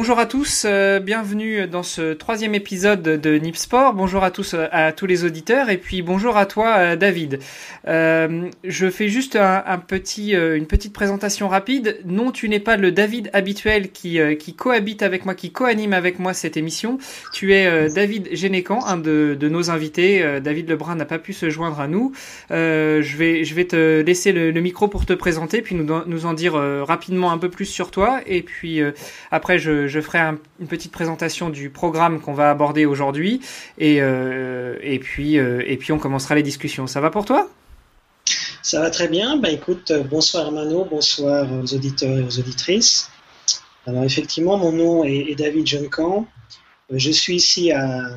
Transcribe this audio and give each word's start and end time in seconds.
Bonjour 0.00 0.18
à 0.18 0.24
tous, 0.24 0.62
euh, 0.64 0.98
bienvenue 0.98 1.66
dans 1.66 1.82
ce 1.82 2.14
troisième 2.14 2.54
épisode 2.54 3.02
de 3.02 3.34
Nip 3.36 3.54
Sport. 3.54 3.92
Bonjour 3.92 4.24
à 4.24 4.30
tous, 4.30 4.54
euh, 4.54 4.66
à 4.72 4.92
tous 4.92 5.04
les 5.04 5.24
auditeurs, 5.24 5.68
et 5.68 5.76
puis 5.76 6.00
bonjour 6.00 6.38
à 6.38 6.46
toi, 6.46 6.74
euh, 6.78 6.96
David. 6.96 7.38
je 7.84 8.90
fais 8.90 9.08
juste 9.08 9.36
une 9.36 10.66
petite 10.66 10.94
présentation 10.94 11.48
rapide. 11.48 11.98
Non, 12.06 12.32
tu 12.32 12.48
n'es 12.48 12.60
pas 12.60 12.78
le 12.78 12.92
David 12.92 13.28
habituel 13.34 13.90
qui, 13.90 14.18
cohabite 14.56 15.02
avec 15.02 15.26
moi, 15.26 15.34
qui 15.34 15.52
co-anime 15.52 15.92
avec 15.92 16.18
moi 16.18 16.32
cette 16.32 16.56
émission. 16.56 16.96
Tu 17.34 17.52
es 17.52 17.90
David 17.90 18.30
Génécan, 18.32 18.82
un 18.86 18.96
de, 18.96 19.36
nos 19.50 19.70
invités. 19.70 20.40
David 20.40 20.70
Lebrun 20.70 20.94
n'a 20.94 21.04
pas 21.04 21.18
pu 21.18 21.34
se 21.34 21.50
joindre 21.50 21.78
à 21.78 21.88
nous. 21.88 22.12
je 22.48 23.16
vais, 23.18 23.44
je 23.44 23.54
vais 23.54 23.66
te 23.66 24.00
laisser 24.00 24.32
le, 24.32 24.60
micro 24.60 24.88
pour 24.88 25.04
te 25.04 25.12
présenter, 25.12 25.60
puis 25.60 25.74
nous, 25.74 25.86
nous 26.06 26.24
en 26.24 26.32
dire 26.32 26.54
rapidement 26.54 27.32
un 27.32 27.38
peu 27.38 27.50
plus 27.50 27.66
sur 27.66 27.90
toi, 27.90 28.20
et 28.26 28.40
puis 28.40 28.80
après 29.30 29.58
je 29.58 29.89
je, 29.90 30.00
ferai 30.00 30.18
une 30.18 30.68
petite 30.68 30.92
présentation 30.92 31.50
du 31.50 31.70
programme 31.70 32.20
qu'on 32.20 32.32
va 32.32 32.50
aborder 32.50 32.86
aujourd'hui 32.86 33.40
et, 33.78 34.00
euh, 34.00 34.76
euh, 34.82 35.76
puis 35.76 35.92
on 35.92 35.98
commencera 35.98 36.34
les 36.34 36.42
discussions. 36.42 36.86
Ça 36.86 37.00
va 37.00 37.10
pour 37.10 37.24
toi? 37.24 37.48
Ça 38.62 38.80
va 38.80 38.90
très 38.90 39.08
bien. 39.08 39.36
Bah, 39.36 39.50
écoute, 39.50 39.90
euh, 39.90 40.02
bonsoir 40.02 40.52
Mano, 40.52 40.84
bonsoir 40.84 41.46
aux 41.52 41.74
auditeurs 41.74 42.16
et 42.18 42.22
aux 42.22 42.38
auditrices. 42.38 43.10
Alors 43.86 44.04
effectivement, 44.04 44.56
mon 44.56 44.72
nom 44.72 45.04
est, 45.04 45.34
David 45.34 45.66
Juncan. 45.66 46.26
Je 46.90 47.10
suis 47.10 47.36
ici 47.36 47.72
à, 47.72 48.10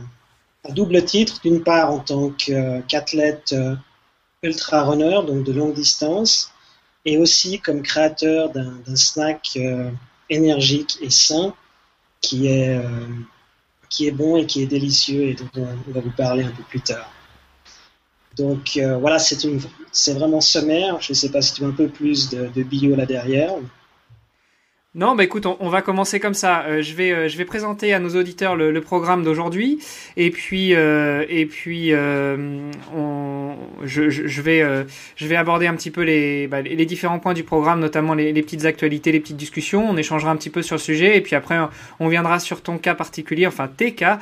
double 0.70 1.04
titre, 1.04 1.40
d'une 1.44 1.64
part 1.64 1.92
en 1.92 2.00
tant 2.00 2.30
qu'athlète 2.30 3.56
ultra 4.42 4.84
runner, 4.84 5.20
donc 5.26 5.44
de 5.44 5.54
longue 5.54 5.74
distance, 5.74 6.52
et 7.06 7.18
aussi 7.18 7.60
comme 7.60 7.82
créateur 7.82 8.50
d'un 8.50 8.96
snack 8.96 9.58
énergique 10.30 10.98
et 11.02 11.10
sain 11.10 11.54
qui 12.24 12.48
est, 12.48 12.76
euh, 12.76 13.06
qui 13.90 14.08
est 14.08 14.12
bon 14.12 14.38
et 14.38 14.48
qui 14.48 14.64
est 14.64 14.66
délicieux 14.66 15.24
et 15.24 15.36
dont 15.36 15.68
on 15.88 15.92
va 15.92 16.00
vous 16.00 16.12
parler 16.18 16.44
un 16.44 16.50
peu 16.50 16.64
plus 16.64 16.82
tard. 16.82 17.12
Donc 18.36 18.78
euh, 18.78 18.98
voilà, 18.98 19.20
c'est 19.20 20.14
vraiment 20.14 20.42
sommaire. 20.42 21.00
Je 21.00 21.12
ne 21.12 21.16
sais 21.16 21.30
pas 21.30 21.44
si 21.44 21.54
tu 21.54 21.62
veux 21.62 21.70
un 21.70 21.76
peu 21.76 21.88
plus 21.88 22.32
de, 22.32 22.48
de 22.48 22.64
bio 22.64 22.96
là 22.96 23.06
derrière. 23.06 23.54
Non, 24.96 25.16
bah 25.16 25.24
écoute, 25.24 25.48
on, 25.48 25.70
va 25.70 25.82
commencer 25.82 26.20
comme 26.20 26.36
ça. 26.36 26.66
Euh, 26.68 26.84
je 26.84 26.94
vais, 26.94 27.12
euh, 27.12 27.28
je 27.28 27.36
vais 27.36 27.46
présenter 27.46 27.96
à 27.96 28.00
nos 28.00 28.10
auditeurs 28.10 28.56
le, 28.56 28.80
programme 28.80 29.24
d'aujourd'hui, 29.24 29.80
et 30.18 30.30
puis, 30.30 30.76
euh, 30.76 31.26
on, 32.96 33.56
je, 33.84 34.42
vais, 34.42 35.36
aborder 35.36 35.66
un 35.66 35.74
petit 35.74 35.90
peu 35.90 36.04
les, 36.04 36.48
bah, 36.48 36.62
différents 36.62 37.18
points 37.18 37.34
du 37.34 37.44
programme, 37.44 37.80
notamment 37.80 38.14
les, 38.14 38.32
petites 38.44 38.66
actualités, 38.66 39.12
les 39.12 39.20
petites 39.20 39.36
discussions. 39.36 39.84
On 39.90 39.98
échangera 39.98 40.30
un 40.30 40.36
petit 40.36 40.52
peu 40.52 40.62
sur 40.62 40.76
le 40.76 40.82
sujet, 40.82 41.18
et 41.18 41.22
puis 41.22 41.36
après, 41.36 41.58
on 42.00 42.08
viendra 42.08 42.38
sur 42.38 42.62
ton 42.62 42.78
cas 42.78 42.94
particulier, 42.94 43.48
enfin 43.48 43.68
tes 43.76 43.96
cas, 43.96 44.20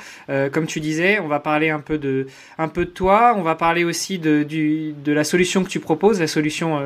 comme 0.54 0.68
tu 0.68 0.80
disais. 0.80 1.20
On 1.20 1.28
va 1.28 1.42
parler 1.42 1.70
un 1.70 1.82
peu 1.82 1.98
de, 1.98 2.28
toi. 2.94 3.34
On 3.36 3.42
va 3.42 3.56
parler 3.56 3.84
aussi 3.84 4.20
de, 4.20 4.46
la 5.06 5.26
solution 5.26 5.66
que 5.66 5.70
tu 5.70 5.82
proposes, 5.82 6.22
la 6.22 6.28
solution 6.28 6.80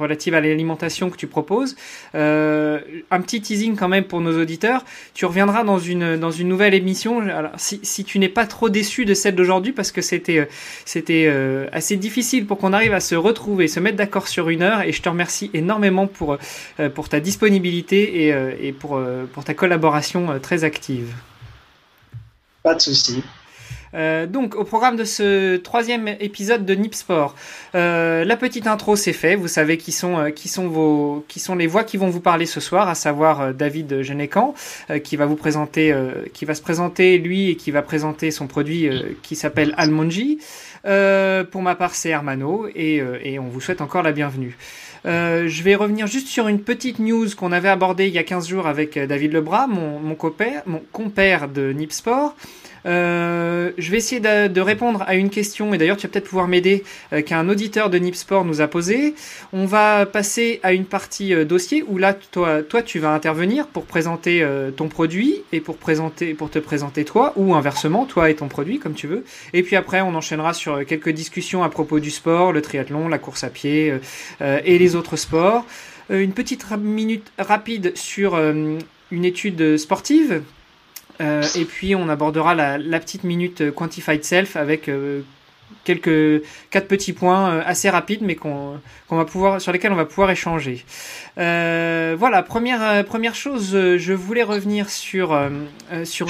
relative 0.00 0.34
à 0.34 0.40
l'alimentation 0.40 1.10
que 1.10 1.16
tu 1.16 1.28
proposes. 1.28 1.76
Un 3.20 3.22
petit 3.22 3.42
teasing 3.42 3.76
quand 3.76 3.88
même 3.88 4.04
pour 4.04 4.20
nos 4.20 4.40
auditeurs. 4.40 4.84
Tu 5.12 5.26
reviendras 5.26 5.62
dans 5.62 5.78
une, 5.78 6.16
dans 6.16 6.30
une 6.30 6.48
nouvelle 6.48 6.74
émission. 6.74 7.22
Si, 7.56 7.80
si 7.82 8.04
tu 8.04 8.18
n'es 8.18 8.30
pas 8.30 8.46
trop 8.46 8.70
déçu 8.70 9.04
de 9.04 9.12
celle 9.14 9.34
d'aujourd'hui, 9.34 9.72
parce 9.72 9.92
que 9.92 10.00
c'était, 10.00 10.38
euh, 10.38 10.46
c'était 10.86 11.26
euh, 11.26 11.66
assez 11.72 11.96
difficile 11.96 12.46
pour 12.46 12.56
qu'on 12.58 12.72
arrive 12.72 12.94
à 12.94 13.00
se 13.00 13.14
retrouver, 13.14 13.68
se 13.68 13.78
mettre 13.78 13.98
d'accord 13.98 14.26
sur 14.26 14.48
une 14.48 14.62
heure. 14.62 14.80
Et 14.82 14.92
je 14.92 15.02
te 15.02 15.08
remercie 15.08 15.50
énormément 15.52 16.06
pour, 16.06 16.38
euh, 16.80 16.88
pour 16.88 17.08
ta 17.10 17.20
disponibilité 17.20 18.26
et, 18.26 18.66
et 18.66 18.72
pour, 18.72 19.00
pour 19.32 19.44
ta 19.44 19.54
collaboration 19.54 20.38
très 20.40 20.64
active. 20.64 21.12
Pas 22.62 22.74
de 22.74 22.80
souci. 22.80 23.22
Euh, 23.94 24.26
donc, 24.26 24.54
au 24.54 24.64
programme 24.64 24.96
de 24.96 25.04
ce 25.04 25.56
troisième 25.56 26.08
épisode 26.20 26.64
de 26.64 26.74
Nip 26.74 26.94
Sport, 26.94 27.34
euh, 27.74 28.24
la 28.24 28.36
petite 28.36 28.66
intro 28.66 28.96
c'est 28.96 29.12
fait. 29.12 29.34
Vous 29.34 29.48
savez 29.48 29.78
qui 29.78 29.92
sont 29.92 30.18
euh, 30.18 30.30
qui 30.30 30.48
sont 30.48 30.68
vos 30.68 31.24
qui 31.28 31.40
sont 31.40 31.56
les 31.56 31.66
voix 31.66 31.84
qui 31.84 31.96
vont 31.96 32.08
vous 32.08 32.20
parler 32.20 32.46
ce 32.46 32.60
soir, 32.60 32.88
à 32.88 32.94
savoir 32.94 33.52
David 33.52 34.02
Genecan, 34.02 34.54
qui 35.02 35.16
va 35.16 35.26
vous 35.26 35.36
présenter, 35.36 35.94
qui 36.32 36.44
va 36.44 36.54
se 36.54 36.62
présenter 36.62 37.18
lui 37.18 37.50
et 37.50 37.56
qui 37.56 37.70
va 37.70 37.82
présenter 37.82 38.30
son 38.30 38.46
produit 38.46 38.88
qui 39.22 39.36
s'appelle 39.36 39.74
Almonji. 39.76 40.38
pour 40.82 41.62
ma 41.62 41.74
part, 41.74 41.94
c'est 41.94 42.10
Hermano 42.10 42.68
et, 42.74 43.02
et 43.22 43.38
on 43.38 43.48
vous 43.48 43.60
souhaite 43.60 43.80
encore 43.80 44.02
la 44.02 44.12
bienvenue. 44.12 44.56
je 45.04 45.62
vais 45.62 45.74
revenir 45.74 46.06
juste 46.06 46.28
sur 46.28 46.48
une 46.48 46.60
petite 46.60 46.98
news 46.98 47.26
qu'on 47.36 47.52
avait 47.52 47.68
abordée 47.68 48.06
il 48.06 48.14
y 48.14 48.18
a 48.18 48.24
15 48.24 48.48
jours 48.48 48.66
avec 48.66 48.98
David 48.98 49.32
Lebras, 49.32 49.66
mon, 49.66 49.98
mon, 49.98 50.14
compère, 50.14 50.62
mon 50.66 50.82
compère 50.92 51.48
de 51.48 51.72
Nip 51.72 51.92
Sport. 51.92 52.34
Euh, 52.86 53.72
je 53.78 53.90
vais 53.90 53.98
essayer 53.98 54.20
de, 54.20 54.60
répondre 54.60 55.04
à 55.06 55.14
une 55.14 55.30
question, 55.30 55.74
et 55.74 55.78
d'ailleurs 55.78 55.96
tu 55.96 56.06
vas 56.06 56.12
peut-être 56.12 56.28
pouvoir 56.28 56.48
m'aider, 56.48 56.84
euh, 57.12 57.22
qu'un 57.22 57.48
auditeur 57.48 57.90
de 57.90 57.98
Nipsport 57.98 58.44
nous 58.44 58.60
a 58.60 58.68
posé. 58.68 59.14
On 59.52 59.66
va 59.66 60.06
passer 60.06 60.60
à 60.62 60.72
une 60.72 60.84
partie 60.84 61.34
euh, 61.34 61.44
dossier 61.44 61.84
où 61.86 61.98
là, 61.98 62.14
toi, 62.14 62.62
toi, 62.62 62.82
tu 62.82 62.98
vas 62.98 63.12
intervenir 63.12 63.66
pour 63.66 63.84
présenter 63.84 64.46
ton 64.76 64.88
produit 64.88 65.42
et 65.52 65.60
pour, 65.60 65.76
présenter, 65.76 66.34
pour 66.34 66.50
te 66.50 66.58
présenter 66.58 67.04
toi, 67.04 67.32
ou 67.36 67.54
inversement, 67.54 68.06
toi 68.06 68.30
et 68.30 68.34
ton 68.34 68.48
produit, 68.48 68.78
comme 68.78 68.94
tu 68.94 69.06
veux. 69.06 69.24
Et 69.52 69.62
puis 69.62 69.76
après, 69.76 70.00
on 70.00 70.14
enchaînera 70.14 70.54
sur 70.54 70.84
quelques 70.84 71.10
discussions 71.10 71.62
à 71.62 71.68
propos 71.68 72.00
du 72.00 72.10
sport, 72.10 72.52
le 72.52 72.62
triathlon, 72.62 73.08
la 73.08 73.18
course 73.18 73.44
à 73.44 73.50
pied 73.50 73.94
et 74.40 74.78
les 74.78 74.96
autres 74.96 75.16
sports. 75.16 75.66
une 76.10 76.32
petite 76.32 76.64
minute 76.78 77.32
rapide 77.38 77.92
sur 77.96 78.38
une 78.38 79.24
étude 79.24 79.76
sportive 79.76 80.42
euh, 81.20 81.42
et 81.54 81.64
puis 81.64 81.94
on 81.94 82.08
abordera 82.08 82.54
la, 82.54 83.00
petite 83.00 83.24
minute 83.24 83.70
Quantified 83.72 84.24
Self 84.24 84.56
avec 84.56 84.88
euh, 84.88 85.22
quelques 85.84 86.42
quatre 86.70 86.88
petits 86.88 87.12
points 87.12 87.50
euh, 87.50 87.62
assez 87.64 87.90
rapides, 87.90 88.22
mais 88.22 88.36
qu'on 88.36 88.80
va 89.10 89.24
pouvoir 89.24 89.60
sur 89.60 89.72
lesquels 89.72 89.92
on 89.92 89.96
va 89.96 90.06
pouvoir 90.06 90.30
échanger. 90.30 90.84
voilà, 91.36 92.42
première 92.42 93.04
première 93.04 93.34
chose, 93.34 93.72
je 93.72 94.12
voulais 94.12 94.42
revenir 94.42 94.88
sur 94.88 95.38
sur 96.04 96.26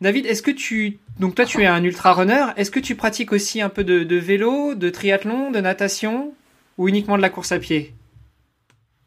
David, 0.00 0.26
est-ce 0.26 0.42
que 0.42 0.50
tu 0.50 0.98
donc 1.18 1.34
toi 1.34 1.44
tu 1.44 1.62
es 1.62 1.66
un 1.66 1.84
ultra 1.84 2.14
runner, 2.14 2.46
est-ce 2.56 2.70
que 2.70 2.80
tu 2.80 2.94
pratiques 2.94 3.32
aussi 3.32 3.60
un 3.60 3.68
peu 3.68 3.84
de, 3.84 4.04
de 4.04 4.16
vélo, 4.16 4.74
de 4.74 4.88
triathlon, 4.88 5.50
de 5.50 5.60
natation 5.60 6.32
ou 6.78 6.88
uniquement 6.88 7.16
de 7.16 7.22
la 7.22 7.28
course 7.28 7.52
à 7.52 7.58
pied? 7.58 7.92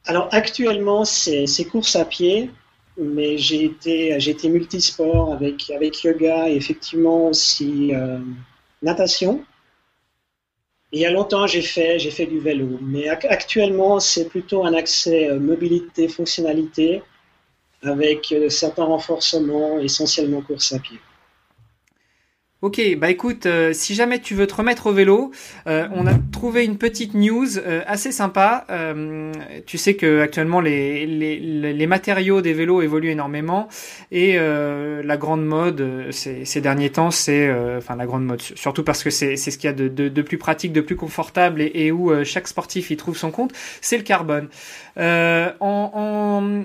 Alors 0.05 0.27
actuellement 0.31 1.03
c'est 1.05 1.65
course 1.71 1.95
à 1.95 2.05
pied 2.05 2.51
mais 2.97 3.37
j'ai 3.37 3.65
été, 3.65 4.15
été 4.15 4.49
multisport 4.49 5.33
avec, 5.33 5.69
avec 5.71 6.03
yoga 6.03 6.49
et 6.49 6.55
effectivement 6.55 7.27
aussi 7.27 7.93
euh, 7.93 8.19
natation. 8.81 9.43
il 10.91 10.99
y 10.99 11.05
a 11.05 11.11
longtemps, 11.11 11.47
j'ai 11.47 11.61
fait, 11.61 11.97
j'ai 11.99 12.11
fait 12.11 12.27
du 12.27 12.39
vélo, 12.39 12.77
mais 12.81 13.09
actuellement, 13.09 13.99
c'est 13.99 14.29
plutôt 14.29 14.63
un 14.65 14.73
accès 14.73 15.29
euh, 15.29 15.39
mobilité, 15.39 16.07
fonctionnalité, 16.07 17.01
avec 17.81 18.31
euh, 18.31 18.49
certains 18.49 18.85
renforcements, 18.85 19.79
essentiellement 19.79 20.41
course 20.41 20.73
à 20.73 20.79
pied. 20.79 20.99
Ok, 22.63 22.81
bah 22.97 23.09
écoute, 23.11 23.45
euh, 23.45 23.73
si 23.73 23.93
jamais 23.93 24.19
tu 24.19 24.35
veux 24.35 24.47
te 24.47 24.55
remettre 24.55 24.87
au 24.87 24.93
vélo, 24.93 25.31
euh, 25.67 25.85
on 25.91 26.07
a 26.07 26.13
trouvé 26.31 26.63
une 26.63 26.77
petite 26.77 27.13
news 27.13 27.57
euh, 27.57 27.81
assez 27.85 28.13
sympa. 28.13 28.65
tu 29.65 29.77
sais 29.77 29.95
que 29.95 30.21
actuellement 30.21 30.61
les, 30.61 31.05
les, 31.05 31.37
les, 31.73 31.87
matériaux 31.87 32.39
des 32.39 32.53
vélos 32.53 32.81
évoluent 32.81 33.09
énormément 33.09 33.67
et 34.13 34.37
la 34.37 35.17
grande 35.17 35.45
mode 35.45 36.07
ces, 36.11 36.45
ces 36.45 36.61
derniers 36.61 36.89
temps, 36.89 37.11
c'est 37.11 37.51
enfin 37.77 37.97
la 37.97 38.05
grande 38.05 38.23
mode, 38.23 38.41
surtout 38.41 38.83
parce 38.85 39.03
que 39.03 39.09
c'est 39.09 39.35
ce 39.35 39.57
qu'il 39.57 39.65
y 39.65 39.73
a 39.73 39.73
de, 39.73 39.89
de, 39.89 40.07
de, 40.07 40.21
plus 40.21 40.37
pratique, 40.37 40.71
de 40.71 40.79
plus 40.79 40.95
confortable 40.95 41.61
et, 41.61 41.71
et 41.75 41.91
où 41.91 42.13
chaque 42.23 42.47
sportif 42.47 42.91
y 42.91 42.95
trouve 42.95 43.17
son 43.17 43.31
compte, 43.31 43.51
c'est 43.81 43.97
le 43.97 44.03
carbone. 44.03 44.47
en, 44.97 45.51
en 45.59 46.63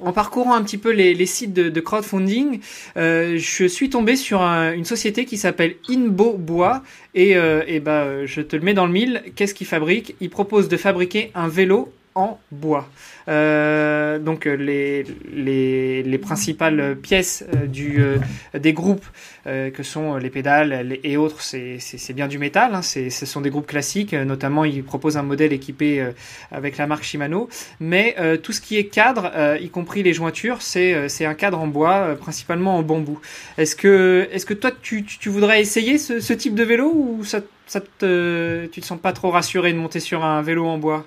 en 0.00 0.12
parcourant 0.12 0.54
un 0.54 0.62
petit 0.62 0.78
peu 0.78 0.90
les, 0.90 1.26
sites 1.26 1.52
de, 1.52 1.80
crowdfunding, 1.80 2.60
euh, 2.96 3.38
je 3.38 3.64
suis 3.66 3.90
tombé 3.90 4.16
sur 4.16 4.40
une 4.40 4.84
société 4.84 5.24
qui 5.24 5.36
s'appelle 5.36 5.76
Inbo 5.88 6.34
Bois 6.34 6.82
et, 7.14 7.36
euh, 7.36 7.62
et 7.66 7.80
bah, 7.80 8.26
je 8.26 8.40
te 8.40 8.56
le 8.56 8.62
mets 8.62 8.74
dans 8.74 8.86
le 8.86 8.92
mille. 8.92 9.22
Qu'est-ce 9.36 9.54
qu'ils 9.54 9.66
fabriquent? 9.66 10.14
Ils 10.20 10.30
proposent 10.30 10.68
de 10.68 10.76
fabriquer 10.76 11.30
un 11.34 11.48
vélo 11.48 11.92
en 12.14 12.38
bois. 12.50 12.88
Euh, 13.28 14.18
donc 14.18 14.46
euh, 14.46 14.54
les, 14.54 15.04
les, 15.32 16.02
les, 16.02 16.18
principales 16.18 16.96
pièces 16.96 17.44
euh, 17.54 18.18
des 18.58 18.72
groupes 18.72 19.04
que 19.44 19.82
sont 19.82 20.16
les 20.16 20.30
pédales 20.30 20.98
et 21.02 21.16
autres, 21.16 21.40
c'est 21.40 22.12
bien 22.12 22.28
du 22.28 22.38
métal. 22.38 22.74
Hein, 22.74 22.82
ce 22.82 23.26
sont 23.26 23.40
des 23.40 23.50
groupes 23.50 23.66
classiques. 23.66 24.12
Notamment, 24.12 24.64
ils 24.64 24.84
proposent 24.84 25.16
un 25.16 25.22
modèle 25.22 25.52
équipé 25.52 26.06
avec 26.52 26.76
la 26.76 26.86
marque 26.86 27.02
Shimano. 27.02 27.48
Mais 27.80 28.14
tout 28.42 28.52
ce 28.52 28.60
qui 28.60 28.76
est 28.76 28.84
cadre, 28.84 29.32
y 29.60 29.70
compris 29.70 30.02
les 30.02 30.12
jointures, 30.12 30.60
c'est 30.60 31.24
un 31.24 31.34
cadre 31.34 31.58
en 31.58 31.66
bois, 31.66 32.16
principalement 32.16 32.76
en 32.76 32.82
bambou. 32.82 33.18
Est-ce 33.58 33.74
que, 33.74 34.28
est 34.30 34.44
que 34.44 34.54
toi, 34.54 34.70
tu, 34.82 35.04
voudrais 35.26 35.60
essayer 35.60 35.98
ce, 35.98 36.20
ce, 36.20 36.32
type 36.32 36.54
de 36.54 36.62
vélo 36.62 36.92
ou 36.94 37.24
ça, 37.24 37.40
ça 37.66 37.80
te, 37.80 38.66
tu 38.66 38.80
te 38.80 38.86
sens 38.86 39.00
pas 39.00 39.12
trop 39.12 39.30
rassuré 39.30 39.72
de 39.72 39.78
monter 39.78 40.00
sur 40.00 40.24
un 40.24 40.42
vélo 40.42 40.66
en 40.66 40.78
bois? 40.78 41.06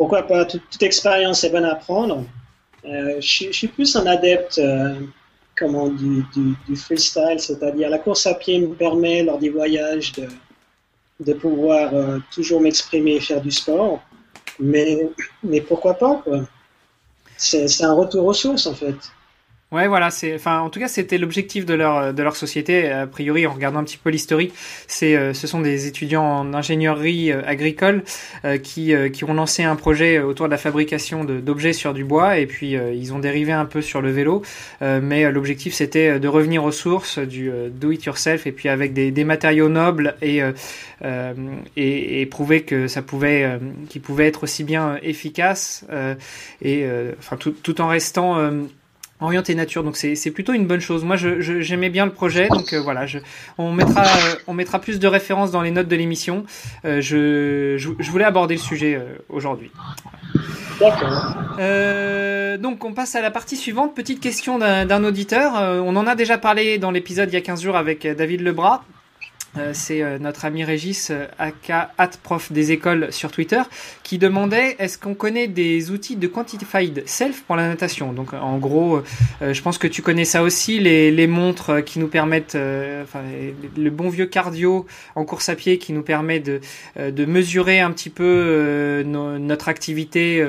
Pourquoi 0.00 0.22
pas? 0.22 0.46
Toute, 0.46 0.82
expérience 0.82 1.44
est 1.44 1.50
bonne 1.50 1.66
à 1.66 1.74
prendre. 1.74 2.24
je, 2.84 3.50
suis 3.52 3.68
plus 3.68 3.94
un 3.96 4.06
adepte 4.06 4.58
comment, 5.58 5.88
du, 5.88 6.24
du, 6.66 6.74
freestyle, 6.74 7.38
c'est-à-dire 7.38 7.90
la 7.90 7.98
course 7.98 8.26
à 8.26 8.32
pied 8.32 8.60
me 8.60 8.74
permet, 8.74 9.22
lors 9.22 9.38
des 9.38 9.50
voyages, 9.50 10.12
de, 10.12 10.26
de 11.20 11.34
pouvoir 11.34 11.92
toujours 12.32 12.62
m'exprimer 12.62 13.16
et 13.16 13.20
faire 13.20 13.42
du 13.42 13.50
sport. 13.50 14.00
Mais, 14.58 15.06
mais 15.42 15.60
pourquoi 15.60 15.92
pas, 15.92 16.14
quoi? 16.24 16.48
C'est 17.36 17.84
un 17.84 17.92
retour 17.92 18.24
aux 18.24 18.32
sources, 18.32 18.66
en 18.66 18.74
fait. 18.74 18.96
Ouais, 19.72 19.86
voilà, 19.86 20.10
c'est, 20.10 20.34
enfin, 20.34 20.58
en 20.58 20.68
tout 20.68 20.80
cas, 20.80 20.88
c'était 20.88 21.16
l'objectif 21.16 21.64
de 21.64 21.74
leur 21.74 22.12
de 22.12 22.22
leur 22.24 22.34
société. 22.34 22.90
A 22.90 23.06
priori, 23.06 23.46
en 23.46 23.52
regardant 23.52 23.78
un 23.78 23.84
petit 23.84 23.98
peu 23.98 24.10
l'historique, 24.10 24.52
c'est, 24.88 25.14
euh, 25.14 25.32
ce 25.32 25.46
sont 25.46 25.60
des 25.60 25.86
étudiants 25.86 26.24
en 26.24 26.54
ingénierie 26.54 27.30
euh, 27.30 27.42
agricole 27.46 28.02
euh, 28.44 28.58
qui 28.58 28.92
qui 29.12 29.22
ont 29.22 29.32
lancé 29.32 29.62
un 29.62 29.76
projet 29.76 30.18
autour 30.18 30.46
de 30.46 30.50
la 30.50 30.58
fabrication 30.58 31.22
d'objets 31.22 31.72
sur 31.72 31.94
du 31.94 32.02
bois, 32.02 32.38
et 32.38 32.46
puis 32.46 32.72
ils 32.72 33.14
ont 33.14 33.20
dérivé 33.20 33.52
un 33.52 33.64
peu 33.64 33.80
sur 33.80 34.00
le 34.02 34.10
vélo. 34.10 34.42
mais 34.80 35.30
l'objectif, 35.30 35.72
c'était 35.74 36.18
de 36.18 36.28
revenir 36.28 36.64
aux 36.64 36.72
sources 36.72 37.18
du 37.20 37.52
do 37.70 37.92
it 37.92 38.04
yourself, 38.04 38.46
et 38.48 38.52
puis 38.52 38.68
avec 38.68 38.92
des, 38.92 39.12
des 39.12 39.24
matériaux 39.24 39.68
nobles 39.68 40.16
et, 40.22 40.40
et, 41.76 42.20
et 42.20 42.26
prouver 42.26 42.62
que 42.62 42.88
ça 42.88 43.02
pouvait, 43.02 43.58
qu'il 43.88 44.00
pouvait 44.00 44.26
être 44.26 44.42
aussi 44.42 44.64
bien 44.64 44.98
efficace 45.02 45.84
et 46.62 46.86
enfin 47.18 47.36
tout, 47.36 47.52
tout 47.52 47.80
en 47.80 47.88
restant 47.88 48.50
orienté 49.20 49.54
nature, 49.54 49.84
donc 49.84 49.96
c'est 49.96 50.30
plutôt 50.30 50.52
une 50.52 50.66
bonne 50.66 50.80
chose. 50.80 51.04
Moi, 51.04 51.16
j'aimais 51.16 51.86
je, 51.86 51.92
bien 51.92 52.06
le 52.06 52.12
projet, 52.12 52.48
donc 52.48 52.72
euh, 52.72 52.80
voilà, 52.80 53.06
je, 53.06 53.18
on 53.58 53.72
mettra 53.72 54.04
on 54.46 54.54
mettra 54.54 54.80
plus 54.80 54.98
de 54.98 55.06
références 55.06 55.50
dans 55.50 55.62
les 55.62 55.70
notes 55.70 55.88
de 55.88 55.96
l'émission. 55.96 56.44
Euh, 56.84 57.00
je, 57.00 57.76
je, 57.76 58.10
voulais 58.10 58.24
aborder 58.24 58.54
le 58.54 58.60
sujet 58.60 58.94
euh, 58.96 59.16
aujourd'hui. 59.28 59.70
Donc 62.58 62.84
on 62.84 62.92
passe 62.92 63.14
à 63.14 63.20
la 63.20 63.30
partie 63.30 63.56
suivante. 63.56 63.94
Petite 63.94 64.20
question 64.20 64.58
d'un 64.58 65.04
auditeur. 65.04 65.54
on 65.54 65.94
en 65.96 66.06
a 66.06 66.14
déjà 66.14 66.38
parlé 66.38 66.78
dans 66.78 66.90
l'épisode 66.90 67.30
il 67.30 67.34
y 67.34 67.38
a 67.38 67.40
15 67.40 67.62
jours 67.62 67.76
avec 67.76 68.06
David 68.06 68.40
Lebras. 68.40 68.82
Euh, 69.58 69.70
c'est 69.74 70.02
euh, 70.02 70.18
notre 70.18 70.44
ami 70.44 70.62
Régis, 70.62 71.10
euh, 71.10 71.26
aka 71.38 71.90
prof 72.22 72.52
des 72.52 72.70
écoles 72.70 73.12
sur 73.12 73.32
Twitter, 73.32 73.60
qui 74.04 74.18
demandait 74.18 74.76
est-ce 74.78 74.96
qu'on 74.96 75.14
connaît 75.14 75.48
des 75.48 75.90
outils 75.90 76.14
de 76.14 76.28
quantified 76.28 77.02
self 77.06 77.42
pour 77.42 77.56
la 77.56 77.66
natation? 77.66 78.12
Donc 78.12 78.32
en 78.32 78.58
gros, 78.58 79.02
je 79.40 79.62
pense 79.62 79.78
que 79.78 79.86
tu 79.86 80.02
connais 80.02 80.24
ça 80.24 80.42
aussi, 80.42 80.78
les, 80.78 81.10
les 81.10 81.26
montres 81.26 81.84
qui 81.84 81.98
nous 81.98 82.08
permettent, 82.08 82.56
enfin 83.02 83.22
le 83.76 83.90
bon 83.90 84.08
vieux 84.08 84.26
cardio 84.26 84.86
en 85.14 85.24
course 85.24 85.48
à 85.48 85.54
pied 85.54 85.78
qui 85.78 85.92
nous 85.92 86.02
permet 86.02 86.40
de, 86.40 86.60
de 86.98 87.24
mesurer 87.24 87.80
un 87.80 87.90
petit 87.90 88.10
peu 88.10 89.02
notre 89.06 89.68
activité 89.68 90.44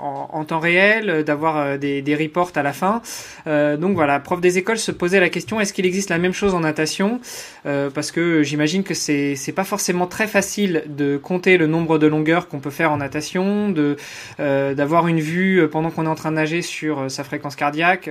en, 0.00 0.28
en, 0.32 0.44
temps 0.44 0.58
réel, 0.58 1.24
d'avoir 1.24 1.78
des, 1.78 2.02
des 2.02 2.16
reports 2.16 2.52
à 2.54 2.62
la 2.62 2.72
fin. 2.72 3.02
donc 3.46 3.94
voilà, 3.94 4.20
prof 4.20 4.40
des 4.40 4.58
écoles 4.58 4.78
se 4.78 4.92
posait 4.92 5.20
la 5.20 5.28
question 5.28 5.60
est-ce 5.60 5.72
qu'il 5.72 5.86
existe 5.86 6.10
la 6.10 6.18
même 6.18 6.34
chose 6.34 6.54
en 6.54 6.60
natation? 6.60 7.20
Parce 7.64 8.10
que 8.10 8.27
j'imagine 8.42 8.82
que 8.82 8.94
c'est 8.94 9.36
c'est 9.36 9.52
pas 9.52 9.64
forcément 9.64 10.06
très 10.06 10.26
facile 10.26 10.84
de 10.86 11.16
compter 11.16 11.56
le 11.56 11.66
nombre 11.66 11.98
de 11.98 12.06
longueurs 12.06 12.48
qu'on 12.48 12.60
peut 12.60 12.70
faire 12.70 12.92
en 12.92 12.98
natation, 12.98 13.68
de 13.70 13.96
euh, 14.40 14.74
d'avoir 14.74 15.08
une 15.08 15.20
vue 15.20 15.60
euh, 15.60 15.68
pendant 15.68 15.90
qu'on 15.90 16.06
est 16.06 16.08
en 16.08 16.14
train 16.14 16.30
de 16.30 16.36
nager 16.36 16.62
sur 16.62 17.00
euh, 17.00 17.08
sa 17.08 17.24
fréquence 17.24 17.56
cardiaque. 17.56 18.10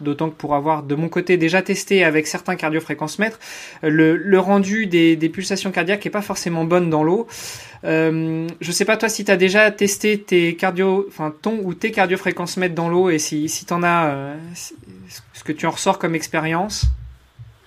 D'autant 0.00 0.30
que 0.30 0.34
pour 0.34 0.54
avoir 0.54 0.82
de 0.82 0.94
mon 0.94 1.08
côté 1.08 1.36
déjà 1.36 1.62
testé 1.62 2.04
avec 2.04 2.26
certains 2.26 2.56
cardiofréquencemètres, 2.56 3.38
le, 3.82 4.16
le 4.16 4.38
rendu 4.38 4.86
des, 4.86 5.16
des 5.16 5.28
pulsations 5.28 5.70
cardiaques 5.70 6.04
est 6.06 6.10
pas 6.10 6.22
forcément 6.22 6.64
bonne 6.64 6.90
dans 6.90 7.04
l'eau. 7.04 7.26
Euh, 7.84 8.46
je 8.60 8.72
sais 8.72 8.84
pas 8.84 8.96
toi 8.96 9.08
si 9.08 9.24
tu 9.24 9.30
as 9.30 9.36
déjà 9.36 9.70
testé 9.70 10.18
tes 10.18 10.56
cardio, 10.56 11.06
enfin 11.08 11.32
ton 11.42 11.60
ou 11.62 11.74
tes 11.74 11.92
cardiofréquencemètres 11.92 12.74
dans 12.74 12.88
l'eau 12.88 13.10
et 13.10 13.18
si 13.18 13.48
si 13.48 13.64
t'en 13.66 13.82
as, 13.82 14.34
ce 15.32 15.44
que 15.44 15.52
tu 15.52 15.66
en 15.66 15.70
ressors 15.70 15.98
comme 15.98 16.14
expérience. 16.14 16.86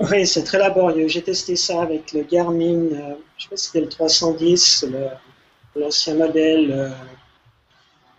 Oui, 0.09 0.25
c'est 0.25 0.43
très 0.43 0.57
laborieux. 0.57 1.07
J'ai 1.07 1.21
testé 1.21 1.55
ça 1.55 1.83
avec 1.83 2.11
le 2.13 2.23
Garmin, 2.23 2.91
euh, 2.91 3.15
je 3.37 3.43
sais 3.43 3.49
pas 3.49 3.57
si 3.57 3.65
c'était 3.65 3.81
le 3.81 3.89
310, 3.89 4.87
l'ancien 5.75 6.15
modèle, 6.15 6.71
euh, 6.71 6.89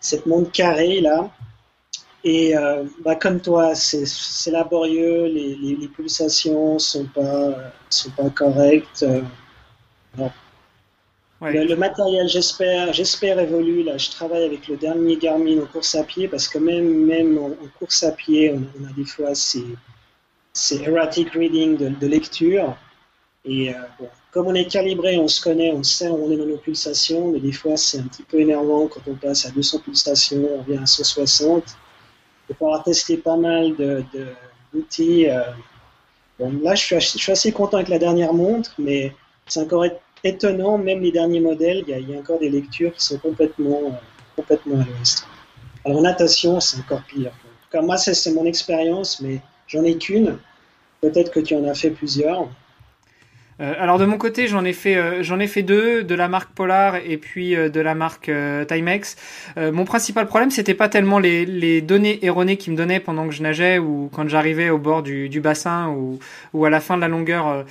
cette 0.01 0.27
montre 0.27 0.53
carrée 0.53 1.01
là. 1.01 1.31
Et 2.25 2.57
euh, 2.57 2.85
bah, 3.05 3.17
comme 3.17 3.41
toi, 3.41 3.75
c'est 3.75 4.51
laborieux, 4.53 5.27
les, 5.27 5.57
les, 5.57 5.89
pulsations 5.89 6.79
sont 6.79 7.07
pas 7.07 7.73
sont 7.91 8.11
pas 8.11 8.31
correctes. 8.31 9.05
Le, 11.41 11.75
matériel, 11.75 12.29
j'espère, 12.29 12.93
j'espère 12.93 13.41
évolue. 13.41 13.83
Là, 13.83 13.99
je 13.99 14.11
travaille 14.11 14.45
avec 14.45 14.69
le 14.69 14.77
dernier 14.77 15.17
Garmin 15.17 15.61
en 15.61 15.67
course 15.67 15.97
à 15.97 16.05
pied 16.05 16.29
parce 16.29 16.47
que 16.47 16.59
même 16.59 17.07
même 17.07 17.39
en, 17.39 17.51
course 17.81 18.05
à 18.05 18.13
pied, 18.13 18.53
on, 18.53 18.63
on 18.81 18.89
a 18.89 18.93
des 18.93 19.05
fois 19.05 19.35
c'est 19.35 19.65
c'est 20.53 20.83
erratic 20.83 21.31
reading 21.31 21.77
de, 21.77 22.07
lecture. 22.07 22.77
Et 23.45 23.71
euh, 23.71 23.79
comme 24.31 24.47
on 24.47 24.55
est 24.55 24.71
calibré, 24.71 25.19
on 25.19 25.29
se 25.29 25.43
connaît, 25.43 25.73
on 25.73 25.83
sait 25.83 26.09
où 26.09 26.27
on 26.27 26.31
est 26.31 26.37
dans 26.37 26.47
nos 26.47 26.59
pulsations, 26.59 27.33
mais 27.33 27.41
des 27.41 27.53
fois 27.53 27.77
c'est 27.77 27.99
un 27.99 28.05
petit 28.05 28.23
peu 28.23 28.41
énervant 28.41 28.87
quand 28.87 29.01
on 29.09 29.15
passe 29.15 29.47
à 29.47 29.51
200 29.51 29.81
pulsations, 29.81 30.49
on 30.59 30.63
vient 30.63 30.83
à 30.83 30.87
160. 30.87 31.65
Il 32.49 32.57
faut 32.57 32.67
avoir 32.67 32.85
testé 32.85 33.17
pas 33.17 33.37
mal 33.37 33.75
d'outils. 34.73 35.25
De, 35.25 35.31
euh, 35.31 35.43
bon, 36.39 36.53
là, 36.63 36.75
je 36.75 36.85
suis, 36.85 37.01
je 37.01 37.19
suis, 37.19 37.33
assez 37.33 37.53
content 37.53 37.79
avec 37.79 37.89
la 37.89 37.99
dernière 37.99 38.35
montre, 38.35 38.75
mais 38.79 39.13
c'est 39.47 39.61
encore 39.61 39.87
étonnant, 40.25 40.79
même 40.79 41.01
les 41.01 41.13
derniers 41.13 41.41
modèles, 41.41 41.85
il 41.87 42.09
y, 42.09 42.15
a, 42.15 42.19
encore 42.19 42.39
des 42.39 42.51
lectures 42.51 42.93
qui 42.93 43.05
sont 43.05 43.19
complètement, 43.19 43.81
euh, 43.87 43.91
complètement 44.37 44.81
à 44.81 44.85
l'ouest. 44.85 45.27
Alors 45.85 46.01
natation, 46.01 46.61
c'est 46.61 46.79
encore 46.79 47.03
pire. 47.09 47.31
En 47.31 47.31
tout 47.31 47.71
cas, 47.73 47.83
moi, 47.83 47.97
c'est 47.97 48.33
mon 48.33 48.45
expérience, 48.45 49.21
mais 49.21 49.41
J'en 49.73 49.85
ai 49.85 49.97
qu'une. 49.97 50.37
Peut-être 51.01 51.33
que 51.33 51.41
tu 51.41 51.55
en 51.55 51.67
as 51.67 51.75
fait 51.75 51.91
plusieurs. 51.91 52.49
Euh, 53.61 53.75
alors 53.79 53.99
de 53.99 54.05
mon 54.05 54.19
côté, 54.19 54.47
j'en 54.47 54.65
ai 54.65 54.73
fait 54.73 54.97
euh, 54.97 55.23
j'en 55.23 55.39
ai 55.39 55.47
fait 55.47 55.63
deux 55.63 56.05
de 56.05 56.15
la 56.15 56.29
marque 56.29 56.53
Polar 56.53 56.97
et 56.97 57.17
puis 57.17 57.55
euh, 57.55 57.69
de 57.69 57.81
la 57.81 57.95
marque 57.95 58.31
Timex. 58.69 59.17
mon 59.57 59.85
principal 59.85 60.27
problème, 60.27 60.51
c'était 60.51 60.75
pas 60.75 60.89
tellement 60.89 61.19
les, 61.19 61.81
données 61.81 62.25
erronées 62.25 62.57
qu'ils 62.57 62.73
me 62.73 62.77
donnaient 62.77 63.01
pendant 63.01 63.27
que 63.27 63.35
je 63.35 63.43
nageais 63.43 63.79
ou 63.79 64.11
quand 64.13 64.29
j'arrivais 64.29 64.69
au 64.69 64.79
bord 64.79 65.03
du, 65.03 65.41
bassin 65.41 65.89
ou, 66.53 66.65
à 66.65 66.71
la 66.71 66.81
fin 66.81 66.97
de 66.97 67.01
la 67.01 67.09
longueur 67.09 67.65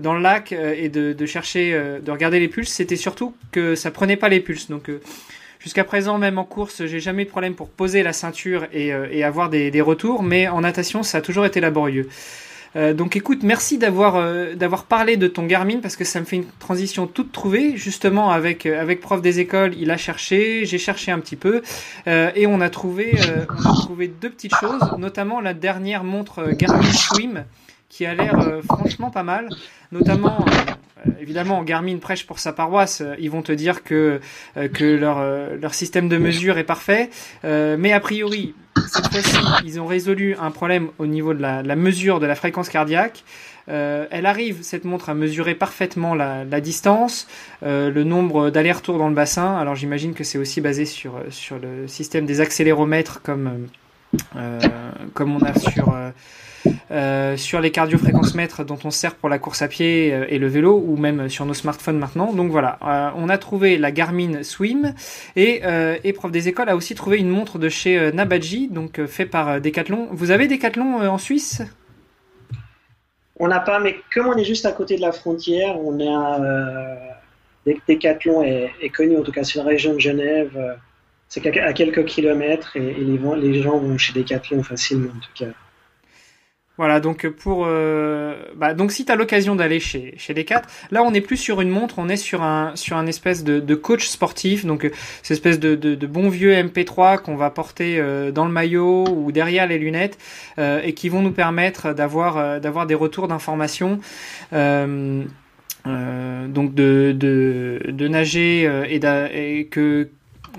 dans 0.00 0.14
le 0.14 0.20
lac 0.20 0.52
et 0.52 0.88
de, 0.88 1.26
chercher 1.26 1.72
de 2.02 2.10
regarder 2.10 2.40
les 2.40 2.48
pulses. 2.48 2.70
C'était 2.70 2.96
surtout 2.96 3.34
que 3.52 3.74
ça 3.74 3.90
prenait 3.90 4.16
pas 4.16 4.28
les 4.28 4.40
pulses. 4.40 4.68
Donc 4.68 4.90
Jusqu'à 5.64 5.84
présent, 5.84 6.18
même 6.18 6.36
en 6.36 6.44
course, 6.44 6.84
j'ai 6.84 7.00
jamais 7.00 7.24
de 7.24 7.30
problème 7.30 7.54
pour 7.54 7.70
poser 7.70 8.02
la 8.02 8.12
ceinture 8.12 8.66
et, 8.70 8.92
euh, 8.92 9.26
avoir 9.26 9.48
des, 9.48 9.80
retours, 9.80 10.22
mais 10.22 10.46
en 10.46 10.60
natation, 10.60 11.02
ça 11.02 11.18
a 11.18 11.20
toujours 11.22 11.46
été 11.46 11.58
laborieux. 11.58 12.06
Euh, 12.76 12.92
donc 12.92 13.16
écoute, 13.16 13.42
merci 13.42 13.78
d'avoir 13.78 14.16
euh, 14.16 14.54
d'avoir 14.56 14.84
parlé 14.84 15.16
de 15.16 15.26
ton 15.26 15.46
Garmin 15.46 15.78
parce 15.80 15.96
que 15.96 16.04
ça 16.04 16.20
me 16.20 16.26
fait 16.26 16.36
une 16.36 16.44
transition 16.58 17.06
toute 17.06 17.32
trouvée. 17.32 17.78
Justement 17.78 18.30
avec 18.30 18.66
avec 18.66 19.00
prof 19.00 19.22
des 19.22 19.40
écoles, 19.40 19.72
il 19.78 19.90
a 19.90 19.96
cherché, 19.96 20.66
j'ai 20.66 20.76
cherché 20.76 21.10
un 21.12 21.18
petit 21.18 21.36
peu 21.36 21.62
et 22.06 22.46
on 22.46 22.60
a 22.60 22.68
trouvé 22.68 23.14
on 23.48 23.70
a 23.70 23.74
trouvé 23.74 24.08
deux 24.08 24.28
petites 24.28 24.56
choses, 24.56 24.82
notamment 24.98 25.40
la 25.40 25.54
dernière 25.54 26.04
montre 26.04 26.50
Garmin 26.50 26.92
Swim 26.92 27.44
qui 27.94 28.06
a 28.06 28.14
l'air 28.14 28.60
franchement 28.66 29.10
pas 29.10 29.22
mal, 29.22 29.48
notamment 29.92 30.44
euh, 31.06 31.10
évidemment, 31.20 31.62
Garmin 31.62 31.98
prêche 31.98 32.26
pour 32.26 32.38
sa 32.38 32.52
paroisse. 32.52 33.00
Euh, 33.00 33.14
ils 33.18 33.30
vont 33.30 33.42
te 33.42 33.52
dire 33.52 33.82
que 33.82 34.20
euh, 34.56 34.68
que 34.68 34.84
leur 34.84 35.14
leur 35.56 35.74
système 35.74 36.08
de 36.08 36.16
mesure 36.16 36.58
est 36.58 36.64
parfait, 36.64 37.10
mais 37.42 37.92
a 37.92 38.00
priori, 38.00 38.54
cette 38.88 39.08
fois-ci, 39.08 39.38
ils 39.64 39.80
ont 39.80 39.86
résolu 39.86 40.36
un 40.40 40.50
problème 40.50 40.88
au 40.98 41.06
niveau 41.06 41.34
de 41.34 41.40
la, 41.40 41.62
mesure 41.76 42.20
de 42.20 42.26
la 42.26 42.34
fréquence 42.34 42.68
cardiaque. 42.68 43.24
elle 43.66 44.26
arrive, 44.26 44.62
cette 44.62 44.84
montre, 44.84 45.08
à 45.10 45.14
mesurer 45.14 45.54
parfaitement 45.54 46.14
la, 46.14 46.44
la 46.44 46.60
distance, 46.60 47.26
le 47.62 48.02
nombre 48.02 48.50
d'allers-retours 48.50 48.98
dans 48.98 49.08
le 49.08 49.14
bassin. 49.14 49.56
Alors 49.56 49.74
j'imagine 49.74 50.14
que 50.14 50.24
c'est 50.24 50.38
aussi 50.38 50.60
basé 50.60 50.84
sur, 50.84 51.20
sur 51.30 51.58
le 51.58 51.86
système 51.86 52.26
des 52.26 52.40
accéléromètres 52.40 53.22
comme, 53.22 53.68
comme 55.14 55.36
on 55.36 55.42
a 55.42 55.54
sur, 55.58 55.94
euh, 56.90 57.36
sur 57.36 57.60
les 57.60 57.70
cardiofréquencemètres 57.70 58.64
dont 58.64 58.78
on 58.84 58.90
sert 58.90 59.14
pour 59.14 59.28
la 59.28 59.38
course 59.38 59.62
à 59.62 59.68
pied 59.68 60.12
euh, 60.12 60.26
et 60.28 60.38
le 60.38 60.46
vélo, 60.46 60.82
ou 60.86 60.96
même 60.96 61.28
sur 61.28 61.44
nos 61.44 61.54
smartphones 61.54 61.98
maintenant. 61.98 62.32
Donc 62.32 62.50
voilà, 62.50 62.78
euh, 62.82 63.10
on 63.16 63.28
a 63.28 63.38
trouvé 63.38 63.78
la 63.78 63.90
Garmin 63.90 64.42
Swim 64.42 64.94
et, 65.36 65.62
et 66.04 66.12
Prof 66.12 66.30
des 66.30 66.48
écoles 66.48 66.68
a 66.68 66.76
aussi 66.76 66.94
trouvé 66.94 67.18
une 67.18 67.28
montre 67.28 67.58
de 67.58 67.68
chez 67.68 68.12
Nabaji, 68.12 68.68
donc 68.68 69.04
fait 69.06 69.26
par 69.26 69.60
Decathlon. 69.60 70.08
Vous 70.12 70.30
avez 70.30 70.46
Decathlon 70.48 71.06
en 71.08 71.18
Suisse? 71.18 71.62
On 73.38 73.48
n'a 73.48 73.60
pas, 73.60 73.80
mais 73.80 73.96
comme 74.12 74.28
on 74.28 74.36
est 74.36 74.44
juste 74.44 74.64
à 74.64 74.72
côté 74.72 74.96
de 74.96 75.00
la 75.00 75.12
frontière, 75.12 75.78
on 75.80 76.00
a 76.00 76.40
Decathlon 77.88 78.42
est, 78.42 78.88
connu 78.90 79.16
en 79.16 79.22
tout 79.22 79.32
cas 79.32 79.44
sur 79.44 79.64
la 79.64 79.70
région 79.70 79.94
de 79.94 80.00
Genève. 80.00 80.76
c'est 81.28 81.44
à 81.58 81.72
quelques 81.72 82.04
kilomètres 82.04 82.76
et, 82.76 82.94
les 82.94 83.62
gens 83.62 83.78
vont 83.78 83.98
chez 83.98 84.12
Decathlon 84.12 84.62
facilement 84.62 85.10
en 85.10 85.20
tout 85.20 85.44
cas. 85.44 85.52
Voilà, 86.76 86.98
donc 86.98 87.28
pour 87.28 87.66
euh, 87.68 88.34
bah, 88.56 88.74
donc 88.74 88.90
si 88.90 89.04
tu 89.04 89.12
as 89.12 89.14
l'occasion 89.14 89.54
d'aller 89.54 89.78
chez 89.78 90.14
chez 90.16 90.34
Decat, 90.34 90.62
là 90.90 91.04
on 91.04 91.12
n'est 91.12 91.20
plus 91.20 91.36
sur 91.36 91.60
une 91.60 91.68
montre, 91.68 92.00
on 92.00 92.08
est 92.08 92.16
sur 92.16 92.42
un 92.42 92.74
sur 92.74 92.96
un 92.96 93.06
espèce 93.06 93.44
de, 93.44 93.60
de 93.60 93.74
coach 93.76 94.08
sportif, 94.08 94.66
donc 94.66 94.90
cette 95.22 95.36
espèce 95.36 95.60
de, 95.60 95.76
de, 95.76 95.94
de, 95.94 96.06
bon 96.08 96.28
vieux 96.28 96.52
MP3 96.52 97.18
qu'on 97.18 97.36
va 97.36 97.50
porter 97.50 98.00
euh, 98.00 98.32
dans 98.32 98.44
le 98.44 98.50
maillot 98.50 99.04
ou 99.08 99.30
derrière 99.30 99.68
les 99.68 99.78
lunettes 99.78 100.18
euh, 100.58 100.80
et 100.82 100.94
qui 100.94 101.08
vont 101.08 101.22
nous 101.22 101.30
permettre 101.30 101.94
d'avoir 101.94 102.60
d'avoir 102.60 102.88
des 102.88 102.96
retours 102.96 103.28
d'informations. 103.28 104.00
donc 104.50 105.28
de, 106.74 107.14
de, 107.16 107.82
de 107.86 108.08
nager 108.08 108.62
et, 108.88 109.00
et 109.60 109.66
que 109.66 110.08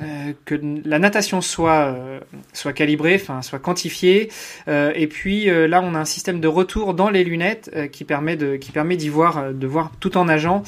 euh, 0.02 0.34
que 0.44 0.60
la 0.84 1.00
natation 1.00 1.40
soit 1.40 1.86
euh, 1.86 2.20
soit 2.54 2.74
calibrée, 2.74 3.16
enfin 3.16 3.42
soit 3.42 3.60
quantifiée, 3.60 4.30
euh, 4.68 4.92
et 4.94 5.08
puis 5.08 5.46
là 5.46 5.82
on 5.82 5.96
a 5.96 6.00
un 6.00 6.06
système 6.06 6.40
de 6.40 6.48
retour 6.48 6.94
dans 6.94 7.10
les 7.10 7.24
lunettes 7.24 7.72
qui 7.92 8.04
permet 8.04 8.36
de 8.36 8.56
qui 8.58 8.72
permet 8.72 8.98
d'y 8.98 9.10
voir 9.10 9.54
de 9.54 9.68
voir 9.68 9.92
tout 10.00 10.18
en 10.18 10.26
nageant 10.26 10.64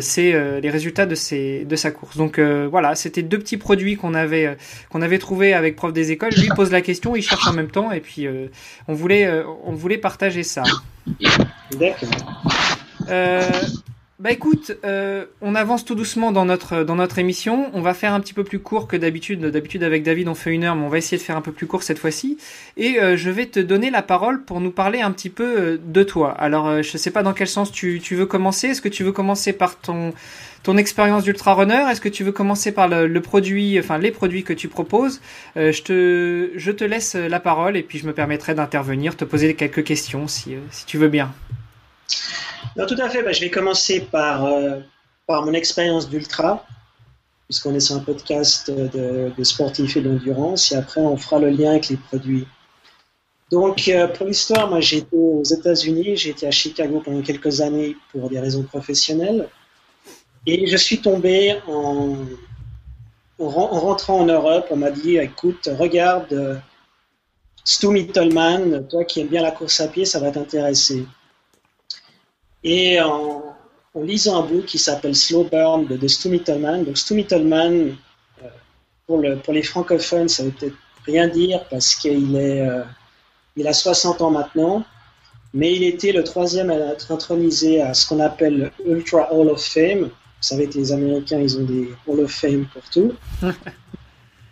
c'est 0.00 0.60
les 0.60 0.70
résultats 0.70 1.06
de 1.06 1.14
ses 1.14 1.64
de 1.64 1.76
sa 1.76 1.90
course. 1.90 2.16
Donc 2.16 2.38
voilà, 2.38 2.94
c'était 2.94 3.22
deux 3.22 3.38
petits 3.38 3.56
produits 3.56 3.96
qu'on 3.96 4.14
avait 4.14 4.56
qu'on 4.88 5.02
avait 5.02 5.18
trouvé 5.18 5.52
avec 5.52 5.76
prof 5.76 5.92
des 5.92 6.12
écoles. 6.12 6.32
Lui 6.36 6.48
pose 6.54 6.70
la 6.70 6.80
question, 6.80 7.16
il 7.16 7.22
cherche 7.22 7.46
en 7.46 7.52
même 7.52 7.70
temps, 7.70 7.92
et 7.92 8.00
puis 8.00 8.26
on 8.88 8.94
voulait 8.94 9.30
on 9.64 9.72
voulait 9.72 9.98
partager 9.98 10.42
ça. 10.42 10.62
D'accord. 11.78 12.08
Bah 14.20 14.30
écoute, 14.32 14.72
euh, 14.84 15.24
on 15.40 15.54
avance 15.54 15.86
tout 15.86 15.94
doucement 15.94 16.30
dans 16.30 16.44
notre 16.44 16.84
dans 16.84 16.96
notre 16.96 17.18
émission. 17.18 17.70
On 17.72 17.80
va 17.80 17.94
faire 17.94 18.12
un 18.12 18.20
petit 18.20 18.34
peu 18.34 18.44
plus 18.44 18.58
court 18.58 18.86
que 18.86 18.94
d'habitude. 18.94 19.40
D'habitude 19.40 19.82
avec 19.82 20.02
David 20.02 20.28
on 20.28 20.34
fait 20.34 20.50
une 20.50 20.62
heure, 20.64 20.76
mais 20.76 20.84
on 20.84 20.90
va 20.90 20.98
essayer 20.98 21.16
de 21.16 21.22
faire 21.22 21.38
un 21.38 21.40
peu 21.40 21.52
plus 21.52 21.66
court 21.66 21.82
cette 21.82 21.98
fois-ci. 21.98 22.36
Et 22.76 23.00
euh, 23.00 23.16
je 23.16 23.30
vais 23.30 23.46
te 23.46 23.58
donner 23.58 23.88
la 23.88 24.02
parole 24.02 24.44
pour 24.44 24.60
nous 24.60 24.72
parler 24.72 25.00
un 25.00 25.10
petit 25.10 25.30
peu 25.30 25.58
euh, 25.58 25.78
de 25.82 26.02
toi. 26.02 26.32
Alors 26.32 26.82
je 26.82 26.98
sais 26.98 27.10
pas 27.10 27.22
dans 27.22 27.32
quel 27.32 27.48
sens 27.48 27.72
tu, 27.72 27.98
tu 27.98 28.14
veux 28.14 28.26
commencer. 28.26 28.66
Est-ce 28.68 28.82
que 28.82 28.90
tu 28.90 29.04
veux 29.04 29.12
commencer 29.12 29.54
par 29.54 29.80
ton 29.80 30.12
ton 30.64 30.76
expérience 30.76 31.24
d'ultra 31.24 31.54
runner? 31.54 31.86
Est-ce 31.90 32.02
que 32.02 32.10
tu 32.10 32.22
veux 32.22 32.32
commencer 32.32 32.72
par 32.72 32.88
le, 32.88 33.06
le, 33.06 33.20
produit, 33.22 33.78
enfin 33.78 33.96
les 33.96 34.10
produits 34.10 34.44
que 34.44 34.52
tu 34.52 34.68
proposes? 34.68 35.22
Je 35.56 35.80
te 35.80 36.50
je 36.56 36.72
te 36.72 36.84
laisse 36.84 37.14
la 37.14 37.40
parole 37.40 37.74
et 37.74 37.82
puis 37.82 37.98
je 37.98 38.06
me 38.06 38.12
permettrai 38.12 38.54
d'intervenir, 38.54 39.16
te 39.16 39.24
poser 39.24 39.54
quelques 39.54 39.82
questions 39.82 40.28
si 40.28 40.56
si 40.70 40.84
tu 40.84 40.98
veux 40.98 41.08
bien. 41.08 41.32
Non, 42.76 42.86
tout 42.86 42.96
à 42.98 43.08
fait. 43.08 43.22
Bah, 43.22 43.32
je 43.32 43.40
vais 43.40 43.50
commencer 43.50 44.00
par, 44.00 44.44
euh, 44.44 44.80
par 45.26 45.44
mon 45.44 45.52
expérience 45.52 46.08
d'ultra, 46.08 46.64
puisqu'on 47.48 47.74
est 47.74 47.80
sur 47.80 47.96
un 47.96 48.00
podcast 48.00 48.70
de, 48.70 49.32
de 49.36 49.44
sportifs 49.44 49.96
et 49.96 50.00
d'endurance, 50.00 50.72
et 50.72 50.76
après 50.76 51.00
on 51.00 51.16
fera 51.16 51.38
le 51.40 51.50
lien 51.50 51.70
avec 51.70 51.88
les 51.88 51.96
produits. 51.96 52.46
Donc, 53.50 53.88
euh, 53.88 54.06
pour 54.06 54.26
l'histoire, 54.26 54.68
moi 54.68 54.78
été 54.78 55.04
aux 55.12 55.42
États-Unis, 55.42 56.16
j'ai 56.16 56.30
été 56.30 56.46
à 56.46 56.52
Chicago 56.52 57.02
pendant 57.04 57.20
quelques 57.20 57.60
années 57.60 57.96
pour 58.12 58.30
des 58.30 58.38
raisons 58.38 58.62
professionnelles, 58.62 59.48
et 60.46 60.68
je 60.68 60.76
suis 60.76 61.00
tombé 61.00 61.56
en, 61.66 62.16
en, 63.38 63.48
rentrant 63.48 64.20
en 64.20 64.26
Europe. 64.26 64.66
On 64.70 64.76
m'a 64.76 64.92
dit 64.92 65.16
écoute, 65.16 65.68
regarde 65.78 66.32
euh, 66.32 66.56
Stu 67.64 67.88
Mittelman, 67.88 68.86
toi 68.88 69.04
qui 69.04 69.20
aimes 69.20 69.28
bien 69.28 69.42
la 69.42 69.50
course 69.50 69.80
à 69.80 69.88
pied, 69.88 70.04
ça 70.04 70.20
va 70.20 70.30
t'intéresser. 70.30 71.04
Et 72.62 73.00
en, 73.00 73.56
lisant 73.94 74.44
un 74.44 74.46
book 74.46 74.66
qui 74.66 74.78
s'appelle 74.78 75.14
Slow 75.14 75.44
Burn 75.44 75.86
de, 75.86 76.08
Stu 76.08 76.28
Mittelman, 76.28 76.84
donc 76.84 76.98
Stu 76.98 77.14
Mittelman, 77.14 77.96
euh, 78.42 78.48
pour, 79.06 79.18
le, 79.18 79.36
pour 79.36 79.54
les 79.54 79.62
francophones, 79.62 80.28
ça 80.28 80.44
veut 80.44 80.50
peut-être 80.50 80.76
rien 81.06 81.28
dire 81.28 81.64
parce 81.70 81.94
qu'il 81.94 82.36
est, 82.36 82.60
euh, 82.60 82.82
il 83.56 83.66
a 83.66 83.72
60 83.72 84.20
ans 84.20 84.30
maintenant, 84.30 84.84
mais 85.54 85.74
il 85.74 85.84
était 85.84 86.12
le 86.12 86.22
troisième 86.22 86.70
à 86.70 86.76
être 86.76 87.10
intronisé 87.10 87.80
à 87.80 87.94
ce 87.94 88.06
qu'on 88.06 88.20
appelle 88.20 88.70
Ultra 88.86 89.32
Hall 89.32 89.48
of 89.48 89.62
Fame. 89.62 90.04
Vous 90.04 90.10
savez 90.46 90.68
que 90.68 90.74
les 90.74 90.92
Américains, 90.92 91.40
ils 91.40 91.58
ont 91.58 91.64
des 91.64 91.88
Hall 92.06 92.20
of 92.20 92.30
Fame 92.30 92.66
pour 92.72 92.82
tout. 92.90 93.12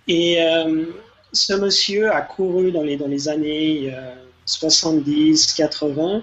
Et 0.08 0.42
euh, 0.42 0.86
ce 1.32 1.52
monsieur 1.52 2.10
a 2.10 2.22
couru 2.22 2.72
dans 2.72 2.82
les, 2.82 2.96
dans 2.96 3.06
les 3.06 3.28
années 3.28 3.94
70, 4.46 5.52
80 5.52 6.22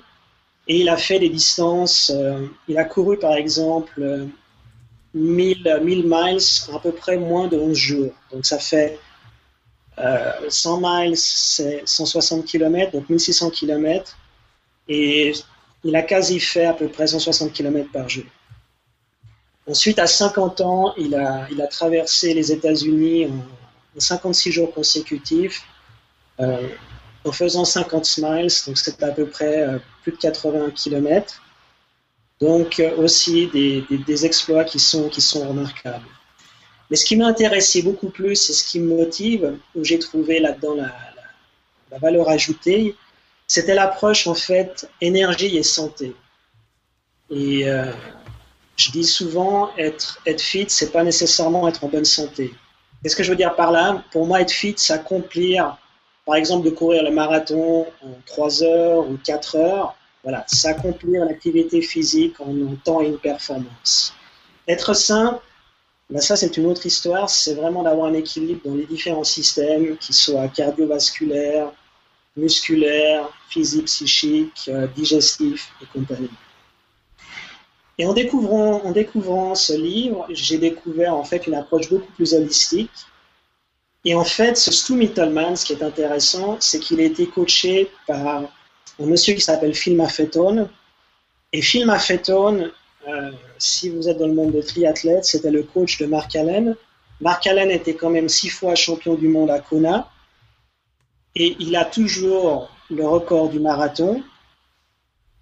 et 0.68 0.80
il 0.80 0.90
a 0.90 0.98
fait 0.98 1.20
des 1.20 1.30
distances, 1.30 2.12
euh, 2.14 2.48
il 2.68 2.78
a 2.78 2.86
couru 2.86 3.18
par 3.18 3.36
exemple 3.36 4.28
1000, 5.14 5.80
1000 5.84 6.04
miles 6.06 6.40
à 6.74 6.80
peu 6.80 6.92
près 6.92 7.18
moins 7.18 7.48
de 7.48 7.58
11 7.58 7.78
jours. 7.78 8.14
Donc 8.32 8.46
ça 8.46 8.60
fait 8.60 9.00
100 9.98 10.04
euh, 10.04 10.80
miles, 10.82 11.18
c'est 11.18 11.84
160 11.86 12.46
km, 12.46 12.92
donc 12.92 13.10
1600 13.10 13.52
km. 13.52 14.18
Et 14.88 15.34
il 15.84 15.96
a 15.96 16.02
quasi 16.02 16.40
fait 16.40 16.66
à 16.66 16.74
peu 16.74 16.88
près 16.88 17.08
160 17.08 17.54
km 17.54 17.92
par 17.92 18.10
jour. 18.10 18.26
Ensuite, 19.68 19.98
à 19.98 20.06
50 20.06 20.62
ans, 20.62 20.94
il 20.98 21.16
a, 21.16 21.68
traversé 21.68 22.34
les 22.34 22.52
États-Unis 22.52 23.28
en, 23.28 24.00
56 24.00 24.52
jours 24.52 24.74
consécutifs. 24.74 25.64
Euh, 26.40 26.68
en 27.26 27.32
faisant 27.32 27.66
50 27.66 28.06
smiles, 28.06 28.48
donc 28.68 28.78
c'est 28.78 29.02
à 29.04 29.12
peu 29.12 29.26
près 29.26 29.64
euh, 29.64 29.80
plus 30.04 30.12
de 30.12 30.18
80 30.18 30.72
km. 30.72 31.42
Donc 32.40 32.80
euh, 32.80 32.96
aussi 32.98 33.48
des, 33.48 33.84
des, 33.90 34.26
exploits 34.26 34.64
qui 34.64 34.80
sont, 34.80 35.10
qui 35.10 35.22
sont 35.22 35.48
remarquables. 35.48 36.06
Mais 36.90 36.98
ce 36.98 37.06
qui 37.06 37.16
m'a 37.16 37.28
intéressé 37.28 37.82
beaucoup 37.82 38.10
plus 38.10 38.50
et 38.50 38.54
ce 38.54 38.64
qui 38.64 38.80
me 38.80 38.96
motive, 38.96 39.58
où 39.74 39.84
j'ai 39.84 39.98
trouvé 39.98 40.40
là-dedans 40.40 40.76
la, 40.76 40.94
la, 41.92 41.98
valeur 41.98 42.30
ajoutée, 42.30 42.96
c'était 43.48 43.74
l'approche 43.74 44.28
en 44.28 44.36
fait 44.36 44.88
énergie 45.02 45.58
et 45.58 45.64
santé. 45.64 46.14
Et 47.32 47.68
euh, 47.68 47.92
je 48.76 48.92
dis 48.92 49.06
souvent, 49.06 49.72
être, 49.78 50.20
être 50.28 50.42
fit, 50.42 50.66
c'est 50.68 50.92
pas 50.92 51.04
nécessairement 51.04 51.68
être 51.68 51.84
en 51.84 51.88
bonne 51.88 52.06
santé. 52.06 52.54
Qu'est-ce 53.02 53.16
que 53.16 53.24
je 53.24 53.30
veux 53.32 53.38
dire 53.38 53.56
par 53.56 53.72
là? 53.72 54.04
Pour 54.12 54.28
moi, 54.28 54.42
être 54.42 54.52
fit, 54.52 54.76
c'est 54.78 54.94
accomplir 54.94 55.78
par 56.26 56.36
exemple, 56.36 56.66
de 56.66 56.72
courir 56.72 57.04
le 57.04 57.12
marathon 57.12 57.86
en 58.04 58.12
3 58.26 58.64
heures 58.64 59.10
ou 59.10 59.18
4 59.24 59.56
heures, 59.58 59.96
voilà, 60.24 60.44
s'accomplir 60.48 61.24
l'activité 61.26 61.82
physique 61.82 62.40
en 62.42 62.50
un 62.50 62.76
temps 62.84 63.02
et 63.02 63.08
une 63.08 63.20
performance. 63.20 64.14
Être 64.68 64.96
sain, 64.96 65.40
ben 66.10 66.20
ça 66.20 66.36
c'est 66.36 66.58
une 66.58 66.66
autre 66.66 66.86
histoire, 66.88 67.30
c'est 67.30 67.54
vraiment 67.54 67.84
d'avoir 67.84 68.08
un 68.08 68.14
équilibre 68.14 68.62
dans 68.66 68.74
les 68.74 68.86
différents 68.86 69.24
systèmes, 69.24 69.98
qui 69.98 70.14
soient 70.14 70.48
cardiovasculaires, 70.48 71.72
musculaires, 72.36 73.30
physiques, 73.50 73.86
psychiques, 73.86 74.70
euh, 74.70 74.88
digestifs 74.96 75.72
et 75.82 75.86
compagnie. 75.94 76.30
Et 77.98 78.06
en 78.06 78.14
découvrant 78.14 79.56
ce 79.56 79.74
livre, 79.74 80.26
j'ai 80.30 80.58
découvert 80.58 81.16
en 81.16 81.24
fait 81.24 81.48
une 81.48 81.54
approche 81.54 81.90
beaucoup 81.90 82.12
plus 82.14 82.34
holistique 82.34 82.92
et 84.06 84.14
en 84.14 84.24
fait, 84.24 84.56
ce 84.56 84.72
Stu 84.72 84.94
Mittelman, 84.94 85.56
ce 85.56 85.66
qui 85.66 85.74
est 85.74 85.82
intéressant, 85.82 86.58
c'est 86.60 86.80
qu'il 86.80 87.00
a 87.00 87.04
été 87.04 87.26
coaché 87.26 87.90
par 88.06 88.28
un 89.00 89.06
monsieur 89.06 89.34
qui 89.34 89.42
s'appelle 89.42 89.74
Phil 89.74 89.96
Maffetone. 89.96 90.70
Et 91.52 91.62
Phil 91.64 91.88
Maffetone, 91.88 92.72
euh, 93.08 93.32
si 93.58 93.90
vous 93.90 94.08
êtes 94.08 94.20
dans 94.20 94.28
le 94.28 94.36
monde 94.36 94.52
de 94.52 94.62
triathlètes, 94.62 95.26
c'était 95.26 95.50
le 95.50 95.64
coach 95.64 95.98
de 95.98 96.06
Mark 96.06 96.36
Allen. 96.36 96.76
Mark 97.20 97.48
Allen 97.48 97.72
était 97.72 97.96
quand 97.96 98.12
même 98.12 98.30
six 98.30 98.50
fois 98.50 98.76
champion 98.76 99.16
du 99.16 99.28
monde 99.28 99.50
à 99.50 99.60
Kona. 99.60 100.12
Et 101.34 101.56
il 101.60 101.76
a 101.76 101.84
toujours 101.84 102.70
le 102.92 103.08
record 103.08 103.50
du 103.50 103.60
marathon. 103.60 104.24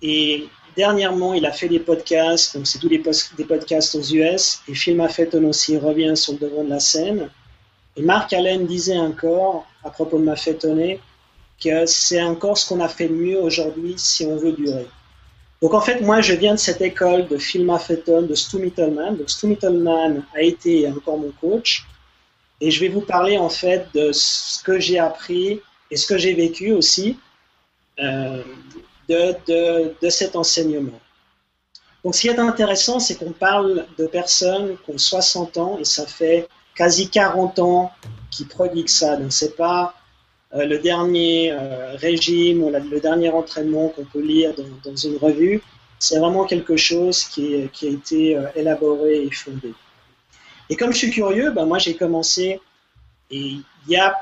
Et 0.01 0.47
dernièrement, 0.77 1.33
il 1.33 1.45
a 1.45 1.51
fait 1.51 1.67
des 1.67 1.79
podcasts, 1.79 2.55
donc 2.55 2.65
c'est 2.65 2.79
tous 2.79 2.87
des, 2.87 3.03
des 3.37 3.43
podcasts 3.43 3.93
aux 3.95 4.01
US. 4.01 4.61
Et 4.69 4.73
Phil 4.73 4.95
Maffetone 4.95 5.45
aussi 5.45 5.75
revient 5.77 6.15
sur 6.15 6.33
le 6.33 6.39
devant 6.39 6.63
de 6.63 6.69
la 6.69 6.79
scène. 6.79 7.29
Et 7.95 8.01
Marc 8.01 8.33
Allen 8.33 8.65
disait 8.65 8.97
encore, 8.97 9.65
à 9.83 9.89
propos 9.89 10.17
de 10.17 10.23
ma 10.23 10.33
étonner, 10.33 10.99
que 11.63 11.85
c'est 11.85 12.21
encore 12.21 12.57
ce 12.57 12.67
qu'on 12.67 12.81
a 12.81 12.87
fait 12.87 13.07
de 13.07 13.13
mieux 13.13 13.39
aujourd'hui 13.39 13.95
si 13.97 14.25
on 14.25 14.35
veut 14.35 14.53
durer. 14.53 14.87
Donc 15.61 15.73
en 15.73 15.81
fait, 15.81 16.01
moi, 16.01 16.19
je 16.19 16.33
viens 16.33 16.55
de 16.55 16.59
cette 16.59 16.81
école 16.81 17.27
de 17.27 17.37
Phil 17.37 17.65
Maffeton, 17.65 18.23
de 18.23 18.35
Stu 18.35 18.57
Mittelman. 18.57 19.15
Donc 19.15 19.29
Stu 19.29 19.47
Mittelman 19.47 20.23
a 20.35 20.41
été 20.41 20.89
encore 20.89 21.17
mon 21.17 21.31
coach. 21.39 21.85
Et 22.59 22.69
je 22.69 22.79
vais 22.81 22.89
vous 22.89 23.01
parler 23.01 23.37
en 23.37 23.49
fait 23.49 23.87
de 23.93 24.11
ce 24.11 24.61
que 24.63 24.79
j'ai 24.79 24.99
appris 24.99 25.61
et 25.89 25.95
ce 25.95 26.07
que 26.07 26.17
j'ai 26.17 26.33
vécu 26.33 26.71
aussi 26.71 27.17
euh, 27.99 28.41
de, 29.07 29.35
de, 29.47 29.93
de, 30.01 30.09
cet 30.09 30.35
enseignement. 30.35 30.99
Donc 32.03 32.15
ce 32.15 32.21
qui 32.21 32.27
est 32.27 32.39
intéressant, 32.39 32.99
c'est 32.99 33.15
qu'on 33.15 33.31
parle 33.31 33.85
de 33.97 34.07
personnes 34.07 34.75
qui 34.83 34.91
ont 34.91 34.97
60 34.97 35.57
ans 35.57 35.77
et 35.79 35.85
ça 35.85 36.05
fait 36.05 36.47
quasi 36.75 37.09
40 37.09 37.59
ans 37.59 37.91
qui 38.31 38.45
prodigue 38.45 38.89
ça. 38.89 39.15
Donc 39.15 39.31
c'est 39.31 39.55
pas 39.55 39.95
euh, 40.55 40.65
le 40.65 40.79
dernier 40.79 41.51
euh, 41.51 41.95
régime 41.95 42.63
ou 42.63 42.69
le 42.69 42.99
dernier 42.99 43.29
entraînement 43.29 43.89
qu'on 43.89 44.05
peut 44.05 44.21
lire 44.21 44.53
dans, 44.83 44.95
une 44.95 45.17
revue. 45.17 45.61
C'est 45.99 46.19
vraiment 46.19 46.45
quelque 46.45 46.75
chose 46.75 47.23
qui, 47.23 47.55
a 47.55 47.85
été 47.85 48.35
euh, 48.35 48.47
élaboré 48.55 49.23
et 49.23 49.31
fondé. 49.31 49.73
Et 50.69 50.75
comme 50.75 50.91
je 50.91 50.97
suis 50.97 51.11
curieux, 51.11 51.51
ben 51.51 51.65
moi 51.65 51.77
j'ai 51.77 51.95
commencé 51.95 52.59
et 53.31 53.39
il 53.39 53.63
y 53.87 53.95
a 53.95 54.15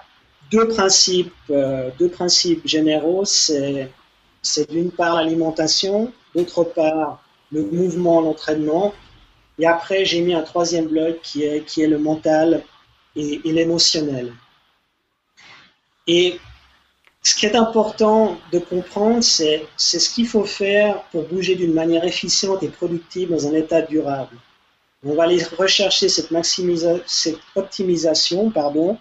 deux 0.49 0.67
principes, 0.67 1.33
deux 1.49 2.09
principes 2.09 2.67
généraux. 2.67 3.23
C'est 3.25 3.89
d'une 4.69 4.91
part 4.91 5.15
l'alimentation, 5.15 6.11
d'autre 6.35 6.63
part 6.63 7.23
le 7.51 7.63
mouvement, 7.63 8.21
l'entraînement. 8.21 8.93
Et 9.59 9.65
après, 9.65 10.05
j'ai 10.05 10.21
mis 10.21 10.33
un 10.33 10.41
troisième 10.41 10.87
bloc 10.87 11.21
qui 11.21 11.43
est, 11.43 11.65
qui 11.65 11.81
est 11.81 11.87
le 11.87 11.99
mental 11.99 12.63
et, 13.15 13.39
l'émotionnel. 13.43 14.33
Et 16.07 16.39
ce 17.21 17.35
qui 17.35 17.45
est 17.45 17.55
important 17.55 18.37
de 18.51 18.59
comprendre, 18.59 19.21
c'est 19.21 19.67
ce 19.77 20.09
qu'il 20.09 20.27
faut 20.27 20.45
faire 20.45 21.03
pour 21.11 21.27
bouger 21.27 21.55
d'une 21.55 21.73
manière 21.73 22.03
efficiente 22.03 22.63
et 22.63 22.69
productive 22.69 23.29
dans 23.29 23.47
un 23.47 23.53
état 23.53 23.81
durable. 23.81 24.35
On 25.03 25.15
va 25.15 25.23
aller 25.23 25.43
rechercher 25.57 26.09
cette, 26.09 26.29
cette 27.05 27.39
optimisation, 27.55 28.51
pardon, 28.51 28.97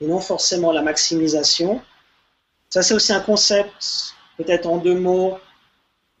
et 0.00 0.06
non 0.06 0.20
forcément 0.20 0.72
la 0.72 0.82
maximisation. 0.82 1.82
Ça, 2.70 2.82
c'est 2.82 2.94
aussi 2.94 3.12
un 3.12 3.20
concept, 3.20 4.14
peut-être 4.36 4.66
en 4.66 4.76
deux 4.78 4.98
mots. 4.98 5.38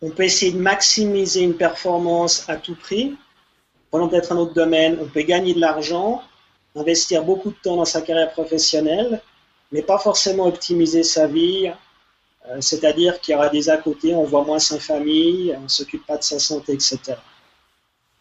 On 0.00 0.10
peut 0.10 0.24
essayer 0.24 0.52
de 0.52 0.58
maximiser 0.58 1.42
une 1.42 1.56
performance 1.56 2.48
à 2.48 2.56
tout 2.56 2.74
prix. 2.74 3.16
Prenons 3.90 4.08
peut-être 4.08 4.32
un 4.32 4.36
autre 4.36 4.54
domaine. 4.54 4.98
On 5.00 5.06
peut 5.06 5.22
gagner 5.22 5.54
de 5.54 5.60
l'argent, 5.60 6.22
investir 6.76 7.24
beaucoup 7.24 7.50
de 7.50 7.56
temps 7.62 7.76
dans 7.76 7.84
sa 7.84 8.02
carrière 8.02 8.30
professionnelle, 8.32 9.20
mais 9.72 9.82
pas 9.82 9.98
forcément 9.98 10.46
optimiser 10.46 11.02
sa 11.02 11.26
vie. 11.26 11.70
Euh, 12.48 12.60
c'est-à-dire 12.60 13.20
qu'il 13.20 13.32
y 13.32 13.36
aura 13.36 13.48
des 13.48 13.68
à 13.68 13.76
côté, 13.76 14.14
on 14.14 14.24
voit 14.24 14.44
moins 14.44 14.58
sa 14.58 14.78
famille, 14.78 15.54
on 15.58 15.62
ne 15.62 15.68
s'occupe 15.68 16.06
pas 16.06 16.16
de 16.16 16.22
sa 16.22 16.38
santé, 16.38 16.72
etc. 16.72 16.98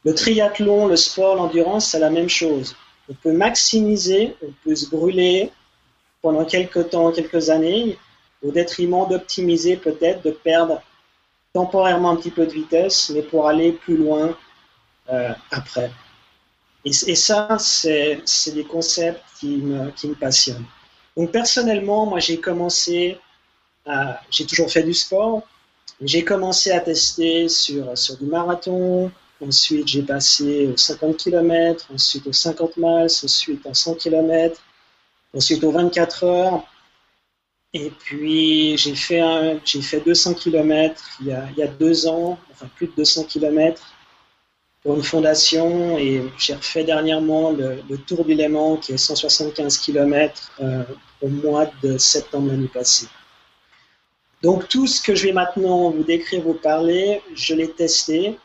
Le 0.04 0.14
triathlon, 0.14 0.88
le 0.88 0.96
sport, 0.96 1.36
l'endurance, 1.36 1.88
c'est 1.88 2.00
la 2.00 2.10
même 2.10 2.30
chose. 2.30 2.76
On 3.10 3.14
peut 3.14 3.34
maximiser, 3.34 4.36
on 4.42 4.52
peut 4.64 4.76
se 4.76 4.90
brûler 4.90 5.52
pendant 6.22 6.46
quelques 6.46 6.90
temps, 6.90 7.12
quelques 7.12 7.50
années, 7.50 7.98
au 8.44 8.52
détriment 8.52 9.08
d'optimiser 9.08 9.78
peut-être, 9.78 10.22
de 10.24 10.32
perdre 10.32 10.82
temporairement 11.54 12.12
un 12.12 12.16
petit 12.16 12.32
peu 12.32 12.46
de 12.46 12.52
vitesse, 12.52 13.10
mais 13.14 13.22
pour 13.22 13.48
aller 13.48 13.72
plus 13.72 13.98
loin 13.98 14.36
euh, 15.12 15.34
après. 15.52 15.92
Et, 16.86 17.16
ça, 17.16 17.58
c'est 17.60 18.52
des 18.54 18.64
concepts 18.64 19.22
qui 19.40 19.58
me, 19.58 20.14
passionnent. 20.16 20.66
Donc 21.18 21.32
personnellement, 21.32 22.06
moi 22.06 22.20
j'ai 22.20 22.40
commencé, 22.40 23.18
j'ai 24.30 24.46
toujours 24.46 24.72
fait 24.72 24.84
du 24.84 24.94
sport, 24.94 25.42
j'ai 26.02 26.24
commencé 26.24 26.72
à 26.72 26.80
tester 26.80 27.50
sur, 27.50 27.94
du 28.20 28.26
marathon, 28.26 29.12
ensuite 29.46 29.88
j'ai 29.88 30.04
passé 30.04 30.68
aux 30.68 30.78
50 30.78 31.18
km, 31.18 31.88
ensuite 31.94 32.28
aux 32.28 32.34
50 32.34 32.78
miles, 32.78 33.06
ensuite 33.06 33.66
aux 33.66 33.74
100 33.74 33.96
km, 33.96 34.62
ensuite 35.34 35.64
aux 35.64 35.72
24 35.72 36.24
heures, 36.24 36.64
et 37.74 37.90
puis 37.90 38.78
j'ai 38.78 38.96
fait, 38.96 39.22
fait 39.82 40.00
200 40.00 40.36
km 40.36 41.04
il 41.22 41.28
il 41.52 41.58
y 41.58 41.64
a 41.64 41.68
deux 41.68 42.08
ans, 42.08 42.40
enfin 42.52 42.68
plus 42.76 42.88
de 42.88 42.94
200 42.96 43.26
km, 43.26 43.82
une 44.96 45.04
fondation 45.04 45.98
et 45.98 46.24
j'ai 46.38 46.54
refait 46.54 46.84
dernièrement 46.84 47.52
le, 47.52 47.98
Tour 48.06 48.24
du 48.24 48.34
Léman 48.34 48.78
qui 48.78 48.94
est 48.94 48.98
175 48.98 49.78
km 49.80 50.52
euh, 50.62 50.84
au 51.22 51.28
mois 51.28 51.70
de 51.84 51.98
septembre 51.98 52.48
l'année 52.50 52.70
passée. 52.74 53.08
Donc 54.44 54.68
tout 54.70 54.88
ce 54.88 55.02
que 55.02 55.16
je 55.16 55.26
vais 55.28 55.34
maintenant 55.34 55.90
vous 55.90 56.04
décrire, 56.04 56.42
vous 56.42 56.54
parler, 56.54 57.22
je 57.36 57.54
l'ai 57.54 57.70
testé 57.70 58.38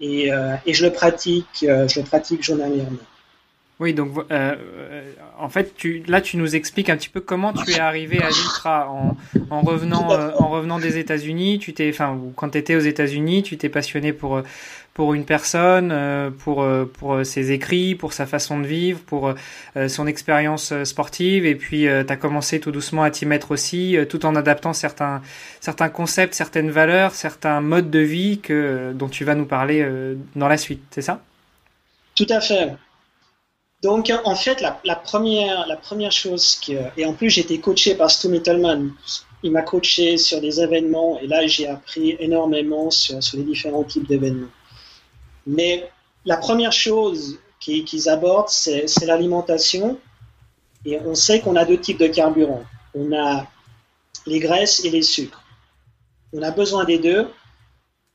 et, 0.00 0.32
euh, 0.32 0.54
et, 0.64 0.72
je 0.72 0.86
le 0.86 0.92
pratique, 0.92 1.64
euh, 1.64 1.86
je 1.88 2.00
le 2.00 2.06
pratique 2.06 2.42
journalièrement. 2.42 2.98
Oui, 3.80 3.92
donc 3.92 4.16
euh, 4.18 4.22
euh, 4.30 5.02
en 5.36 5.48
fait, 5.48 5.74
là, 6.06 6.20
tu 6.20 6.36
nous 6.36 6.54
expliques 6.54 6.90
un 6.90 6.96
petit 6.96 7.08
peu 7.08 7.20
comment 7.20 7.52
tu 7.52 7.72
es 7.72 7.80
arrivé 7.80 8.22
à 8.22 8.28
l'ultra 8.28 8.88
en, 8.88 9.16
en 9.50 9.62
revenant, 9.62 10.12
euh, 10.12 10.30
en 10.38 10.48
revenant 10.48 10.78
des 10.78 10.96
États-Unis. 10.98 11.58
Tu 11.58 11.72
t'es, 11.72 11.90
enfin, 11.90 12.16
quand 12.36 12.50
tu 12.50 12.58
étais 12.58 12.76
aux 12.76 12.80
États-Unis, 12.80 13.42
tu 13.42 13.56
t'es 13.56 13.68
passionné 13.68 14.12
pour 14.12 14.42
pour 14.94 15.12
une 15.14 15.24
personne, 15.24 15.92
pour 16.38 16.64
pour 16.92 17.26
ses 17.26 17.50
écrits, 17.50 17.96
pour 17.96 18.12
sa 18.12 18.26
façon 18.26 18.60
de 18.60 18.66
vivre, 18.66 19.00
pour 19.00 19.34
son 19.88 20.06
expérience 20.06 20.72
sportive, 20.84 21.44
et 21.46 21.56
puis 21.56 21.80
tu 21.80 22.12
as 22.12 22.16
commencé 22.16 22.60
tout 22.60 22.70
doucement 22.70 23.02
à 23.02 23.10
t'y 23.10 23.26
mettre 23.26 23.50
aussi, 23.50 23.96
tout 24.08 24.24
en 24.24 24.36
adaptant 24.36 24.72
certains 24.72 25.20
certains 25.60 25.88
concepts, 25.88 26.34
certaines 26.34 26.70
valeurs, 26.70 27.10
certains 27.10 27.60
modes 27.60 27.90
de 27.90 27.98
vie 27.98 28.38
que 28.38 28.92
dont 28.94 29.08
tu 29.08 29.24
vas 29.24 29.34
nous 29.34 29.46
parler 29.46 29.84
dans 30.36 30.46
la 30.46 30.58
suite. 30.58 30.84
C'est 30.92 31.02
ça? 31.02 31.20
Tout 32.14 32.26
à 32.30 32.40
fait. 32.40 32.70
Donc, 33.84 34.10
en 34.24 34.34
fait, 34.34 34.62
la, 34.62 34.96
première, 34.96 35.66
la 35.66 35.76
première 35.76 36.10
chose, 36.10 36.58
et 36.96 37.04
en 37.04 37.12
plus, 37.12 37.36
été 37.36 37.60
coaché 37.60 37.94
par 37.94 38.10
Stu 38.10 38.28
Mittelman. 38.28 38.94
Il 39.42 39.52
m'a 39.52 39.60
coaché 39.60 40.16
sur 40.16 40.40
des 40.40 40.62
événements, 40.62 41.20
et 41.20 41.26
là, 41.26 41.46
j'ai 41.46 41.68
appris 41.68 42.16
énormément 42.18 42.90
sur, 42.90 43.22
sur, 43.22 43.36
les 43.36 43.44
différents 43.44 43.84
types 43.84 44.08
d'événements. 44.08 44.48
Mais 45.46 45.90
la 46.24 46.38
première 46.38 46.72
chose 46.72 47.38
qu'ils 47.60 48.08
abordent, 48.08 48.48
c'est 48.48 49.04
l'alimentation. 49.04 49.98
Et 50.86 50.98
on 51.00 51.14
sait 51.14 51.40
qu'on 51.40 51.54
a 51.54 51.66
deux 51.66 51.78
types 51.78 52.00
de 52.00 52.06
carburants. 52.06 52.64
On 52.94 53.12
a 53.12 53.46
les 54.26 54.40
graisses 54.40 54.82
et 54.86 54.90
les 54.90 55.02
sucres. 55.02 55.42
On 56.32 56.40
a 56.40 56.50
besoin 56.50 56.84
des 56.84 56.98
deux. 56.98 57.28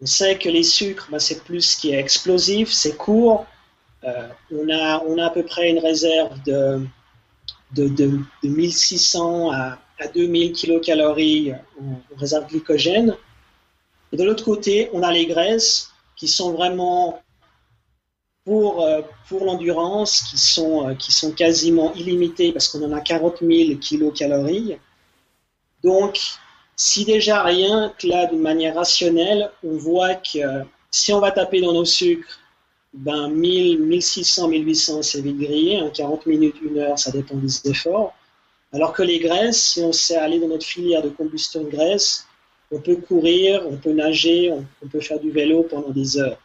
On 0.02 0.08
sait 0.08 0.40
que 0.40 0.50
les 0.50 0.64
sucres, 0.64 1.10
ben, 1.12 1.20
c'est 1.20 1.44
plus 1.44 1.62
ce 1.62 1.78
qui 1.78 1.92
est 1.92 2.00
explosif, 2.00 2.72
c'est 2.72 2.98
court, 2.98 3.46
on, 4.04 4.70
a, 4.70 5.04
on 5.06 5.18
a 5.18 5.26
à 5.26 5.30
peu 5.30 5.44
près 5.44 5.70
une 5.70 5.80
réserve 5.80 6.42
de, 6.44 6.82
de, 7.76 7.88
de, 7.88 8.20
1600 8.44 9.52
à, 9.52 9.80
à 10.00 10.08
2000 10.08 10.54
kilocalories 10.54 11.54
en, 11.80 12.18
réserve 12.18 12.48
glycogène. 12.48 13.16
De 14.14 14.24
l'autre 14.24 14.44
côté, 14.44 14.90
on 14.94 15.04
a 15.04 15.12
les 15.12 15.26
graisses 15.28 15.92
qui 16.16 16.28
sont 16.28 16.52
vraiment 16.52 17.22
pour, 18.46 18.84
euh, 18.84 19.02
pour 19.28 19.46
l'endurance, 19.46 20.22
qui 20.24 20.38
sont, 20.38 20.90
euh, 20.90 20.96
qui 20.96 21.12
sont 21.12 21.32
quasiment 21.32 21.94
illimitées 21.94 22.52
parce 22.52 22.68
qu'on 22.68 22.84
en 22.84 22.94
a 22.94 23.02
40 23.02 23.40
000 23.42 23.78
kilocalories. 23.80 24.78
Donc, 25.84 26.20
si 26.76 27.06
déjà 27.06 27.44
rien 27.44 27.94
que 27.98 28.08
là, 28.08 28.26
d'une 28.26 28.42
manière 28.42 28.76
rationnelle, 28.76 29.52
on 29.64 29.78
voit 29.78 30.16
que 30.16 30.64
si 30.90 31.14
on 31.14 31.20
va 31.20 31.32
taper 31.32 31.62
dans 31.62 31.74
nos 31.74 31.86
sucres 31.86 32.40
ben 32.94 33.30
1000, 33.30 33.84
1600, 33.84 34.48
1800, 34.48 35.02
c'est 35.04 35.22
vite 35.22 35.38
grillé. 35.38 35.82
40 35.94 36.20
hein, 36.20 36.30
minutes, 36.30 36.56
1 36.72 36.78
heure, 36.78 37.00
ça 37.00 37.12
dépend 37.12 37.36
des 37.36 37.70
efforts. 37.70 38.14
Alors 38.72 38.94
que 38.94 39.04
les 39.04 39.20
graisses, 39.20 39.62
si 39.62 39.82
on 39.82 39.92
sait 39.92 40.18
aller 40.18 40.40
dans 40.40 40.48
notre 40.48 40.66
filière 40.66 41.02
de 41.02 41.10
combustion 41.10 41.64
de 41.64 41.70
graisse, 41.70 42.26
on 42.72 42.80
peut 42.80 42.98
courir, 42.98 43.64
on 43.68 43.78
peut 43.78 43.94
nager, 43.94 44.52
on, 44.52 44.88
peut 44.88 45.00
faire 45.00 45.20
du 45.20 45.32
vélo 45.32 45.64
pendant 45.64 45.90
des 45.90 46.20
heures. 46.20 46.38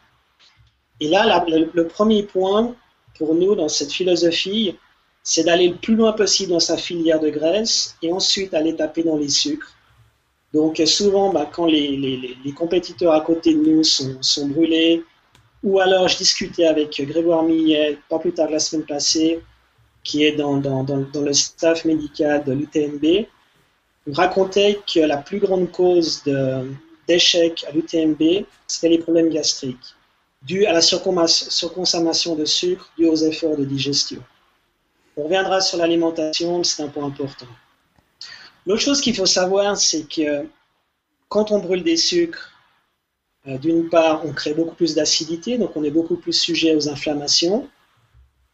Et 0.99 1.07
là, 1.07 1.45
le, 1.47 1.87
premier 1.87 2.23
point 2.23 2.75
pour 3.17 3.35
nous 3.35 3.53
dans 3.55 3.69
cette 3.69 3.91
philosophie, 3.91 4.75
c'est 5.21 5.43
d'aller 5.43 5.69
le 5.69 5.75
plus 5.75 5.95
loin 5.95 6.13
possible 6.13 6.51
dans 6.51 6.59
sa 6.59 6.77
filière 6.77 7.19
de 7.19 7.29
graisse 7.29 7.95
et 8.01 8.11
ensuite 8.11 8.53
aller 8.53 8.75
taper 8.75 9.03
dans 9.03 9.17
les 9.17 9.29
sucres. 9.29 9.75
Donc 10.53 10.81
souvent, 10.85 11.31
ben, 11.31 11.45
quand 11.51 11.65
les, 11.65 11.95
les, 11.97 12.37
les, 12.43 12.51
compétiteurs 12.53 13.13
à 13.13 13.21
côté 13.21 13.53
de 13.53 13.59
nous 13.59 13.83
sont, 13.83 14.17
sont 14.21 14.47
brûlés, 14.47 15.03
ou 15.65 15.79
alors, 15.79 16.07
je 16.07 16.17
discutais 16.17 16.67
avec 16.67 17.01
Grégoire 17.01 17.41
Millet, 17.41 17.97
pas 18.07 18.19
plus 18.19 18.33
tard 18.33 18.51
la 18.51 18.59
semaine 18.59 18.85
passée, 18.85 19.41
qui 20.03 20.23
est 20.23 20.33
dans, 20.33 20.61
le 20.61 21.33
staff 21.33 21.85
médical 21.85 22.43
de 22.43 22.53
l'UTMB. 22.53 23.03
Il 24.07 24.13
racontait 24.13 24.79
que 24.85 24.99
la 24.99 25.17
plus 25.17 25.39
grande 25.39 25.71
cause 25.71 26.23
d'échec 27.07 27.65
à 27.67 27.71
l'UTMB, 27.71 28.45
c'était 28.67 28.89
les 28.89 28.99
problèmes 28.99 29.29
gastriques, 29.29 29.95
dus 30.43 30.67
à 30.67 30.71
la 30.71 30.81
surconsommation 30.81 32.35
de 32.35 32.45
sucre, 32.45 32.91
dus 32.95 33.07
aux 33.07 33.15
efforts 33.15 33.57
de 33.57 33.65
digestion. 33.65 34.21
On 35.17 35.23
reviendra 35.23 35.61
sur 35.61 35.79
l'alimentation, 35.79 36.63
c'est 36.63 36.83
un 36.83 36.89
point 36.89 37.05
important. 37.05 37.47
L'autre 38.67 38.81
chose 38.81 39.01
qu'il 39.01 39.15
faut 39.15 39.25
savoir, 39.25 39.77
c'est 39.77 40.07
que 40.07 40.45
quand 41.27 41.49
on 41.49 41.57
brûle 41.57 41.81
des 41.81 41.97
sucres, 41.97 42.51
d'une 43.45 43.89
part, 43.89 44.25
on 44.25 44.33
crée 44.33 44.53
beaucoup 44.53 44.75
plus 44.75 44.95
d'acidité, 44.95 45.57
donc 45.57 45.75
on 45.75 45.83
est 45.83 45.91
beaucoup 45.91 46.15
plus 46.15 46.33
sujet 46.33 46.75
aux 46.75 46.89
inflammations, 46.89 47.67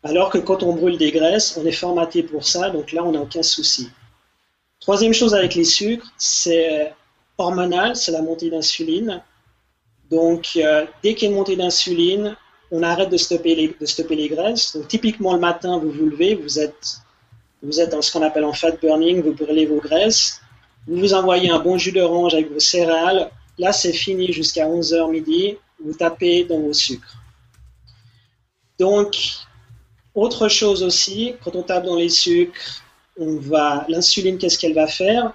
alors 0.04 0.30
que 0.30 0.38
quand 0.38 0.64
on 0.64 0.74
brûle 0.74 0.98
des 0.98 1.12
graisses, 1.12 1.58
on 1.58 1.66
est 1.66 1.72
formaté 1.72 2.24
pour 2.24 2.46
ça, 2.46 2.70
donc 2.70 2.92
là, 2.92 3.04
on 3.04 3.12
n'a 3.12 3.22
aucun 3.22 3.44
souci. 3.44 3.90
Troisième 4.80 5.14
chose 5.14 5.36
avec 5.36 5.56
les 5.56 5.64
sucres, 5.64 6.12
c'est 6.18 6.94
hormonal, 7.38 7.96
c'est 7.96 8.12
la 8.12 8.22
montée 8.22 8.50
d'insuline. 8.50 9.22
Donc, 10.10 10.54
euh, 10.58 10.86
dès 11.04 11.14
qu'il 11.14 11.28
y 11.28 11.28
a 11.28 11.32
une 11.32 11.38
montée 11.38 11.56
d'insuline, 11.56 12.36
on 12.72 12.84
arrête 12.84 13.10
de 13.10 13.18
stopper, 13.18 13.56
les, 13.56 13.76
de 13.80 13.86
stopper 13.86 14.16
les 14.16 14.28
graisses. 14.28 14.76
Donc, 14.76 14.88
typiquement, 14.88 15.34
le 15.34 15.40
matin, 15.40 15.78
vous 15.78 15.92
vous 15.92 16.06
levez, 16.06 16.36
vous 16.36 16.60
êtes, 16.60 16.98
vous 17.62 17.80
êtes 17.80 17.92
dans 17.92 18.02
ce 18.02 18.12
qu'on 18.12 18.24
appelle 18.24 18.44
en 18.44 18.54
fat 18.54 18.72
burning, 18.72 19.22
vous 19.22 19.34
brûlez 19.34 19.68
vos 19.68 19.80
graisses. 19.80 20.42
Vous 20.88 20.98
vous 20.98 21.14
envoyez 21.14 21.52
un 21.52 21.60
bon 21.60 21.78
jus 21.78 21.92
d'orange 21.92 22.34
avec 22.34 22.52
vos 22.52 22.60
céréales, 22.60 23.30
Là, 23.58 23.72
c'est 23.74 23.94
fini 23.94 24.32
jusqu'à 24.32 24.68
11h 24.68 25.12
midi. 25.12 25.58
Vous 25.84 25.94
tapez 25.94 26.46
dans 26.46 26.60
vos 26.60 26.74
sucres. 26.74 27.18
Donc, 28.80 29.16
autre 30.14 30.48
chose 30.48 30.84
aussi, 30.84 31.36
quand 31.44 31.56
on 31.56 31.64
tape 31.64 31.86
dans 31.86 31.96
les 31.96 32.10
sucres, 32.10 32.84
on 33.18 33.38
va, 33.38 33.86
l'insuline, 33.88 34.38
qu'est-ce 34.38 34.58
qu'elle 34.58 34.74
va 34.74 34.88
faire? 34.88 35.34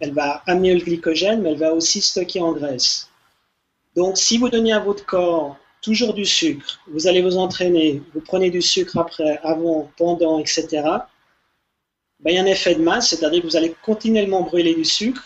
Elle 0.00 0.12
va 0.12 0.42
amener 0.46 0.74
le 0.74 0.84
glycogène, 0.84 1.42
mais 1.42 1.52
elle 1.52 1.58
va 1.58 1.72
aussi 1.72 2.00
stocker 2.00 2.40
en 2.40 2.52
graisse. 2.52 3.10
Donc, 3.94 4.18
si 4.18 4.38
vous 4.38 4.48
donnez 4.48 4.72
à 4.72 4.80
votre 4.80 5.04
corps 5.06 5.56
toujours 5.80 6.14
du 6.14 6.24
sucre, 6.24 6.80
vous 6.88 7.06
allez 7.06 7.22
vous 7.22 7.36
entraîner, 7.36 8.02
vous 8.14 8.20
prenez 8.20 8.50
du 8.50 8.60
sucre 8.60 8.98
après, 8.98 9.38
avant, 9.42 9.90
pendant, 9.96 10.38
etc., 10.38 10.66
ben, 12.20 12.30
il 12.30 12.34
y 12.34 12.38
a 12.38 12.42
un 12.42 12.46
effet 12.46 12.74
de 12.74 12.82
masse, 12.82 13.10
c'est-à-dire 13.10 13.42
que 13.42 13.46
vous 13.46 13.56
allez 13.56 13.74
continuellement 13.84 14.42
brûler 14.42 14.74
du 14.74 14.84
sucre 14.84 15.22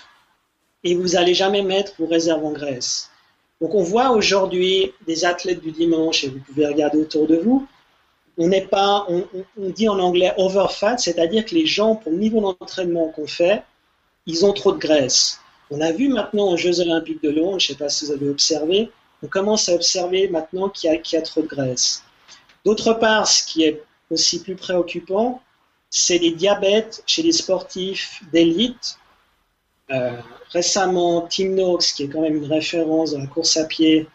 et 0.84 0.94
vous 0.94 1.08
n'allez 1.08 1.34
jamais 1.34 1.62
mettre 1.62 1.92
vos 1.98 2.06
réserves 2.06 2.44
en 2.44 2.52
graisse. 2.52 3.10
Donc 3.60 3.74
on 3.74 3.82
voit 3.82 4.10
aujourd'hui 4.10 4.92
des 5.06 5.24
athlètes 5.24 5.60
du 5.60 5.70
dimanche, 5.70 6.24
et 6.24 6.28
vous 6.28 6.38
pouvez 6.40 6.66
regarder 6.66 6.98
autour 6.98 7.26
de 7.26 7.36
vous, 7.36 7.66
on 8.38 8.48
n'est 8.48 8.66
pas, 8.66 9.06
on, 9.08 9.24
dit 9.56 9.88
en 9.88 9.98
anglais 9.98 10.32
overfat, 10.38 10.96
c'est-à-dire 10.96 11.44
que 11.44 11.54
les 11.54 11.66
gens, 11.66 11.96
pour 11.96 12.10
le 12.10 12.18
niveau 12.18 12.40
d'entraînement 12.40 13.08
qu'on 13.08 13.26
fait, 13.26 13.62
ils 14.24 14.46
ont 14.46 14.54
trop 14.54 14.72
de 14.72 14.78
graisse. 14.78 15.40
On 15.70 15.80
a 15.82 15.92
vu 15.92 16.08
maintenant 16.08 16.52
aux 16.52 16.56
Jeux 16.56 16.80
Olympiques 16.80 17.22
de 17.22 17.30
Londres, 17.30 17.58
je 17.60 17.72
ne 17.72 17.76
sais 17.76 17.84
pas 17.84 17.90
si 17.90 18.06
vous 18.06 18.12
avez 18.12 18.30
observé, 18.30 18.90
on 19.22 19.26
commence 19.26 19.68
à 19.68 19.74
observer 19.74 20.28
maintenant 20.28 20.70
qu'il 20.70 20.90
y, 20.90 21.16
a 21.16 21.22
trop 21.22 21.42
de 21.42 21.46
graisse. 21.46 22.02
D'autre 22.64 22.94
part, 22.94 23.28
ce 23.28 23.44
qui 23.44 23.64
est 23.64 23.82
aussi 24.10 24.42
plus 24.42 24.56
préoccupant, 24.56 25.42
c'est 25.90 26.18
les 26.18 26.30
diabètes 26.30 27.02
chez 27.06 27.22
les 27.22 27.32
sportifs 27.32 28.22
d'élite. 28.32 28.96
Euh, 29.90 30.12
récemment, 30.50 31.22
Tim 31.22 31.50
Noakes, 31.50 31.92
qui 31.96 32.04
est 32.04 32.08
quand 32.08 32.22
même 32.22 32.36
une 32.36 32.52
référence 32.52 33.12
dans 33.12 33.18
la 33.18 33.26
course 33.26 33.56
à 33.56 33.64
pied, 33.64 34.06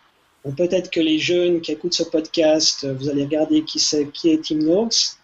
bon, 0.43 0.51
peut-être 0.53 0.89
que 0.89 0.99
les 0.99 1.19
jeunes 1.19 1.61
qui 1.61 1.71
écoutent 1.71 1.93
ce 1.93 2.03
podcast, 2.03 2.85
vous 2.85 3.09
allez 3.09 3.23
regarder 3.23 3.63
qui, 3.63 3.79
est 4.29 4.45
Tim 4.45 4.55
Noakes. 4.55 5.17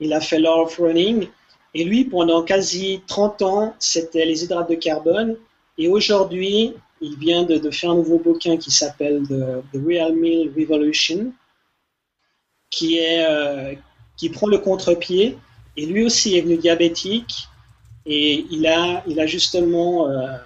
Il 0.00 0.12
a 0.12 0.20
fait 0.20 0.42
of 0.46 0.76
Running. 0.78 1.28
Et 1.74 1.84
lui, 1.84 2.04
pendant 2.04 2.42
quasi 2.42 3.02
30 3.06 3.42
ans, 3.42 3.74
c'était 3.78 4.24
les 4.24 4.44
hydrates 4.44 4.68
de 4.68 4.74
carbone. 4.74 5.36
Et 5.78 5.88
aujourd'hui, 5.88 6.74
il 7.00 7.16
vient 7.16 7.44
de, 7.44 7.70
faire 7.70 7.90
un 7.90 7.96
nouveau 7.96 8.18
bouquin 8.18 8.56
qui 8.56 8.70
s'appelle 8.70 9.22
The, 9.28 9.64
Real 9.74 10.14
Meal 10.14 10.50
Revolution, 10.56 11.32
qui, 12.70 12.98
est, 12.98 13.24
euh, 13.26 13.74
qui 14.16 14.30
prend 14.30 14.48
le 14.48 14.58
contre-pied. 14.58 15.38
Et 15.76 15.86
lui 15.86 16.04
aussi 16.04 16.36
est 16.36 16.42
venu 16.42 16.56
diabétique. 16.56 17.48
Et 18.06 18.46
il 18.50 18.66
a, 18.66 19.26
justement 19.26 20.08
euh, 20.08 20.36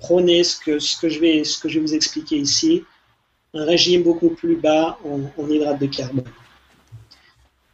prôné 0.00 0.44
ce 0.44 0.56
que, 0.58 0.78
je 1.08 1.20
vais, 1.20 1.42
vous 1.80 1.94
expliquer 1.94 2.36
ici, 2.36 2.84
un 3.54 3.64
régime 3.64 4.02
beaucoup 4.02 4.30
plus 4.30 4.56
bas 4.56 4.98
en, 5.04 5.20
en 5.40 5.50
hydrates 5.50 5.80
de 5.80 5.86
carbone. 5.86 6.24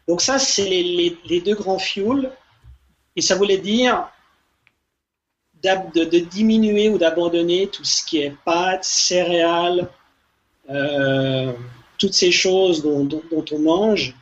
Donc 0.08 0.20
ça, 0.20 0.38
c'est 0.38 0.68
les, 0.68 1.40
deux 1.44 1.54
grands 1.54 1.78
fuels. 1.78 2.32
Et 3.16 3.20
ça 3.20 3.34
voulait 3.34 3.58
dire 3.58 4.08
de, 5.62 6.18
diminuer 6.20 6.88
ou 6.88 6.98
d'abandonner 6.98 7.68
tout 7.68 7.84
ce 7.84 8.04
qui 8.04 8.18
est 8.18 8.34
pâtes, 8.44 8.84
céréales, 8.84 9.88
euh, 10.70 11.52
toutes 11.98 12.14
ces 12.14 12.32
choses 12.32 12.82
dont, 12.82 13.22
on 13.52 13.58
mange. 13.58 14.14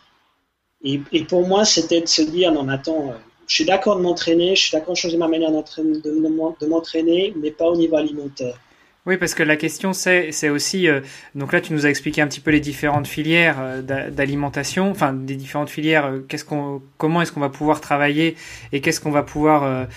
Et, 0.83 1.01
et 1.13 1.25
pour 1.25 1.47
moi, 1.47 1.65
c'était 1.65 2.01
de 2.01 2.09
se 2.09 2.23
dire, 2.23 2.53
non, 2.53 2.65
mais 2.65 2.75
attends, 2.75 3.15
je 3.51 3.57
suis 3.57 3.65
d'accord 3.65 3.97
de 3.97 4.03
m'entraîner, 4.03 4.55
je 4.55 4.63
suis 4.63 4.73
d'accord 4.73 4.95
de 4.95 4.99
changer 4.99 5.17
ma 5.17 5.27
manière 5.27 5.51
de 5.51 6.67
m'entraîner, 6.69 7.35
mais 7.37 7.51
pas 7.51 7.67
au 7.67 7.77
niveau 7.77 7.97
alimentaire. 7.97 8.57
Oui, 9.07 9.17
parce 9.17 9.35
que 9.35 9.43
la 9.43 9.57
question, 9.57 9.95
c'est, 9.95 10.51
aussi, 10.51 10.87
euh, 10.87 11.01
donc 11.35 11.53
là, 11.53 11.61
tu 11.61 11.73
nous 11.73 11.87
as 11.87 11.89
expliqué 11.89 12.21
un 12.21 12.29
petit 12.29 12.39
peu 12.39 12.51
les 12.51 12.61
différentes 12.61 13.07
filières 13.07 13.57
euh, 13.59 14.11
d'alimentation, 14.11 14.91
enfin, 14.91 15.15
des 15.15 15.37
différentes 15.37 15.71
filières, 15.71 16.05
euh, 16.05 16.79
comment 16.99 17.23
est-ce 17.23 17.33
qu'on 17.33 17.41
va 17.41 17.49
pouvoir 17.49 17.81
travailler 17.81 18.37
et 18.73 18.83
qu'est-ce 18.83 19.01
qu'on 19.01 19.11
va 19.11 19.23
pouvoir, 19.23 19.89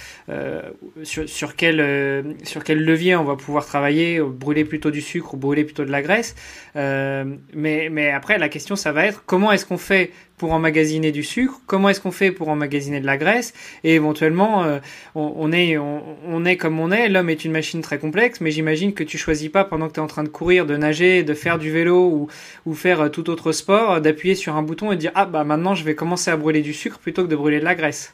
sur, 1.04 1.30
sur, 1.30 1.56
quel, 1.56 2.36
sur 2.44 2.64
quel 2.64 2.84
levier 2.84 3.16
on 3.16 3.24
va 3.24 3.36
pouvoir 3.36 3.66
travailler, 3.66 4.20
brûler 4.20 4.66
plutôt 4.66 4.90
du 4.90 5.02
sucre 5.02 5.34
ou 5.34 5.38
brûler 5.38 5.64
plutôt 5.64 5.86
de 5.86 5.92
la 5.92 6.02
graisse. 6.02 6.36
mais, 6.74 7.90
mais 7.92 8.10
après, 8.10 8.40
la 8.40 8.50
question, 8.50 8.76
ça 8.76 8.94
va 8.94 9.06
être 9.06 9.24
comment 9.26 9.52
est-ce 9.52 9.66
qu'on 9.66 9.78
fait 9.78 10.12
pour 10.44 10.52
emmagasiner 10.52 11.14
du 11.14 11.24
sucre, 11.24 11.62
comment 11.68 11.88
est-ce 11.88 12.02
qu'on 12.02 12.12
fait 12.12 12.30
pour 12.30 12.50
emmagasiner 12.50 13.00
de 13.00 13.06
la 13.06 13.16
graisse, 13.16 13.54
et 13.86 13.96
éventuellement, 13.96 14.66
euh, 14.66 14.80
on, 15.16 15.54
est, 15.54 15.78
on, 15.78 16.44
est 16.44 16.58
comme 16.58 16.82
on 16.82 16.92
est, 16.92 17.08
l'homme 17.08 17.30
est 17.30 17.46
une 17.46 17.54
machine 17.54 17.80
très 17.80 17.98
complexe, 17.98 18.42
mais 18.42 18.52
j'imagine 18.52 18.94
que 18.94 19.06
tu 19.06 19.18
choisis 19.18 19.48
pas 19.48 19.64
pendant 19.64 19.88
que 19.88 19.94
tu 19.94 20.02
es 20.02 20.04
en 20.04 20.08
train 20.08 20.26
de 20.26 20.28
courir, 20.28 20.66
de 20.66 20.76
nager, 20.76 21.24
de 21.24 21.34
faire 21.34 21.60
du 21.60 21.72
vélo 21.72 22.28
ou, 22.66 22.74
faire 22.74 23.00
euh, 23.00 23.08
tout 23.08 23.30
autre 23.30 23.54
sport, 23.54 24.02
d'appuyer 24.02 24.36
sur 24.36 24.58
un 24.58 24.64
bouton 24.64 24.92
et 24.92 24.98
dire 24.98 25.14
ah 25.16 25.26
bah 25.26 25.46
maintenant 25.46 25.76
je 25.76 25.86
vais 25.86 25.96
commencer 25.96 26.30
à 26.30 26.36
brûler 26.36 26.62
du 26.62 26.74
sucre 26.74 27.00
plutôt 27.00 27.24
que 27.24 27.30
de 27.30 27.38
brûler 27.38 27.62
de 27.62 27.64
la 27.64 27.76
graisse. 27.76 28.14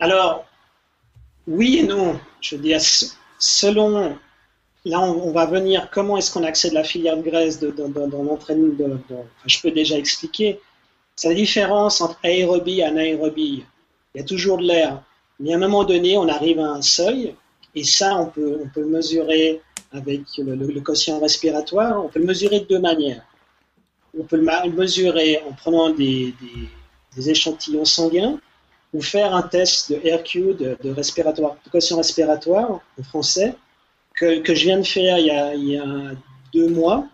Alors, 0.00 0.44
oui 1.46 1.78
et 1.78 1.84
non. 1.84 2.20
Je 2.42 2.56
veux 2.56 2.60
dire, 2.60 2.82
selon 3.38 4.18
là, 4.84 5.00
on, 5.00 5.30
va 5.32 5.46
venir 5.46 5.88
comment 5.90 6.16
est-ce 6.16 6.32
qu'on 6.32 6.44
accède 6.44 6.72
à 6.72 6.80
la 6.80 6.84
filière 6.84 7.16
de 7.16 7.22
graisse 7.22 7.60
dans 7.60 8.22
l'entraînement. 8.22 8.72
je 9.46 9.60
peux 9.60 9.70
déjà 9.70 9.96
expliquer. 9.96 10.60
C'est 11.16 11.28
la 11.28 11.34
différence 11.34 12.00
entre 12.00 12.18
aérobie 12.22 12.80
et 12.80 12.84
anaérobie. 12.84 13.64
Il 14.14 14.20
y 14.20 14.24
a 14.24 14.26
toujours 14.26 14.58
de 14.58 14.64
l'air. 14.64 15.02
Mais 15.38 15.52
à 15.52 15.56
un 15.56 15.60
moment 15.60 15.84
donné, 15.84 16.16
on 16.16 16.28
arrive 16.28 16.60
à 16.60 16.70
un 16.70 16.82
seuil, 16.82 17.34
et 17.74 17.84
ça, 17.84 18.16
on 18.16 18.26
peut, 18.26 18.58
on 18.62 18.68
peut 18.68 18.84
mesurer 18.84 19.60
avec 19.92 20.22
le, 20.38 20.80
quotient 20.80 21.20
respiratoire. 21.20 22.04
On 22.04 22.08
peut 22.08 22.20
le 22.20 22.26
mesurer 22.26 22.60
de 22.60 22.66
deux 22.66 22.80
manières. 22.80 23.22
On 24.18 24.24
peut 24.24 24.36
le 24.36 24.72
mesurer 24.72 25.40
en 25.48 25.52
prenant 25.52 25.90
des, 25.90 26.34
échantillons 27.26 27.84
sanguins 27.84 28.38
ou 28.92 29.02
faire 29.02 29.34
un 29.34 29.42
test 29.42 29.92
de 29.92 29.96
RQ, 29.96 30.54
de, 30.54 30.76
de, 30.82 30.90
respiratoire, 30.90 31.56
de 31.64 31.70
quotient 31.70 31.96
respiratoire 31.96 32.80
en 32.98 33.02
français, 33.02 33.54
que, 34.20 34.54
je 34.54 34.64
viens 34.64 34.78
de 34.78 34.86
faire 34.86 35.18
il 35.18 35.26
y, 35.26 35.76
a, 35.76 36.12
deux 36.52 36.68
mois. 36.68 37.06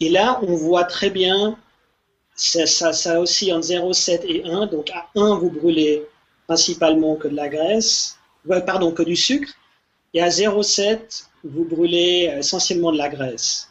Et 0.00 0.08
là, 0.08 0.40
on 0.42 0.54
voit 0.54 0.84
très 0.84 1.10
bien, 1.10 1.56
ça, 2.34 2.66
ça, 2.66 3.20
aussi 3.20 3.52
en 3.52 3.60
0,7 3.60 4.22
et 4.26 4.44
1. 4.44 4.66
Donc 4.66 4.90
à 4.90 5.08
1, 5.16 5.36
vous 5.38 5.50
brûlez 5.50 6.02
principalement 6.46 7.16
que 7.16 7.28
de 7.28 7.36
la 7.36 7.48
graisse, 7.48 8.18
pardon, 8.66 8.92
que 8.92 9.02
du 9.02 9.16
sucre. 9.16 9.52
Et 10.14 10.20
à 10.20 10.28
0,7, 10.28 11.24
vous 11.44 11.64
brûlez 11.64 12.34
essentiellement 12.38 12.92
de 12.92 12.98
la 12.98 13.08
graisse. 13.08 13.70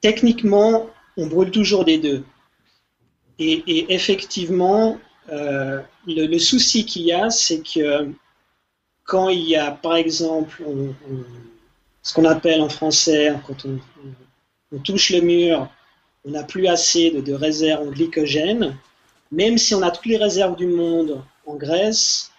techniquement, 0.00 0.88
on 1.16 1.26
brûle 1.26 1.50
toujours 1.50 1.84
des 1.84 1.98
deux. 1.98 2.24
Et, 3.38 3.94
effectivement, 3.94 4.98
euh, 5.30 5.80
le, 6.06 6.38
souci 6.38 6.86
qu'il 6.86 7.02
y 7.02 7.12
a, 7.12 7.28
c'est 7.30 7.60
que 7.60 8.10
quand 9.06 9.28
il 9.28 9.48
y 9.48 9.56
a, 9.56 9.70
par 9.70 9.96
exemple, 9.96 10.62
ce 12.02 12.12
qu'on 12.12 12.24
appelle 12.24 12.60
en 12.60 12.68
français, 12.68 13.32
quand 13.46 13.64
on, 13.64 14.78
touche 14.80 15.10
le 15.10 15.20
mur, 15.20 15.68
on 16.24 16.30
n'a 16.30 16.42
plus 16.42 16.66
assez 16.66 17.10
de, 17.10 17.32
réserves 17.32 17.86
en 17.86 17.90
glycogène, 17.90 18.76
même 19.30 19.56
si 19.58 19.74
on 19.74 19.82
a 19.82 19.90
toutes 19.90 20.06
les 20.06 20.16
réserves 20.16 20.56
du 20.56 20.66
monde 20.66 21.22
en 21.46 21.54
graisse, 21.54 22.32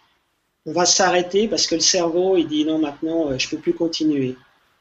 on 0.65 0.73
va 0.73 0.85
s'arrêter 0.85 1.47
parce 1.47 1.65
que 1.65 1.75
le 1.75 1.81
cerveau, 1.81 2.35
il 2.35 2.47
dit 2.47 2.65
non, 2.65 2.79
maintenant, 2.79 3.29
euh, 3.29 3.37
je 3.37 3.47
ne 3.47 3.51
peux 3.51 3.57
plus 3.57 3.73
continuer. 3.73 4.35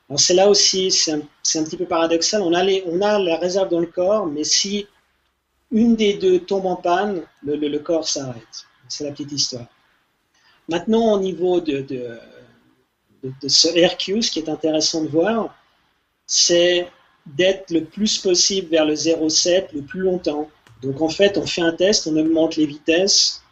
Alors 0.08 0.18
c'est 0.18 0.34
là 0.34 0.48
aussi, 0.48 0.90
c'est 0.90 1.12
un, 1.12 1.20
petit 1.64 1.76
peu 1.76 1.86
paradoxal, 1.86 2.42
on 2.42 2.52
a, 2.52 2.62
les, 2.64 2.82
on 2.86 3.00
a 3.00 3.18
la 3.18 3.36
réserve 3.36 3.68
dans 3.70 3.80
le 3.80 3.86
corps, 3.86 4.26
mais 4.26 4.44
si 4.44 4.86
une 5.70 5.94
des 5.94 6.14
deux 6.14 6.40
tombe 6.40 6.66
en 6.66 6.76
panne, 6.76 7.22
le 7.44 7.78
corps 7.78 8.08
s'arrête. 8.08 8.66
C'est 8.88 9.04
la 9.04 9.12
petite 9.12 9.32
histoire. 9.32 9.66
Maintenant, 10.68 11.12
au 11.12 11.20
niveau 11.20 11.60
de, 11.60 11.86
ce 13.46 13.68
RQ, 13.68 14.22
ce 14.22 14.30
qui 14.30 14.40
est 14.40 14.48
intéressant 14.48 15.02
de 15.02 15.08
voir, 15.08 15.54
c'est 16.26 16.88
d'être 17.26 17.70
le 17.70 17.84
plus 17.84 18.18
possible 18.18 18.68
vers 18.68 18.84
le 18.84 18.94
0,7 18.94 19.68
le 19.74 19.82
plus 19.82 20.00
longtemps. 20.00 20.48
Donc 20.82 21.00
en 21.00 21.08
fait, 21.08 21.38
on 21.38 21.46
fait 21.46 21.62
un 21.62 21.72
test, 21.72 22.06
on 22.06 22.16
augmente 22.16 22.56
les 22.56 22.66
vitesses 22.66 23.42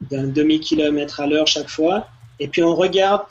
d'un 0.00 0.26
demi-kilomètre 0.26 1.20
à 1.20 1.26
l'heure 1.26 1.46
chaque 1.46 1.70
fois, 1.70 2.08
et 2.38 2.48
puis 2.48 2.62
on 2.62 2.74
regarde 2.74 3.26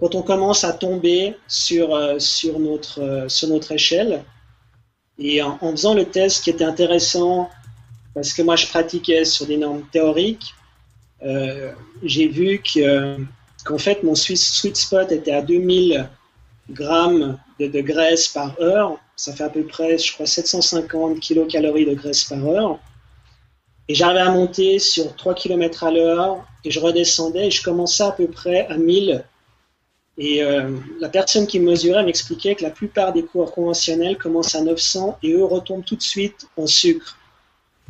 quand 0.00 0.14
on 0.14 0.22
commence 0.22 0.64
à 0.64 0.72
tomber 0.72 1.36
sur, 1.48 1.94
euh, 1.94 2.18
sur, 2.18 2.58
notre, 2.58 3.00
euh, 3.00 3.28
sur 3.28 3.48
notre 3.48 3.72
échelle. 3.72 4.24
Et 5.18 5.42
en, 5.42 5.58
faisant 5.58 5.94
le 5.94 6.04
test, 6.04 6.44
qui 6.44 6.50
était 6.50 6.64
intéressant, 6.64 7.50
parce 8.14 8.32
que 8.32 8.42
moi 8.42 8.54
je 8.54 8.66
pratiquais 8.68 9.24
sur 9.24 9.46
des 9.46 9.56
normes 9.56 9.84
théoriques, 9.90 10.54
j'ai 11.22 12.28
vu 12.28 12.62
qu'en 13.64 13.78
fait 13.78 14.02
mon 14.02 14.14
sweet 14.14 14.76
spot 14.76 15.12
était 15.12 15.32
à 15.32 15.42
2000 15.42 16.08
grammes 16.70 17.38
de, 17.58 17.80
graisse 17.80 18.28
par 18.28 18.60
heure. 18.60 18.98
Ça 19.16 19.32
fait 19.32 19.44
à 19.44 19.48
peu 19.48 19.64
près, 19.64 19.98
je 19.98 20.12
crois, 20.12 20.26
750 20.26 21.18
kilocalories 21.20 21.86
de 21.86 21.94
graisse 21.94 22.24
par 22.24 22.44
heure. 22.46 22.78
Et 23.88 23.94
j'arrivais 23.94 24.20
à 24.20 24.30
monter 24.30 24.78
sur 24.78 25.16
3 25.16 25.34
km 25.34 25.84
à 25.84 25.90
l'heure 25.90 26.46
et 26.64 26.70
je 26.70 26.78
redescendais 26.78 27.46
et 27.46 27.50
je 27.50 27.62
commençais 27.62 28.04
à 28.04 28.12
peu 28.12 28.28
près 28.28 28.66
à 28.66 28.76
1000. 28.76 29.24
Et 30.18 30.42
euh, 30.42 30.76
la 31.00 31.08
personne 31.08 31.46
qui 31.46 31.58
mesurait 31.58 32.04
m'expliquait 32.04 32.54
que 32.54 32.62
la 32.62 32.70
plupart 32.70 33.12
des 33.12 33.24
cours 33.24 33.52
conventionnels 33.52 34.18
commencent 34.18 34.54
à 34.54 34.60
900 34.60 35.18
et 35.22 35.32
eux 35.32 35.44
retombent 35.44 35.84
tout 35.84 35.96
de 35.96 36.02
suite 36.02 36.48
en 36.56 36.66
sucre. 36.66 37.16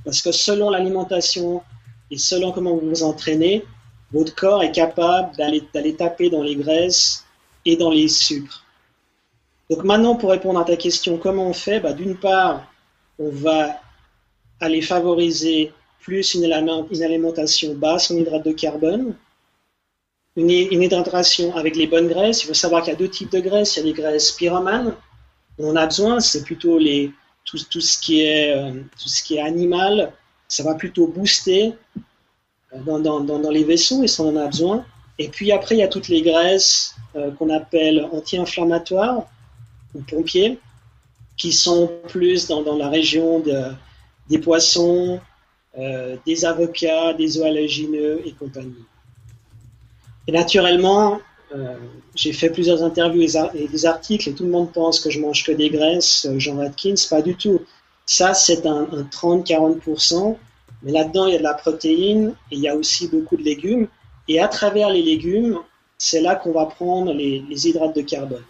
Parce 0.05 0.23
que 0.23 0.31
selon 0.31 0.71
l'alimentation 0.71 1.62
et 2.11 2.18
selon 2.18 2.53
comment 2.53 2.77
vous 2.77 2.88
vous 2.88 3.03
entraînez, 3.03 3.64
votre 4.12 4.35
corps 4.35 4.62
est 4.62 4.73
capable 4.73 5.37
d'aller 5.37 5.94
taper 5.94 6.31
dans 6.31 6.42
les 6.42 6.57
graisses 6.57 7.25
et 7.64 7.77
dans 7.77 7.90
les 7.90 8.09
sucres. 8.09 8.64
Donc 9.71 9.85
maintenant, 9.85 10.16
pour 10.16 10.31
répondre 10.31 10.59
à 10.59 10.64
ta 10.64 10.77
question, 10.77 11.18
comment 11.18 11.49
on 11.49 11.53
fait? 11.53 11.81
Bah, 11.81 11.92
D'une 11.92 12.16
part, 12.16 12.66
on 13.18 13.29
va 13.31 13.81
aller 14.61 14.81
favoriser 14.81 15.73
plus 16.01 16.35
une, 16.35 16.51
alimentation 16.51 17.75
basse 17.75 18.11
en 18.11 18.16
hydrate 18.16 18.44
de 18.44 18.53
carbone, 18.53 19.14
une, 20.37 20.51
hydratation 20.51 21.55
avec 21.55 21.77
les 21.77 21.87
bonnes 21.87 22.09
graisses. 22.09 22.44
Il 22.44 22.47
faut 22.47 22.55
savoir 22.55 22.83
qu'il 22.83 22.92
y 22.92 22.97
a 22.97 22.99
deux 22.99 23.11
types 23.11 23.31
de 23.31 23.40
graisses. 23.40 23.77
Il 23.77 23.81
y 23.81 23.83
a 23.83 23.92
des 23.92 24.01
graisses 24.01 24.33
pyromanes, 24.33 24.94
on 25.59 25.71
en 25.71 25.77
a 25.77 25.87
besoin, 25.87 26.21
c'est 26.21 26.44
plutôt 26.44 26.79
les, 26.79 27.12
tout, 27.44 27.59
tout, 27.71 27.81
ce 27.81 27.99
qui 27.99 28.23
est, 28.23 28.57
euh, 28.57 28.73
tout 29.01 29.09
ce 29.09 29.23
qui 29.23 29.37
est 29.37 29.40
animal, 29.40 30.12
ça 30.49 30.63
va 30.63 30.75
plutôt 30.75 31.07
booster 31.07 31.75
euh, 32.75 32.99
dans, 32.99 33.51
les 33.51 33.65
vaisseaux 33.65 34.03
et 34.03 34.09
ça 34.09 34.23
en 34.23 34.35
a 34.37 34.47
besoin. 34.47 34.85
Et 35.19 35.29
puis 35.29 35.53
après, 35.53 35.77
il 35.77 35.79
y 35.79 35.83
a 35.83 35.89
toutes 35.89 36.09
les 36.09 36.23
graisses 36.23 36.95
euh, 37.17 37.31
qu'on 37.33 37.51
appelle 37.51 38.09
anti-inflammatoires 38.13 39.27
ou 39.95 40.01
pompiers, 40.01 40.59
qui 41.37 41.53
sont 41.53 41.91
plus 42.09 42.49
dans, 42.49 42.77
la 42.77 42.89
région 42.89 43.41
de, 43.41 43.65
des 44.29 44.39
poissons, 44.39 45.21
euh, 45.79 46.17
des 46.27 46.45
avocats, 46.45 47.13
des 47.13 47.41
oléagineux 47.41 48.23
et 48.25 48.33
compagnie. 48.33 48.85
Et 50.27 50.33
naturellement, 50.33 51.21
j'ai 52.15 52.35
fait 52.35 52.51
plusieurs 52.51 52.83
interviews 52.83 53.23
et 53.23 53.69
des 53.69 53.87
articles 53.87 54.29
et 54.29 54.35
tout 54.35 54.45
le 54.45 54.51
monde 54.51 54.71
pense 54.71 55.01
que 55.01 55.09
je 55.09 55.19
mange 55.19 55.43
que 55.45 55.53
des 55.53 55.71
graisses, 55.71 56.29
Jean 56.37 56.57
Watkins, 56.57 56.97
pas 57.09 57.23
du 57.23 57.35
tout. 57.35 57.63
Ça, 58.09 58.33
c'est 58.33 58.64
un, 58.64 58.85
30-40%, 58.85 60.38
mais 60.83 60.92
là-dedans, 60.92 61.27
il 61.27 61.33
y 61.35 61.37
a 61.37 61.38
de 61.38 61.42
la 61.42 61.53
protéine 61.53 62.35
et 62.51 62.55
il 62.55 62.61
y 62.61 62.66
a 62.66 62.75
aussi 62.75 63.07
beaucoup 63.07 63.37
de 63.37 63.42
légumes. 63.42 63.87
Et 64.29 64.40
à 64.40 64.49
travers 64.49 64.88
les 64.88 65.03
légumes, 65.03 65.59
c'est 65.99 66.23
là 66.23 66.35
qu'on 66.35 66.53
va 66.53 66.64
prendre 66.64 67.12
les, 67.12 67.44
hydrates 67.66 67.94
de 67.94 68.01
carbone. 68.01 68.44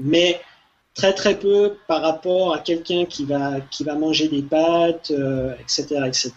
Mais 0.00 0.40
très 0.94 1.12
très 1.12 1.38
peu 1.38 1.76
par 1.86 2.02
rapport 2.02 2.52
à 2.52 2.58
quelqu'un 2.58 3.04
qui 3.04 3.26
va, 3.26 3.60
qui 3.70 3.84
va 3.84 3.94
manger 3.94 4.26
des 4.26 4.42
pâtes, 4.42 5.12
etc., 5.60 5.86
euh, 5.92 6.04
etc. 6.06 6.32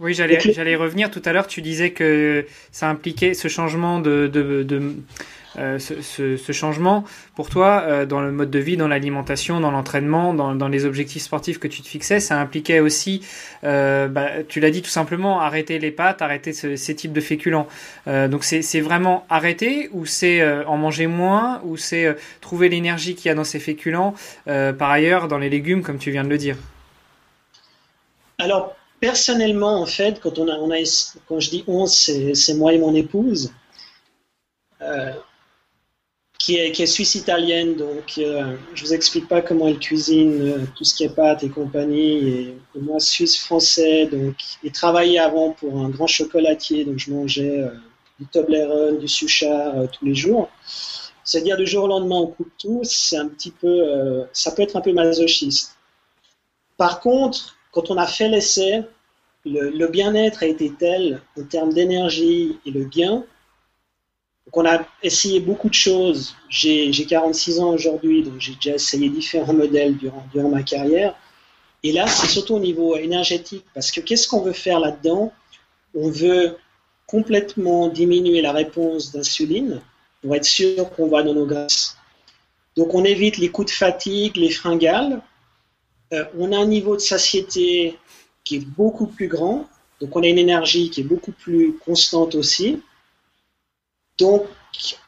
Oui, 0.00 0.12
j'allais, 0.12 0.40
j'allais 0.40 0.74
revenir 0.74 1.08
tout 1.08 1.22
à 1.24 1.32
l'heure. 1.32 1.46
Tu 1.46 1.62
disais 1.62 1.92
que 1.92 2.46
ça 2.72 2.88
impliquait 2.90 3.32
ce 3.32 3.46
changement 3.46 4.00
de, 4.00 4.26
de, 4.26 4.64
de 4.64 4.96
euh, 5.58 5.78
ce, 5.78 6.52
changement 6.52 7.04
pour 7.36 7.48
toi 7.48 7.84
euh, 7.86 8.06
dans 8.06 8.20
le 8.20 8.32
mode 8.32 8.50
de 8.50 8.58
vie, 8.58 8.76
dans 8.76 8.88
l'alimentation, 8.88 9.60
dans 9.60 9.70
l'entraînement, 9.70 10.34
dans, 10.34 10.68
les 10.68 10.84
objectifs 10.84 11.22
sportifs 11.22 11.58
que 11.58 11.68
tu 11.68 11.82
te 11.82 11.88
fixais. 11.88 12.20
Ça 12.20 12.40
impliquait 12.40 12.80
aussi, 12.80 13.22
euh, 13.62 14.08
bah, 14.08 14.42
tu 14.48 14.60
l'as 14.60 14.70
dit 14.70 14.82
tout 14.82 14.90
simplement, 14.90 15.40
arrêter 15.40 15.78
les 15.78 15.90
pâtes, 15.90 16.22
arrêter 16.22 16.52
ces 16.52 16.96
types 16.96 17.12
de 17.12 17.20
féculents. 17.20 17.66
Donc 18.06 18.44
c'est, 18.44 18.80
vraiment 18.80 19.24
arrêter 19.30 19.88
ou 19.92 20.06
c'est 20.06 20.44
en 20.64 20.76
manger 20.76 21.06
moins 21.06 21.60
ou 21.64 21.76
c'est 21.76 22.16
trouver 22.40 22.68
l'énergie 22.68 23.14
qu'il 23.14 23.28
y 23.28 23.30
a 23.30 23.34
dans 23.34 23.44
ces 23.44 23.60
féculents. 23.60 24.14
par 24.44 24.90
ailleurs, 24.90 25.28
dans 25.28 25.38
les 25.38 25.50
légumes, 25.50 25.82
comme 25.82 25.98
tu 25.98 26.10
viens 26.10 26.24
de 26.24 26.28
le 26.28 26.38
dire? 26.38 26.56
Alors 28.38 28.74
personnellement, 29.00 29.80
en 29.80 29.86
fait, 29.86 30.20
quand, 30.20 30.38
on 30.38 30.48
a, 30.48 30.54
a, 30.54 30.84
quand 31.28 31.40
je 31.40 31.50
dis 31.50 31.64
on, 31.66 31.86
c'est 31.86 32.54
moi 32.54 32.72
et 32.72 32.78
mon 32.78 32.94
épouse, 32.94 33.52
qui, 36.44 36.56
est, 36.56 36.72
qui 36.72 36.82
est 36.82 36.86
suisse 36.86 37.14
italienne, 37.14 37.74
donc 37.74 38.18
euh, 38.18 38.54
je 38.74 38.84
vous 38.84 38.92
explique 38.92 39.28
pas 39.28 39.40
comment 39.40 39.66
elle 39.66 39.78
cuisine 39.78 40.42
euh, 40.42 40.58
tout 40.76 40.84
ce 40.84 40.94
qui 40.94 41.04
est 41.04 41.08
pâtes 41.08 41.42
et 41.42 41.48
compagnie, 41.48 42.28
et, 42.28 42.58
moi 42.78 43.00
suisse 43.00 43.38
français, 43.38 44.06
donc 44.06 44.34
il 44.62 44.70
travaillait 44.70 45.18
avant 45.18 45.52
pour 45.52 45.78
un 45.78 45.88
grand 45.88 46.06
chocolatier, 46.06 46.84
donc 46.84 46.98
je 46.98 47.10
mangeais 47.10 47.64
du 48.20 48.26
Toblerone, 48.26 48.98
du 48.98 49.08
Suchard 49.08 49.88
tous 49.90 50.04
les 50.04 50.14
jours. 50.14 50.50
C'est-à-dire 51.24 51.56
du 51.56 51.66
jour 51.66 51.84
au 51.84 51.88
lendemain 51.88 52.16
on 52.16 52.26
coupe 52.26 52.52
tout, 52.58 52.80
c'est 52.82 53.16
un 53.16 53.28
petit 53.28 53.50
peu, 53.50 54.26
ça 54.34 54.50
peut 54.50 54.60
être 54.60 54.76
un 54.76 54.82
peu 54.82 54.92
masochiste. 54.92 55.78
Par 56.76 57.00
contre, 57.00 57.56
quand 57.72 57.90
on 57.90 57.96
a 57.96 58.06
fait 58.06 58.28
l'essai, 58.28 58.82
le, 59.46 59.86
bien-être 59.86 60.42
a 60.42 60.46
été 60.46 60.72
tel 60.78 61.22
en 61.38 61.44
termes 61.44 61.72
d'énergie 61.72 62.58
et 62.66 62.70
le 62.70 62.84
gain 62.84 63.24
qu'on 64.50 64.66
a 64.66 64.86
essayé 65.02 65.40
beaucoup 65.40 65.68
de 65.68 65.74
choses. 65.74 66.36
J'ai 66.48 66.90
46 66.92 67.60
ans 67.60 67.70
aujourd'hui, 67.70 68.22
donc 68.22 68.34
j'ai 68.38 68.54
déjà 68.54 68.74
essayé 68.74 69.08
différents 69.08 69.54
modèles 69.54 69.96
durant, 69.96 70.24
durant 70.32 70.50
ma 70.50 70.62
carrière. 70.62 71.14
Et 71.82 71.92
là, 71.92 72.06
c'est 72.06 72.28
surtout 72.28 72.54
au 72.54 72.60
niveau 72.60 72.96
énergétique, 72.96 73.64
parce 73.74 73.90
que 73.90 74.00
qu'est-ce 74.00 74.28
qu'on 74.28 74.40
veut 74.40 74.52
faire 74.52 74.80
là-dedans? 74.80 75.32
On 75.94 76.10
veut 76.10 76.56
complètement 77.06 77.88
diminuer 77.88 78.40
la 78.40 78.52
réponse 78.52 79.12
d'insuline 79.12 79.80
pour 80.22 80.34
être 80.34 80.44
sûr 80.44 80.90
qu'on 80.90 81.08
va 81.08 81.22
dans 81.22 81.34
nos 81.34 81.46
graisses. 81.46 81.96
Donc 82.76 82.94
on 82.94 83.04
évite 83.04 83.36
les 83.38 83.50
coups 83.50 83.70
de 83.70 83.76
fatigue, 83.76 84.36
les 84.36 84.50
fringales. 84.50 85.22
Euh, 86.12 86.24
on 86.38 86.52
a 86.52 86.58
un 86.58 86.66
niveau 86.66 86.96
de 86.96 87.00
satiété 87.00 87.98
qui 88.44 88.56
est 88.56 88.66
beaucoup 88.66 89.06
plus 89.06 89.28
grand. 89.28 89.68
Donc 90.00 90.16
on 90.16 90.22
a 90.22 90.26
une 90.26 90.38
énergie 90.38 90.90
qui 90.90 91.02
est 91.02 91.04
beaucoup 91.04 91.32
plus 91.32 91.76
constante 91.84 92.34
aussi. 92.34 92.82
Donc 94.18 94.46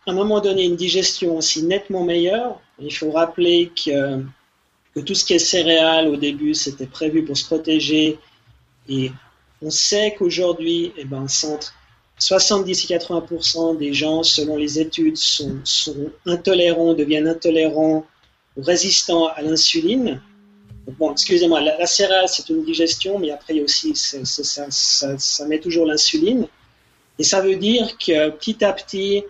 à 0.06 0.10
un 0.10 0.14
moment 0.14 0.40
donné, 0.40 0.64
une 0.64 0.76
digestion 0.76 1.36
aussi 1.36 1.62
nettement 1.62 2.04
meilleure. 2.04 2.60
Il 2.78 2.94
faut 2.94 3.10
rappeler 3.10 3.72
que, 3.84 4.22
tout 5.02 5.14
ce 5.14 5.24
qui 5.24 5.34
est 5.34 5.38
céréales 5.38 6.08
au 6.08 6.16
début, 6.16 6.54
c'était 6.54 6.86
prévu 6.86 7.24
pour 7.24 7.36
se 7.36 7.44
protéger. 7.44 8.18
Et 8.88 9.10
on 9.62 9.70
sait 9.70 10.14
qu'aujourd'hui, 10.16 10.92
eh 10.96 11.04
ben, 11.04 11.26
70 12.18 12.90
et 12.90 12.96
80% 12.96 13.76
des 13.76 13.92
gens, 13.92 14.22
selon 14.22 14.56
les 14.56 14.78
études, 14.78 15.16
sont, 15.16 15.60
sont 15.64 16.10
intolérants, 16.24 16.94
deviennent 16.94 17.28
intolérants 17.28 18.06
ou 18.56 18.62
résistants 18.62 19.26
à 19.26 19.42
l'insuline. 19.42 20.20
Bon, 20.98 21.12
excusez-moi, 21.12 21.60
la, 21.60 21.86
céréale, 21.86 22.28
c'est 22.28 22.48
une 22.48 22.64
digestion, 22.64 23.18
mais 23.18 23.30
après, 23.30 23.54
il 23.54 23.56
y 23.58 23.60
a 23.60 23.64
aussi, 23.64 23.92
ça, 23.94 25.46
met 25.46 25.58
toujours 25.58 25.84
l'insuline. 25.84 26.46
Et 27.18 27.24
ça 27.24 27.40
veut 27.40 27.56
dire 27.56 27.96
que 27.98 28.30
petit 28.30 28.64
à 28.64 28.72
petit, 28.72 29.24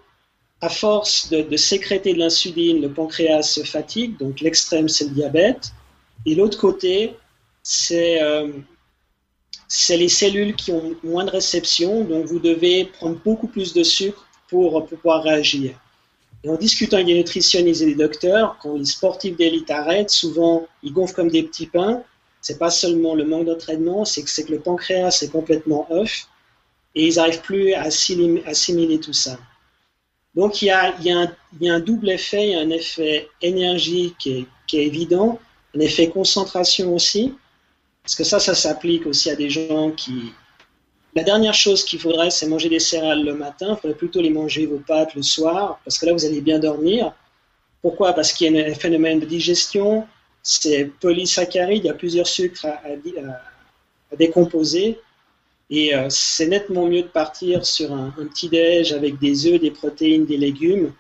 à 0.61 0.69
force 0.69 1.31
de, 1.31 1.57
sécréter 1.57 2.15
de 2.15 2.19
l'insuline, 2.19 2.81
le 2.81 2.91
pancréas 2.91 3.43
se 3.43 3.63
fatigue. 3.63 4.19
Donc, 4.19 4.41
l'extrême, 4.41 4.89
c'est 4.89 5.05
le 5.05 5.11
diabète. 5.11 5.73
Et 6.25 6.35
l'autre 6.35 6.59
côté, 6.59 7.15
c'est 7.63 8.23
euh, 8.23 8.49
les 9.91 10.09
cellules 10.09 10.57
qui 10.57 10.73
ont 10.73 10.97
moins 11.05 11.25
de 11.25 11.31
réception. 11.31 12.05
Donc, 12.05 12.27
vous 12.27 12.41
devez 12.41 12.87
prendre 12.87 13.17
beaucoup 13.25 13.49
plus 13.49 13.73
de 13.75 13.83
sucre 13.83 14.27
pour 14.49 14.87
pouvoir 14.87 15.23
réagir. 15.23 15.79
Et 16.45 16.49
en 16.49 16.57
discutant 16.57 16.97
avec 16.97 17.09
des 17.09 17.15
nutritionnistes 17.15 17.83
et 17.83 17.87
des 17.87 17.95
docteurs, 17.95 18.57
quand 18.63 18.77
les 18.77 18.85
sportifs 18.85 19.37
d'élite 19.37 19.71
arrêtent, 19.71 20.11
souvent 20.11 20.67
ils 20.83 20.93
gonflent 20.93 21.15
comme 21.15 21.31
des 21.31 21.43
petits 21.43 21.67
pains. 21.67 22.03
C'est 22.41 22.59
pas 22.59 22.71
seulement 22.71 23.15
le 23.15 23.25
manque 23.25 23.47
d'entraînement, 23.47 24.05
c'est 24.05 24.23
que, 24.23 24.43
que 24.43 24.53
le 24.53 24.61
pancréas 24.61 25.23
est 25.23 25.33
complètement 25.33 25.87
off 25.91 26.29
et 26.97 27.07
ils 27.07 27.15
n'arrivent 27.15 27.43
plus 27.43 27.75
à 27.75 27.83
assimiler, 27.83 28.99
tout 28.99 29.13
ça. 29.13 29.39
Donc 30.35 30.61
il 30.61 30.67
y, 30.67 30.71
a, 30.71 30.93
un, 31.63 31.81
double 31.81 32.11
effet, 32.11 32.49
il 32.49 32.51
y 32.51 32.55
a 32.57 32.61
un 32.61 32.71
effet 32.71 33.29
énergie 33.41 34.15
qui 34.19 34.33
est, 34.33 34.47
qui 34.67 34.79
est 34.79 34.87
évident, 34.87 35.39
un 35.75 35.81
effet 35.81 36.09
concentration 36.09 36.93
aussi, 36.95 37.35
parce 38.03 38.17
que 38.17 38.25
ça, 38.25 38.41
ça 38.41 38.55
s'applique 38.55 39.07
aussi 39.07 39.31
à 39.31 39.37
des 39.37 39.49
gens 39.49 39.93
qui, 39.93 40.33
la 41.17 41.23
dernière 41.23 41.55
chose 41.55 41.83
qu'il 41.83 41.99
faudrait, 41.99 42.31
c'est 42.31 42.47
manger 42.47 42.69
des 42.69 42.79
céréales 42.79 43.25
le 43.25 43.35
matin. 43.35 43.69
Il 43.71 43.77
faudrait 43.81 43.97
plutôt 43.97 44.21
les 44.21 44.29
manger 44.29 44.67
vos 44.67 44.79
pâtes 44.79 45.15
le 45.15 45.23
soir, 45.23 45.81
parce 45.83 45.99
que 45.99 46.05
là, 46.05 46.13
vous 46.13 46.27
allez 46.27 46.43
bien 46.43 46.59
dormir. 46.59 47.15
Pourquoi? 47.81 48.13
Parce 48.13 48.35
qu'il 48.35 48.53
y 48.53 48.61
a 48.61 48.67
un 48.67 48.75
phénomène 48.75 49.19
de 49.21 49.25
digestion, 49.25 50.07
c'est 50.43 50.85
polysaccharide, 51.01 51.85
il 51.85 51.87
y 51.87 51.91
a 51.91 51.95
plusieurs 51.95 52.27
sucres 52.27 52.67
à, 52.67 54.17
décomposer. 54.17 55.01
Et 55.69 55.95
euh, 55.95 56.07
c'est 56.11 56.47
nettement 56.47 56.87
mieux 56.87 57.03
de 57.03 57.09
partir 57.09 57.67
sur 57.67 57.93
un, 57.93 58.11
petit 58.11 58.49
déj 58.49 58.93
avec 58.93 59.19
des 59.19 59.47
œufs, 59.47 59.61
des 59.61 59.73
protéines, 59.73 60.25
des 60.25 60.37
légumes. 60.37 60.93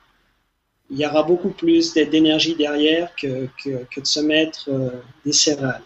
Il 0.90 0.98
y 0.98 1.06
aura 1.06 1.22
beaucoup 1.22 1.50
plus 1.50 1.94
d'énergie 1.94 2.54
derrière 2.54 3.14
que, 3.16 3.48
que, 3.62 4.00
de 4.00 4.06
se 4.06 4.20
mettre 4.20 4.68
euh, 4.68 4.90
des 5.24 5.32
céréales. 5.32 5.82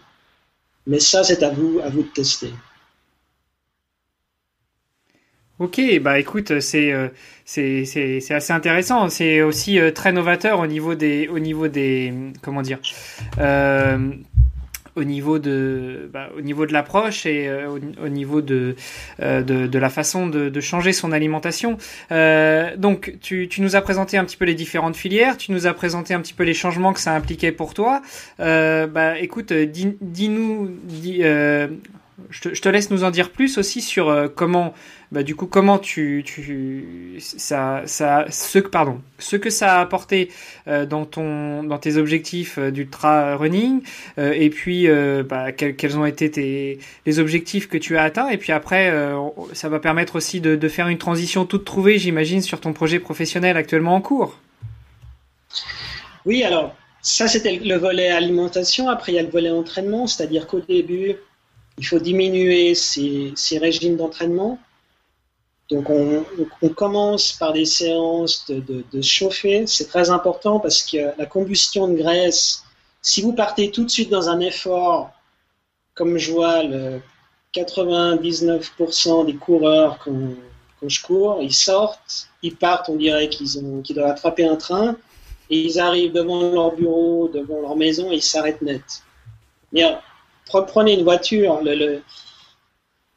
Mais 0.87 0.99
ça, 0.99 1.23
c'est 1.23 1.43
à 1.43 1.49
vous, 1.49 1.79
à 1.83 1.89
vous 1.89 2.03
de 2.03 2.09
tester. 2.09 2.51
Ok, 5.59 5.79
bah 6.01 6.17
écoute, 6.17 6.59
c'est 6.59 6.91
euh, 6.91 7.09
assez 7.45 8.51
intéressant. 8.51 9.09
C'est 9.09 9.43
aussi 9.43 9.79
euh, 9.79 9.91
très 9.91 10.11
novateur 10.11 10.59
au 10.59 10.65
niveau 10.65 10.95
des 10.95 11.27
au 11.27 11.37
niveau 11.37 11.67
des 11.67 12.11
comment 12.41 12.63
dire 12.63 12.79
au 15.01 15.03
niveau 15.03 15.39
de 15.39 16.09
bah, 16.13 16.29
au 16.37 16.41
niveau 16.41 16.65
de 16.65 16.73
l'approche 16.73 17.25
et 17.25 17.49
au, 17.65 18.07
niveau 18.07 18.41
de, 18.41 18.75
de, 19.19 19.41
de 19.41 19.79
la 19.79 19.89
façon 19.89 20.27
de, 20.27 20.59
changer 20.61 20.93
son 20.93 21.11
alimentation. 21.11 21.77
donc 22.77 23.17
tu 23.21 23.49
nous 23.59 23.75
as 23.75 23.81
présenté 23.81 24.17
un 24.17 24.25
petit 24.25 24.37
peu 24.37 24.45
les 24.45 24.55
différentes 24.55 24.95
filières. 24.95 25.37
Tu 25.37 25.51
nous 25.51 25.67
as 25.67 25.73
présenté 25.73 26.13
un 26.13 26.21
petit 26.21 26.33
peu 26.33 26.43
les 26.43 26.53
changements 26.53 26.93
que 26.93 26.99
ça 26.99 27.13
impliquait 27.13 27.51
pour 27.51 27.73
toi. 27.73 28.01
bah 28.39 29.19
écoute, 29.19 29.51
dis-nous 29.53 30.69
dis, 30.83 31.23
je 32.29 32.61
te, 32.61 32.69
laisse 32.69 32.91
nous 32.91 33.03
en 33.03 33.11
dire 33.11 33.31
plus 33.31 33.57
aussi 33.57 33.81
sur 33.81 34.09
euh, 34.09 34.27
comment, 34.27 34.73
bah, 35.11 35.23
du 35.23 35.35
coup, 35.35 35.45
comment 35.45 35.79
tu, 35.79 36.23
ça, 37.19 37.81
ça, 37.85 38.25
ce 38.29 38.59
pardon, 38.59 39.01
ce 39.19 39.35
que 39.35 39.49
ça 39.49 39.77
a 39.77 39.81
apporté 39.81 40.29
euh, 40.67 40.85
dans 40.85 41.05
ton, 41.05 41.63
dans 41.63 41.77
tes 41.77 41.97
objectifs 41.97 42.57
euh, 42.57 42.71
d'ultra 42.71 43.35
running, 43.35 43.81
et 44.17 44.49
puis 44.49 44.87
bah, 45.23 45.51
quels, 45.51 45.97
ont 45.97 46.05
été 46.05 46.31
tes, 46.31 46.79
les 47.05 47.19
objectifs 47.19 47.67
que 47.67 47.77
tu 47.77 47.97
as 47.97 48.03
atteints, 48.03 48.29
et 48.29 48.37
puis 48.37 48.51
après, 48.51 48.93
ça 49.53 49.69
va 49.69 49.79
permettre 49.79 50.15
aussi 50.15 50.41
de 50.41 50.67
faire 50.67 50.87
une 50.87 50.97
transition 50.97 51.45
toute 51.45 51.65
trouvée, 51.65 51.97
j'imagine, 51.97 52.41
sur 52.41 52.59
ton 52.59 52.73
projet 52.73 52.99
professionnel 52.99 53.57
actuellement 53.57 53.95
en 53.95 54.01
cours. 54.01 54.37
Oui, 56.25 56.43
alors 56.43 56.75
ça, 57.01 57.27
c'était 57.27 57.57
le 57.57 57.77
volet 57.77 58.09
alimentation. 58.09 58.89
Après, 58.89 59.11
il 59.11 59.15
y 59.15 59.19
a 59.19 59.23
le 59.23 59.29
volet 59.29 59.49
entraînement, 59.49 60.07
c'est-à-dire 60.07 60.47
qu'au 60.47 60.59
début, 60.59 61.15
il 61.77 61.85
faut 61.85 61.99
diminuer 61.99 62.75
ces, 62.75 63.33
régimes 63.59 63.97
d'entraînement. 63.97 64.59
Donc, 65.69 65.89
on, 65.89 66.69
commence 66.69 67.31
par 67.33 67.53
des 67.53 67.65
séances 67.65 68.45
de, 68.49 69.01
chauffer. 69.01 69.65
C'est 69.67 69.87
très 69.87 70.09
important 70.09 70.59
parce 70.59 70.83
que 70.83 71.17
la 71.17 71.25
combustion 71.25 71.87
de 71.87 71.95
graisse, 71.95 72.63
si 73.01 73.21
vous 73.21 73.33
partez 73.33 73.71
tout 73.71 73.85
de 73.85 73.89
suite 73.89 74.09
dans 74.09 74.29
un 74.29 74.41
effort, 74.41 75.11
comme 75.95 76.17
je 76.17 76.31
vois 76.31 76.63
le 76.63 77.01
99% 77.55 79.25
des 79.25 79.35
coureurs 79.35 79.97
quand, 80.03 80.35
je 80.87 81.01
cours, 81.03 81.39
ils 81.41 81.53
sortent, 81.53 82.27
ils 82.41 82.55
partent, 82.55 82.89
on 82.89 82.95
dirait 82.95 83.29
qu'ils 83.29 83.81
qu'ils 83.83 83.95
doivent 83.95 84.09
attraper 84.09 84.45
un 84.45 84.55
train 84.55 84.95
et 85.49 85.59
ils 85.59 85.79
arrivent 85.79 86.13
devant 86.13 86.51
leur 86.51 86.75
bureau, 86.75 87.27
devant 87.27 87.61
leur 87.61 87.75
maison 87.75 88.11
et 88.11 88.15
ils 88.15 88.23
s'arrêtent 88.23 88.61
net. 88.61 89.03
Prenez 90.67 90.93
une 90.93 91.03
voiture, 91.03 91.61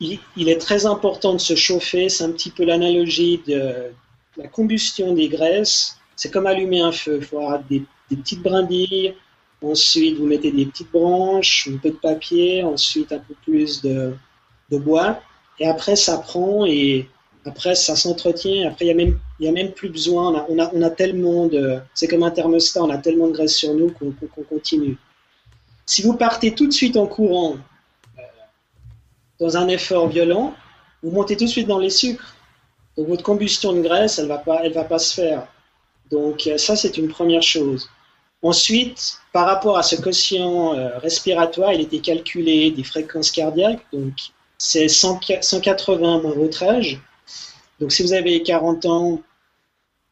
il, 0.01 0.49
est 0.49 0.61
très 0.61 0.87
important 0.87 1.35
de 1.35 1.39
se 1.39 1.55
chauffer, 1.55 2.09
c'est 2.09 2.25
un 2.25 2.33
petit 2.33 2.51
peu 2.51 2.65
l'analogie 2.65 3.43
de 3.47 3.91
la 4.37 4.49
combustion 4.49 5.15
des 5.15 5.29
graisses. 5.29 5.97
C'est 6.17 6.31
comme 6.31 6.47
allumer 6.47 6.81
un 6.81 6.93
feu, 6.93 7.19
il 7.21 7.25
faut 7.25 7.39
avoir 7.39 7.63
des, 7.65 7.83
petites 8.09 8.43
brindilles, 8.43 9.15
ensuite 9.63 10.19
vous 10.19 10.27
mettez 10.27 10.53
des 10.53 10.67
petites 10.67 10.93
branches, 10.93 11.69
un 11.73 11.79
peu 11.79 11.91
de 11.91 11.97
papier, 11.97 12.63
ensuite 12.63 13.13
un 13.13 13.19
peu 13.19 13.35
plus 13.45 13.83
de, 13.83 14.15
bois, 14.71 15.21
et 15.61 15.69
après 15.69 15.95
ça 15.95 16.19
prend 16.19 16.67
et 16.67 17.09
après, 17.47 17.75
ça 17.75 17.95
s'entretient. 17.95 18.69
Après, 18.69 18.87
il 18.87 18.97
n'y 18.97 19.03
a, 19.03 19.07
même, 19.07 19.21
a 19.43 19.53
même 19.53 19.73
plus 19.73 19.91
besoin. 19.91 20.47
On 20.49 20.59
a, 20.59 20.71
on 20.73 20.83
a, 20.83 20.91
tellement 20.91 21.47
de. 21.47 21.79
C'est 21.93 22.09
comme 22.09 22.23
un 22.23 22.31
thermostat, 22.31 22.83
on 22.83 22.91
a 22.91 22.99
tellement 22.99 23.29
de 23.29 23.33
graisse 23.33 23.55
sur 23.55 23.75
nous 23.75 23.93
qu'on 23.93 24.43
continue. 24.45 24.97
Si 25.87 26.03
vous 26.03 26.15
partez 26.15 26.55
tout 26.55 26.67
de 26.67 26.73
suite 26.73 26.97
en 26.97 27.07
courant 27.07 27.57
euh, 28.19 28.23
dans 29.41 29.57
un 29.57 29.69
effort 29.69 30.09
violent, 30.09 30.55
vous 31.03 31.11
montez 31.11 31.37
tout 31.37 31.45
de 31.45 31.51
suite 31.51 31.69
dans 31.69 31.79
les 31.79 31.91
sucres. 31.91 32.35
Donc, 32.97 33.09
votre 33.09 33.23
combustion 33.23 33.73
de 33.73 33.81
graisse, 33.81 34.19
elle 34.19 34.27
ne 34.27 34.29
va, 34.29 34.85
pas, 34.85 34.99
se 34.99 35.15
faire. 35.15 35.47
Donc, 36.11 36.47
euh, 36.47 36.57
ça, 36.59 36.77
c'est 36.77 36.97
une 36.97 37.09
première 37.09 37.43
chose. 37.43 37.89
Ensuite, 38.43 39.19
par 39.33 39.47
rapport 39.47 39.79
à 39.79 39.83
ce 39.83 39.97
quotient 39.97 40.75
euh, 40.75 40.99
respiratoire, 40.99 41.73
il 41.73 41.81
était 41.81 41.99
calculé 41.99 42.71
des 42.71 42.85
fréquences 42.85 43.31
cardiaques. 43.31 43.85
Donc, 43.93 44.15
c'est 44.59 44.89
180 44.89 46.21
moins 46.21 46.35
votre 46.35 46.63
âge. 46.63 47.01
Donc 47.81 47.93
si 47.93 48.03
vous 48.03 48.13
avez 48.13 48.43
40 48.43 48.87
ans, 48.87 49.21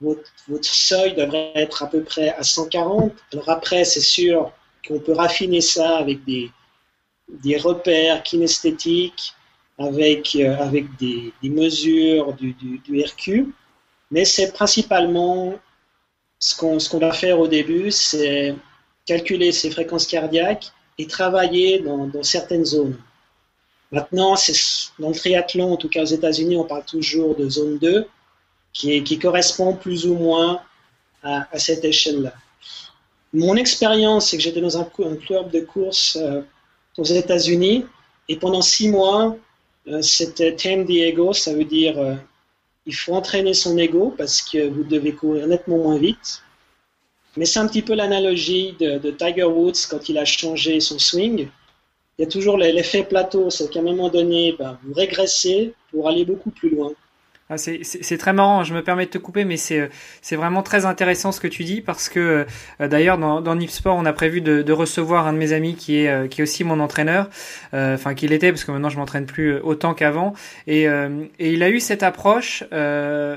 votre, 0.00 0.24
seuil 0.62 1.14
devrait 1.14 1.52
être 1.54 1.82
à 1.82 1.87
peu 1.87 2.02
près 2.02 2.30
à 2.30 2.42
140. 2.42 3.12
Alors 3.32 3.48
après, 3.48 3.85
c'est 3.85 4.00
sûr 4.00 4.52
qu'on 4.86 4.98
peut 4.98 5.12
raffiner 5.12 5.60
ça 5.60 5.98
avec 5.98 6.24
des, 6.24 6.50
repères 7.58 8.22
kinesthétiques, 8.22 9.34
avec, 9.78 10.36
euh, 10.36 10.56
avec 10.58 10.86
des, 10.96 11.32
mesures 11.44 12.34
du, 12.34 13.04
RQ. 13.04 13.52
Mais 14.10 14.24
c'est 14.24 14.52
principalement 14.52 15.54
ce 16.38 16.54
qu'on 16.56 16.98
va 16.98 17.12
faire 17.12 17.38
au 17.38 17.48
début, 17.48 17.90
c'est 17.90 18.54
calculer 19.06 19.52
ses 19.52 19.70
fréquences 19.70 20.06
cardiaques 20.06 20.72
et 20.98 21.06
travailler 21.06 21.80
dans, 21.80 22.22
certaines 22.22 22.64
zones. 22.64 22.98
Maintenant, 23.90 24.34
dans 24.98 25.08
le 25.08 25.14
triathlon, 25.14 25.72
en 25.72 25.76
tout 25.76 25.88
cas 25.88 26.02
aux 26.02 26.06
États-Unis, 26.06 26.56
on 26.56 26.64
parle 26.64 26.84
toujours 26.84 27.36
de 27.36 27.48
zone 27.48 27.78
2, 27.78 28.06
qui, 28.72 29.02
qui 29.04 29.18
correspond 29.18 29.74
plus 29.74 30.06
ou 30.06 30.14
moins 30.14 30.62
à, 31.22 31.46
cette 31.58 31.84
échelle-là. 31.84 32.32
Mon 33.32 33.56
expérience, 33.56 34.30
c'est 34.30 34.36
que 34.36 34.42
j'étais 34.42 34.60
dans 34.60 34.78
un, 34.78 34.84
club 34.84 35.50
de 35.50 35.60
course 35.60 36.16
euh, 36.20 36.42
aux 36.98 37.04
États-Unis, 37.04 37.86
et 38.28 38.36
pendant 38.36 38.62
six 38.62 38.88
mois, 38.88 39.36
euh, 39.88 40.02
c'était 40.02 40.54
Tame 40.54 40.84
the 40.84 40.90
Ego, 40.90 41.32
ça 41.32 41.54
veut 41.54 41.64
dire 41.64 41.98
euh, 41.98 42.14
il 42.86 42.94
faut 42.94 43.14
entraîner 43.14 43.54
son 43.54 43.78
ego 43.78 44.14
parce 44.16 44.42
que 44.42 44.68
vous 44.68 44.84
devez 44.84 45.12
courir 45.12 45.46
nettement 45.46 45.78
moins 45.78 45.98
vite. 45.98 46.42
Mais 47.36 47.46
c'est 47.46 47.60
un 47.60 47.66
petit 47.66 47.82
peu 47.82 47.94
l'analogie 47.94 48.74
de, 48.78 49.10
Tiger 49.10 49.44
Woods 49.44 49.86
quand 49.88 50.08
il 50.08 50.18
a 50.18 50.24
changé 50.24 50.80
son 50.80 50.98
swing 50.98 51.48
il 52.18 52.22
y 52.22 52.24
a 52.28 52.30
toujours 52.30 52.58
l'effet 52.58 53.04
plateau, 53.04 53.50
c'est 53.50 53.70
qu'à 53.70 53.80
un 53.80 53.82
moment 53.82 54.08
donné, 54.08 54.54
ben, 54.58 54.78
vous 54.84 54.92
régressez 54.92 55.74
pour 55.90 56.08
aller 56.08 56.24
beaucoup 56.24 56.50
plus 56.50 56.70
loin. 56.70 56.92
Ah, 57.52 57.58
c'est 57.58 58.16
très 58.16 58.32
marrant, 58.32 58.64
je 58.64 58.72
me 58.72 58.82
permets 58.82 59.04
de 59.04 59.10
te 59.10 59.18
couper, 59.18 59.44
mais 59.44 59.58
c'est 59.58 59.90
vraiment 60.36 60.62
très 60.62 60.86
intéressant 60.86 61.32
ce 61.32 61.40
que 61.40 61.48
tu 61.48 61.64
dis 61.64 61.82
parce 61.82 62.08
que 62.08 62.46
euh, 62.80 62.88
d'ailleurs 62.88 63.18
dans, 63.18 63.42
dans 63.42 63.54
Nipsport 63.54 63.94
on 63.94 64.06
a 64.06 64.12
prévu 64.14 64.40
de, 64.40 64.62
de, 64.62 64.72
recevoir 64.72 65.26
un 65.26 65.34
de 65.34 65.38
mes 65.38 65.52
amis 65.52 65.74
qui 65.74 65.98
est, 65.98 66.08
euh, 66.08 66.28
qui 66.28 66.40
est 66.40 66.44
aussi 66.44 66.64
mon 66.64 66.80
entraîneur, 66.80 67.28
euh, 67.74 67.94
enfin 67.94 68.14
qu'il 68.14 68.32
était 68.32 68.52
parce 68.52 68.64
que 68.64 68.72
maintenant 68.72 68.88
je 68.88 68.96
m'entraîne 68.96 69.26
plus 69.26 69.58
autant 69.58 69.92
qu'avant 69.92 70.32
et, 70.66 70.84
et, 70.84 71.52
il 71.52 71.62
a 71.62 71.68
eu 71.68 71.78
cette 71.78 72.02
approche 72.02 72.64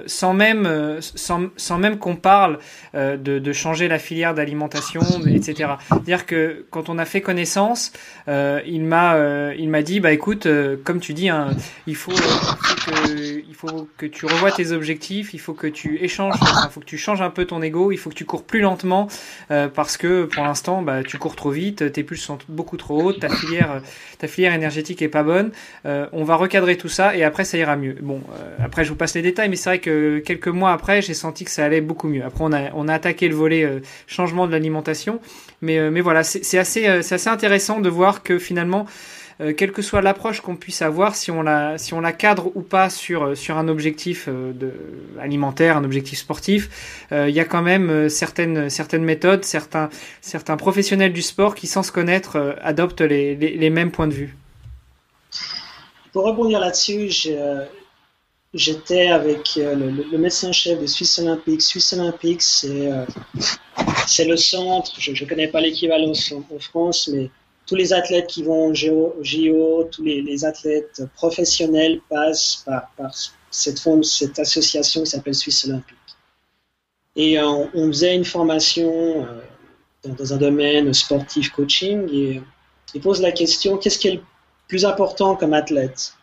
sans 0.05 0.33
même 0.33 0.97
sans, 1.01 1.49
sans 1.57 1.77
même 1.77 1.97
qu'on 1.97 2.15
parle 2.15 2.59
de, 2.93 3.17
de, 3.17 3.53
changer 3.53 3.89
la 3.89 3.99
filière 3.99 4.33
d'alimentation, 4.33 5.01
etc. 5.27 5.73
C'est-à-dire 5.89 6.25
que 6.25 6.65
quand 6.69 6.87
on 6.87 6.97
a 6.97 7.05
fait 7.05 7.19
connaissance, 7.19 7.91
il 8.27 8.83
m'a 8.83 9.53
il 9.57 9.69
m'a 9.69 9.81
dit 9.81 9.99
bah 9.99 10.13
écoute 10.13 10.47
comme 10.85 11.01
tu 11.01 11.13
dis 11.13 11.27
hein, 11.27 11.49
il 11.85 11.95
faut, 11.95 12.13
il 12.13 12.17
faut 12.17 12.91
que, 12.91 13.43
il 13.49 13.53
faut 13.53 13.89
que 13.97 14.04
tu 14.07 14.25
revois 14.25 14.51
tes 14.51 14.71
objectifs, 14.71 15.33
il 15.33 15.39
faut 15.39 15.53
que 15.53 15.67
tu 15.67 15.97
échanges, 16.03 16.35
il 16.41 16.69
faut 16.71 16.79
que 16.79 16.85
tu 16.85 16.97
changes 16.97 17.21
un 17.21 17.29
peu 17.29 17.45
ton 17.45 17.61
ego, 17.61 17.91
il 17.91 17.97
faut 17.97 18.09
que 18.09 18.15
tu 18.15 18.25
cours 18.25 18.43
plus 18.43 18.61
lentement 18.61 19.07
euh, 19.51 19.67
parce 19.67 19.97
que 19.97 20.25
pour 20.25 20.43
l'instant 20.43 20.81
bah, 20.81 21.03
tu 21.03 21.17
cours 21.17 21.35
trop 21.35 21.51
vite, 21.51 21.91
tes 21.91 22.03
pulses 22.03 22.21
sont 22.21 22.37
beaucoup 22.49 22.77
trop 22.77 23.01
hautes, 23.01 23.19
ta 23.19 23.29
filière, 23.29 23.81
ta 24.17 24.27
filière 24.27 24.53
énergétique 24.53 25.01
est 25.01 25.09
pas 25.09 25.23
bonne. 25.23 25.51
Euh, 25.85 26.07
on 26.11 26.23
va 26.23 26.35
recadrer 26.35 26.77
tout 26.77 26.89
ça 26.89 27.15
et 27.15 27.23
après 27.23 27.45
ça 27.45 27.57
ira 27.57 27.75
mieux. 27.75 27.95
Bon, 28.01 28.21
euh, 28.39 28.57
après 28.63 28.83
je 28.83 28.89
vous 28.89 28.95
passe 28.95 29.15
les 29.15 29.21
détails, 29.21 29.49
mais 29.49 29.55
c'est 29.55 29.69
vrai 29.69 29.79
que 29.79 30.19
quelques 30.19 30.47
mois 30.47 30.71
après 30.71 31.01
j'ai 31.01 31.13
senti 31.13 31.45
que 31.45 31.51
ça 31.51 31.65
allait 31.65 31.81
beaucoup 31.81 32.07
mieux. 32.07 32.23
Après 32.23 32.43
on 32.43 32.53
a, 32.53 32.71
on 32.73 32.87
a 32.87 32.93
attaqué 32.93 33.27
le 33.27 33.35
volet 33.35 33.81
changement 34.07 34.47
de 34.47 34.51
l'alimentation, 34.51 35.19
mais, 35.61 35.89
mais 35.91 36.01
voilà, 36.01 36.23
c'est 36.23 36.57
assez, 36.57 37.01
c'est 37.01 37.15
assez 37.15 37.29
intéressant 37.29 37.79
de 37.79 37.89
voir 37.89 38.23
que 38.23 38.39
finalement 38.39 38.85
euh, 39.41 39.53
quelle 39.53 39.71
que 39.71 39.81
soit 39.81 40.01
l'approche 40.01 40.41
qu'on 40.41 40.55
puisse 40.55 40.81
avoir, 40.81 41.15
si 41.15 41.29
on 41.31 41.41
la, 41.41 41.77
si 41.77 41.93
on 41.93 41.99
la 41.99 42.13
cadre 42.13 42.51
ou 42.55 42.61
pas 42.61 42.89
sur, 42.89 43.23
euh, 43.23 43.35
sur 43.35 43.57
un 43.57 43.67
objectif 43.67 44.27
euh, 44.29 44.53
alimentaire, 45.19 45.75
un 45.75 45.83
objectif 45.83 46.19
sportif, 46.19 47.05
il 47.11 47.29
y 47.29 47.39
a 47.39 47.45
quand 47.45 47.61
même 47.61 48.09
certaines, 48.09 48.69
certaines 48.69 49.03
méthodes, 49.03 49.43
certains, 49.43 49.89
certains 50.21 50.57
professionnels 50.57 51.13
du 51.13 51.21
sport 51.21 51.55
qui, 51.55 51.67
sans 51.67 51.83
se 51.83 51.91
connaître, 51.91 52.55
adoptent 52.61 53.01
les, 53.01 53.35
les, 53.35 53.69
mêmes 53.69 53.91
points 53.91 54.07
de 54.07 54.13
vue. 54.13 54.35
Pour 56.11 56.25
rebondir 56.25 56.59
là-dessus, 56.59 57.09
j'étais 58.53 59.07
avec 59.07 59.55
le, 59.55 60.17
médecin-chef 60.17 60.79
de 60.79 60.87
Suisse 60.87 61.19
Olympique. 61.19 61.61
Suisse 61.61 61.93
Olympique, 61.93 62.41
c'est 62.41 62.89
c'est 64.07 64.25
le 64.25 64.37
centre, 64.37 64.91
je 64.97 65.11
ne 65.11 65.29
connais 65.29 65.47
pas 65.47 65.61
l'équivalence 65.61 66.31
en, 66.31 66.59
France, 66.59 67.09
mais 67.11 67.29
tous 67.65 67.75
les 67.75 67.93
athlètes 67.93 68.27
qui 68.27 68.43
vont 68.43 68.67
au 68.67 68.73
JO, 68.73 69.89
tous 69.91 70.03
les, 70.03 70.45
athlètes 70.45 71.01
professionnels 71.15 71.99
passent 72.09 72.63
par, 72.65 72.91
cette, 73.49 73.81
cette 74.03 74.39
association 74.39 75.03
qui 75.03 75.09
s'appelle 75.09 75.35
Suisse 75.35 75.65
Olympique. 75.65 75.97
Et 77.15 77.39
euh, 77.39 77.45
on, 77.45 77.87
faisait 77.87 78.15
une 78.15 78.25
formation 78.25 79.25
euh, 79.25 80.09
dans, 80.09 80.33
un 80.33 80.37
domaine 80.37 80.93
sportif 80.93 81.49
coaching 81.51 82.07
et 82.11 82.41
il 82.93 83.01
pose 83.01 83.21
la 83.21 83.31
question 83.31 83.77
qu'est-ce 83.77 83.97
qui 83.97 84.09
est 84.09 84.15
le 84.15 84.21
plus 84.67 84.85
important 84.85 85.35
comme 85.35 85.53
athlète? 85.53 86.13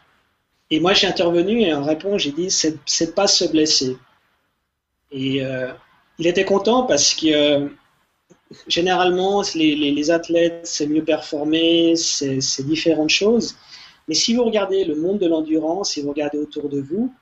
Et 0.70 0.80
moi 0.80 0.92
j'ai 0.92 1.06
intervenu 1.06 1.62
et 1.62 1.72
en 1.72 1.82
réponse 1.82 2.22
j'ai 2.22 2.32
dit 2.32 2.50
c'est 2.50 3.14
pas 3.14 3.26
se 3.26 3.44
blesser. 3.46 3.96
Et 5.10 5.44
euh, 5.44 5.72
il 6.18 6.26
était 6.26 6.44
content 6.44 6.84
parce 6.84 7.14
que 7.14 7.70
généralement, 8.68 9.42
les, 9.54 10.10
athlètes, 10.10 10.60
c'est 10.64 10.86
mieux 10.86 11.04
performer, 11.04 11.94
c'est 11.96 12.66
différentes 12.66 13.10
choses. 13.10 13.56
Mais 14.08 14.14
si 14.14 14.34
vous 14.34 14.44
regardez 14.44 14.84
le 14.84 14.96
monde 14.96 15.18
de 15.18 15.26
l'endurance, 15.26 15.92
si 15.92 16.02
vous 16.02 16.10
regardez 16.10 16.38
autour 16.38 16.68
de 16.68 16.80
vous, 16.80 17.12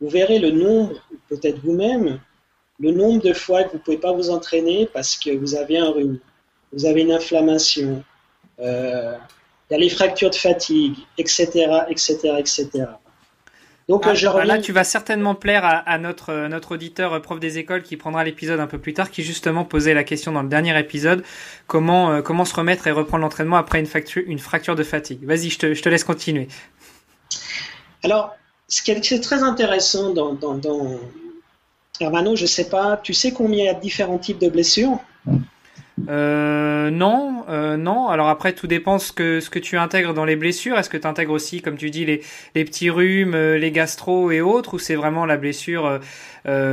vous 0.00 0.08
verrez 0.08 0.38
le 0.38 0.50
nombre, 0.50 0.94
peut-être 1.28 1.58
vous-même, 1.58 2.20
le 2.78 2.92
nombre 2.92 3.22
de 3.22 3.32
fois 3.32 3.64
que 3.64 3.72
vous 3.72 3.78
ne 3.78 3.82
pouvez 3.82 3.98
pas 3.98 4.12
vous 4.12 4.30
entraîner 4.30 4.88
parce 4.92 5.16
que 5.16 5.30
vous 5.36 5.54
avez 5.54 5.78
un 5.78 5.90
rhume, 5.90 6.18
vous 6.72 6.86
avez 6.86 7.02
une 7.02 7.12
inflammation, 7.12 8.02
euh, 8.60 9.14
il 9.70 9.74
y 9.74 9.76
a 9.76 9.78
les 9.78 9.90
fractures 9.90 10.30
de 10.30 10.36
fatigue, 10.36 10.96
etc., 11.18 11.46
etc., 11.88 12.16
etc. 12.38 12.68
Donc, 13.90 14.04
ah, 14.06 14.14
je 14.14 14.28
bah 14.28 14.44
Là, 14.44 14.58
tu 14.58 14.70
vas 14.70 14.84
certainement 14.84 15.34
plaire 15.34 15.64
à, 15.64 15.98
notre, 15.98 16.46
notre 16.46 16.72
auditeur 16.72 17.12
euh, 17.12 17.18
prof 17.18 17.40
des 17.40 17.58
écoles 17.58 17.82
qui 17.82 17.96
prendra 17.96 18.22
l'épisode 18.22 18.60
un 18.60 18.68
peu 18.68 18.78
plus 18.78 18.94
tard, 18.94 19.10
qui 19.10 19.24
justement 19.24 19.64
posait 19.64 19.94
la 19.94 20.04
question 20.04 20.30
dans 20.30 20.42
le 20.42 20.48
dernier 20.48 20.78
épisode 20.78 21.24
comment, 21.66 22.12
euh, 22.12 22.22
comment 22.22 22.44
se 22.44 22.54
remettre 22.54 22.86
et 22.86 22.92
reprendre 22.92 23.22
l'entraînement 23.22 23.56
après 23.56 23.80
une 23.80 23.86
fracture, 23.86 24.22
une 24.24 24.38
fracture 24.38 24.76
de 24.76 24.84
fatigue. 24.84 25.24
Vas-y, 25.24 25.50
je 25.50 25.58
te, 25.58 25.74
je 25.74 25.82
te 25.82 25.88
laisse 25.88 26.04
continuer. 26.04 26.46
Alors, 28.04 28.36
ce 28.68 28.80
qui 28.80 28.92
est, 28.92 29.20
très 29.20 29.42
intéressant 29.42 30.14
dans, 30.14 30.34
dans, 30.34 30.54
dans... 30.54 31.00
Hermano, 31.98 32.36
je 32.36 32.46
sais 32.46 32.68
pas, 32.68 32.96
tu 32.96 33.12
sais 33.12 33.32
combien 33.32 33.64
il 33.64 33.66
y 33.66 33.70
a 33.70 33.74
de 33.74 33.80
différents 33.80 34.18
types 34.18 34.38
de 34.38 34.48
blessures? 34.48 35.00
Euh, 36.08 36.90
non, 36.90 37.44
euh, 37.48 37.76
non. 37.76 38.08
Alors 38.08 38.28
après, 38.28 38.52
tout 38.52 38.66
dépend 38.66 38.98
ce 38.98 39.12
que 39.12 39.40
ce 39.40 39.50
que 39.50 39.58
tu 39.58 39.76
intègres 39.76 40.14
dans 40.14 40.24
les 40.24 40.36
blessures. 40.36 40.78
Est-ce 40.78 40.90
que 40.90 40.96
tu 40.96 41.06
intègres 41.06 41.32
aussi, 41.32 41.60
comme 41.62 41.76
tu 41.76 41.90
dis, 41.90 42.04
les, 42.04 42.22
les 42.54 42.64
petits 42.64 42.90
rhumes, 42.90 43.34
euh, 43.34 43.58
les 43.58 43.70
gastro 43.70 44.30
et 44.30 44.40
autres, 44.40 44.74
ou 44.74 44.78
c'est 44.78 44.94
vraiment 44.94 45.26
la 45.26 45.36
blessure 45.36 46.00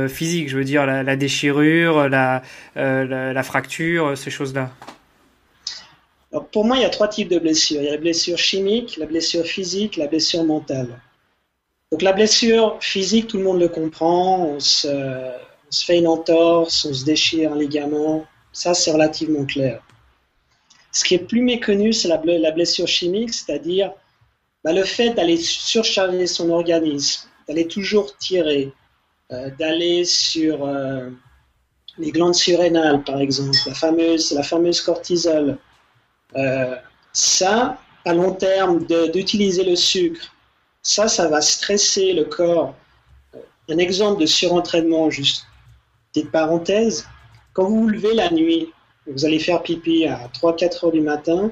physique, 0.08 0.48
je 0.48 0.56
veux 0.56 0.64
dire 0.64 0.86
la, 0.86 1.16
déchirure, 1.16 2.08
la, 2.08 2.42
la, 2.74 3.42
fracture, 3.42 4.16
ces 4.16 4.30
choses-là? 4.30 4.70
pour 6.52 6.64
moi, 6.64 6.76
il 6.76 6.82
y 6.82 6.84
a 6.84 6.90
trois 6.90 7.08
types 7.08 7.28
de 7.28 7.38
blessures. 7.38 7.80
Il 7.82 7.84
y 7.84 7.88
a 7.88 7.92
la 7.92 7.98
blessure 7.98 8.38
chimique, 8.38 8.96
la 8.96 9.06
blessure 9.06 9.44
physique, 9.44 9.96
la 9.96 10.06
blessure 10.06 10.44
mentale. 10.44 11.00
Donc 11.92 12.02
la 12.02 12.12
blessure 12.12 12.78
physique, 12.80 13.28
tout 13.28 13.38
le 13.38 13.44
monde 13.44 13.60
le 13.60 13.68
comprend. 13.68 14.46
On 14.46 14.60
se, 14.60 14.88
on 14.88 15.70
se 15.70 15.84
fait 15.84 15.98
une 15.98 16.06
entorse, 16.06 16.86
on 16.86 16.94
se 16.94 17.04
déchire 17.04 17.52
un 17.52 17.58
ligament 17.58 18.26
ça, 18.58 18.74
c'est 18.74 18.90
relativement 18.90 19.44
clair. 19.44 19.80
Ce 20.90 21.04
qui 21.04 21.14
est 21.14 21.24
plus 21.28 21.42
méconnu, 21.42 21.92
c'est 21.92 22.08
la, 22.08 22.50
blessure 22.50 22.88
chimique, 22.88 23.32
c'est-à-dire 23.32 23.92
bah, 24.64 24.72
le 24.72 24.82
fait 24.82 25.10
d'aller 25.10 25.36
surcharger 25.36 26.26
son 26.26 26.50
organisme, 26.50 27.28
d'aller 27.46 27.68
toujours 27.68 28.16
tirer, 28.16 28.72
euh, 29.30 29.50
d'aller 29.60 30.04
sur 30.04 30.66
euh, 30.66 31.08
les 31.98 32.10
glandes 32.10 32.34
surrénales, 32.34 33.04
par 33.04 33.20
exemple, 33.20 33.56
la 33.64 33.74
fameuse, 33.74 34.32
la 34.32 34.42
fameuse 34.42 34.80
cortisol. 34.80 35.56
Euh, 36.34 36.74
ça, 37.12 37.78
à 38.04 38.12
long 38.12 38.32
terme, 38.32 38.84
d'utiliser 39.12 39.62
le 39.62 39.76
sucre, 39.76 40.34
ça, 40.82 41.06
ça 41.06 41.28
va 41.28 41.40
stresser 41.40 42.12
le 42.12 42.24
corps. 42.24 42.74
Un 43.68 43.78
exemple 43.78 44.20
de 44.20 44.26
surentraînement, 44.26 45.10
juste 45.10 45.46
petite 46.12 46.32
parenthèse, 46.32 47.06
quand 47.58 47.64
vous 47.64 47.80
vous 47.80 47.88
levez 47.88 48.14
la 48.14 48.30
nuit, 48.30 48.72
vous 49.08 49.24
allez 49.24 49.40
faire 49.40 49.60
pipi 49.64 50.06
à 50.06 50.30
3-4 50.40 50.86
heures 50.86 50.92
du 50.92 51.00
matin, 51.00 51.50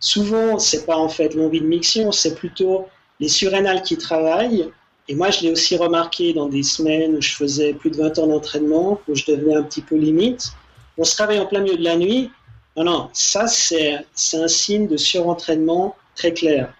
souvent, 0.00 0.58
c'est 0.58 0.84
pas 0.84 0.96
en 0.96 1.08
fait 1.08 1.32
l'envie 1.36 1.60
de 1.60 1.66
mixion, 1.66 2.10
c'est 2.10 2.34
plutôt 2.34 2.86
les 3.20 3.28
surrénales 3.28 3.82
qui 3.82 3.96
travaillent. 3.96 4.68
Et 5.06 5.14
moi, 5.14 5.30
je 5.30 5.42
l'ai 5.42 5.52
aussi 5.52 5.76
remarqué 5.76 6.32
dans 6.32 6.48
des 6.48 6.64
semaines 6.64 7.14
où 7.14 7.22
je 7.22 7.36
faisais 7.36 7.72
plus 7.72 7.90
de 7.92 7.98
20 7.98 8.18
heures 8.18 8.26
d'entraînement, 8.26 9.00
où 9.06 9.14
je 9.14 9.26
devenais 9.26 9.54
un 9.54 9.62
petit 9.62 9.82
peu 9.82 9.94
limite. 9.94 10.50
On 10.98 11.04
se 11.04 11.22
réveille 11.22 11.38
en 11.38 11.46
plein 11.46 11.60
milieu 11.60 11.76
de 11.76 11.84
la 11.84 11.96
nuit. 11.96 12.32
Non, 12.76 12.82
non, 12.82 13.10
ça, 13.12 13.46
c'est 13.46 14.04
un 14.32 14.48
signe 14.48 14.88
de 14.88 14.96
surentraînement 14.96 15.94
très 16.16 16.32
clair. 16.32 16.74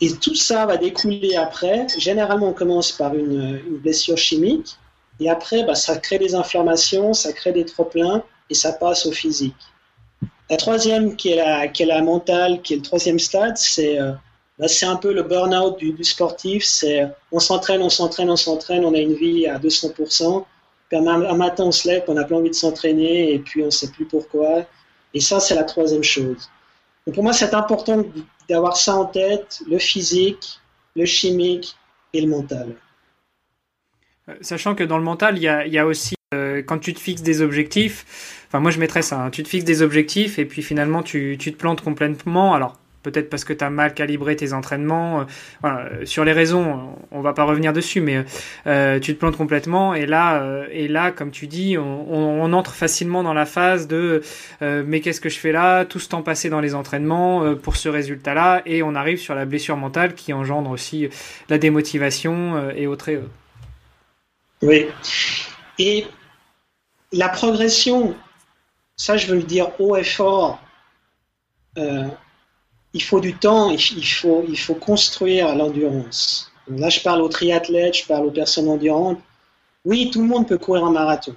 Et 0.00 0.12
tout 0.14 0.34
ça 0.34 0.66
va 0.66 0.78
découler 0.78 1.36
après. 1.36 1.86
Généralement, 1.96 2.48
on 2.48 2.54
commence 2.54 2.90
par 2.90 3.14
une 3.14 3.60
blessure 3.84 4.18
chimique. 4.18 4.76
Et 5.20 5.28
après, 5.28 5.64
bah, 5.64 5.74
ça 5.74 5.96
crée 5.96 6.18
des 6.18 6.34
inflammations, 6.34 7.12
ça 7.12 7.32
crée 7.32 7.52
des 7.52 7.64
trop-pleins 7.64 8.22
et 8.50 8.54
ça 8.54 8.72
passe 8.72 9.06
au 9.06 9.12
physique. 9.12 9.56
La 10.50 10.56
troisième, 10.56 11.16
qui 11.16 11.30
est 11.30 11.36
la, 11.36 11.68
qui 11.68 11.82
est 11.82 11.86
la 11.86 12.00
mentale, 12.02 12.62
qui 12.62 12.74
est 12.74 12.76
le 12.76 12.82
troisième 12.82 13.18
stade, 13.18 13.56
c'est 13.56 14.00
euh, 14.00 14.12
bah, 14.58 14.66
c'est 14.66 14.86
un 14.86 14.96
peu 14.96 15.12
le 15.12 15.22
burn-out 15.22 15.78
du, 15.78 16.02
sportif. 16.04 16.64
C'est 16.64 17.06
on 17.32 17.38
s'entraîne, 17.38 17.82
on 17.82 17.90
s'entraîne, 17.90 18.30
on 18.30 18.36
s'entraîne, 18.36 18.84
on 18.84 18.94
a 18.94 18.98
une 18.98 19.14
vie 19.14 19.46
à 19.46 19.58
200%. 19.58 20.44
Puis 20.88 20.98
un, 20.98 21.34
matin, 21.34 21.64
on 21.64 21.72
se 21.72 21.86
lève, 21.86 22.04
on 22.08 22.14
n'a 22.14 22.24
plus 22.24 22.34
envie 22.34 22.48
de 22.48 22.54
s'entraîner 22.54 23.34
et 23.34 23.38
puis 23.38 23.62
on 23.62 23.66
ne 23.66 23.70
sait 23.70 23.88
plus 23.88 24.06
pourquoi. 24.06 24.64
Et 25.12 25.20
ça, 25.20 25.38
c'est 25.38 25.54
la 25.54 25.64
troisième 25.64 26.02
chose. 26.02 26.48
Donc 27.06 27.14
pour 27.14 27.24
moi, 27.24 27.32
c'est 27.32 27.52
important 27.54 28.02
d'avoir 28.48 28.76
ça 28.76 28.94
en 28.94 29.04
tête, 29.04 29.60
le 29.68 29.78
physique, 29.78 30.60
le 30.96 31.04
chimique 31.04 31.76
et 32.14 32.22
le 32.22 32.28
mental. 32.28 32.74
Euh, 34.28 34.34
sachant 34.40 34.74
que 34.74 34.84
dans 34.84 34.98
le 34.98 35.04
mental, 35.04 35.36
il 35.36 35.42
y 35.42 35.78
a, 35.78 35.86
aussi 35.86 36.14
euh, 36.34 36.62
quand 36.64 36.78
tu 36.78 36.94
te 36.94 37.00
fixes 37.00 37.22
des 37.22 37.42
objectifs. 37.42 38.44
Enfin, 38.48 38.60
moi 38.60 38.70
je 38.70 38.78
mettrais 38.78 39.02
ça. 39.02 39.20
Hein, 39.20 39.30
tu 39.30 39.42
te 39.42 39.48
fixes 39.48 39.64
des 39.64 39.82
objectifs 39.82 40.38
et 40.38 40.44
puis 40.44 40.62
finalement 40.62 41.02
tu, 41.02 41.36
te 41.38 41.50
plantes 41.50 41.82
complètement. 41.82 42.54
Alors 42.54 42.78
peut-être 43.04 43.30
parce 43.30 43.44
que 43.44 43.52
tu 43.52 43.64
as 43.64 43.70
mal 43.70 43.94
calibré 43.94 44.36
tes 44.36 44.52
entraînements. 44.52 45.24
Euh, 45.64 46.04
sur 46.04 46.24
les 46.24 46.32
raisons, 46.32 46.96
on 47.10 47.20
va 47.20 47.32
pas 47.32 47.44
revenir 47.44 47.72
dessus, 47.72 48.00
mais 48.00 48.24
tu 49.00 49.14
te 49.14 49.18
plantes 49.18 49.36
complètement. 49.36 49.94
Et 49.94 50.04
là, 50.04 50.66
et 50.70 50.88
là, 50.88 51.10
comme 51.10 51.30
tu 51.30 51.46
dis, 51.46 51.78
on, 51.78 52.42
on, 52.42 52.52
entre 52.52 52.74
facilement 52.74 53.22
dans 53.22 53.34
la 53.34 53.46
phase 53.46 53.86
de 53.86 54.22
mais 54.60 55.00
qu'est-ce 55.00 55.20
que 55.20 55.28
je 55.28 55.38
fais 55.38 55.52
là? 55.52 55.84
Tout 55.84 56.00
ce 56.00 56.08
temps 56.08 56.22
passé 56.22 56.50
dans 56.50 56.60
les 56.60 56.74
entraînements 56.74 57.54
pour 57.54 57.76
ce 57.76 57.88
résultat-là, 57.88 58.62
et 58.66 58.82
on 58.82 58.94
arrive 58.94 59.18
sur 59.18 59.34
la 59.34 59.46
blessure 59.46 59.76
mentale 59.76 60.14
qui 60.14 60.32
engendre 60.32 60.70
aussi 60.70 61.08
la 61.48 61.58
démotivation 61.58 62.70
et 62.72 62.86
autres. 62.86 63.10
Oui. 64.62 64.86
Et 65.78 66.06
la 67.12 67.28
progression, 67.28 68.14
ça 68.96 69.16
je 69.16 69.26
veux 69.26 69.36
le 69.36 69.42
dire 69.44 69.68
haut 69.78 69.96
et 69.96 70.04
fort, 70.04 70.58
euh, 71.76 72.08
il 72.92 73.02
faut 73.02 73.20
du 73.20 73.34
temps, 73.34 73.70
il 73.70 74.04
faut, 74.04 74.44
il 74.48 74.58
faut 74.58 74.74
construire 74.74 75.54
l'endurance. 75.54 76.50
Là, 76.68 76.88
je 76.88 77.00
parle 77.00 77.22
aux 77.22 77.28
triathlètes, 77.28 77.98
je 77.98 78.06
parle 78.06 78.26
aux 78.26 78.30
personnes 78.30 78.68
endurantes. 78.68 79.20
Oui, 79.84 80.10
tout 80.10 80.20
le 80.20 80.26
monde 80.26 80.48
peut 80.48 80.58
courir 80.58 80.84
un 80.84 80.90
marathon, 80.90 81.34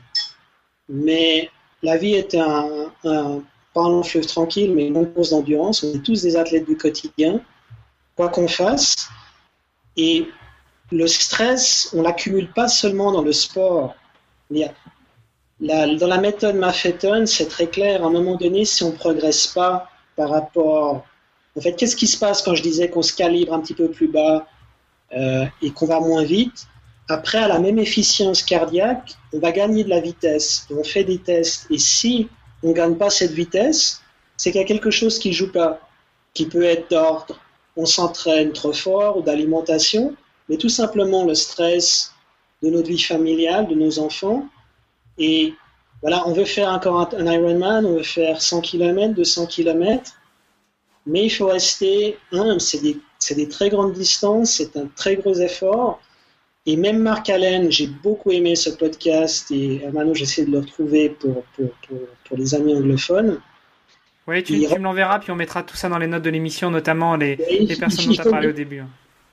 mais 0.89 1.49
la 1.83 1.97
vie 1.97 2.15
est 2.15 2.35
un, 2.35 2.91
un 3.05 3.41
pas 3.73 3.83
un 3.83 4.03
fleuve 4.03 4.25
tranquille, 4.25 4.73
mais 4.75 4.87
une 4.87 4.95
longue 4.95 5.13
course 5.13 5.29
d'endurance. 5.29 5.83
On 5.83 5.93
est 5.93 6.03
tous 6.03 6.21
des 6.21 6.35
athlètes 6.35 6.65
du 6.65 6.75
quotidien, 6.75 7.39
quoi 8.15 8.29
qu'on 8.29 8.47
fasse. 8.47 9.09
Et 9.95 10.27
le 10.91 11.07
stress, 11.07 11.89
on 11.93 12.01
l'accumule 12.01 12.51
pas 12.51 12.67
seulement 12.67 13.11
dans 13.11 13.21
le 13.21 13.31
sport. 13.31 13.95
dans 14.49 16.07
la 16.07 16.17
méthode 16.17 16.55
Maffeton, 16.55 17.25
c'est 17.25 17.47
très 17.47 17.67
clair. 17.67 18.03
À 18.03 18.07
un 18.07 18.11
moment 18.11 18.35
donné, 18.35 18.65
si 18.65 18.83
on 18.83 18.91
ne 18.91 18.95
progresse 18.95 19.47
pas 19.47 19.89
par 20.15 20.29
rapport. 20.29 21.05
En 21.57 21.61
fait, 21.61 21.73
qu'est-ce 21.73 21.95
qui 21.95 22.07
se 22.07 22.17
passe 22.17 22.41
quand 22.41 22.55
je 22.55 22.63
disais 22.63 22.89
qu'on 22.89 23.01
se 23.01 23.13
calibre 23.13 23.53
un 23.53 23.59
petit 23.59 23.73
peu 23.73 23.89
plus 23.89 24.07
bas 24.07 24.47
euh, 25.13 25.45
et 25.61 25.71
qu'on 25.71 25.85
va 25.85 25.99
moins 25.99 26.23
vite? 26.23 26.67
Après, 27.09 27.39
à 27.39 27.47
la 27.47 27.59
même 27.59 27.79
efficience 27.79 28.43
cardiaque, 28.43 29.15
on 29.33 29.39
va 29.39 29.51
gagner 29.51 29.83
de 29.83 29.89
la 29.89 29.99
vitesse. 29.99 30.67
on 30.69 30.83
fait 30.83 31.03
des 31.03 31.17
tests. 31.17 31.67
Et 31.69 31.77
si 31.77 32.29
on 32.63 32.69
ne 32.69 32.73
gagne 32.73 32.95
pas 32.95 33.09
cette 33.09 33.31
vitesse, 33.31 34.01
c'est 34.37 34.51
qu'il 34.51 34.61
y 34.61 34.63
a 34.63 34.67
quelque 34.67 34.91
chose 34.91 35.19
qui 35.19 35.29
ne 35.29 35.33
joue 35.33 35.51
pas, 35.51 35.79
qui 36.33 36.45
peut 36.45 36.63
être 36.63 36.89
d'ordre. 36.89 37.39
On 37.75 37.85
s'entraîne 37.85 38.53
trop 38.53 38.73
fort 38.73 39.17
ou 39.17 39.21
d'alimentation, 39.21 40.15
mais 40.49 40.57
tout 40.57 40.69
simplement 40.69 41.25
le 41.25 41.35
stress 41.35 42.13
de 42.61 42.69
notre 42.69 42.87
vie 42.87 42.99
familiale, 42.99 43.67
de 43.67 43.75
nos 43.75 43.99
enfants. 43.99 44.47
Et 45.17 45.53
voilà, 46.01 46.27
on 46.27 46.33
veut 46.33 46.45
faire 46.45 46.69
encore 46.69 47.13
un, 47.15 47.25
Ironman, 47.25 47.85
on 47.85 47.97
veut 47.97 48.03
faire 48.03 48.41
100 48.41 48.61
km, 48.61 49.13
200 49.13 49.47
km, 49.47 50.13
mais 51.05 51.25
il 51.25 51.29
faut 51.29 51.47
rester 51.47 52.17
humble. 52.31 52.61
C'est 52.61 52.81
des, 52.81 52.97
des, 53.35 53.47
très 53.47 53.69
grandes 53.69 53.93
distances, 53.93 54.53
c'est 54.53 54.77
un 54.77 54.87
très 54.95 55.15
gros 55.15 55.35
effort. 55.35 56.01
Et 56.65 56.75
même 56.75 56.99
Marc 56.99 57.29
Allen, 57.29 57.71
j'ai 57.71 57.87
beaucoup 57.87 58.31
aimé 58.31 58.55
ce 58.55 58.69
podcast 58.69 59.49
et 59.49 59.81
euh, 59.83 59.91
maintenant 59.91 60.13
j'essaie 60.13 60.45
de 60.45 60.51
le 60.51 60.59
retrouver 60.59 61.09
pour, 61.09 61.43
pour, 61.55 61.69
pour, 62.25 62.37
les 62.37 62.53
amis 62.53 62.75
anglophones. 62.75 63.39
Oui, 64.27 64.43
tu, 64.43 64.59
tu 64.59 64.79
me 64.79 64.83
l'enverras, 64.83 65.17
puis 65.17 65.31
on 65.31 65.35
mettra 65.35 65.63
tout 65.63 65.75
ça 65.75 65.89
dans 65.89 65.97
les 65.97 66.05
notes 66.05 66.21
de 66.21 66.29
l'émission, 66.29 66.69
notamment 66.69 67.15
les, 67.15 67.35
les 67.35 67.75
personnes 67.75 68.05
dont 68.05 68.13
tu 68.13 68.21
as 68.21 68.29
parlé 68.29 68.49
au 68.49 68.51
début. 68.51 68.83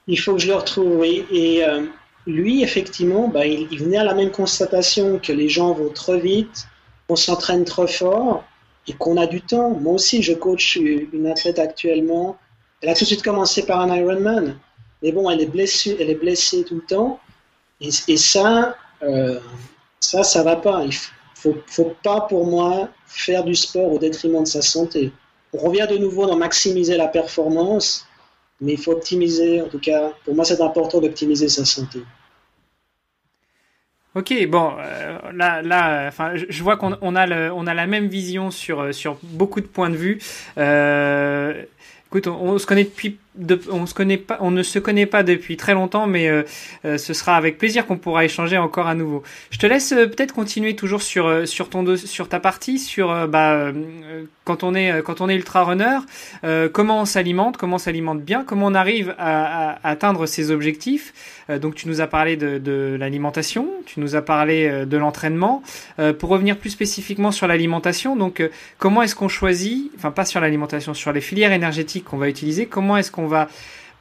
Il 0.08 0.18
faut 0.18 0.34
que 0.34 0.40
je 0.40 0.48
le 0.48 0.54
retrouve. 0.54 1.04
Et 1.04 1.64
euh, 1.64 1.84
lui, 2.26 2.62
effectivement, 2.62 3.28
bah, 3.28 3.46
il, 3.46 3.78
venait 3.78 3.98
à 3.98 4.04
la 4.04 4.14
même 4.14 4.30
constatation 4.30 5.18
que 5.18 5.32
les 5.32 5.48
gens 5.48 5.72
vont 5.72 5.90
trop 5.90 6.18
vite, 6.18 6.66
on 7.08 7.16
s'entraîne 7.16 7.64
trop 7.64 7.86
fort 7.86 8.44
et 8.86 8.94
qu'on 8.94 9.18
a 9.18 9.26
du 9.26 9.42
temps. 9.42 9.70
Moi 9.70 9.94
aussi, 9.94 10.22
je 10.22 10.32
coach 10.32 10.76
une 10.76 11.26
athlète 11.26 11.58
actuellement. 11.58 12.38
Elle 12.80 12.88
a 12.88 12.94
tout 12.94 13.04
de 13.04 13.06
suite 13.08 13.22
commencé 13.22 13.66
par 13.66 13.80
un 13.80 13.94
Ironman. 13.94 14.58
Mais 15.02 15.12
bon, 15.12 15.28
elle 15.30 15.42
est 15.42 15.46
blessée, 15.46 15.96
elle 16.00 16.10
est 16.10 16.14
blessée 16.14 16.64
tout 16.64 16.76
le 16.76 16.86
temps. 16.86 17.20
Et, 17.80 17.90
ça, 18.16 18.76
euh, 19.02 19.38
ça, 20.00 20.24
ça 20.24 20.42
va 20.42 20.56
pas. 20.56 20.84
Il 20.84 20.94
faut, 21.34 21.56
faut 21.66 21.94
pas, 22.02 22.22
pour 22.22 22.46
moi, 22.46 22.88
faire 23.06 23.44
du 23.44 23.54
sport 23.54 23.92
au 23.92 23.98
détriment 23.98 24.42
de 24.42 24.48
sa 24.48 24.62
santé. 24.62 25.12
On 25.52 25.58
revient 25.58 25.86
de 25.88 25.98
nouveau 25.98 26.26
dans 26.26 26.36
maximiser 26.36 26.96
la 26.96 27.08
performance 27.08 28.07
mais 28.60 28.72
il 28.72 28.78
faut 28.78 28.92
optimiser, 28.92 29.62
en 29.62 29.68
tout 29.68 29.78
cas, 29.78 30.12
pour 30.24 30.34
moi 30.34 30.44
c'est 30.44 30.60
important 30.60 31.00
d'optimiser 31.00 31.48
sa 31.48 31.64
santé. 31.64 32.00
Ok, 34.14 34.34
bon, 34.48 34.72
euh, 34.78 35.18
là, 35.32 35.62
là, 35.62 36.08
enfin, 36.08 36.32
je 36.34 36.62
vois 36.62 36.76
qu'on 36.76 36.96
on 37.02 37.14
a, 37.14 37.26
le, 37.26 37.52
on 37.52 37.66
a 37.66 37.74
la 37.74 37.86
même 37.86 38.08
vision 38.08 38.50
sur, 38.50 38.92
sur 38.92 39.18
beaucoup 39.22 39.60
de 39.60 39.66
points 39.66 39.90
de 39.90 39.96
vue. 39.96 40.18
Euh, 40.56 41.62
Écoute, 42.08 42.26
on, 42.26 42.56
se 42.56 42.64
connaît 42.64 42.84
depuis, 42.84 43.18
on 43.70 43.86
se 43.86 43.94
connaît 43.94 44.16
pas, 44.16 44.38
on 44.40 44.50
ne 44.50 44.62
se 44.62 44.78
connaît 44.78 45.06
pas 45.06 45.22
depuis 45.22 45.56
très 45.56 45.74
longtemps, 45.74 46.06
mais 46.06 46.28
euh, 46.28 46.42
euh, 46.84 46.98
ce 46.98 47.14
sera 47.14 47.36
avec 47.36 47.58
plaisir 47.58 47.86
qu'on 47.86 47.96
pourra 47.96 48.24
échanger 48.24 48.58
encore 48.58 48.86
à 48.86 48.94
nouveau. 48.94 49.22
Je 49.50 49.58
te 49.58 49.66
laisse 49.66 49.92
euh, 49.92 50.06
peut-être 50.06 50.34
continuer 50.34 50.74
toujours 50.74 51.02
sur 51.02 51.46
sur 51.46 51.70
ton 51.70 51.96
sur 51.96 52.28
ta 52.28 52.40
partie, 52.40 52.78
sur 52.78 53.28
bah 53.28 53.72
quand 54.44 54.64
on 54.64 54.74
est 54.74 55.02
quand 55.02 55.20
on 55.20 55.28
est 55.28 55.36
ultra 55.36 55.64
runner, 55.64 55.98
comment 56.72 57.02
on 57.02 57.04
s'alimente, 57.04 57.56
comment 57.56 57.76
on 57.76 57.78
s'alimente 57.78 58.22
bien, 58.22 58.44
comment 58.44 58.66
on 58.66 58.74
arrive 58.74 59.14
à, 59.18 59.72
à, 59.72 59.88
atteindre 59.90 60.26
ses 60.26 60.50
objectifs. 60.50 61.44
donc 61.60 61.74
tu 61.74 61.88
nous 61.88 62.00
as 62.00 62.06
parlé 62.06 62.36
de, 62.36 62.58
de 62.58 62.96
l'alimentation, 62.98 63.68
tu 63.86 64.00
nous 64.00 64.16
as 64.16 64.22
parlé 64.22 64.86
de 64.86 64.96
l'entraînement. 64.96 65.62
pour 66.18 66.30
revenir 66.30 66.56
plus 66.56 66.70
spécifiquement 66.70 67.30
sur 67.30 67.46
l'alimentation, 67.46 68.16
donc 68.16 68.42
comment 68.78 69.02
est-ce 69.02 69.14
qu'on 69.14 69.28
choisit, 69.28 69.92
enfin 69.96 70.10
pas 70.10 70.24
sur 70.24 70.40
l'alimentation, 70.40 70.94
sur 70.94 71.12
les 71.12 71.20
filières 71.20 71.52
énergétiques 71.52 72.04
qu'on 72.04 72.18
va 72.18 72.28
utiliser, 72.28 72.66
comment 72.66 72.96
est-ce 72.96 73.10
qu'on 73.10 73.27
va 73.28 73.48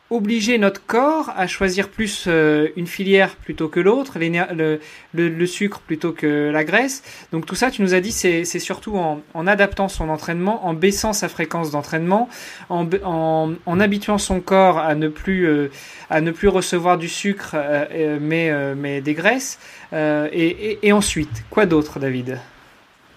obliger 0.09 0.57
notre 0.57 0.85
corps 0.85 1.31
à 1.35 1.47
choisir 1.47 1.89
plus 1.89 2.25
euh, 2.27 2.69
une 2.77 2.87
filière 2.87 3.35
plutôt 3.35 3.67
que 3.67 3.79
l'autre, 3.79 4.17
le, 4.19 5.45
sucre 5.45 5.81
plutôt 5.81 6.13
que 6.13 6.49
la 6.49 6.63
graisse. 6.63 7.03
Donc 7.31 7.45
tout 7.45 7.55
ça, 7.55 7.71
tu 7.71 7.81
nous 7.81 7.93
as 7.93 7.99
dit, 7.99 8.11
c'est 8.11 8.45
surtout 8.45 8.97
en, 8.97 9.47
adaptant 9.47 9.89
son 9.89 10.09
entraînement, 10.09 10.65
en 10.65 10.73
baissant 10.73 11.13
sa 11.13 11.27
fréquence 11.27 11.71
d'entraînement, 11.71 12.29
en, 12.69 13.79
habituant 13.79 14.17
son 14.17 14.39
corps 14.39 14.77
à 14.77 14.95
ne 14.95 15.09
plus, 15.09 15.45
euh, 15.45 15.71
à 16.09 16.21
ne 16.21 16.31
plus 16.31 16.47
recevoir 16.47 16.97
du 16.97 17.09
sucre, 17.09 17.51
euh, 17.55 18.17
mais, 18.21 18.51
mais 18.75 19.01
des 19.01 19.13
graisses. 19.13 19.59
Et, 19.93 20.79
et, 20.81 20.91
ensuite, 20.93 21.43
quoi 21.49 21.65
d'autre, 21.65 21.99
David? 21.99 22.39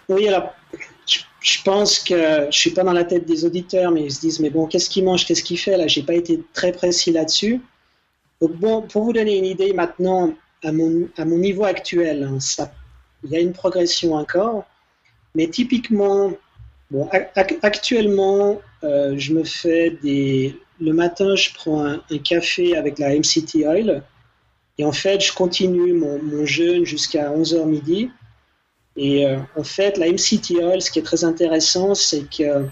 Oui, 0.09 0.27
alors 0.29 0.53
je 1.41 1.63
pense 1.63 1.99
que 1.99 2.47
je 2.51 2.59
suis 2.59 2.71
pas 2.71 2.85
dans 2.85 2.93
la 2.93 3.05
tête 3.05 3.27
des 3.27 3.45
auditeurs, 3.45 3.91
mais 3.91 4.05
ils 4.05 4.13
se 4.13 4.21
disent 4.21 4.41
mais 4.41 4.51
bon, 4.51 4.67
qu'est-ce 4.67 4.91
qu'il 4.91 5.05
mange, 5.05 5.27
qu'est-ce 5.27 5.43
qu'il 5.43 5.59
fait 5.59 5.77
là? 5.77 5.87
J'ai 5.87 6.03
pas 6.03 6.15
été 6.15 6.41
très 6.53 6.73
précis 6.73 7.13
là-dessus. 7.13 7.61
Donc 8.41 8.53
bon, 8.57 8.83
pour 8.83 9.05
vous 9.05 9.13
donner 9.13 9.39
une 9.39 9.45
idée 9.47 9.73
maintenant, 9.73 10.35
à 10.65 10.73
mon, 10.73 11.09
niveau 11.39 11.65
actuel, 11.65 12.25
hein, 12.25 12.39
il 13.25 13.31
y 13.31 13.37
a 13.37 13.41
une 13.41 13.53
progression 13.53 14.15
encore, 14.15 14.65
mais 15.35 15.49
typiquement, 15.49 16.33
bon, 16.91 17.09
actuellement, 17.63 18.61
euh, 18.85 19.15
je 19.17 19.33
me 19.33 19.45
fais 19.45 19.91
des, 20.03 20.59
le 20.81 20.93
matin, 20.93 21.35
je 21.37 21.51
prends 21.55 21.85
un, 21.85 22.01
café 22.25 22.77
avec 22.77 22.99
la 22.99 23.15
MCT 23.15 23.67
oil, 23.67 24.03
et 24.79 24.85
en 24.85 24.93
fait, 24.93 25.21
je 25.21 25.33
continue 25.33 25.93
mon, 25.93 26.23
mon 26.23 26.47
jeûne 26.47 26.85
jusqu'à 26.85 27.31
11h 27.31 27.67
midi. 27.67 28.11
Et 29.03 29.27
euh, 29.27 29.39
en 29.57 29.65
fait, 29.65 29.97
la 29.97 30.13
MCT 30.13 30.63
Oil, 30.63 30.83
ce 30.83 30.91
qui 30.91 30.99
est 30.99 31.03
très 31.03 31.25
intéressant, 31.25 31.95
c'est 31.95 32.25
qu'elle 32.29 32.71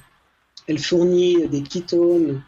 fournit 0.79 1.49
des 1.49 1.63
ketones. 1.63 2.43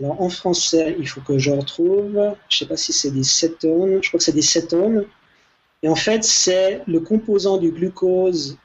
Alors 0.00 0.20
en 0.20 0.28
français, 0.28 0.96
il 0.98 1.06
faut 1.06 1.20
que 1.20 1.38
je 1.38 1.52
retrouve. 1.52 2.14
Je 2.14 2.18
ne 2.18 2.34
sais 2.50 2.66
pas 2.66 2.76
si 2.76 2.92
c'est 2.92 3.12
des 3.12 3.22
cétones. 3.22 4.00
Je 4.02 4.08
crois 4.08 4.18
que 4.18 4.24
c'est 4.24 4.32
des 4.32 4.42
cétones. 4.42 5.06
Et 5.84 5.88
en 5.88 5.94
fait, 5.94 6.24
c'est 6.24 6.82
le 6.88 6.98
composant 6.98 7.58
du 7.58 7.70
glucose 7.70 8.58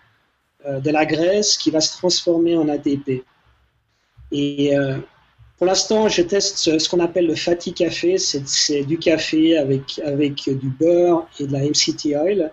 euh, 0.66 0.80
de 0.80 0.90
la 0.90 1.06
graisse 1.06 1.56
qui 1.56 1.70
va 1.70 1.80
se 1.80 1.96
transformer 1.96 2.58
en 2.58 2.68
ATP. 2.68 3.24
Et 4.32 4.76
euh, 4.76 4.98
pour 5.60 5.68
l'instant, 5.68 6.10
je 6.10 6.24
teste 6.24 6.58
ce, 6.58 6.90
qu'on 6.90 7.00
appelle 7.00 7.28
le 7.28 7.36
fatty 7.36 7.76
café. 7.76 8.18
C'est 8.18 8.86
du 8.86 8.98
café 8.98 9.56
avec, 9.56 10.02
avec 10.04 10.50
du 10.50 10.70
beurre 10.70 11.28
et 11.40 11.46
de 11.46 11.54
la 11.54 11.60
MCT 11.60 12.16
oil. 12.16 12.52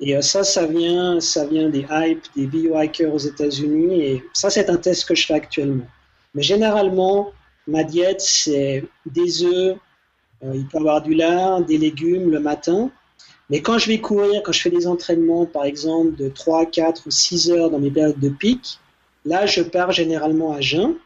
Et 0.00 0.16
euh, 0.16 0.22
ça, 0.22 0.42
ça 0.44 0.66
vient, 0.66 1.20
ça 1.20 1.46
vient 1.46 1.68
des 1.68 1.86
hype, 1.90 2.24
des 2.34 2.46
biohackers 2.46 3.12
aux 3.12 3.18
États-Unis. 3.18 4.02
Et 4.02 4.24
ça, 4.32 4.50
c'est 4.50 4.70
un 4.70 4.76
test 4.76 5.06
que 5.06 5.14
je 5.14 5.26
fais 5.26 5.34
actuellement. 5.34 5.86
Mais 6.34 6.42
généralement, 6.42 7.32
ma 7.66 7.84
diète, 7.84 8.20
c'est 8.20 8.84
des 9.04 9.44
œufs, 9.44 9.76
euh, 10.42 10.52
il 10.54 10.66
peut 10.66 10.78
y 10.78 10.80
avoir 10.80 11.02
du 11.02 11.14
lard, 11.14 11.62
des 11.62 11.76
légumes 11.76 12.30
le 12.30 12.40
matin. 12.40 12.90
Mais 13.50 13.60
quand 13.60 13.78
je 13.78 13.88
vais 13.88 14.00
courir, 14.00 14.42
quand 14.42 14.52
je 14.52 14.60
fais 14.60 14.70
des 14.70 14.86
entraînements, 14.86 15.44
par 15.44 15.64
exemple, 15.64 16.16
de 16.16 16.28
3, 16.28 16.66
4 16.66 17.06
ou 17.06 17.10
6 17.10 17.50
heures 17.50 17.70
dans 17.70 17.80
mes 17.80 17.90
périodes 17.90 18.20
de 18.20 18.28
pic, 18.30 18.78
là, 19.24 19.44
je 19.44 19.62
pars 19.62 19.92
généralement 19.92 20.52
à 20.52 20.60
jeun 20.60 20.96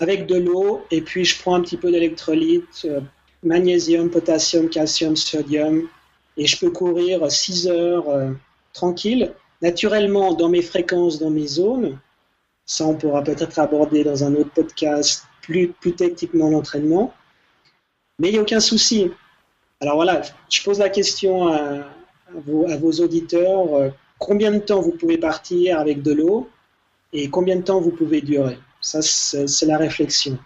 avec 0.00 0.26
de 0.26 0.36
l'eau 0.36 0.82
et 0.90 1.00
puis 1.00 1.24
je 1.24 1.38
prends 1.40 1.54
un 1.54 1.60
petit 1.60 1.76
peu 1.76 1.90
d'électrolytes, 1.90 2.84
euh, 2.84 3.00
magnésium, 3.42 4.10
potassium, 4.10 4.68
calcium, 4.68 5.16
sodium, 5.16 5.88
et 6.36 6.46
je 6.46 6.58
peux 6.58 6.70
courir 6.70 7.30
6 7.30 7.68
heures 7.68 8.08
euh, 8.08 8.32
tranquille. 8.72 9.32
Naturellement, 9.62 10.34
dans 10.34 10.48
mes 10.48 10.62
fréquences, 10.62 11.18
dans 11.18 11.30
mes 11.30 11.46
zones, 11.46 11.98
ça 12.66 12.84
on 12.86 12.94
pourra 12.94 13.22
peut-être 13.22 13.58
aborder 13.58 14.04
dans 14.04 14.24
un 14.24 14.34
autre 14.34 14.50
podcast 14.50 15.24
plus, 15.42 15.68
plus 15.68 15.94
techniquement 15.94 16.50
l'entraînement, 16.50 17.12
mais 18.18 18.28
il 18.28 18.32
n'y 18.32 18.38
a 18.38 18.42
aucun 18.42 18.60
souci. 18.60 19.10
Alors 19.80 19.96
voilà, 19.96 20.22
je 20.50 20.62
pose 20.62 20.78
la 20.78 20.88
question 20.88 21.48
à, 21.48 21.84
vos, 22.34 22.92
auditeurs, 23.00 23.74
euh, 23.74 23.90
combien 24.18 24.50
de 24.52 24.58
temps 24.58 24.80
vous 24.80 24.92
pouvez 24.92 25.18
partir 25.18 25.78
avec 25.78 26.02
de 26.02 26.12
l'eau 26.12 26.48
et 27.12 27.28
combien 27.28 27.56
de 27.56 27.62
temps 27.62 27.80
vous 27.80 27.90
pouvez 27.90 28.20
durer? 28.20 28.58
Ça, 28.80 29.00
c'est 29.02 29.66
la 29.66 29.78
réflexion. 29.78 30.38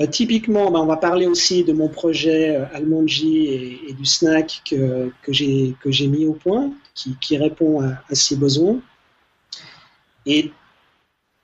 Euh, 0.00 0.06
typiquement, 0.06 0.70
ben, 0.70 0.80
on 0.80 0.86
va 0.86 0.96
parler 0.96 1.26
aussi 1.26 1.62
de 1.62 1.72
mon 1.72 1.88
projet 1.88 2.56
euh, 2.56 2.64
Almondji 2.72 3.80
et, 3.86 3.92
du 3.92 4.06
snack 4.06 4.62
que, 4.64 5.12
j'ai 5.28 6.06
mis 6.06 6.26
au 6.26 6.32
point, 6.32 6.72
qui, 6.94 7.36
répond 7.36 7.82
à, 7.82 8.14
ces 8.14 8.36
besoins. 8.36 8.80
Et 10.26 10.52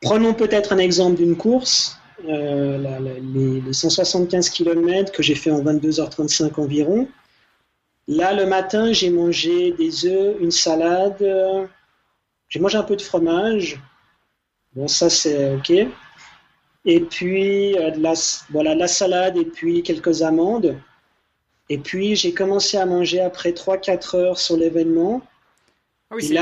prenons 0.00 0.32
peut-être 0.32 0.72
un 0.72 0.78
exemple 0.78 1.16
d'une 1.16 1.36
course, 1.36 1.98
euh, 2.26 3.18
les, 3.34 3.72
175 3.72 4.48
km 4.50 5.12
que 5.12 5.22
j'ai 5.22 5.34
fait 5.34 5.50
en 5.50 5.62
22h35 5.62 6.58
environ. 6.58 7.08
Là, 8.08 8.32
le 8.32 8.46
matin, 8.46 8.92
j'ai 8.92 9.10
mangé 9.10 9.72
des 9.72 10.06
œufs, 10.06 10.36
une 10.40 10.52
salade, 10.52 11.68
j'ai 12.48 12.60
mangé 12.60 12.78
un 12.78 12.84
peu 12.84 12.96
de 12.96 13.02
fromage. 13.02 13.80
Bon, 14.74 14.88
ça 14.88 15.10
c'est 15.10 15.54
OK 15.54 15.72
et 16.86 17.00
puis 17.00 17.76
euh, 17.76 17.90
de 17.90 18.00
la, 18.00 18.14
voilà, 18.50 18.74
la 18.74 18.88
salade 18.88 19.36
et 19.36 19.44
puis 19.44 19.82
quelques 19.82 20.22
amandes. 20.22 20.78
Et 21.68 21.78
puis 21.78 22.14
j'ai 22.14 22.32
commencé 22.32 22.78
à 22.78 22.86
manger 22.86 23.20
après 23.20 23.50
3-4 23.50 24.16
heures 24.16 24.38
sur 24.38 24.56
l'événement. 24.56 25.20
Ah 26.12 26.14
oui, 26.14 26.38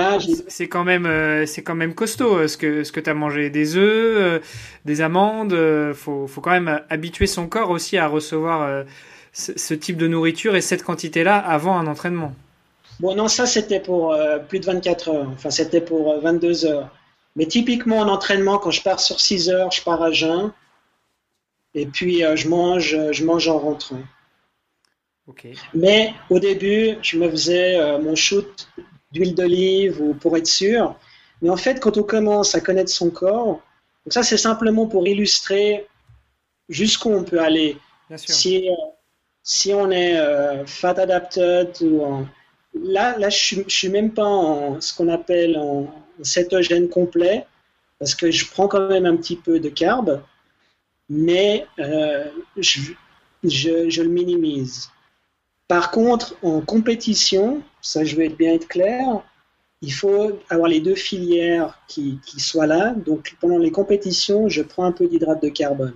c'est 0.49 0.69
quand 0.69 0.85
même 0.85 1.07
euh, 1.07 1.47
c'est 1.47 1.63
quand 1.63 1.75
même 1.75 1.95
costaud 1.95 2.37
euh, 2.37 2.49
ce 2.49 2.59
que 2.59 2.85
ce 2.85 2.93
que 2.93 3.01
tu 3.01 3.09
as 3.09 3.15
mangé 3.15 3.49
des 3.49 3.77
œufs, 3.79 4.43
des 4.85 5.01
amandes, 5.01 5.57
faut 5.95 6.27
faut 6.27 6.43
quand 6.43 6.51
même 6.51 6.83
habituer 6.91 7.27
son 7.27 7.49
corps 7.49 7.71
aussi 7.71 7.97
à 7.97 8.07
recevoir 8.07 8.85
ce, 9.33 9.73
type 9.73 9.97
de 9.97 10.07
nourriture 10.07 10.55
et 10.55 10.61
cette 10.61 10.83
quantité-là 10.83 11.39
avant 11.39 11.79
un 11.79 11.87
entraînement. 11.87 12.35
Bon 13.01 13.17
non, 13.17 13.29
ça 13.29 13.47
c'était 13.47 13.81
pour 13.81 14.15
plus 14.51 14.61
de 14.61 14.67
24 14.67 15.09
heures. 15.09 15.31
Enfin, 15.33 15.49
c'était 15.49 15.81
pour 15.81 16.21
22 16.21 16.67
heures. 16.67 16.91
Mais 17.37 17.47
typiquement 17.47 17.99
en 17.99 18.09
entraînement, 18.09 18.59
quand 18.59 18.71
je 18.71 18.83
pars 18.83 19.01
sur 19.01 19.21
6 19.21 19.49
heures, 19.49 19.71
je 19.71 19.83
pars 19.83 20.03
à 20.03 20.13
jeun. 20.13 20.53
Et 21.75 21.87
puis 21.87 22.25
euh, 22.25 22.37
je 22.37 22.49
mange, 22.49 22.97
je 23.11 23.25
mange 23.25 23.49
en 23.49 23.59
rentrant. 23.59 24.03
Mais 25.73 26.13
au 26.31 26.39
début, 26.39 26.97
je 27.03 27.19
me 27.19 27.29
faisais 27.31 27.77
euh, 27.77 27.99
mon 27.99 28.15
shoot 28.15 28.69
d'huile 29.11 29.35
d'olive 29.35 30.01
ou 30.01 30.15
pour 30.15 30.37
être 30.37 30.47
sûr. 30.47 30.97
Mais 31.43 31.51
en 31.51 31.57
fait, 31.57 31.81
quand 31.81 31.97
on 31.97 32.03
commence 32.03 32.55
à 32.55 32.61
connaître 32.61 32.91
son 32.91 33.11
corps, 33.11 33.61
donc 34.05 34.13
ça 34.13 34.23
c'est 34.23 34.37
simplement 34.37 34.87
pour 34.87 35.09
illustrer 35.09 35.87
jusqu'où 36.69 37.11
on 37.11 37.25
peut 37.25 37.41
aller. 37.41 37.79
Si, 38.17 38.69
euh, 38.69 38.75
si 39.43 39.73
on 39.75 39.91
est 39.91 40.67
fat 40.67 40.91
adapted 40.91 41.75
ou 41.81 42.05
en, 42.05 42.27
là, 42.75 43.19
là 43.19 43.31
je 43.31 43.61
ne 43.61 43.69
suis 43.69 43.89
même 43.89 44.13
pas 44.13 44.27
en 44.27 44.81
ce 44.81 44.95
qu'on 44.95 45.09
appelle 45.09 45.57
en, 45.59 46.04
cétogène 46.23 46.89
complet, 46.89 47.47
parce 47.99 48.15
que 48.15 48.31
je 48.31 48.51
prends 48.51 48.69
quand 48.69 48.89
même 48.89 49.07
un 49.07 49.17
petit 49.17 49.37
peu 49.37 49.61
de 49.61 49.69
carbe, 49.69 50.23
mais 51.09 51.67
euh, 51.79 52.25
je, 52.57 52.93
je, 53.43 54.03
le 54.03 54.09
minimise. 54.09 54.91
Par 55.69 55.91
contre, 55.91 56.37
en 56.43 56.61
compétition, 56.61 57.63
ça 57.81 58.05
je 58.05 58.17
vais 58.17 58.29
bien 58.29 58.55
être 58.55 58.69
clair, 58.69 59.23
il 59.83 59.93
faut 59.93 60.41
avoir 60.49 60.69
les 60.69 60.81
deux 60.81 60.95
filières 60.95 61.79
qui, 61.89 62.19
qui 62.25 62.41
soient 62.41 62.67
là. 62.67 62.95
Donc 62.95 63.37
pendant 63.41 63.59
les 63.59 63.71
compétitions, 63.71 64.49
je 64.49 64.63
prends 64.63 64.85
un 64.85 64.93
peu 64.93 65.07
d'hydrate 65.07 65.43
de 65.43 65.49
carbone. 65.49 65.95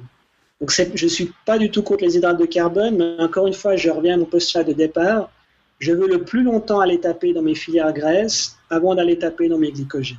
Donc 0.61 0.71
je 0.73 1.05
ne 1.05 1.11
suis 1.11 1.33
pas 1.47 1.59
du 1.59 1.71
tout 1.71 1.83
contre 1.83 2.05
les 2.05 2.17
hydrates 2.17 2.39
de 2.39 2.47
carbone, 2.47 2.97
mais 2.97 3.23
encore 3.23 3.47
une 3.47 3.55
fois, 3.55 3.77
je 3.77 3.91
reviens 3.91 4.15
à 4.15 4.17
mon 4.17 4.25
postulat 4.25 4.65
de 4.65 4.73
départ. 4.73 5.31
Je 5.79 5.93
veux 5.93 6.09
le 6.09 6.25
plus 6.25 6.43
longtemps 6.43 6.81
aller 6.81 7.01
taper 7.01 7.33
dans 7.33 7.43
mes 7.43 7.55
filières 7.55 7.93
graisses 7.93 8.57
avant 8.71 8.95
d'aller 8.95 9.19
taper 9.19 9.49
dans 9.49 9.59
mes 9.59 9.71
glycogènes. 9.71 10.19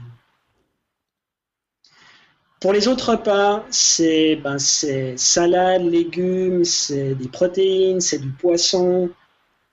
Pour 2.61 2.73
les 2.73 2.87
autres 2.87 3.11
repas, 3.11 3.65
c'est 3.69 4.35
ben, 4.35 4.57
salade, 4.59 5.83
légumes, 5.83 6.65
c'est 6.65 7.15
des 7.15 7.29
protéines, 7.29 8.01
c'est 8.01 8.19
du 8.19 8.29
poisson. 8.29 9.09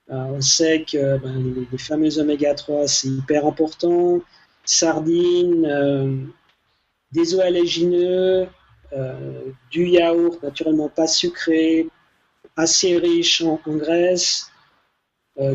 Euh, 0.09 0.15
on 0.15 0.41
sait 0.41 0.85
que 0.89 1.17
ben, 1.17 1.67
les, 1.69 1.77
fameux 1.77 2.17
oméga 2.17 2.53
3, 2.53 2.87
c'est 2.87 3.09
hyper 3.09 3.45
important. 3.45 4.21
Sardines, 4.63 5.65
euh, 5.65 6.15
des 7.11 7.33
œufs 7.33 7.41
allégineux, 7.41 8.47
du 9.69 9.85
yaourt 9.85 10.41
naturellement 10.41 10.87
pas 10.87 11.07
sucré, 11.07 11.87
assez 12.55 12.97
riche 12.97 13.41
en, 13.41 13.59
graisse, 13.67 14.49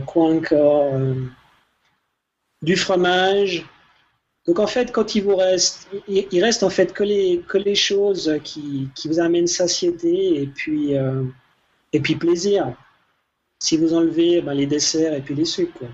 quoi 0.07 0.25
encore 0.31 0.93
Du 2.63 2.77
fromage. 2.77 3.67
Donc 4.47 4.59
en 4.59 4.67
fait, 4.67 4.93
quand 4.93 5.15
il 5.15 5.25
vous 5.25 5.37
reste, 5.37 5.89
il, 6.09 6.43
reste 6.43 6.63
en 6.63 6.71
fait 6.71 6.93
que 6.93 7.05
les, 7.05 7.43
que 7.49 7.59
les 7.59 7.75
choses 7.75 8.39
qui, 8.43 8.89
qui 8.95 9.09
vous 9.09 9.21
amènent 9.21 9.47
satiété 9.47 10.43
et 10.43 10.47
puis, 10.47 10.95
et 11.93 12.01
puis 12.01 12.17
plaisir. 12.17 12.75
Si 13.61 13.77
vous 13.77 13.95
enlevez 13.95 14.41
ben, 14.41 14.55
les 14.55 14.67
desserts 14.67 15.15
et 15.15 15.21
puis 15.21 15.35
les 15.35 15.45
sucres. 15.45 15.79
Quoi. 15.79 15.89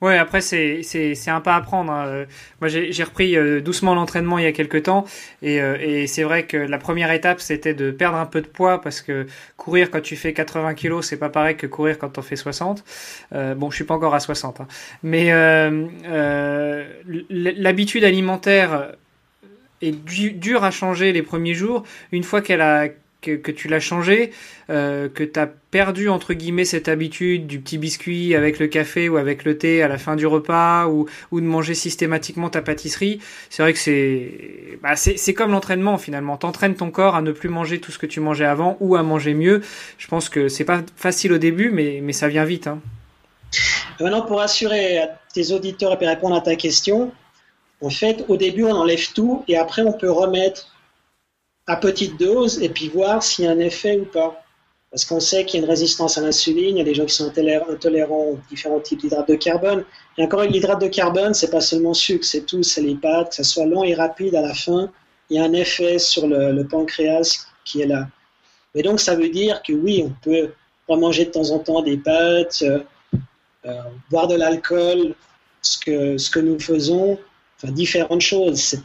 Ouais, 0.00 0.16
après 0.16 0.40
c'est 0.40 0.84
c'est 0.84 1.16
c'est 1.16 1.30
un 1.32 1.40
pas 1.40 1.56
à 1.56 1.60
prendre. 1.60 1.90
Hein. 1.90 2.26
Moi 2.60 2.68
j'ai 2.68 2.92
j'ai 2.92 3.02
repris 3.02 3.36
euh, 3.36 3.60
doucement 3.60 3.96
l'entraînement 3.96 4.38
il 4.38 4.44
y 4.44 4.46
a 4.46 4.52
quelques 4.52 4.84
temps 4.84 5.04
et 5.42 5.60
euh, 5.60 5.76
et 5.80 6.06
c'est 6.06 6.22
vrai 6.22 6.46
que 6.46 6.56
la 6.56 6.78
première 6.78 7.10
étape 7.10 7.40
c'était 7.40 7.74
de 7.74 7.90
perdre 7.90 8.16
un 8.16 8.26
peu 8.26 8.40
de 8.40 8.46
poids 8.46 8.80
parce 8.80 9.00
que 9.00 9.26
courir 9.56 9.90
quand 9.90 10.00
tu 10.00 10.14
fais 10.14 10.32
80 10.32 10.74
kilos 10.74 11.04
c'est 11.04 11.16
pas 11.16 11.30
pareil 11.30 11.56
que 11.56 11.66
courir 11.66 11.98
quand 11.98 12.16
on 12.16 12.22
fait 12.22 12.36
60. 12.36 12.84
Euh, 13.32 13.56
bon, 13.56 13.70
je 13.70 13.74
suis 13.76 13.84
pas 13.84 13.94
encore 13.94 14.14
à 14.14 14.20
60, 14.20 14.60
hein. 14.60 14.68
mais 15.02 15.32
euh, 15.32 16.84
l'habitude 17.28 18.04
alimentaire 18.04 18.92
est 19.82 19.92
dure 19.92 20.62
à 20.62 20.70
changer 20.70 21.12
les 21.12 21.22
premiers 21.22 21.54
jours. 21.54 21.82
Une 22.12 22.22
fois 22.22 22.40
qu'elle 22.40 22.60
a 22.60 22.88
que, 23.20 23.50
tu 23.50 23.68
l'as 23.68 23.80
changé, 23.80 24.32
euh, 24.70 25.08
que 25.08 25.24
tu 25.24 25.38
as 25.38 25.46
perdu 25.46 26.08
entre 26.08 26.34
guillemets 26.34 26.64
cette 26.64 26.88
habitude 26.88 27.46
du 27.46 27.60
petit 27.60 27.76
biscuit 27.76 28.34
avec 28.34 28.58
le 28.58 28.68
café 28.68 29.08
ou 29.08 29.16
avec 29.16 29.44
le 29.44 29.58
thé 29.58 29.82
à 29.82 29.88
la 29.88 29.98
fin 29.98 30.16
du 30.16 30.26
repas 30.26 30.86
ou, 30.86 31.06
ou 31.32 31.40
de 31.40 31.46
manger 31.46 31.74
systématiquement 31.74 32.48
ta 32.48 32.62
pâtisserie, 32.62 33.20
c'est 33.50 33.62
vrai 33.62 33.72
que 33.72 33.78
c'est 33.78 34.78
bah 34.82 34.96
c'est 34.96 35.34
comme 35.34 35.50
l'entraînement 35.50 35.98
finalement. 35.98 36.36
T'entraînes 36.36 36.74
ton 36.74 36.90
corps 36.90 37.16
à 37.16 37.22
ne 37.22 37.32
plus 37.32 37.48
manger 37.48 37.80
tout 37.80 37.92
ce 37.92 37.98
que 37.98 38.06
tu 38.06 38.20
mangeais 38.20 38.44
avant 38.44 38.76
ou 38.80 38.96
à 38.96 39.02
manger 39.02 39.34
mieux. 39.34 39.62
Je 39.98 40.06
pense 40.06 40.28
que 40.28 40.48
c'est 40.48 40.64
pas 40.64 40.82
facile 40.96 41.32
au 41.32 41.38
début, 41.38 41.70
mais, 41.70 42.00
mais 42.02 42.12
ça 42.12 42.28
vient 42.28 42.44
vite. 42.44 42.66
Hein. 42.66 42.80
Maintenant, 44.00 44.22
pour 44.22 44.40
assurer 44.40 44.98
à 44.98 45.08
tes 45.34 45.52
auditeurs 45.52 46.00
et 46.00 46.06
répondre 46.06 46.36
à 46.36 46.40
ta 46.40 46.54
question, 46.54 47.12
en 47.80 47.90
fait, 47.90 48.24
au 48.28 48.36
début, 48.36 48.64
on 48.64 48.72
enlève 48.72 49.12
tout 49.12 49.44
et 49.48 49.56
après, 49.56 49.82
on 49.82 49.92
peut 49.92 50.10
remettre 50.10 50.68
à 51.68 51.76
petite 51.76 52.18
dose 52.18 52.60
et 52.62 52.70
puis 52.70 52.88
voir 52.88 53.22
s'il 53.22 53.44
y 53.44 53.48
a 53.48 53.52
un 53.52 53.58
effet 53.60 53.98
ou 54.00 54.06
pas. 54.06 54.42
Parce 54.90 55.04
qu'on 55.04 55.20
sait 55.20 55.44
qu'il 55.44 55.60
y 55.60 55.62
a 55.62 55.66
une 55.66 55.70
résistance 55.70 56.16
à 56.16 56.22
l'insuline, 56.22 56.76
il 56.76 56.78
y 56.78 56.80
a 56.80 56.84
des 56.84 56.94
gens 56.94 57.04
qui 57.04 57.14
sont 57.14 57.28
intolérants 57.28 58.30
aux 58.30 58.38
différents 58.48 58.80
types 58.80 59.00
d'hydrates 59.00 59.28
de 59.28 59.34
carbone. 59.34 59.84
Et 60.16 60.24
encore, 60.24 60.42
l'hydrate 60.44 60.80
de 60.80 60.88
carbone, 60.88 61.34
c'est 61.34 61.50
pas 61.50 61.60
seulement 61.60 61.92
sucre, 61.92 62.24
c'est 62.24 62.46
tout, 62.46 62.62
c'est 62.62 62.80
les 62.80 62.94
pâtes, 62.94 63.28
que 63.28 63.34
ça 63.34 63.44
soit 63.44 63.66
long 63.66 63.84
et 63.84 63.94
rapide 63.94 64.34
à 64.34 64.40
la 64.40 64.54
fin, 64.54 64.90
il 65.28 65.36
y 65.36 65.38
a 65.38 65.44
un 65.44 65.52
effet 65.52 65.98
sur 65.98 66.26
le, 66.26 66.62
pancréas 66.66 67.46
qui 67.66 67.82
est 67.82 67.86
là. 67.86 68.08
Mais 68.74 68.80
donc, 68.80 68.98
ça 68.98 69.14
veut 69.14 69.28
dire 69.28 69.62
que 69.62 69.74
oui, 69.74 70.02
on 70.06 70.14
peut 70.22 70.52
manger 70.88 71.26
de 71.26 71.30
temps 71.32 71.50
en 71.50 71.58
temps 71.58 71.82
des 71.82 71.98
pâtes, 71.98 72.62
euh, 72.62 72.80
euh, 73.66 73.82
boire 74.10 74.26
de 74.26 74.36
l'alcool, 74.36 75.14
ce 75.60 75.76
que, 75.78 76.16
ce 76.16 76.30
que 76.30 76.40
nous 76.40 76.58
faisons, 76.58 77.18
enfin, 77.56 77.72
différentes 77.72 78.22
choses. 78.22 78.76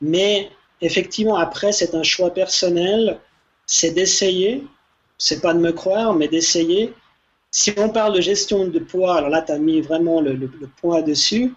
mais 0.00 0.50
effectivement, 0.80 1.36
après, 1.36 1.72
c'est 1.72 1.94
un 1.94 2.02
choix 2.02 2.30
personnel, 2.32 3.18
c'est 3.66 3.92
d'essayer, 3.92 4.64
c'est 5.18 5.40
pas 5.40 5.54
de 5.54 5.58
me 5.58 5.72
croire, 5.72 6.14
mais 6.14 6.28
d'essayer. 6.28 6.92
Si 7.50 7.72
on 7.76 7.88
parle 7.88 8.14
de 8.14 8.20
gestion 8.20 8.66
de 8.66 8.78
poids, 8.78 9.16
alors 9.16 9.30
là, 9.30 9.42
tu 9.42 9.52
as 9.52 9.58
mis 9.58 9.80
vraiment 9.80 10.20
le, 10.20 10.50
poids 10.80 11.02
dessus. 11.02 11.54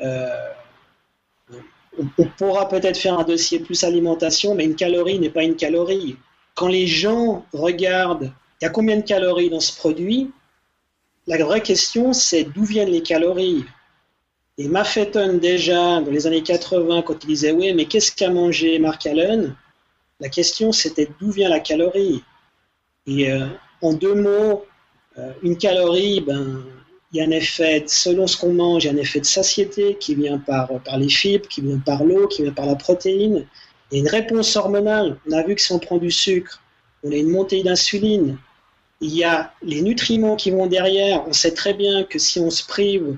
Euh, 0.00 0.28
on, 2.18 2.26
pourra 2.36 2.68
peut-être 2.68 2.98
faire 2.98 3.18
un 3.18 3.24
dossier 3.24 3.58
plus 3.58 3.82
alimentation, 3.82 4.54
mais 4.54 4.64
une 4.64 4.76
calorie 4.76 5.18
n'est 5.18 5.30
pas 5.30 5.42
une 5.42 5.56
calorie. 5.56 6.16
Quand 6.54 6.68
les 6.68 6.86
gens 6.86 7.44
regardent, 7.52 8.30
il 8.60 8.64
y 8.64 8.66
a 8.66 8.70
combien 8.70 8.96
de 8.96 9.02
calories 9.02 9.50
dans 9.50 9.60
ce 9.60 9.76
produit? 9.76 10.30
La 11.26 11.42
vraie 11.44 11.62
question, 11.62 12.12
c'est 12.12 12.44
d'où 12.44 12.64
viennent 12.64 12.90
les 12.90 13.02
calories? 13.02 13.64
Et 14.58 14.66
Maffeton, 14.66 15.38
déjà, 15.38 16.00
dans 16.00 16.10
les 16.10 16.26
années 16.26 16.42
80, 16.42 17.02
quand 17.02 17.22
il 17.22 17.28
disait 17.28 17.52
Oui, 17.52 17.72
mais 17.74 17.84
qu'est-ce 17.84 18.10
qu'a 18.10 18.28
mangé 18.28 18.80
Mark 18.80 19.06
Allen? 19.06 19.54
La 20.18 20.28
question, 20.28 20.72
c'était 20.72 21.08
d'où 21.20 21.30
vient 21.30 21.48
la 21.48 21.60
calorie? 21.60 22.24
Et 23.06 23.30
euh, 23.30 23.46
en 23.82 23.92
deux 23.92 24.16
mots, 24.16 24.64
euh, 25.16 25.32
une 25.44 25.56
calorie, 25.56 26.20
ben, 26.20 26.64
il 27.12 27.18
y 27.18 27.20
a 27.20 27.24
un 27.24 27.30
effet, 27.30 27.84
selon 27.86 28.26
ce 28.26 28.36
qu'on 28.36 28.52
mange, 28.52 28.84
il 28.84 28.88
y 28.88 28.90
a 28.90 28.94
un 28.94 28.96
effet 28.96 29.20
de 29.20 29.26
satiété 29.26 29.96
qui 30.00 30.16
vient 30.16 30.38
par, 30.38 30.68
par 30.82 30.98
les 30.98 31.08
fibres, 31.08 31.46
qui 31.48 31.60
vient 31.60 31.78
par 31.78 32.02
l'eau, 32.02 32.26
qui 32.26 32.42
vient 32.42 32.52
par 32.52 32.66
la 32.66 32.74
protéine. 32.74 33.46
Et 33.92 33.98
une 33.98 34.08
réponse 34.08 34.56
hormonale. 34.56 35.18
On 35.28 35.32
a 35.32 35.42
vu 35.44 35.54
que 35.54 35.62
si 35.62 35.72
on 35.72 35.78
prend 35.78 35.98
du 35.98 36.10
sucre, 36.10 36.60
on 37.04 37.12
a 37.12 37.14
une 37.14 37.30
montée 37.30 37.62
d'insuline. 37.62 38.36
Il 39.00 39.14
y 39.14 39.22
a 39.22 39.52
les 39.62 39.82
nutriments 39.82 40.34
qui 40.34 40.50
vont 40.50 40.66
derrière. 40.66 41.26
On 41.28 41.32
sait 41.32 41.54
très 41.54 41.74
bien 41.74 42.02
que 42.02 42.18
si 42.18 42.40
on 42.40 42.50
se 42.50 42.66
prive 42.66 43.16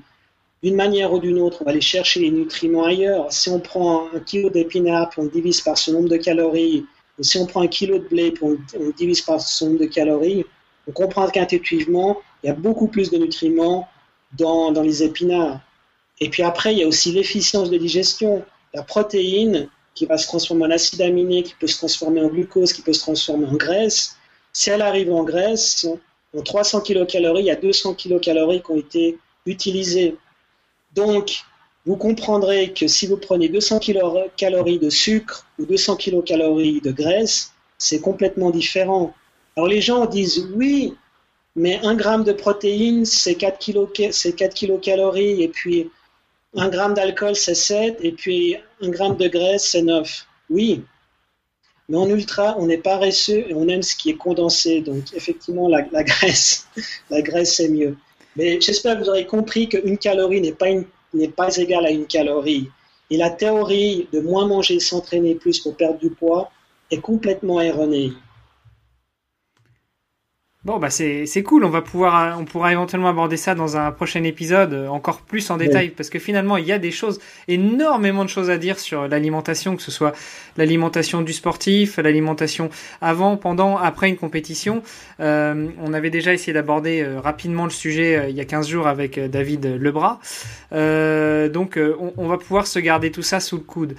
d'une 0.63 0.75
manière 0.75 1.13
ou 1.13 1.19
d'une 1.19 1.39
autre, 1.39 1.59
on 1.63 1.65
va 1.65 1.71
aller 1.71 1.81
chercher 1.81 2.21
les 2.21 2.31
nutriments 2.31 2.85
ailleurs. 2.85 3.33
Si 3.33 3.49
on 3.49 3.61
prend 3.61 4.09
un 4.15 4.21
kilo 4.21 4.51
d'épinards 4.51 5.11
on 5.17 5.25
divise 5.25 5.61
par 5.63 5.79
ce 5.79 5.91
nombre 5.91 6.09
de 6.09 6.17
calories, 6.17 6.85
ou 7.19 7.23
si 7.23 7.39
on 7.39 7.47
prend 7.47 7.63
un 7.63 7.69
kilo 7.69 7.99
de 7.99 8.09
blé 8.09 8.31
puis 8.33 8.45
on, 8.45 8.91
divise 8.97 9.23
par 9.23 9.41
ce 9.41 9.65
nombre 9.65 9.79
de 9.79 9.87
calories, 9.87 10.45
on 10.87 10.93
comprend 10.93 11.29
qu'intuitivement, 11.29 12.21
il 12.43 12.49
y 12.49 12.51
a 12.51 12.55
beaucoup 12.55 12.89
plus 12.89 13.11
de 13.11 13.19
nutriments 13.19 13.89
dans, 14.37 14.73
dans 14.73 14.83
les 14.83 15.03
épinards. 15.03 15.61
Et 16.21 16.29
puis 16.29 16.43
après, 16.43 16.73
il 16.73 16.79
y 16.79 16.83
a 16.83 16.87
aussi 16.87 17.13
l'efficience 17.13 17.71
de 17.71 17.79
digestion. 17.79 18.45
La 18.75 18.83
protéine 18.83 19.69
qui 19.95 20.07
va 20.07 20.19
se 20.19 20.27
transformer 20.27 20.67
en 20.67 20.71
acide 20.71 21.01
aminé, 21.03 21.43
qui 21.43 21.55
peut 21.59 21.67
se 21.67 21.79
transformer 21.79 22.21
en 22.23 22.29
glucose, 22.29 22.73
qui 22.73 22.83
peut 22.83 22.93
se 22.93 23.01
transformer 23.01 23.47
en 23.47 23.55
graisse. 23.55 24.17
Si 24.53 24.71
elle 24.71 24.83
arrive 24.83 25.13
en 25.13 25.25
graisse, 25.25 25.87
en 26.37 26.43
300 26.43 26.83
kilocalories, 26.83 27.43
il 27.43 27.47
y 27.47 27.51
a 27.51 27.57
200 27.57 27.95
kilocalories 27.95 28.63
qui 28.63 28.71
ont 28.71 28.77
été 28.77 29.19
utilisées. 29.47 30.17
Donc, 30.95 31.45
vous 31.87 31.97
comprendrez 31.97 32.73
que 32.73 32.87
si 32.87 33.07
vous 33.07 33.17
prenez 33.17 33.49
200 33.49 33.81
calories 34.37 34.79
de 34.79 34.91
sucre 34.91 35.47
ou 35.59 35.65
200 35.65 35.97
kilocalories 35.97 36.81
de 36.81 36.91
graisse, 36.91 37.53
c'est 37.79 38.01
complètement 38.01 38.51
différent. 38.51 39.15
Alors 39.57 39.69
les 39.69 39.81
gens 39.81 40.07
disent 40.07 40.47
oui, 40.55 40.95
mais 41.57 41.81
un 41.83 41.95
gramme 41.95 42.25
de 42.25 42.33
protéines, 42.33 43.05
c'est 43.05 43.35
4, 43.35 43.59
kilocalories, 44.55 45.43
et 45.43 45.49
puis 45.49 45.91
un 46.55 46.69
gramme 46.69 46.95
d'alcool, 46.95 47.35
c'est 47.35 47.55
7, 47.55 47.99
et 48.03 48.13
puis 48.13 48.57
un 48.83 48.91
gramme 48.91 49.17
de 49.17 49.29
graisse, 49.29 49.71
c'est 49.71 49.83
9. 49.83 50.27
Oui, 50.51 50.83
mais 51.89 51.97
en 51.97 52.09
ultra, 52.09 52.57
on 52.59 52.69
est 52.69 52.79
paresseux 52.79 53.47
et 53.49 53.55
on 53.55 53.67
aime 53.69 53.83
ce 53.83 53.97
qui 53.97 54.11
est 54.11 54.17
condensé. 54.17 54.81
Donc 54.81 55.13
effectivement, 55.15 55.69
la 55.69 55.83
graisse, 56.05 56.69
la 57.09 57.23
graisse, 57.23 57.57
c'est 57.57 57.69
mieux. 57.69 57.97
Mais 58.37 58.61
j'espère 58.61 58.97
que 58.97 59.05
vous 59.05 59.09
aurez 59.09 59.27
compris 59.27 59.69
qu'une 59.69 59.99
calorie 59.99 60.41
n'est 60.41 60.53
pas, 60.53 60.69
n'est 61.15 61.29
pas 61.29 61.57
égale 61.57 61.87
à 61.87 61.91
une 61.91 62.07
calorie. 62.07 62.69
Et 63.11 63.17
la 63.17 63.31
théorie 63.31 64.09
de 64.13 64.21
moins 64.21 64.47
manger, 64.47 64.79
s'entraîner 64.79 65.35
plus 65.35 65.59
pour 65.59 65.77
perdre 65.77 65.99
du 65.99 66.11
poids 66.11 66.51
est 66.91 67.01
complètement 67.01 67.61
erronée. 67.61 68.13
Bon, 70.63 70.79
bah 70.79 70.91
c'est 70.91 71.43
cool. 71.43 71.65
On 71.65 71.71
va 71.71 71.81
pouvoir, 71.81 72.39
on 72.39 72.45
pourra 72.45 72.71
éventuellement 72.71 73.09
aborder 73.09 73.39
ça 73.39 73.55
dans 73.55 73.79
un 73.79 73.93
prochain 73.93 74.23
épisode 74.25 74.75
euh, 74.75 74.89
encore 74.89 75.23
plus 75.23 75.51
en 75.51 75.57
détail, 75.57 75.89
parce 75.89 76.11
que 76.11 76.19
finalement 76.19 76.59
il 76.59 76.67
y 76.67 76.73
a 76.73 76.79
des 76.79 76.91
choses, 76.91 77.19
énormément 77.49 78.27
de 78.27 78.29
choses 78.29 78.51
à 78.51 78.59
dire 78.59 78.79
sur 78.79 79.09
l'alimentation, 79.09 79.75
que 79.75 79.81
ce 79.81 79.91
soit 79.91 80.13
l'alimentation 80.59 81.23
du 81.23 81.33
sportif, 81.33 81.97
l'alimentation 81.97 82.69
avant, 83.01 83.39
pendant, 83.39 83.79
après 83.79 84.11
une 84.11 84.19
compétition. 84.19 84.83
Euh, 85.21 85.69
on 85.81 85.95
avait 85.95 86.11
déjà 86.11 86.35
essayé 86.35 86.53
d'aborder 86.53 87.01
euh, 87.01 87.21
rapidement 87.21 87.65
le 87.65 87.71
sujet 87.71 88.27
il 88.29 88.37
y 88.37 88.41
a 88.43 88.45
15 88.45 88.69
jours 88.69 88.87
avec 88.87 89.19
David 89.19 89.65
Lebras. 89.65 90.19
donc 90.71 91.79
on, 91.79 92.13
on, 92.19 92.29
va 92.29 92.37
pouvoir 92.37 92.67
se 92.67 92.79
garder 92.79 93.11
tout 93.11 93.23
ça 93.23 93.41
sous 93.41 93.57
le 93.57 93.63
coude. 93.63 93.95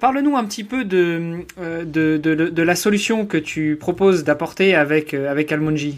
Parle-nous 0.00 0.38
un 0.38 0.44
petit 0.46 0.64
peu 0.64 0.86
de 0.86 1.44
de, 1.58 2.16
de, 2.16 2.34
de, 2.34 2.62
la 2.62 2.74
solution 2.74 3.26
que 3.26 3.36
tu 3.36 3.76
proposes 3.78 4.24
d'apporter 4.24 4.74
avec 4.74 5.12
avec 5.12 5.52
Almonji. 5.52 5.97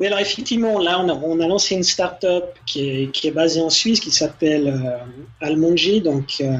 Oui, 0.00 0.06
alors 0.06 0.18
effectivement, 0.18 0.78
là, 0.78 0.98
on 0.98 1.40
a, 1.40 1.46
lancé 1.46 1.74
une 1.74 1.82
start-up 1.82 2.54
qui 2.64 3.10
est, 3.22 3.30
basée 3.32 3.60
en 3.60 3.68
Suisse 3.68 4.00
qui 4.00 4.10
s'appelle 4.10 4.68
euh. 5.42 6.00
Donc, 6.00 6.36
euh, 6.40 6.56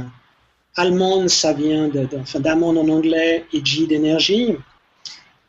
allemande, 0.77 1.29
ça 1.29 1.55
vient 1.55 1.91
d'amande 2.35 2.77
en 2.77 2.89
anglais 2.89 3.47
et 3.55 3.65
G 3.65 3.87
d'énergie. 3.87 4.57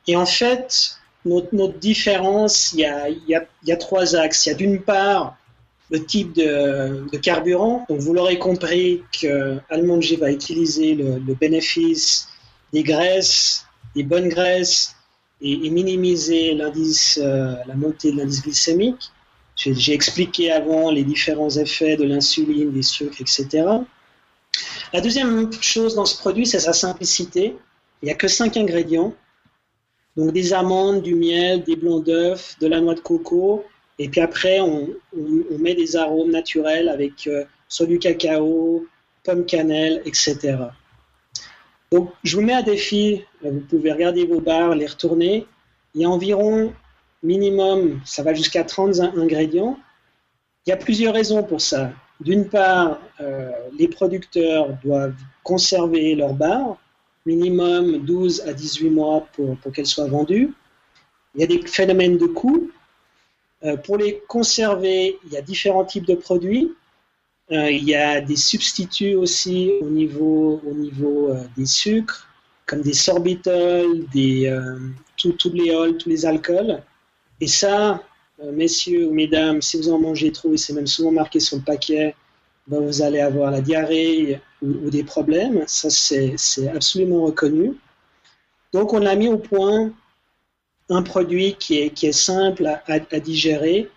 Et 0.07 0.15
en 0.15 0.25
fait, 0.25 0.95
notre, 1.25 1.77
différence, 1.79 2.71
il 2.71 2.79
y, 2.79 3.35
a, 3.35 3.75
trois 3.75 4.15
axes. 4.15 4.45
Il 4.45 4.49
y 4.49 4.51
a 4.53 4.55
d'une 4.55 4.81
part 4.81 5.35
le 5.89 6.05
type 6.05 6.33
de, 6.33 7.05
carburant. 7.21 7.85
Donc, 7.89 7.99
vous 7.99 8.13
l'aurez 8.13 8.39
compris 8.39 9.03
que 9.21 9.57
Almonji 9.69 10.15
va 10.15 10.31
utiliser 10.31 10.95
le, 10.95 11.19
le 11.19 11.33
bénéfice 11.33 12.29
des 12.71 12.83
graisses, 12.83 13.65
des 13.95 14.03
bonnes 14.03 14.29
graisses 14.29 14.95
et, 15.41 15.69
minimiser 15.69 16.53
l'indice, 16.53 17.19
euh, 17.21 17.55
la 17.67 17.75
montée 17.75 18.11
de 18.11 18.17
l'indice 18.17 18.41
glycémique. 18.41 19.11
J'ai 19.55 19.93
expliqué 19.93 20.51
avant 20.51 20.91
les 20.91 21.03
différents 21.03 21.49
effets 21.49 21.95
de 21.95 22.03
l'insuline, 22.03 22.71
des 22.71 22.81
sucres, 22.81 23.21
etc. 23.21 23.65
La 24.93 25.01
deuxième 25.01 25.51
chose 25.61 25.95
dans 25.95 26.05
ce 26.05 26.17
produit, 26.17 26.45
c'est 26.45 26.59
sa 26.59 26.73
simplicité. 26.73 27.55
Il 28.01 28.05
n'y 28.05 28.11
a 28.11 28.15
que 28.15 28.27
cinq 28.27 28.57
ingrédients. 28.57 29.13
Donc 30.17 30.33
des 30.33 30.53
amandes, 30.53 31.01
du 31.01 31.15
miel, 31.15 31.63
des 31.63 31.75
blancs 31.75 32.03
d'œufs, 32.03 32.57
de 32.59 32.67
la 32.67 32.81
noix 32.81 32.95
de 32.95 32.99
coco. 32.99 33.63
Et 33.99 34.09
puis 34.09 34.21
après, 34.21 34.59
on, 34.59 34.89
met 35.59 35.75
des 35.75 35.95
arômes 35.95 36.31
naturels 36.31 36.89
avec 36.89 37.27
euh, 37.27 37.45
du 37.81 37.99
cacao, 37.99 38.85
pomme 39.23 39.45
cannelle, 39.45 40.01
etc. 40.05 40.57
Donc 41.91 42.11
je 42.23 42.35
vous 42.35 42.41
mets 42.41 42.53
à 42.53 42.63
défi, 42.63 43.23
vous 43.43 43.61
pouvez 43.61 43.91
regarder 43.91 44.25
vos 44.25 44.39
barres, 44.39 44.75
les 44.75 44.87
retourner. 44.87 45.47
Il 45.95 46.01
y 46.01 46.05
a 46.05 46.09
environ 46.09 46.73
minimum, 47.23 48.01
ça 48.05 48.23
va 48.23 48.33
jusqu'à 48.33 48.63
30 48.63 48.99
ingrédients. 48.99 49.77
Il 50.65 50.69
y 50.69 50.73
a 50.73 50.77
plusieurs 50.77 51.13
raisons 51.13 51.43
pour 51.43 51.61
ça. 51.61 51.91
D'une 52.19 52.47
part, 52.47 52.99
euh, 53.19 53.51
les 53.77 53.87
producteurs 53.87 54.77
doivent 54.83 55.15
conserver 55.43 56.13
leurs 56.15 56.33
barres, 56.33 56.77
minimum 57.25 57.99
12 57.99 58.41
à 58.47 58.53
18 58.53 58.89
mois 58.91 59.27
pour, 59.33 59.57
qu'elles 59.73 59.87
soient 59.87 60.07
vendues. 60.07 60.53
Il 61.33 61.41
y 61.41 61.43
a 61.43 61.47
des 61.47 61.65
phénomènes 61.65 62.17
de 62.17 62.27
coût. 62.27 62.69
Euh, 63.63 63.77
pour 63.77 63.97
les 63.97 64.21
conserver, 64.27 65.17
il 65.25 65.33
y 65.33 65.37
a 65.37 65.41
différents 65.41 65.85
types 65.85 66.05
de 66.05 66.15
produits. 66.15 66.73
Euh, 67.51 67.71
il 67.71 67.83
y 67.83 67.95
a 67.95 68.21
des 68.21 68.35
substituts 68.35 69.15
aussi 69.15 69.71
au 69.81 69.89
niveau 69.89 70.61
des 71.57 71.65
sucres, 71.65 72.27
comme 72.71 72.81
des 72.81 72.93
sorbitols, 72.93 74.05
des, 74.13 74.57
tous 75.17 75.51
les 75.53 75.75
ols, 75.75 75.97
tous 75.97 76.07
les 76.07 76.25
alcools. 76.25 76.81
Et 77.41 77.47
ça, 77.47 78.01
euh, 78.41 78.51
messieurs 78.53 79.07
ou 79.07 79.13
mesdames, 79.13 79.61
si 79.61 79.75
vous 79.77 79.89
en 79.89 79.99
mangez 79.99 80.31
trop, 80.31 80.53
et 80.53 80.57
c'est 80.57 80.73
même 80.73 80.87
souvent 80.87 81.11
marqué 81.11 81.39
sur 81.39 81.57
le 81.57 81.63
paquet, 81.63 82.15
ben, 82.67 82.79
vous 82.79 83.01
allez 83.01 83.19
avoir 83.19 83.51
la 83.51 83.59
diarrhée 83.59 84.39
ou, 84.61 84.89
des 84.89 85.03
problèmes. 85.03 85.63
Ça, 85.67 85.89
c'est 85.89 86.67
absolument 86.69 87.23
reconnu. 87.23 87.75
Donc, 88.71 88.93
on 88.93 89.05
a 89.05 89.15
mis 89.15 89.27
au 89.27 89.37
point 89.37 89.91
un 90.89 91.01
produit 91.01 91.55
qui 91.59 91.79
est, 91.79 91.89
qui 91.89 92.05
est 92.07 92.13
simple 92.13 92.65
à, 92.87 93.19
digérer. 93.19 93.89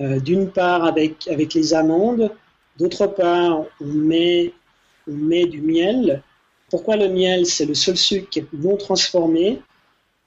Euh, 0.00 0.18
d'une 0.18 0.50
part, 0.50 0.84
avec, 0.84 1.28
avec 1.28 1.54
les 1.54 1.72
amandes. 1.72 2.32
D'autre 2.78 3.06
part, 3.06 3.64
on 3.80 3.84
met, 3.84 4.52
on 5.06 5.12
met 5.12 5.46
du 5.46 5.60
miel. 5.60 6.22
Pourquoi 6.74 6.96
le 6.96 7.06
miel 7.06 7.46
C'est 7.46 7.66
le 7.66 7.74
seul 7.74 7.96
sucre 7.96 8.28
qui 8.28 8.40
est 8.40 8.52
non 8.52 8.76
transformé? 8.76 9.62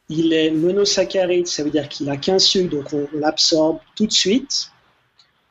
Il 0.07 0.31
est 0.31 0.49
monosaccharide, 0.49 1.45
ça 1.45 1.61
veut 1.61 1.71
dire 1.71 1.89
qu'il 1.89 2.09
a 2.09 2.15
qu'un 2.15 2.39
sucre, 2.39 2.73
donc 2.73 2.93
on, 2.93 3.05
l'absorbe 3.11 3.79
tout 3.97 4.07
de 4.07 4.13
suite. 4.13 4.71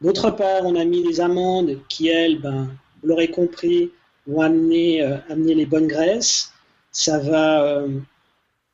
D'autre 0.00 0.30
part, 0.30 0.64
on 0.64 0.74
a 0.74 0.86
mis 0.86 1.02
les 1.02 1.20
amandes 1.20 1.80
qui, 1.90 2.08
elles, 2.08 2.40
ben, 2.40 2.70
vous 3.02 3.08
l'aurez 3.08 3.30
compris, 3.30 3.90
vont 4.26 4.40
amener, 4.40 5.02
euh, 5.02 5.18
les 5.28 5.66
bonnes 5.66 5.86
graisses. 5.86 6.54
Ça 6.92 7.18
va, 7.18 7.62
euh, 7.62 8.00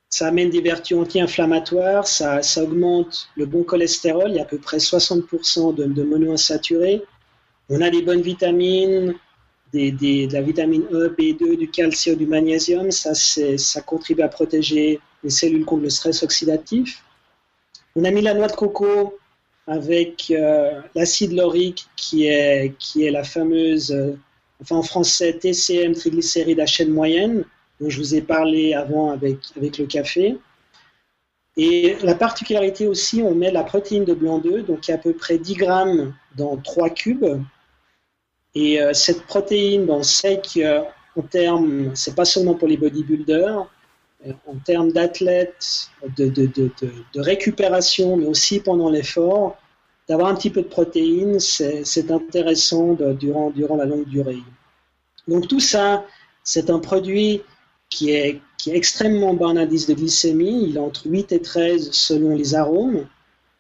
ça 0.09 0.29
amène 0.29 0.51
des 0.51 0.61
vertus 0.61 0.97
anti-inflammatoires, 0.97 2.07
ça, 2.07 2.41
ça, 2.41 2.63
augmente 2.63 3.31
le 3.37 3.47
bon 3.47 3.65
cholestérol, 3.65 4.31
il 4.31 4.37
y 4.37 4.39
a 4.39 4.43
à 4.43 4.45
peu 4.47 4.59
près 4.59 4.77
60% 4.77 5.75
de, 5.75 5.87
de 5.87 6.03
monoinsaturés. 6.05 7.03
On 7.69 7.81
a 7.81 7.91
des 7.91 8.03
bonnes 8.03 8.23
vitamines, 8.23 9.17
des, 9.73 9.91
des, 9.91 10.27
de 10.27 10.33
la 10.35 10.43
vitamine 10.43 10.85
E, 10.93 11.15
B2, 11.19 11.57
du 11.57 11.71
calcium, 11.71 12.17
du 12.17 12.27
magnésium. 12.27 12.91
Ça, 12.91 13.15
ça 13.15 13.81
contribue 13.81 14.23
à 14.23 14.29
protéger 14.29 15.01
les 15.25 15.31
cellules 15.31 15.65
contre 15.65 15.83
le 15.83 15.91
stress 15.91 16.23
oxydatif. 16.23 17.03
On 17.97 18.05
a 18.05 18.11
mis 18.11 18.23
la 18.23 18.35
noix 18.35 18.49
de 18.49 18.57
coco 18.57 19.19
avec 19.67 20.31
euh, 20.31 20.81
l'acide 20.95 21.33
laurique 21.33 21.87
qui 21.97 22.27
est, 22.27 22.75
qui 22.79 23.05
est 23.05 23.11
la 23.11 23.23
fameuse, 23.23 23.93
euh, 23.93 24.17
enfin 24.61 24.77
en 24.77 24.83
français, 24.83 25.35
TCM, 25.35 25.95
triglycérides 25.95 26.61
à 26.61 26.67
chaîne 26.67 26.91
moyenne, 26.91 27.45
dont 27.81 27.89
je 27.89 27.99
vous 27.99 28.15
ai 28.15 28.23
parlé 28.23 28.75
avant 28.75 29.11
avec, 29.11 29.39
avec 29.57 29.79
le 29.79 29.87
café. 29.87 30.37
Et 31.57 31.97
la 32.03 32.15
particularité 32.15 32.87
aussi, 32.89 33.23
on 33.23 33.35
met 33.35 33.51
la 33.51 33.63
protéine 33.63 34.05
de 34.05 34.15
blanc 34.15 34.39
d'œuf, 34.39 34.65
donc 34.65 34.89
à 34.89 34.97
peu 34.97 35.13
près 35.13 35.39
10 35.39 35.55
grammes 35.55 36.15
dans 36.37 36.57
3 36.57 36.91
cubes. 36.91 37.43
Et 38.55 38.81
euh, 38.81 38.93
cette 38.93 39.23
protéine, 39.23 39.91
on 39.91 40.03
sait 40.03 40.41
qu'en 40.43 41.23
termes, 41.23 41.95
c'est 41.95 42.15
pas 42.15 42.25
seulement 42.25 42.55
pour 42.55 42.69
les 42.69 42.77
bodybuilders, 42.77 43.67
en 44.47 44.57
termes 44.65 44.93
d'athlètes, 44.93 45.91
de, 46.17 47.21
récupération, 47.21 48.17
mais 48.17 48.27
aussi 48.27 48.61
pendant 48.61 48.89
l'effort, 48.89 49.57
d'avoir 50.09 50.29
un 50.29 50.35
petit 50.35 50.51
peu 50.51 50.63
de 50.63 50.69
protéines, 50.69 51.41
c'est 51.41 52.11
intéressant 52.11 52.97
durant, 53.19 53.51
durant 53.51 53.77
la 53.77 53.85
longue 53.85 54.07
durée. 54.07 54.43
Donc 55.29 55.49
tout 55.49 55.61
ça, 55.61 56.05
c'est 56.45 56.71
un 56.71 56.79
produit 56.79 57.43
qui 57.89 58.11
est, 58.11 58.41
qui 58.59 58.71
est 58.71 58.77
extrêmement 58.77 59.35
bas 59.35 59.47
en 59.47 59.57
indice 59.57 59.87
de 59.87 59.95
glycémie, 59.95 60.69
il 60.69 60.77
est 60.77 60.81
entre 60.81 61.07
8 61.07 61.33
et 61.33 61.43
13 61.43 61.91
selon 61.93 62.35
les 62.35 62.55
arômes. 62.55 63.07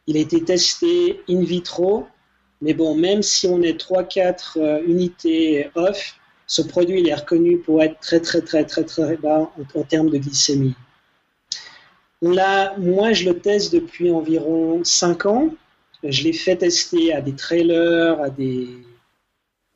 Il 0.06 0.16
a 0.16 0.20
été 0.20 0.42
testé 0.42 1.20
in 1.28 1.42
vitro, 1.42 2.06
mais 2.62 2.74
bon, 2.74 2.94
même 2.94 3.22
si 3.22 3.48
on 3.48 3.60
est 3.60 3.78
3-4 3.78 4.52
euh, 4.56 4.82
unités 4.86 5.68
off, 5.74 6.14
ce 6.46 6.62
produit 6.62 7.00
il 7.00 7.08
est 7.08 7.14
reconnu 7.14 7.58
pour 7.58 7.82
être 7.82 7.98
très 7.98 8.20
très 8.20 8.40
très 8.40 8.64
très 8.64 8.84
très 8.84 9.16
bas 9.16 9.50
en, 9.74 9.82
termes 9.82 10.10
de 10.10 10.18
glycémie. 10.18 10.76
Là, 12.22 12.74
moi, 12.78 13.12
je 13.12 13.28
le 13.28 13.38
teste 13.38 13.74
depuis 13.74 14.12
environ 14.12 14.84
5 14.84 15.26
ans. 15.26 15.50
Je 16.04 16.22
l'ai 16.22 16.32
fait 16.32 16.56
tester 16.56 17.12
à 17.12 17.20
des 17.20 17.34
trailers, 17.34 18.20
à 18.20 18.30
des 18.30 18.68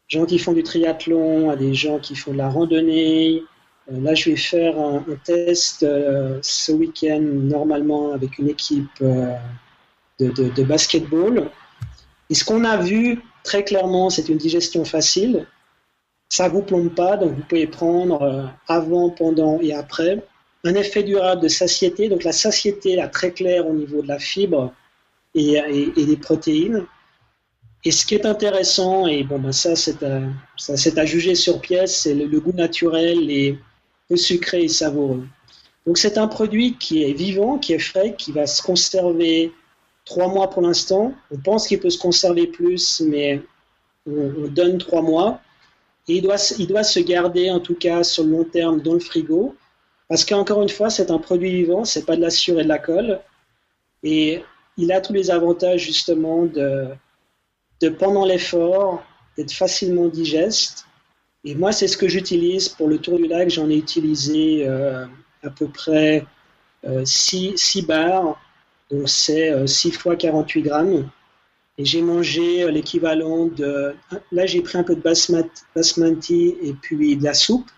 gens 0.06 0.24
qui 0.24 0.38
font 0.38 0.52
du 0.52 0.62
triathlon, 0.62 1.50
à 1.50 1.56
des 1.56 1.74
gens 1.74 1.98
qui 1.98 2.14
font 2.14 2.32
de 2.32 2.38
la 2.38 2.48
randonnée. 2.48 3.42
Euh, 3.90 4.00
là, 4.00 4.14
je 4.14 4.30
vais 4.30 4.36
faire 4.36 4.78
un, 4.78 5.02
test 5.24 5.82
euh, 5.82 6.38
ce 6.42 6.70
week-end, 6.70 7.20
normalement, 7.20 8.12
avec 8.12 8.38
une 8.38 8.48
équipe 8.48 9.02
de, 9.02 9.32
de 10.20 10.62
basketball. 10.62 11.50
Et 12.30 12.34
ce 12.34 12.44
qu'on 12.44 12.64
a 12.64 12.76
vu 12.76 13.22
très 13.44 13.64
clairement, 13.64 14.10
c'est 14.10 14.28
une 14.28 14.38
digestion 14.38 14.84
facile. 14.84 15.46
Ça 16.28 16.48
vous 16.48 16.62
plombe 16.62 16.94
pas, 16.94 17.16
donc 17.16 17.34
vous 17.34 17.42
pouvez 17.42 17.66
prendre 17.66 18.22
euh, 18.22 18.44
avant, 18.66 19.10
pendant 19.10 19.60
et 19.60 19.72
après. 19.72 20.24
Un 20.64 20.74
effet 20.74 21.04
durable 21.04 21.42
de 21.42 21.48
satiété, 21.48 22.08
donc 22.08 22.24
la 22.24 22.32
satiété 22.32 22.96
là, 22.96 23.06
très 23.08 23.30
claire 23.30 23.68
au 23.68 23.72
niveau 23.72 24.02
de 24.02 24.08
la 24.08 24.18
fibre 24.18 24.72
et, 25.34 25.60
des 25.96 26.16
protéines. 26.16 26.84
Et 27.84 27.92
ce 27.92 28.04
qui 28.04 28.16
est 28.16 28.26
intéressant, 28.26 29.06
et 29.06 29.22
bon 29.22 29.38
ben 29.38 29.52
ça 29.52 29.76
c'est 29.76 30.02
à, 30.02 30.22
à, 30.96 31.04
juger 31.04 31.36
sur 31.36 31.60
pièce, 31.60 32.00
c'est 32.00 32.14
le, 32.14 32.40
goût 32.40 32.52
naturel 32.52 33.30
et 33.30 33.56
peu 34.08 34.16
sucré 34.16 34.64
et 34.64 34.68
savoureux. 34.68 35.24
Donc 35.86 35.98
c'est 35.98 36.18
un 36.18 36.26
produit 36.26 36.76
qui 36.78 37.04
est 37.04 37.12
vivant, 37.12 37.58
qui 37.58 37.74
est 37.74 37.78
frais, 37.78 38.16
qui 38.18 38.32
va 38.32 38.46
se 38.48 38.60
conserver 38.60 39.52
trois 40.06 40.28
mois 40.28 40.48
pour 40.48 40.62
l'instant. 40.62 41.12
On 41.30 41.36
pense 41.36 41.68
qu'il 41.68 41.78
peut 41.78 41.90
se 41.90 41.98
conserver 41.98 42.46
plus, 42.46 43.02
mais 43.02 43.42
on 44.06 44.48
donne 44.48 44.78
trois 44.78 45.02
mois. 45.02 45.40
Et 46.08 46.16
il 46.16 46.22
doit, 46.22 46.36
il 46.58 46.66
doit 46.66 46.84
se 46.84 47.00
garder, 47.00 47.50
en 47.50 47.60
tout 47.60 47.74
cas, 47.74 48.02
sur 48.02 48.24
le 48.24 48.30
long 48.30 48.44
terme 48.44 48.80
dans 48.80 48.94
le 48.94 49.00
frigo. 49.00 49.54
Parce 50.08 50.24
qu'encore 50.24 50.62
une 50.62 50.68
fois, 50.70 50.88
c'est 50.88 51.10
un 51.10 51.18
produit 51.18 51.50
vivant, 51.50 51.84
c'est 51.84 52.06
pas 52.06 52.16
de 52.16 52.22
la 52.22 52.30
sueur 52.30 52.60
et 52.60 52.62
de 52.62 52.68
la 52.68 52.78
colle. 52.78 53.20
Et 54.04 54.42
il 54.76 54.92
a 54.92 55.00
tous 55.00 55.12
les 55.12 55.30
avantages, 55.30 55.82
justement, 55.82 56.46
de, 56.46 56.86
de 57.80 57.88
pendant 57.88 58.24
l'effort, 58.24 59.02
d'être 59.36 59.52
facilement 59.52 60.06
digeste. 60.06 60.86
Et 61.44 61.56
moi, 61.56 61.72
c'est 61.72 61.88
ce 61.88 61.96
que 61.96 62.06
j'utilise 62.06 62.68
pour 62.68 62.86
le 62.86 62.98
tour 62.98 63.16
du 63.16 63.26
lac. 63.26 63.50
J'en 63.50 63.68
ai 63.68 63.76
utilisé 63.76 64.66
euh, 64.66 65.06
à 65.42 65.50
peu 65.50 65.66
près 65.66 66.24
6 67.04 67.78
euh, 67.78 67.86
bars. 67.86 68.40
Donc, 68.90 69.08
c'est 69.08 69.66
6 69.66 69.88
euh, 69.88 69.98
fois 69.98 70.16
48 70.16 70.62
grammes. 70.62 71.08
Et 71.78 71.84
j'ai 71.84 72.02
mangé 72.02 72.62
euh, 72.62 72.70
l'équivalent 72.70 73.46
de. 73.46 73.94
Là, 74.32 74.46
j'ai 74.46 74.62
pris 74.62 74.78
un 74.78 74.82
peu 74.82 74.94
de 74.94 75.02
basmati 75.74 76.56
et 76.62 76.72
puis 76.72 77.16
de 77.16 77.24
la 77.24 77.34
soupe 77.34 77.68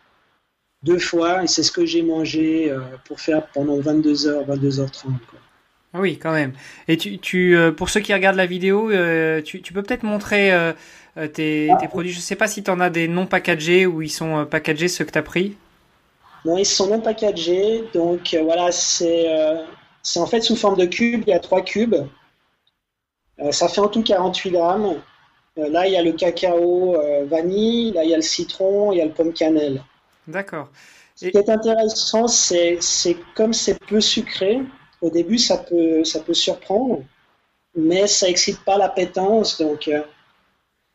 deux 0.83 0.99
fois. 0.99 1.43
Et 1.43 1.47
c'est 1.47 1.63
ce 1.63 1.73
que 1.73 1.85
j'ai 1.85 2.03
mangé 2.03 2.71
euh, 2.71 2.81
pour 3.07 3.21
faire 3.21 3.47
pendant 3.49 3.79
22h, 3.81 4.47
22h30. 4.47 5.13
Ah 5.95 6.01
oui, 6.01 6.19
quand 6.19 6.33
même. 6.33 6.53
Et 6.87 6.99
tu, 6.99 7.19
tu, 7.19 7.57
pour 7.77 7.89
ceux 7.89 8.01
qui 8.01 8.13
regardent 8.13 8.37
la 8.37 8.45
vidéo, 8.45 8.91
tu, 9.43 9.63
tu, 9.63 9.73
peux 9.73 9.83
peut-être 9.83 10.03
montrer 10.03 10.53
tes, 11.17 11.71
tes, 11.81 11.89
produits. 11.89 12.13
Je 12.13 12.19
ne 12.19 12.23
sais 12.23 12.37
pas 12.37 12.47
si 12.47 12.63
tu 12.63 12.71
en 12.71 12.79
as 12.79 12.91
des 12.91 13.09
non 13.09 13.25
packagés 13.25 13.87
ou 13.87 14.03
ils 14.03 14.11
sont 14.11 14.45
packagés, 14.45 14.89
ceux 14.89 15.07
que 15.07 15.13
tu 15.13 15.19
as 15.19 15.23
pris. 15.23 15.57
Non, 16.45 16.59
ils 16.59 16.67
sont 16.67 16.89
non 16.89 17.01
packagés. 17.01 17.85
Donc 17.95 18.37
voilà, 18.45 18.71
c'est 18.71 19.29
en 20.17 20.27
fait 20.27 20.41
sous 20.41 20.57
forme 20.57 20.77
de 20.77 20.87
cubes. 20.87 21.23
Il 21.27 21.31
y 21.31 21.35
a 21.35 21.41
trois 21.41 21.63
cubes. 21.63 21.97
Euh, 23.41 23.53
ça 23.53 23.69
fait 23.69 23.81
en 23.81 23.89
tout 23.89 24.03
48 24.03 24.51
grammes. 24.51 25.01
Euh, 25.59 25.69
là, 25.69 25.87
il 25.87 25.93
y 25.93 25.97
a 25.97 26.03
le 26.03 26.13
cacao 26.13 26.97
euh, 26.97 27.25
vanille, 27.27 27.93
là, 27.93 28.05
il 28.05 28.11
y 28.11 28.15
a 28.15 28.17
le 28.17 28.23
citron, 28.23 28.93
il 28.93 28.99
y 28.99 29.01
a 29.01 29.05
le 29.05 29.13
pomme 29.13 29.33
cannelle. 29.33 29.83
D'accord. 30.27 30.69
Ce 31.15 31.27
qui 31.27 31.37
est 31.37 31.49
intéressant, 31.49 32.29
c'est 32.29 32.79
comme 33.35 33.53
c'est 33.53 33.79
peu 33.87 34.01
sucré, 34.01 34.61
au 35.01 35.11
début, 35.11 35.39
ça 35.39 35.59
peut, 35.59 36.05
ça 36.05 36.21
peut 36.21 36.35
surprendre, 36.35 37.03
mais 37.75 38.07
ça 38.07 38.29
excite 38.29 38.65
pas 38.65 38.79
l'appétence. 38.79 39.61
Donc, 39.61 39.91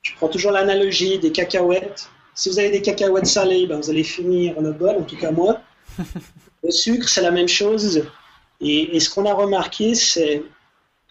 je 0.01 0.16
prends 0.16 0.30
toujours 0.30 0.51
l'analogie 0.51 1.20
des 1.20 1.34
cacahuètes. 1.34 2.10
si 2.36 2.49
vous 2.49 2.58
avez 2.58 2.70
des 2.70 2.82
cacahuètes 2.82 3.26
salées, 3.26 3.68
ben, 3.68 3.82
vous 3.82 3.89
allez 3.89 4.04
finir 4.04 4.62
le 4.62 4.72
bol, 4.72 4.95
en 4.97 5.04
tout 5.04 5.18
cas 5.18 5.32
moi. 5.32 5.62
le 6.64 6.72
sucre, 6.72 7.10
c'est 7.10 7.22
la 7.22 7.32
même 7.32 7.49
chose. 7.49 8.01
Et, 8.64 8.99
ce 8.99 9.09
qu'on 9.09 9.26
a 9.26 9.34
remarqué, 9.34 9.93
c'est 9.93 10.41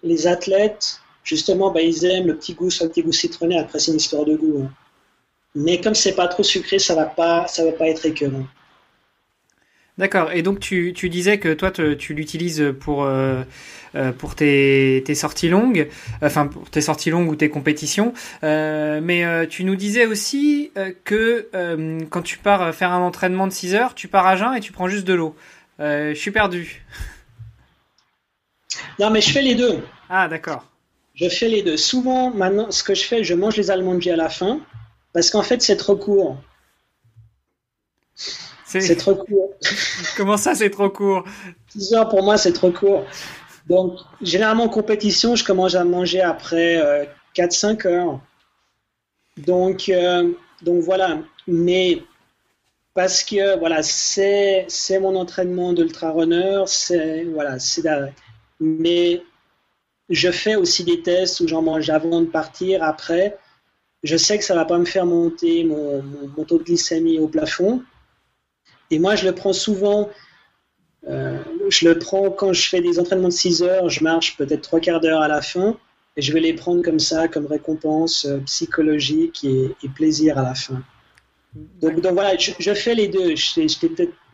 les 0.03 0.26
athlètes, 0.26 1.00
justement, 1.22 1.70
ben, 1.70 1.80
ils 1.80 2.05
aiment 2.05 2.28
le 2.28 2.36
petit 2.36 2.55
goût, 2.55 2.70
soit 2.70 2.86
le 2.86 2.92
petit 2.92 3.03
goût 3.03 3.12
citronné. 3.12 3.59
Après, 3.59 3.78
c'est 3.78 3.90
une 3.90 3.98
histoire 3.98 4.24
de 4.24 4.36
goût. 4.36 4.62
Hein. 4.64 4.70
Mais 5.55 5.80
comme 5.80 5.94
c'est 5.94 6.14
pas 6.14 6.28
trop 6.28 6.42
sucré, 6.42 6.78
ça 6.78 6.94
va 6.94 7.05
pas, 7.05 7.46
ça 7.46 7.64
va 7.64 7.72
pas 7.72 7.88
être 7.88 8.07
écœurant. 8.07 8.46
D'accord. 9.98 10.32
Et 10.32 10.40
donc 10.40 10.59
tu, 10.59 10.92
disais 10.92 11.38
que 11.38 11.53
toi 11.53 11.70
tu 11.70 12.14
l'utilises 12.14 12.72
pour 12.80 13.05
euh, 13.05 13.42
euh, 13.94 14.11
pour 14.12 14.34
tes, 14.34 15.03
tes, 15.05 15.14
sorties 15.14 15.50
longues, 15.50 15.88
enfin 16.22 16.46
pour 16.46 16.70
tes 16.70 16.80
sorties 16.80 17.11
longues 17.11 17.28
ou 17.28 17.36
tes 17.36 17.50
compétitions. 17.50 18.14
Euh, 18.42 19.00
mais 19.03 19.46
tu 19.48 19.64
nous 19.64 19.76
disais 19.76 20.07
aussi 20.07 20.72
que 21.05 21.50
quand 22.09 22.22
tu 22.22 22.38
pars 22.38 22.74
faire 22.74 22.90
un 22.90 23.03
entraînement 23.03 23.46
de 23.46 23.53
6 23.53 23.74
heures, 23.74 23.94
tu 23.94 24.09
pars 24.09 24.26
à 24.26 24.36
jeun 24.36 24.55
et 24.55 24.61
tu 24.61 24.72
prends 24.72 24.88
juste 24.88 25.07
de 25.07 25.12
l'eau. 25.12 25.36
je 25.78 26.14
suis 26.14 26.30
perdu. 26.30 26.82
Non, 28.98 29.10
mais 29.10 29.20
je 29.20 29.30
fais 29.30 29.42
les 29.42 29.54
deux. 29.54 29.82
Ah, 30.08 30.28
d'accord. 30.28 30.64
Je 31.14 31.28
fais 31.28 31.48
les 31.48 31.62
deux. 31.62 31.76
Souvent, 31.76 32.30
maintenant, 32.30 32.70
ce 32.70 32.82
que 32.82 32.94
je 32.94 33.04
fais, 33.04 33.24
je 33.24 33.34
mange 33.34 33.56
les 33.56 33.70
amandes 33.70 34.06
à 34.06 34.16
la 34.16 34.28
fin, 34.28 34.60
parce 35.12 35.30
qu'en 35.30 35.42
fait, 35.42 35.62
c'est 35.62 35.76
trop 35.76 35.96
court. 35.96 36.36
C'est 38.64 38.96
trop 38.96 39.14
court. 39.14 39.50
Comment 40.16 40.36
ça, 40.36 40.54
c'est 40.54 40.70
trop 40.70 40.88
court? 40.88 41.24
6 41.68 41.94
heures 41.94 42.08
pour 42.08 42.22
moi, 42.22 42.38
c'est 42.38 42.52
trop 42.52 42.70
court. 42.70 43.04
Donc, 43.68 43.98
généralement 44.22 44.64
en 44.64 44.68
compétition, 44.68 45.36
je 45.36 45.44
commence 45.44 45.74
à 45.74 45.84
manger 45.84 46.22
après 46.22 47.08
4-5 47.36 47.86
euh, 47.86 47.90
heures. 47.90 48.20
Donc, 49.36 49.88
euh, 49.88 50.32
donc 50.62 50.82
voilà. 50.82 51.18
Mais 51.46 52.02
parce 52.94 53.22
que 53.22 53.58
voilà, 53.58 53.82
c'est 53.82 54.66
mon 55.00 55.16
entraînement 55.16 55.72
d'ultra-runner, 55.72 56.64
c'est 56.66 57.24
voilà, 57.24 57.58
c'est 57.58 57.82
mais 58.62 59.22
je 60.08 60.30
fais 60.30 60.54
aussi 60.54 60.84
des 60.84 61.02
tests 61.02 61.40
où 61.40 61.48
j'en 61.48 61.62
mange 61.62 61.90
avant 61.90 62.20
de 62.20 62.26
partir, 62.26 62.82
après. 62.82 63.36
Je 64.04 64.16
sais 64.16 64.38
que 64.38 64.44
ça 64.44 64.54
va 64.54 64.64
pas 64.64 64.78
me 64.78 64.84
faire 64.84 65.04
monter 65.04 65.64
mon, 65.64 66.02
taux 66.44 66.58
de 66.58 66.64
glycémie 66.64 67.18
au 67.18 67.28
plafond. 67.28 67.82
Et 68.90 68.98
moi, 68.98 69.16
je 69.16 69.26
le 69.26 69.34
prends 69.34 69.52
souvent. 69.52 70.10
Euh, 71.08 71.42
je 71.68 71.88
le 71.88 71.98
prends 71.98 72.30
quand 72.30 72.52
je 72.52 72.68
fais 72.68 72.80
des 72.80 73.00
entraînements 73.00 73.28
de 73.28 73.32
6 73.32 73.64
heures, 73.64 73.88
je 73.88 74.04
marche 74.04 74.36
peut-être 74.36 74.62
trois 74.62 74.78
quarts 74.78 75.00
d'heure 75.00 75.20
à 75.20 75.26
la 75.26 75.42
fin, 75.42 75.76
et 76.16 76.22
je 76.22 76.32
vais 76.32 76.38
les 76.38 76.52
prendre 76.52 76.82
comme 76.82 77.00
ça, 77.00 77.26
comme 77.26 77.46
récompense 77.46 78.24
euh, 78.24 78.38
psychologique 78.46 79.42
et, 79.42 79.74
plaisir 79.96 80.38
à 80.38 80.42
la 80.42 80.54
fin. 80.54 80.80
Donc, 81.80 81.98
voilà, 81.98 82.36
je, 82.36 82.74
fais 82.74 82.94
les 82.94 83.08
deux. 83.08 83.34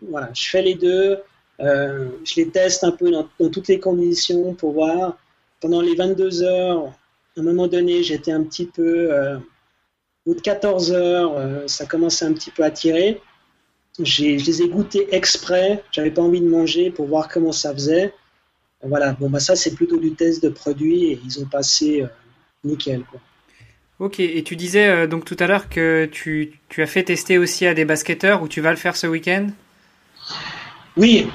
Voilà, 0.02 0.30
je 0.34 0.48
fais 0.50 0.60
les 0.60 0.74
deux. 0.74 1.18
Euh, 1.60 2.08
je 2.24 2.36
les 2.36 2.48
teste 2.48 2.84
un 2.84 2.92
peu 2.92 3.10
dans, 3.10 3.28
toutes 3.50 3.68
les 3.68 3.80
conditions 3.80 4.54
pour 4.54 4.72
voir. 4.72 5.18
Pendant 5.60 5.80
les 5.80 5.94
22 5.94 6.42
heures, 6.42 6.84
à 7.36 7.40
un 7.40 7.42
moment 7.42 7.66
donné, 7.66 8.02
j'étais 8.02 8.32
un 8.32 8.44
petit 8.44 8.66
peu. 8.66 9.12
au 9.12 9.40
bout 10.26 10.34
de 10.34 10.40
14 10.40 10.92
heures, 10.92 11.68
ça 11.68 11.84
commençait 11.86 12.24
un 12.24 12.32
petit 12.32 12.50
peu 12.50 12.62
à 12.62 12.70
tirer 12.70 13.20
je 14.04 14.24
les 14.24 14.62
ai 14.62 14.68
goûtés 14.68 15.08
exprès. 15.14 15.82
J'avais 15.90 16.10
pas 16.10 16.22
envie 16.22 16.40
de 16.40 16.48
manger 16.48 16.90
pour 16.90 17.06
voir 17.06 17.28
comment 17.28 17.52
ça 17.52 17.72
faisait. 17.72 18.12
Voilà, 18.82 19.12
bon, 19.12 19.28
bah 19.28 19.40
ça, 19.40 19.56
c'est 19.56 19.74
plutôt 19.74 19.98
du 19.98 20.12
test 20.12 20.42
de 20.42 20.48
produit 20.48 21.06
et 21.06 21.20
ils 21.24 21.40
ont 21.40 21.46
passé 21.46 22.02
euh, 22.02 22.06
nickel. 22.62 23.02
Ok, 23.98 24.20
et 24.20 24.44
tu 24.44 24.54
disais 24.54 24.86
euh, 24.86 25.06
donc 25.08 25.24
tout 25.24 25.36
à 25.40 25.48
l'heure 25.48 25.68
que 25.68 26.08
tu, 26.10 26.52
tu, 26.68 26.82
as 26.82 26.86
fait 26.86 27.02
tester 27.02 27.38
aussi 27.38 27.66
à 27.66 27.74
des 27.74 27.84
basketteurs 27.84 28.42
ou 28.42 28.48
tu 28.48 28.60
vas 28.60 28.70
le 28.70 28.76
faire 28.76 28.94
ce 28.94 29.08
week-end? 29.08 29.48
Oui, 30.98 31.28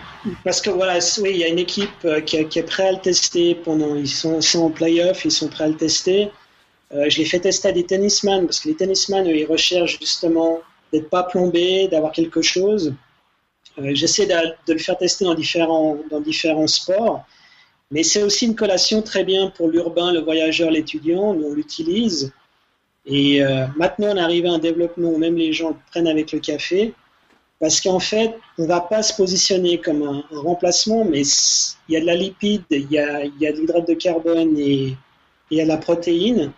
parce 0.43 0.61
que 0.61 0.70
voilà, 0.70 0.99
oui, 1.22 1.32
il 1.32 1.38
y 1.38 1.43
a 1.43 1.47
une 1.47 1.59
équipe 1.59 1.89
euh, 2.05 2.22
qui, 2.22 2.38
est 2.38 2.64
prête 2.64 2.88
à 2.88 2.91
le 2.91 2.99
tester 2.99 3.55
pendant. 3.55 3.95
Ils 3.95 4.07
sont, 4.09 4.41
sont 4.41 4.66
en 4.66 4.70
playoff, 4.70 5.26
ils 5.26 5.32
sont 5.32 5.47
prêts 5.47 5.64
à 5.64 5.70
le 5.70 5.78
tester. 5.78 6.30
je 6.91 7.18
l'ai 7.18 7.26
fait 7.26 7.39
tester 7.39 7.70
à 7.70 7.72
des 7.72 7.86
tennisman 7.86 8.45
parce 8.45 8.59
que 8.59 8.70
les 8.70 8.76
tennisman, 8.76 9.28
eux, 9.28 9.36
ils 9.36 9.45
recherchent 9.45 9.97
justement 9.99 10.59
d'être 10.91 11.09
pas 11.09 11.24
plombé, 11.24 11.88
d'avoir 11.88 12.11
quelque 12.11 12.41
chose. 12.41 12.93
Euh, 13.80 13.91
j'essaie 13.93 14.28
de, 14.28 14.74
le 14.74 14.78
faire 14.78 14.97
tester 14.97 15.26
dans 15.26 15.34
différents, 15.34 15.97
dans 16.09 16.22
différents 16.22 16.68
sports. 16.68 17.26
Mais 17.91 18.03
c'est 18.03 18.24
aussi 18.24 18.45
une 18.45 18.55
collation 18.55 19.01
très 19.01 19.24
bien 19.24 19.49
pour 19.49 19.68
l'urbain, 19.68 20.14
le 20.14 20.22
voyageur, 20.22 20.72
l'étudiant. 20.72 21.34
Nous, 21.34 21.45
on 21.45 21.53
l'utilise. 21.53 22.32
Et 23.05 23.43
euh, 23.43 23.66
maintenant, 23.76 24.14
on 24.14 24.18
arrive 24.18 24.45
à 24.45 24.51
un 24.51 24.59
développement 24.59 25.09
où 25.09 25.18
même 25.18 25.36
les 25.36 25.53
gens 25.53 25.70
le 25.70 25.76
prennent 25.91 26.07
avec 26.07 26.32
le 26.32 26.39
café. 26.39 26.93
Parce 27.64 27.80
qu'en 27.80 28.01
fait, 28.01 28.36
on 28.57 28.64
ne 28.64 28.68
va 28.68 28.82
pas 28.82 29.01
se 29.01 29.16
positionner 29.16 29.80
comme 29.80 30.03
un, 30.03 30.26
remplacement, 30.38 31.05
mais 31.05 31.22
il 31.88 31.93
y 31.93 31.95
a 31.95 32.01
de 32.01 32.05
la 32.05 32.16
lipide, 32.16 32.64
il 32.70 32.91
y 32.91 32.99
a, 32.99 33.24
y 33.24 33.47
a 33.47 33.53
de 33.53 33.57
l'hydrate 33.57 33.88
de 33.88 33.93
carbone 33.93 34.57
et, 34.57 34.97
il 35.49 35.57
y 35.57 35.61
a 35.61 35.64
de 35.64 35.70
la 35.70 35.78
protéine. 35.78 36.51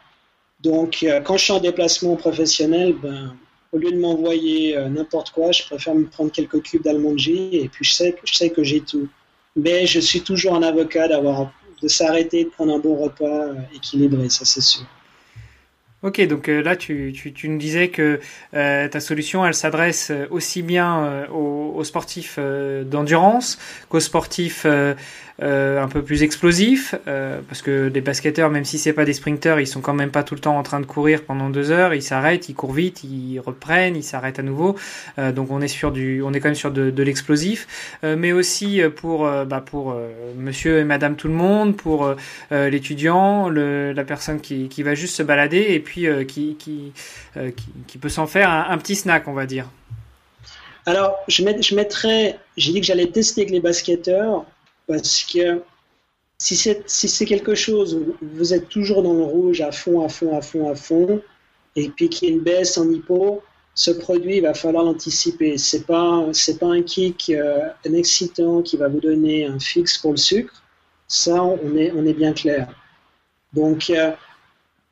Donc, 0.61 1.03
euh, 1.03 1.21
quand 1.21 1.37
je 1.37 1.43
suis 1.43 1.53
en 1.53 1.59
déplacement 1.59 2.15
professionnel, 2.15 2.95
ben, 3.03 3.35
au 3.71 3.77
lieu 3.77 3.91
de 3.91 3.99
m'envoyer 3.99 4.75
euh, 4.75 4.89
n'importe 4.89 5.29
quoi, 5.29 5.51
je 5.51 5.61
préfère 5.61 5.93
me 5.93 6.07
prendre 6.07 6.31
quelques 6.31 6.63
cubes 6.63 6.81
d'almondji 6.81 7.49
et 7.51 7.69
puis 7.69 7.85
je 7.85 7.93
sais, 7.93 8.15
je 8.23 8.33
sais 8.33 8.49
que 8.49 8.63
j'ai 8.63 8.81
tout. 8.81 9.07
Mais 9.55 9.85
je 9.85 9.99
suis 9.99 10.21
toujours 10.21 10.55
un 10.55 10.63
avocat 10.63 11.07
d'avoir 11.07 11.53
de 11.83 11.87
s'arrêter, 11.87 12.45
de 12.45 12.49
prendre 12.49 12.73
un 12.73 12.79
bon 12.79 12.95
repas 12.95 13.25
euh, 13.25 13.53
équilibré, 13.75 14.27
ça 14.29 14.43
c'est 14.43 14.61
sûr. 14.61 14.87
Ok, 16.05 16.21
donc 16.27 16.49
euh, 16.49 16.61
là, 16.61 16.75
tu, 16.75 17.13
tu, 17.15 17.33
tu, 17.33 17.49
nous 17.49 17.57
disais 17.57 17.87
que 17.87 18.19
ta 18.51 18.99
solution, 18.99 19.43
elle 19.43 19.55
s'adresse 19.55 20.11
aussi 20.29 20.61
bien 20.61 21.27
aux, 21.33 21.73
aux, 21.75 21.83
sportifs 21.83 22.37
d'endurance 22.85 23.57
qu'aux 23.89 23.99
sportifs 23.99 24.67
euh, 25.41 25.83
un 25.83 25.89
peu 25.89 26.01
plus 26.01 26.23
explosif, 26.23 26.95
euh, 27.07 27.41
parce 27.49 27.61
que 27.61 27.91
les 27.93 27.99
basketteurs, 27.99 28.49
même 28.49 28.63
si 28.63 28.77
c'est 28.77 28.93
pas 28.93 29.03
des 29.03 29.11
sprinteurs, 29.11 29.59
ils 29.59 29.67
sont 29.67 29.81
quand 29.81 29.93
même 29.93 30.09
pas 30.09 30.23
tout 30.23 30.33
le 30.33 30.39
temps 30.39 30.57
en 30.57 30.63
train 30.63 30.79
de 30.79 30.85
courir 30.85 31.23
pendant 31.23 31.49
deux 31.49 31.71
heures. 31.71 31.93
Ils 31.93 32.01
s'arrêtent, 32.01 32.47
ils 32.47 32.53
courent 32.53 32.71
vite, 32.71 33.03
ils 33.03 33.39
reprennent, 33.39 33.97
ils 33.97 34.03
s'arrêtent 34.03 34.39
à 34.39 34.43
nouveau. 34.43 34.77
Euh, 35.19 35.33
donc 35.33 35.51
on 35.51 35.59
est 35.59 35.67
sur 35.67 35.91
du, 35.91 36.21
on 36.23 36.31
est 36.31 36.39
quand 36.39 36.47
même 36.47 36.55
sur 36.55 36.71
de, 36.71 37.03
l'explosif, 37.03 37.97
euh, 38.05 38.15
mais 38.17 38.31
aussi 38.31 38.81
pour 38.95 39.29
bah, 39.45 39.61
pour 39.63 39.95
Monsieur 40.37 40.79
et 40.79 40.83
Madame 40.85 41.15
tout 41.15 41.27
le 41.27 41.33
monde, 41.33 41.75
pour 41.75 42.15
l'étudiant, 42.51 43.49
la 43.49 44.03
personne 44.03 44.39
qui, 44.39 44.69
qui 44.69 44.83
va 44.83 44.95
juste 44.95 45.15
se 45.15 45.23
balader 45.23 45.65
et 45.69 45.79
puis 45.79 45.94
qui 45.95 46.55
qui, 46.57 46.91
qui, 47.87 47.97
peut 47.97 48.09
s'en 48.09 48.27
faire 48.27 48.49
un, 48.49 48.77
petit 48.77 48.95
snack, 48.95 49.27
on 49.27 49.33
va 49.33 49.45
dire. 49.45 49.69
Alors, 50.85 51.15
je, 51.27 51.43
met, 51.43 51.59
mettrais, 51.73 52.37
j'ai 52.57 52.71
dit 52.73 52.81
que 52.81 52.85
j'allais 52.85 53.07
tester 53.07 53.41
avec 53.41 53.51
les 53.51 53.59
basketteurs. 53.59 54.45
Parce 54.87 55.23
que 55.23 55.63
si 56.37 56.55
c'est 56.55 57.25
quelque 57.25 57.55
chose 57.55 57.95
où 57.95 58.15
vous 58.21 58.53
êtes 58.53 58.69
toujours 58.69 59.01
dans 59.03 59.13
le 59.13 59.23
rouge 59.23 59.61
à 59.61 59.71
fond, 59.71 60.05
à 60.05 60.09
fond, 60.09 60.37
à 60.37 60.41
fond, 60.41 60.69
à 60.69 60.75
fond, 60.75 61.21
et 61.75 61.89
puis 61.89 62.09
qu'il 62.09 62.29
y 62.29 62.31
a 62.31 62.35
une 62.35 62.41
baisse 62.41 62.77
en 62.77 62.89
hypo, 62.89 63.41
ce 63.73 63.91
produit, 63.91 64.37
il 64.37 64.41
va 64.41 64.53
falloir 64.53 64.85
l'anticiper. 64.85 65.57
C'est 65.57 65.85
pas 65.85 66.25
c'est 66.31 66.59
pas 66.59 66.67
un 66.67 66.81
kick, 66.81 67.29
euh, 67.29 67.67
un 67.85 67.93
excitant 67.93 68.61
qui 68.61 68.77
va 68.77 68.87
vous 68.87 69.01
donner 69.01 69.45
un 69.45 69.59
fixe 69.59 69.97
pour 69.97 70.11
le 70.11 70.17
sucre. 70.17 70.63
Ça, 71.07 71.43
on 71.43 71.75
est 71.75 71.91
on 71.91 72.05
est 72.05 72.13
bien 72.13 72.33
clair. 72.33 72.69
Donc, 73.53 73.89
euh, 73.89 74.11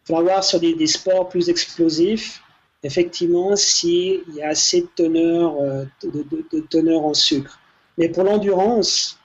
faut 0.06 0.22
voir 0.22 0.43
sur 0.43 0.60
des, 0.60 0.88
sports 0.88 1.30
plus 1.30 1.49
explosifs, 1.49 2.41
effectivement, 2.84 3.56
s'il 3.56 4.24
y 4.34 4.41
a 4.41 4.49
assez 4.49 4.82
de 4.82 4.89
teneur, 4.95 5.56
euh, 5.62 5.86
de, 6.04 6.60
teneur 6.70 7.04
en 7.04 7.14
sucre. 7.14 7.60
Mais 7.97 8.10
pour 8.10 8.24
l'endurance, 8.24 9.18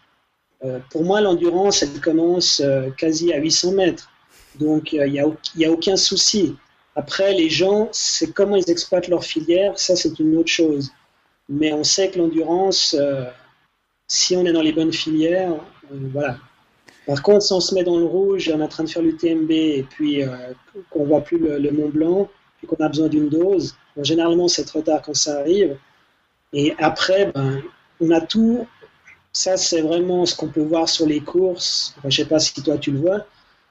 euh, 0.64 0.78
pour 0.90 1.04
moi, 1.04 1.20
l'endurance, 1.20 1.82
elle 1.82 2.00
commence 2.00 2.60
euh, 2.60 2.90
quasi 2.90 3.32
à 3.32 3.38
800 3.38 3.72
mètres. 3.72 4.10
Donc, 4.58 4.92
il 4.92 5.04
n'y 5.10 5.20
a, 5.20 5.24
a, 5.24 5.70
aucun 5.70 5.96
souci. 5.96 6.56
Après, 6.96 7.32
les 7.34 7.48
gens, 7.48 7.88
c'est 7.92 8.32
comment 8.32 8.56
ils 8.56 8.70
exploitent 8.70 9.08
leur 9.08 9.24
filière, 9.24 9.78
ça, 9.78 9.94
c'est 9.94 10.18
une 10.18 10.36
autre 10.36 10.50
chose. 10.50 10.90
Mais 11.48 11.72
on 11.72 11.84
sait 11.84 12.10
que 12.10 12.18
l'endurance, 12.18 12.96
si 14.08 14.36
on 14.36 14.44
est 14.44 14.52
dans 14.52 14.62
les 14.62 14.72
bonnes 14.72 14.92
filières, 14.92 15.54
voilà. 15.90 16.38
Par 17.08 17.22
contre, 17.22 17.42
si 17.42 17.54
on 17.54 17.60
se 17.60 17.74
met 17.74 17.84
dans 17.84 17.98
le 17.98 18.04
rouge, 18.04 18.52
on 18.54 18.60
est 18.60 18.62
en 18.62 18.68
train 18.68 18.84
de 18.84 18.90
faire 18.90 19.00
l'UTMB 19.00 19.50
et 19.50 19.86
puis 19.88 20.20
qu'on 20.90 21.04
voit 21.06 21.22
plus 21.22 21.38
le, 21.38 21.70
Mont 21.70 21.88
Blanc, 21.88 22.28
et 22.62 22.66
qu'on 22.66 22.76
a 22.84 22.88
besoin 22.88 23.08
d'une 23.08 23.30
dose, 23.30 23.76
généralement, 24.02 24.46
c'est 24.46 24.66
trop 24.66 24.82
tard 24.82 25.00
quand 25.00 25.16
ça 25.16 25.38
arrive. 25.38 25.78
Et 26.52 26.74
après, 26.78 27.32
ben, 27.34 27.62
on 28.02 28.10
a 28.10 28.20
tout 28.20 28.66
ça, 29.32 29.56
c'est 29.56 29.80
vraiment 29.80 30.26
ce 30.26 30.36
qu'on 30.36 30.48
peut 30.48 30.62
voir 30.62 30.86
sur 30.86 31.06
les 31.06 31.20
courses. 31.20 31.94
je 32.02 32.08
ne 32.08 32.12
sais 32.12 32.24
pas 32.26 32.40
si 32.40 32.62
toi 32.62 32.76
tu 32.76 32.90
le 32.90 32.98
vois, 32.98 33.26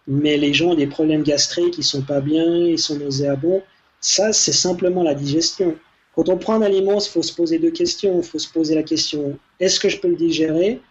mais 0.08 0.38
les 0.38 0.54
gens 0.56 0.72
ont 0.72 0.76
des 0.76 0.88
problèmes 0.88 1.22
gastriques, 1.22 1.78
ils 1.78 1.84
sont 1.84 2.02
pas 2.02 2.22
bien, 2.22 2.46
ils 2.46 2.80
sont 2.80 2.98
nauséabonds. 2.98 3.62
Ça, 4.02 4.34
c'est 4.34 4.52
simplement 4.52 5.04
la 5.04 5.14
digestion. 5.14 5.76
Quand 6.16 6.28
on 6.30 6.38
prend 6.38 6.56
un 6.56 6.64
aliment, 6.64 7.00
il 7.00 7.08
faut 7.08 7.22
se 7.22 7.36
poser 7.36 7.60
deux 7.60 7.70
questions. 7.70 8.18
Il 8.18 8.24
faut 8.24 8.40
se 8.40 8.52
poser 8.52 8.74
la 8.74 8.82
question 8.82 9.38
est-ce 9.60 9.80
que 9.80 9.90
je 9.90 10.00
peux 10.00 10.08
le 10.08 10.16
digérer? 10.16 10.82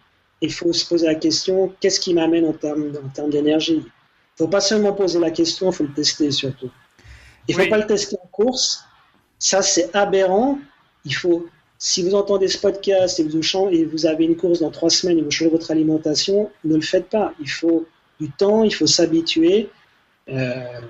Il 0.41 0.53
faut 0.53 0.73
se 0.73 0.85
poser 0.87 1.07
la 1.07 1.15
question 1.15 1.73
qu'est-ce 1.79 1.99
qui 1.99 2.13
m'amène 2.13 2.45
en 2.45 2.53
termes, 2.53 2.91
en 3.03 3.09
termes 3.09 3.29
d'énergie? 3.29 3.81
Il 3.83 4.43
ne 4.43 4.45
faut 4.45 4.47
pas 4.47 4.61
seulement 4.61 4.93
poser 4.93 5.19
la 5.19 5.31
question, 5.31 5.71
il 5.71 5.75
faut 5.75 5.83
le 5.83 5.93
tester 5.93 6.29
surtout. 6.31 6.69
Il 7.47 7.55
ne 7.55 7.63
faut 7.63 7.69
pas 7.69 7.77
le 7.77 7.87
tester 7.87 8.17
en 8.21 8.27
course 8.27 8.83
ça 9.39 9.61
c'est 9.61 9.95
aberrant. 9.95 10.59
Il 11.05 11.13
faut, 11.13 11.47
si 11.77 12.03
vous 12.03 12.15
entendez 12.15 12.47
ce 12.47 12.57
podcast 12.57 13.19
et 13.19 13.23
vous, 13.23 13.39
et 13.71 13.85
vous 13.85 14.05
avez 14.05 14.25
une 14.25 14.35
course 14.35 14.59
dans 14.59 14.71
trois 14.71 14.89
semaines 14.89 15.19
et 15.19 15.21
vous 15.21 15.31
changez 15.31 15.49
votre 15.49 15.71
alimentation, 15.71 16.51
ne 16.63 16.75
le 16.75 16.81
faites 16.81 17.09
pas. 17.09 17.33
Il 17.39 17.49
faut 17.49 17.85
du 18.19 18.31
temps, 18.31 18.63
il 18.63 18.73
faut 18.73 18.87
s'habituer. 18.87 19.69
Euh, 20.29 20.81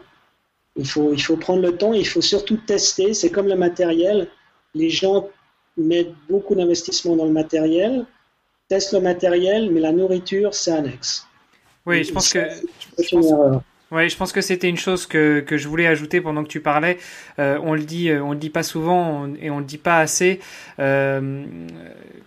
il, 0.76 0.88
faut, 0.88 1.14
il 1.14 1.22
faut 1.22 1.38
prendre 1.38 1.62
le 1.62 1.78
temps, 1.78 1.94
il 1.94 2.08
faut 2.08 2.22
surtout 2.22 2.58
tester. 2.58 3.14
C'est 3.14 3.30
comme 3.30 3.48
le 3.48 3.56
matériel. 3.56 4.30
Les 4.74 4.90
gens 4.90 5.30
mettent 5.76 6.14
beaucoup 6.30 6.56
d'investissement 6.56 7.16
dans 7.16 7.26
le 7.26 7.32
matériel, 7.32 8.06
testent 8.68 8.94
le 8.94 9.00
matériel, 9.00 9.72
mais 9.72 9.80
la 9.80 9.92
nourriture, 9.92 10.54
c'est 10.54 10.72
annexe. 10.72 11.28
Oui, 11.86 12.04
je 12.04 12.12
pense 12.12 12.34
que. 12.34 12.40
Oui, 13.90 14.10
je 14.10 14.18
pense 14.18 14.34
que 14.34 14.42
c'était 14.42 14.68
une 14.68 14.78
chose 14.78 15.06
que, 15.06 15.40
que 15.40 15.56
je 15.56 15.70
voulais 15.70 15.88
ajouter 15.88 16.20
pendant 16.20 16.44
que 16.44 16.50
tu 16.50 16.60
parlais. 16.60 16.98
Euh, 17.40 17.58
on 17.64 17.74
le 17.74 17.84
dit, 17.84 18.10
euh, 18.10 18.22
on 18.22 18.32
le 18.32 18.38
dit 18.38 18.50
pas 18.50 18.64
souvent 18.64 19.30
et 19.42 19.50
on 19.50 19.60
le 19.60 19.66
dit 19.66 19.78
pas 19.78 20.00
assez. 20.00 20.42
Euh, 20.80 21.46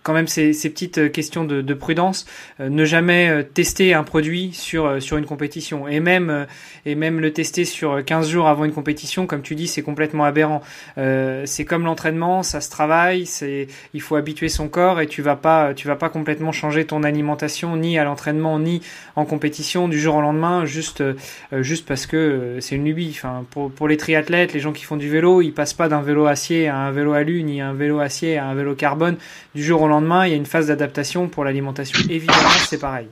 quand 0.01 0.13
même, 0.13 0.27
ces, 0.27 0.53
ces 0.53 0.71
petites 0.71 1.11
questions 1.11 1.43
de, 1.43 1.61
de 1.61 1.73
prudence. 1.75 2.25
Euh, 2.59 2.69
ne 2.69 2.83
jamais 2.83 3.29
euh, 3.29 3.43
tester 3.43 3.93
un 3.93 4.03
produit 4.03 4.53
sur 4.53 4.99
sur 4.99 5.17
une 5.17 5.25
compétition 5.25 5.87
et 5.87 5.99
même 5.99 6.47
et 6.87 6.95
même 6.95 7.19
le 7.19 7.31
tester 7.31 7.63
sur 7.63 8.03
15 8.03 8.27
jours 8.27 8.47
avant 8.47 8.65
une 8.65 8.73
compétition, 8.73 9.27
comme 9.27 9.43
tu 9.43 9.53
dis, 9.53 9.67
c'est 9.67 9.83
complètement 9.83 10.23
aberrant. 10.23 10.61
c'est 10.97 11.65
comme 11.65 11.85
l'entraînement, 11.85 12.41
ça 12.41 12.59
se 12.59 12.71
travaille. 12.71 13.27
C'est 13.27 13.67
il 13.93 14.01
faut 14.01 14.15
habituer 14.15 14.49
son 14.49 14.67
corps 14.67 14.99
et 14.99 15.05
tu 15.05 15.21
vas 15.21 15.35
pas 15.35 15.75
tu 15.75 15.87
vas 15.87 15.95
pas 15.95 16.09
complètement 16.09 16.51
changer 16.51 16.85
ton 16.85 17.03
alimentation 17.03 17.75
ni 17.77 17.99
à 17.99 18.03
l'entraînement 18.03 18.57
ni 18.57 18.81
en 19.15 19.25
compétition 19.25 19.87
du 19.87 19.99
jour 19.99 20.15
au 20.15 20.21
lendemain. 20.21 20.65
Juste 20.65 21.03
euh, 21.50 21.50
juste 21.59 21.85
parce 21.85 22.05
que 22.05 22.17
euh, 22.17 22.61
c'est 22.61 22.75
une 22.75 22.85
lubie. 22.85 23.09
Enfin, 23.11 23.45
pour, 23.51 23.71
pour 23.71 23.87
les 23.87 23.97
triathlètes, 23.97 24.53
les 24.53 24.59
gens 24.61 24.71
qui 24.71 24.83
font 24.83 24.95
du 24.97 25.09
vélo, 25.09 25.41
ils 25.41 25.51
passent 25.53 25.73
pas 25.73 25.89
d'un 25.89 26.01
vélo 26.01 26.25
acier 26.25 26.69
à 26.69 26.77
un 26.77 26.91
vélo 26.91 27.13
alu, 27.13 27.43
ni 27.43 27.59
un 27.59 27.73
vélo 27.73 27.99
acier 27.99 28.37
à 28.37 28.45
un 28.45 28.55
vélo 28.55 28.73
carbone 28.73 29.17
du 29.53 29.63
jour 29.63 29.81
au 29.81 29.87
lendemain. 29.87 30.25
Il 30.25 30.31
y 30.31 30.33
a 30.33 30.37
une 30.37 30.45
phase 30.45 30.67
d'adaptation 30.67 31.27
pour 31.27 31.43
l'alimentation. 31.43 31.99
Évidemment, 32.09 32.49
c'est 32.69 32.79
pareil. 32.79 33.07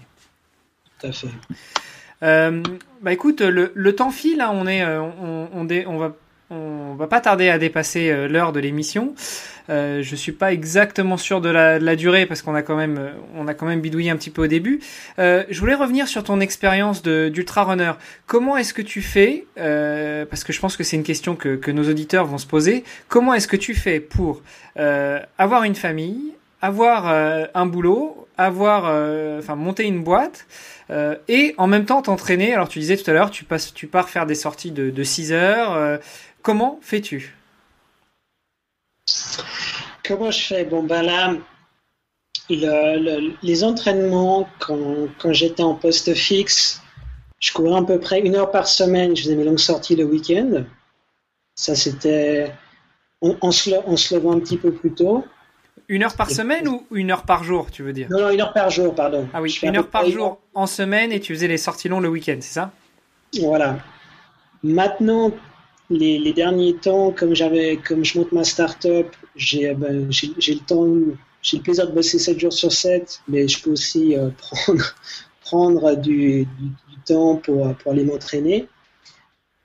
Tout 1.00 1.08
à 1.08 1.12
fait. 1.12 1.28
Euh, 2.24 2.64
bah 3.02 3.14
écoute, 3.14 3.42
le, 3.42 3.72
le 3.76 3.96
temps 3.96 4.12
file, 4.12 4.42
hein, 4.42 4.52
on 4.54 4.68
est, 4.68 4.86
on, 4.86 5.50
on, 5.54 5.68
on, 5.88 5.98
va, 5.98 6.16
on 6.50 6.96
va 6.96 7.08
pas 7.08 7.22
tarder 7.22 7.50
à 7.50 7.58
dépasser 7.58 8.28
l'heure 8.28 8.52
de 8.52 8.60
l'émission. 8.60 9.14
Euh, 9.70 10.02
je 10.02 10.16
suis 10.16 10.32
pas 10.32 10.52
exactement 10.52 11.18
sûr 11.18 11.42
de 11.42 11.50
la, 11.50 11.96
durée 11.96 12.26
parce 12.26 12.42
qu'on 12.42 12.56
a 12.56 12.64
quand 12.64 12.76
même 12.76 12.98
euh, 12.98 13.12
on 13.36 13.48
a 13.48 13.54
quand 13.54 13.68
même 13.68 13.82
bidouillé 13.82 14.10
un 14.10 14.16
petit 14.16 14.32
peu 14.32 14.44
au 14.44 14.48
début. 14.48 14.80
Euh, 15.20 15.44
je 15.50 15.60
voulais 15.60 15.76
revenir 15.76 16.08
sur 16.08 16.24
ton 16.24 16.40
expérience 16.40 17.04
d'ultra 17.04 17.64
runner. 17.64 17.92
Comment 18.26 18.58
est-ce 18.58 18.74
que 18.74 18.82
tu 18.82 19.02
fais 19.02 19.46
euh, 19.60 20.26
Parce 20.26 20.44
que 20.44 20.54
je 20.54 20.60
pense 20.60 20.76
que 20.76 20.84
c'est 20.84 20.96
une 20.96 21.04
question 21.04 21.36
que, 21.36 21.70
nos 21.70 21.88
auditeurs 21.88 22.26
vont 22.26 22.40
se 22.40 22.48
poser. 22.48 22.84
Comment 23.10 23.36
est-ce 23.36 23.48
que 23.48 23.58
tu 23.58 23.76
fais 23.76 24.00
pour 24.00 24.42
euh, 24.78 25.20
avoir 25.38 25.64
une 25.64 25.76
famille, 25.76 26.34
avoir 26.64 27.08
euh, 27.08 27.46
un 27.54 27.68
boulot, 27.68 28.28
avoir 28.38 28.86
enfin 29.38 29.56
monter 29.56 29.84
une 29.84 30.02
boîte 30.02 30.48
et 31.28 31.54
en 31.58 31.68
même 31.68 31.86
temps 31.86 32.02
t'entraîner? 32.02 32.54
Alors 32.54 32.70
tu 32.70 32.80
disais 32.80 32.96
tout 32.98 33.10
à 33.10 33.14
l'heure, 33.14 33.30
tu 33.30 33.44
passes, 33.44 33.74
tu 33.74 33.86
pars 33.86 34.10
faire 34.10 34.26
des 34.26 34.36
sorties 34.36 34.72
de, 34.72 34.90
de 34.90 35.04
6 35.04 35.34
heures. 35.34 36.00
Comment 36.42 36.80
fais-tu? 36.82 37.36
Comment 40.04 40.32
je 40.32 40.42
fais? 40.42 40.66
Bon, 40.66 40.84
ben 40.84 41.04
là, 41.04 41.36
les 42.50 43.64
entraînements, 43.64 44.50
quand, 44.60 45.08
quand 45.20 45.34
j'étais 45.34 45.64
en 45.64 45.76
poste 45.76 46.14
fixe, 46.16 46.82
je 47.40 47.54
courais 47.54 47.78
à 47.78 47.84
peu 47.84 48.00
près 48.00 48.20
une 48.20 48.36
heure 48.36 48.52
par 48.52 48.68
semaine. 48.68 49.16
Je 49.16 49.24
faisais 49.24 49.36
mes 49.36 49.44
longues 49.44 49.60
sorties 49.60 49.96
le 49.96 50.04
week-end. 50.04 50.66
Ça, 51.56 51.76
c'était 51.76 52.52
en, 53.22 53.52
se, 53.52 54.16
levant 54.16 54.34
un 54.34 54.40
petit 54.40 54.58
peu 54.58 54.72
plus 54.72 54.94
tôt. 54.94 55.26
Une 55.88 56.04
heure 56.04 56.16
par 56.16 56.30
semaine 56.30 56.68
ou 56.68 56.86
une 56.92 57.12
heure 57.12 57.24
par 57.24 57.44
jour, 57.44 57.72
tu 57.72 57.84
veux 57.84 57.94
dire? 57.94 58.08
Non, 58.10 58.22
non, 58.22 58.30
une 58.30 58.42
heure 58.42 58.54
par 58.54 58.70
jour, 58.70 58.94
pardon. 58.94 59.28
Ah 59.34 59.42
oui, 59.42 59.58
une 59.64 59.76
heure 59.76 59.90
par 59.90 60.08
jour 60.08 60.40
en 60.54 60.68
semaine 60.68 61.12
et 61.12 61.20
tu 61.20 61.34
faisais 61.34 61.48
les 61.48 61.58
sorties 61.58 61.90
longues 61.90 62.04
le 62.04 62.10
week-end, 62.10 62.38
c'est 62.42 62.54
ça? 62.54 62.72
Voilà. 63.40 63.78
Maintenant, 64.64 65.32
les, 65.90 66.34
derniers 66.34 66.76
temps, 66.76 67.12
comme 67.12 67.34
j'avais, 67.36 67.78
comme 67.78 68.06
je 68.06 68.18
monte 68.18 68.32
ma 68.32 68.44
start-up, 68.44 69.08
j'ai, 69.36 69.70
euh, 69.70 69.74
ben, 69.74 70.12
j'ai, 70.12 70.54
le 70.54 70.60
temps, 70.60 70.88
j'ai 71.42 71.58
le 71.58 71.64
plaisir 71.64 71.88
de 71.88 71.94
bosser 71.94 72.20
7 72.20 72.40
jours 72.40 72.54
sur 72.54 72.72
7, 72.72 73.22
mais 73.28 73.48
je 73.48 73.62
peux 73.62 73.72
aussi 73.72 74.16
euh, 74.16 74.30
prendre, 74.38 74.96
prendre 75.42 75.96
du, 75.96 76.48
temps 77.06 77.38
pour, 77.38 77.76
pour 77.78 77.92
aller 77.92 78.04
m'entraîner. 78.04 78.68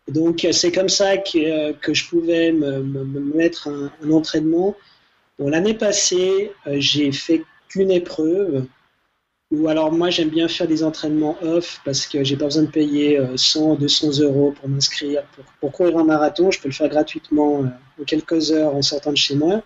Donc 0.08 0.46
c'est 0.52 0.70
comme 0.70 0.88
ça 0.88 1.16
que, 1.16 1.72
que 1.72 1.94
je 1.94 2.08
pouvais 2.08 2.52
me, 2.52 2.82
me, 2.82 3.20
mettre 3.20 3.68
un, 3.68 3.90
un 4.02 4.10
entraînement. 4.10 4.76
Bon, 5.38 5.48
l'année 5.48 5.74
passée, 5.74 6.52
euh, 6.66 6.76
j'ai 6.78 7.10
fait 7.10 7.42
qu'une 7.68 7.90
épreuve 7.90 8.66
ou 9.54 9.68
alors 9.68 9.92
moi 9.92 10.10
j'aime 10.10 10.30
bien 10.30 10.48
faire 10.48 10.66
des 10.66 10.82
entraînements 10.82 11.36
off 11.42 11.80
parce 11.84 12.06
que 12.06 12.24
j'ai 12.24 12.36
pas 12.36 12.46
besoin 12.46 12.64
de 12.64 12.70
payer 12.70 13.20
100, 13.36 13.72
euh, 13.72 13.76
200 13.76 14.20
euros 14.20 14.52
pour 14.58 14.68
m'inscrire. 14.68 15.22
Pour, 15.60 15.72
courir 15.72 15.98
un 15.98 16.04
marathon, 16.04 16.50
je 16.50 16.60
peux 16.60 16.68
le 16.68 16.74
faire 16.74 16.88
gratuitement 16.88 17.62
euh, 17.62 17.66
en 18.00 18.04
quelques 18.04 18.52
heures 18.52 18.74
en 18.74 18.82
sortant 18.82 19.12
de 19.12 19.16
chez 19.16 19.36
moi. 19.36 19.62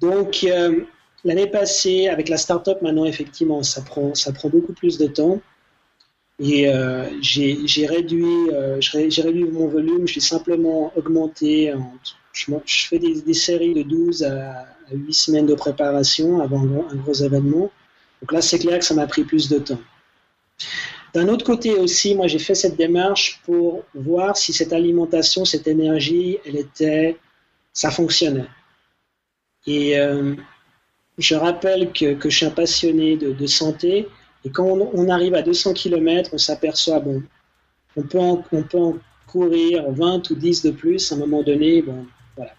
Donc 0.00 0.44
euh, 0.44 0.82
l'année 1.24 1.46
passée, 1.46 2.08
avec 2.08 2.28
la 2.28 2.36
start-up 2.36 2.80
maintenant 2.82 3.04
effectivement, 3.04 3.62
ça 3.62 3.82
prend, 3.82 4.14
ça 4.14 4.32
prend 4.32 4.48
beaucoup 4.48 4.72
plus 4.72 4.98
de 4.98 5.06
temps. 5.06 5.40
Et 6.40 6.66
j'ai 7.20 7.86
réduit, 7.86 8.48
j'ai 8.80 9.22
réduit 9.22 9.44
mon 9.44 9.68
volume, 9.68 10.08
je 10.08 10.16
l'ai 10.16 10.20
simplement 10.20 10.92
augmenté. 10.96 11.72
je, 12.32 12.46
fais 12.88 12.98
des, 12.98 13.34
séries 13.34 13.74
de 13.74 13.82
12 13.82 14.24
à, 14.24 14.50
à 14.90 14.94
8 14.94 15.12
semaines 15.12 15.46
de 15.46 15.54
préparation 15.54 16.40
avant 16.40 16.62
un 16.90 16.96
gros 16.96 17.12
événement. 17.12 17.70
Donc 18.22 18.32
là, 18.32 18.40
c'est 18.40 18.60
clair 18.60 18.78
que 18.78 18.84
ça 18.84 18.94
m'a 18.94 19.06
pris 19.06 19.24
plus 19.24 19.48
de 19.48 19.58
temps. 19.58 19.80
D'un 21.12 21.28
autre 21.28 21.44
côté 21.44 21.74
aussi, 21.74 22.14
moi, 22.14 22.28
j'ai 22.28 22.38
fait 22.38 22.54
cette 22.54 22.76
démarche 22.76 23.40
pour 23.44 23.84
voir 23.94 24.36
si 24.36 24.52
cette 24.52 24.72
alimentation, 24.72 25.44
cette 25.44 25.66
énergie, 25.66 26.38
elle 26.46 26.56
était, 26.56 27.18
ça 27.72 27.90
fonctionnait. 27.90 28.46
Et 29.66 29.98
euh, 29.98 30.36
je 31.18 31.34
rappelle 31.34 31.92
que, 31.92 32.16
je 32.22 32.28
suis 32.28 32.46
un 32.46 32.50
passionné 32.50 33.16
de, 33.16 33.46
santé. 33.46 34.08
Et 34.44 34.50
quand 34.50 34.64
on, 34.64 35.08
arrive 35.08 35.34
à 35.34 35.42
200 35.42 35.74
km, 35.74 36.30
on 36.32 36.38
s'aperçoit, 36.38 37.00
bon, 37.00 37.22
on 37.96 38.02
peut, 38.02 38.18
on 38.18 38.62
peut 38.62 38.78
en 38.78 38.98
courir 39.26 39.90
20 39.90 40.30
ou 40.30 40.34
10 40.36 40.62
de 40.62 40.70
plus 40.70 41.10
à 41.10 41.16
un 41.16 41.18
moment 41.18 41.42
donné. 41.42 41.82
Bon, 41.82 42.06
voilà. 42.36 42.52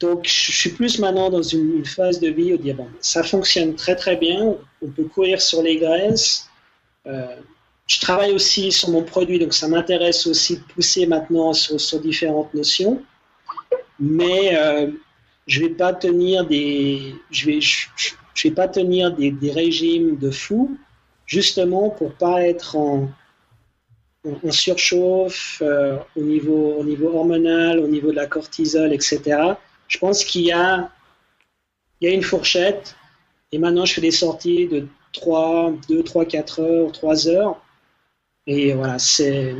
Donc, 0.00 0.26
je 0.26 0.52
suis 0.52 0.70
plus 0.70 0.98
maintenant 0.98 1.28
dans 1.28 1.42
une, 1.42 1.84
phase 1.84 2.20
de 2.20 2.28
vie 2.28 2.54
où 2.54 2.56
dire, 2.56 2.76
bon, 2.76 2.86
ça 3.00 3.22
fonctionne 3.22 3.74
très 3.74 3.96
très 3.96 4.16
bien, 4.16 4.54
on 4.80 4.88
peut 4.88 5.04
courir 5.04 5.40
sur 5.40 5.60
les 5.62 5.76
graisses. 5.76 6.48
Euh, 7.06 7.36
je 7.86 8.00
travaille 8.00 8.32
aussi 8.32 8.70
sur 8.70 8.90
mon 8.90 9.02
produit, 9.02 9.38
donc 9.38 9.54
ça 9.54 9.66
m'intéresse 9.66 10.26
aussi 10.26 10.58
de 10.58 10.62
pousser 10.74 11.06
maintenant 11.06 11.52
sur, 11.52 12.00
différentes 12.00 12.52
notions. 12.54 13.02
Mais 13.98 14.56
je 15.46 15.60
vais 15.60 15.74
je 17.30 17.46
vais, 17.46 17.60
je, 17.60 18.48
vais 18.48 18.54
pas 18.54 18.68
tenir 18.68 19.12
des, 19.16 19.50
régimes 19.50 20.16
de 20.18 20.30
fou, 20.30 20.78
justement 21.26 21.90
pour 21.90 22.12
pas 22.12 22.42
être 22.42 22.76
en, 22.76 23.08
en, 24.24 24.52
surchauffe 24.52 25.60
euh, 25.62 25.96
au 26.14 26.20
niveau, 26.20 26.74
au 26.78 26.84
niveau 26.84 27.08
hormonal, 27.08 27.80
au 27.80 27.88
niveau 27.88 28.10
de 28.10 28.16
la 28.16 28.26
cortisol, 28.26 28.92
etc 28.92 29.54
je 29.88 29.98
pense 29.98 30.24
qu'il 30.24 30.42
y 30.42 30.52
a, 30.52 30.90
une 32.02 32.22
fourchette. 32.22 32.94
Et 33.50 33.58
maintenant, 33.58 33.86
je 33.86 33.94
fais 33.94 34.00
des 34.02 34.10
sorties 34.10 34.68
de 34.68 34.86
3, 35.14 35.72
2, 35.88 36.02
3, 36.02 36.26
4 36.26 36.60
heures, 36.60 36.92
3 36.92 37.28
heures. 37.28 37.60
Et 38.46 38.74
voilà, 38.74 38.98
c'est, 38.98 39.54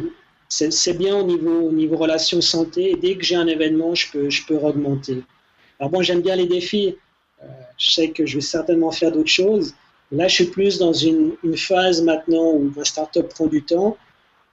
bien 0.96 1.16
au 1.16 1.24
niveau, 1.24 1.68
au 1.68 1.72
niveau 1.72 1.96
relation 1.96 2.40
santé. 2.40 2.96
Dès 3.00 3.16
que 3.16 3.24
j'ai 3.24 3.36
un 3.36 3.46
événement, 3.46 3.94
je 3.94 4.10
peux, 4.46 4.54
augmenter. 4.56 5.24
Alors 5.80 5.90
bon, 5.90 6.02
j'aime 6.02 6.20
bien 6.20 6.36
les 6.36 6.46
défis. 6.46 6.96
Euh, 7.42 7.46
je 7.78 7.90
sais 7.90 8.10
que 8.10 8.26
je 8.26 8.36
vais 8.36 8.42
certainement 8.42 8.90
faire 8.90 9.12
d'autres 9.12 9.30
choses. 9.30 9.74
Là, 10.10 10.28
je 10.28 10.34
suis 10.34 10.46
plus 10.46 10.78
dans 10.78 10.92
une, 10.92 11.36
phase 11.56 12.02
maintenant 12.02 12.52
où 12.52 12.72
ma 12.76 12.84
startup 12.84 13.28
prend 13.28 13.46
du 13.46 13.62
temps. 13.62 13.96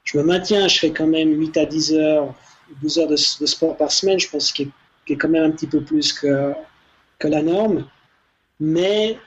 Je 0.04 0.18
me 0.18 0.24
maintiens, 0.24 0.68
je 0.68 0.80
fais 0.80 0.92
quand 0.92 1.08
même 1.08 1.34
8 1.40 1.58
à 1.58 1.66
10 1.66 1.94
heures, 1.94 2.34
12 2.82 3.00
heures 3.00 3.08
de, 3.08 3.16
de 3.16 3.46
sport 3.46 3.76
par 3.76 3.92
semaine. 3.92 4.20
Je 4.20 4.30
pense 4.30 4.52
qu'il 4.52 4.70
qui 5.06 5.14
est 5.14 5.18
quand 5.18 5.30
même 5.30 5.44
un 5.44 5.52
petit 5.52 5.68
peu 5.68 5.82
plus 5.82 6.14
que, 6.14 6.54
la 7.24 7.42
norme. 7.42 7.88
Mais 8.60 9.18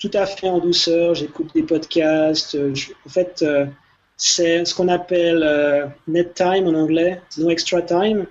tout 0.00 0.10
à 0.14 0.26
fait 0.26 0.48
en 0.48 0.58
douceur, 0.58 1.14
j'écoute 1.14 1.54
des 1.54 1.62
podcasts. 1.62 2.56
en 2.56 3.08
fait, 3.08 3.42
euh, 3.42 3.66
c'est 4.22 4.66
ce 4.66 4.74
qu'on 4.74 4.88
appelle 4.88 5.42
euh, 5.42 5.86
net 6.06 6.34
time 6.34 6.66
en 6.66 6.74
anglais, 6.74 7.22
no 7.38 7.48
extra 7.48 7.80
time. 7.80 8.26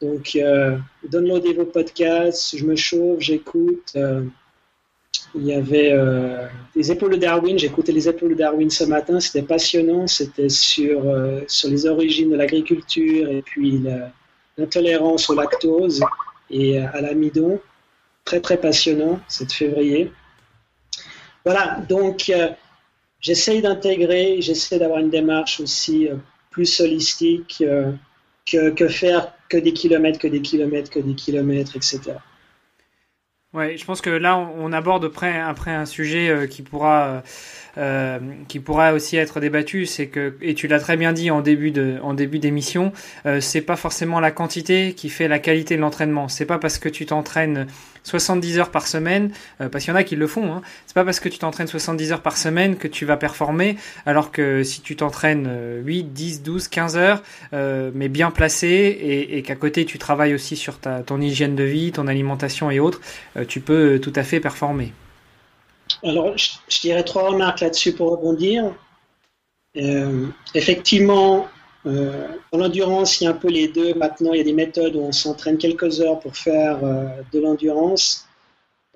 Donc, 0.00 0.36
euh, 0.36 0.78
downloadez 1.08 1.54
vos 1.54 1.64
podcasts, 1.64 2.56
je 2.56 2.64
me 2.64 2.76
chauffe, 2.76 3.18
j'écoute. 3.18 3.92
Euh, 3.96 4.22
il 5.34 5.44
y 5.44 5.52
avait 5.52 5.92
les 6.76 6.92
épaules 6.92 7.10
de 7.10 7.16
Darwin, 7.16 7.58
écouté 7.58 7.90
les 7.90 8.08
épaules 8.08 8.30
de 8.30 8.34
Darwin 8.36 8.70
ce 8.70 8.84
matin, 8.84 9.18
c'était 9.18 9.42
passionnant, 9.42 10.06
c'était 10.06 10.48
sur, 10.48 11.02
sur 11.48 11.70
les 11.70 11.86
origines 11.86 12.30
de 12.30 12.36
l'agriculture 12.36 13.28
et 13.28 13.42
puis 13.42 13.82
d'intolérance 14.58 15.28
au 15.30 15.34
lactose 15.34 16.02
et 16.50 16.78
à 16.78 17.00
l'amidon. 17.00 17.60
Très 18.24 18.40
très 18.40 18.56
passionnant, 18.56 19.20
c'est 19.28 19.46
de 19.46 19.52
février. 19.52 20.12
Voilà, 21.44 21.80
donc 21.88 22.30
euh, 22.30 22.48
j'essaye 23.20 23.60
d'intégrer, 23.60 24.40
j'essaie 24.40 24.78
d'avoir 24.78 25.00
une 25.00 25.10
démarche 25.10 25.60
aussi 25.60 26.08
euh, 26.08 26.16
plus 26.50 26.80
holistique 26.80 27.62
que, 28.50 28.70
que 28.70 28.88
faire 28.88 29.32
que 29.48 29.58
des 29.58 29.72
kilomètres, 29.72 30.18
que 30.18 30.28
des 30.28 30.40
kilomètres, 30.40 30.90
que 30.90 31.00
des 31.00 31.14
kilomètres, 31.14 31.76
etc. 31.76 32.00
Ouais, 33.54 33.76
je 33.76 33.84
pense 33.84 34.00
que 34.00 34.10
là, 34.10 34.36
on, 34.36 34.72
aborde 34.72 35.04
après, 35.04 35.38
après 35.38 35.70
un 35.70 35.86
sujet 35.86 36.28
euh, 36.28 36.48
qui 36.48 36.62
pourra, 36.62 37.22
euh, 37.78 38.18
qui 38.48 38.58
pourra 38.58 38.92
aussi 38.92 39.16
être 39.16 39.38
débattu. 39.38 39.86
C'est 39.86 40.08
que, 40.08 40.36
et 40.42 40.54
tu 40.54 40.66
l'as 40.66 40.80
très 40.80 40.96
bien 40.96 41.12
dit 41.12 41.30
en 41.30 41.40
début 41.40 41.70
de, 41.70 41.98
en 42.02 42.14
début 42.14 42.40
d'émission, 42.40 42.92
euh, 43.26 43.40
c'est 43.40 43.60
pas 43.60 43.76
forcément 43.76 44.18
la 44.18 44.32
quantité 44.32 44.92
qui 44.94 45.08
fait 45.08 45.28
la 45.28 45.38
qualité 45.38 45.76
de 45.76 45.80
l'entraînement. 45.82 46.26
C'est 46.26 46.46
pas 46.46 46.58
parce 46.58 46.78
que 46.78 46.88
tu 46.88 47.06
t'entraînes 47.06 47.68
70 48.04 48.58
heures 48.58 48.70
par 48.70 48.86
semaine, 48.86 49.32
euh, 49.60 49.68
parce 49.68 49.84
qu'il 49.84 49.92
y 49.92 49.96
en 49.96 49.98
a 49.98 50.04
qui 50.04 50.14
le 50.14 50.26
font. 50.26 50.52
Hein. 50.52 50.62
C'est 50.86 50.94
pas 50.94 51.04
parce 51.04 51.20
que 51.20 51.28
tu 51.28 51.38
t'entraînes 51.38 51.66
70 51.66 52.12
heures 52.12 52.20
par 52.20 52.36
semaine 52.36 52.76
que 52.76 52.86
tu 52.86 53.04
vas 53.04 53.16
performer, 53.16 53.76
alors 54.06 54.30
que 54.30 54.62
si 54.62 54.82
tu 54.82 54.94
t'entraînes 54.94 55.50
8, 55.82 56.12
10, 56.12 56.42
12, 56.42 56.68
15 56.68 56.96
heures, 56.96 57.22
euh, 57.52 57.90
mais 57.94 58.08
bien 58.08 58.30
placé, 58.30 59.28
et, 59.30 59.42
qu'à 59.42 59.56
côté 59.56 59.84
tu 59.84 59.98
travailles 59.98 60.34
aussi 60.34 60.56
sur 60.56 60.78
ta, 60.78 61.02
ton 61.02 61.20
hygiène 61.20 61.56
de 61.56 61.64
vie, 61.64 61.92
ton 61.92 62.06
alimentation 62.06 62.70
et 62.70 62.78
autres, 62.78 63.00
euh, 63.36 63.44
tu 63.46 63.60
peux 63.60 63.98
tout 64.00 64.12
à 64.14 64.22
fait 64.22 64.40
performer. 64.40 64.92
Alors, 66.02 66.36
je 66.36 66.80
dirais 66.80 67.04
trois 67.04 67.30
remarques 67.30 67.60
là-dessus 67.60 67.92
pour 67.92 68.10
rebondir. 68.10 68.72
effectivement, 70.54 71.48
euh, 71.86 72.28
en 72.52 72.58
l'endurance, 72.58 73.20
il 73.20 73.24
y 73.24 73.26
a 73.26 73.30
un 73.30 73.34
peu 73.34 73.48
les 73.48 73.68
deux. 73.68 73.94
Maintenant, 73.94 74.32
il 74.32 74.38
y 74.38 74.40
a 74.40 74.44
des 74.44 74.52
méthodes 74.52 74.96
où 74.96 75.00
on 75.00 75.12
s'entraîne 75.12 75.58
quelques 75.58 76.00
heures 76.00 76.18
pour 76.20 76.36
faire 76.36 76.82
euh, 76.82 77.06
de 77.32 77.40
l'endurance. 77.40 78.26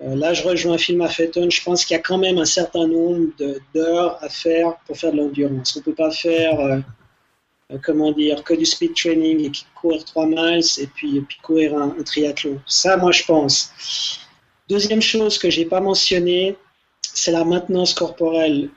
Euh, 0.01 0.15
là, 0.15 0.33
je 0.33 0.43
rejoins 0.43 0.77
Phil 0.77 0.97
Maffeton. 0.97 1.49
Je 1.49 1.63
pense 1.63 1.85
qu'il 1.85 1.95
y 1.95 1.99
a 1.99 2.03
quand 2.03 2.17
même 2.17 2.37
un 2.37 2.45
certain 2.45 2.87
nombre 2.87 3.29
d'heures 3.75 4.17
à 4.23 4.29
faire 4.29 4.77
pour 4.87 4.97
faire 4.97 5.11
de 5.11 5.17
l'endurance. 5.17 5.75
On 5.75 5.79
ne 5.79 5.83
peut 5.83 5.93
pas 5.93 6.11
faire, 6.11 6.81
comment 7.83 8.11
dire, 8.11 8.43
que 8.43 8.55
du 8.55 8.65
speed 8.65 8.95
training 8.95 9.45
et 9.45 9.51
courir 9.75 10.03
3 10.03 10.25
miles 10.25 10.65
et 10.79 10.87
puis, 10.87 11.23
courir 11.43 11.77
un, 11.77 11.89
triathlon. 12.03 12.59
Ça, 12.65 12.97
moi, 12.97 13.11
je 13.11 13.23
pense. 13.23 14.19
Deuxième 14.67 15.01
chose 15.01 15.37
que 15.37 15.49
j'ai 15.49 15.65
pas 15.65 15.81
mentionnée, 15.81 16.55
c'est 17.01 17.31
la 17.31 17.43
maintenance 17.43 17.93
corporelle. 17.93 18.69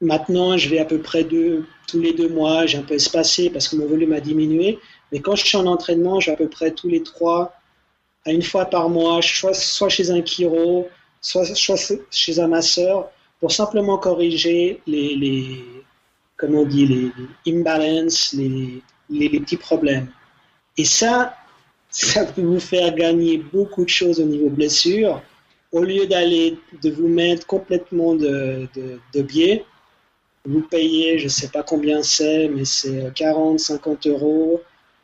Maintenant, 0.00 0.56
je 0.56 0.68
vais 0.68 0.78
à 0.78 0.84
peu 0.84 0.98
près 0.98 1.24
deux, 1.24 1.66
tous 1.90 2.00
les 2.00 2.12
deux 2.12 2.28
mois, 2.28 2.66
j'ai 2.66 2.78
un 2.78 2.82
peu 2.82 2.94
espacé 2.94 3.50
parce 3.50 3.68
que 3.68 3.76
mon 3.76 3.86
volume 3.86 4.12
a 4.12 4.20
diminué. 4.20 4.78
Mais 5.12 5.20
quand 5.20 5.34
je 5.34 5.44
suis 5.44 5.56
en 5.56 5.66
entraînement, 5.66 6.20
j'ai 6.20 6.30
à 6.32 6.36
peu 6.36 6.48
près 6.48 6.70
tous 6.70 6.88
les 6.88 7.02
trois 7.02 7.52
à 8.26 8.32
une 8.32 8.42
fois 8.42 8.66
par 8.66 8.88
mois, 8.88 9.20
soit, 9.22 9.54
soit 9.54 9.88
chez 9.88 10.10
un 10.10 10.22
chiro, 10.24 10.88
soit, 11.20 11.44
chez 12.10 12.38
un 12.38 12.48
masseur, 12.48 13.10
pour 13.40 13.50
simplement 13.50 13.98
corriger 13.98 14.80
les, 14.86 15.64
comment 16.36 16.60
on 16.60 16.66
dit, 16.66 16.86
les, 16.86 17.52
imbalances, 17.52 18.34
les, 18.34 19.30
petits 19.30 19.56
problèmes. 19.56 20.08
Et 20.76 20.84
ça, 20.84 21.34
ça 21.88 22.24
peut 22.24 22.42
vous 22.42 22.60
faire 22.60 22.94
gagner 22.94 23.38
beaucoup 23.38 23.84
de 23.84 23.88
choses 23.88 24.20
au 24.20 24.24
niveau 24.24 24.50
blessure. 24.50 25.22
Au 25.72 25.82
lieu 25.82 26.06
d'aller, 26.06 26.58
de 26.82 26.90
vous 26.90 27.08
mettre 27.08 27.46
complètement 27.46 28.14
de, 28.14 28.68
de, 28.74 28.98
de 29.14 29.22
biais, 29.22 29.64
vous 30.44 30.62
payez, 30.62 31.18
je 31.18 31.24
ne 31.24 31.28
sais 31.28 31.48
pas 31.48 31.62
combien 31.62 32.02
c'est, 32.02 32.48
mais 32.48 32.64
c'est 32.64 33.12
40, 33.14 33.60
50 33.60 34.06
euros. 34.06 34.62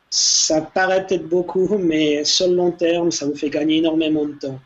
Ça 0.09 0.61
paraît 0.61 1.05
peut-être 1.05 1.27
beaucoup, 1.27 1.77
mais 1.77 2.23
sur 2.23 2.47
le 2.47 2.55
long 2.55 2.71
terme, 2.71 3.11
ça 3.11 3.25
vous 3.25 3.35
fait 3.35 3.49
gagner 3.49 3.77
énormément 3.77 4.25
de 4.25 4.33
temps. 4.33 4.59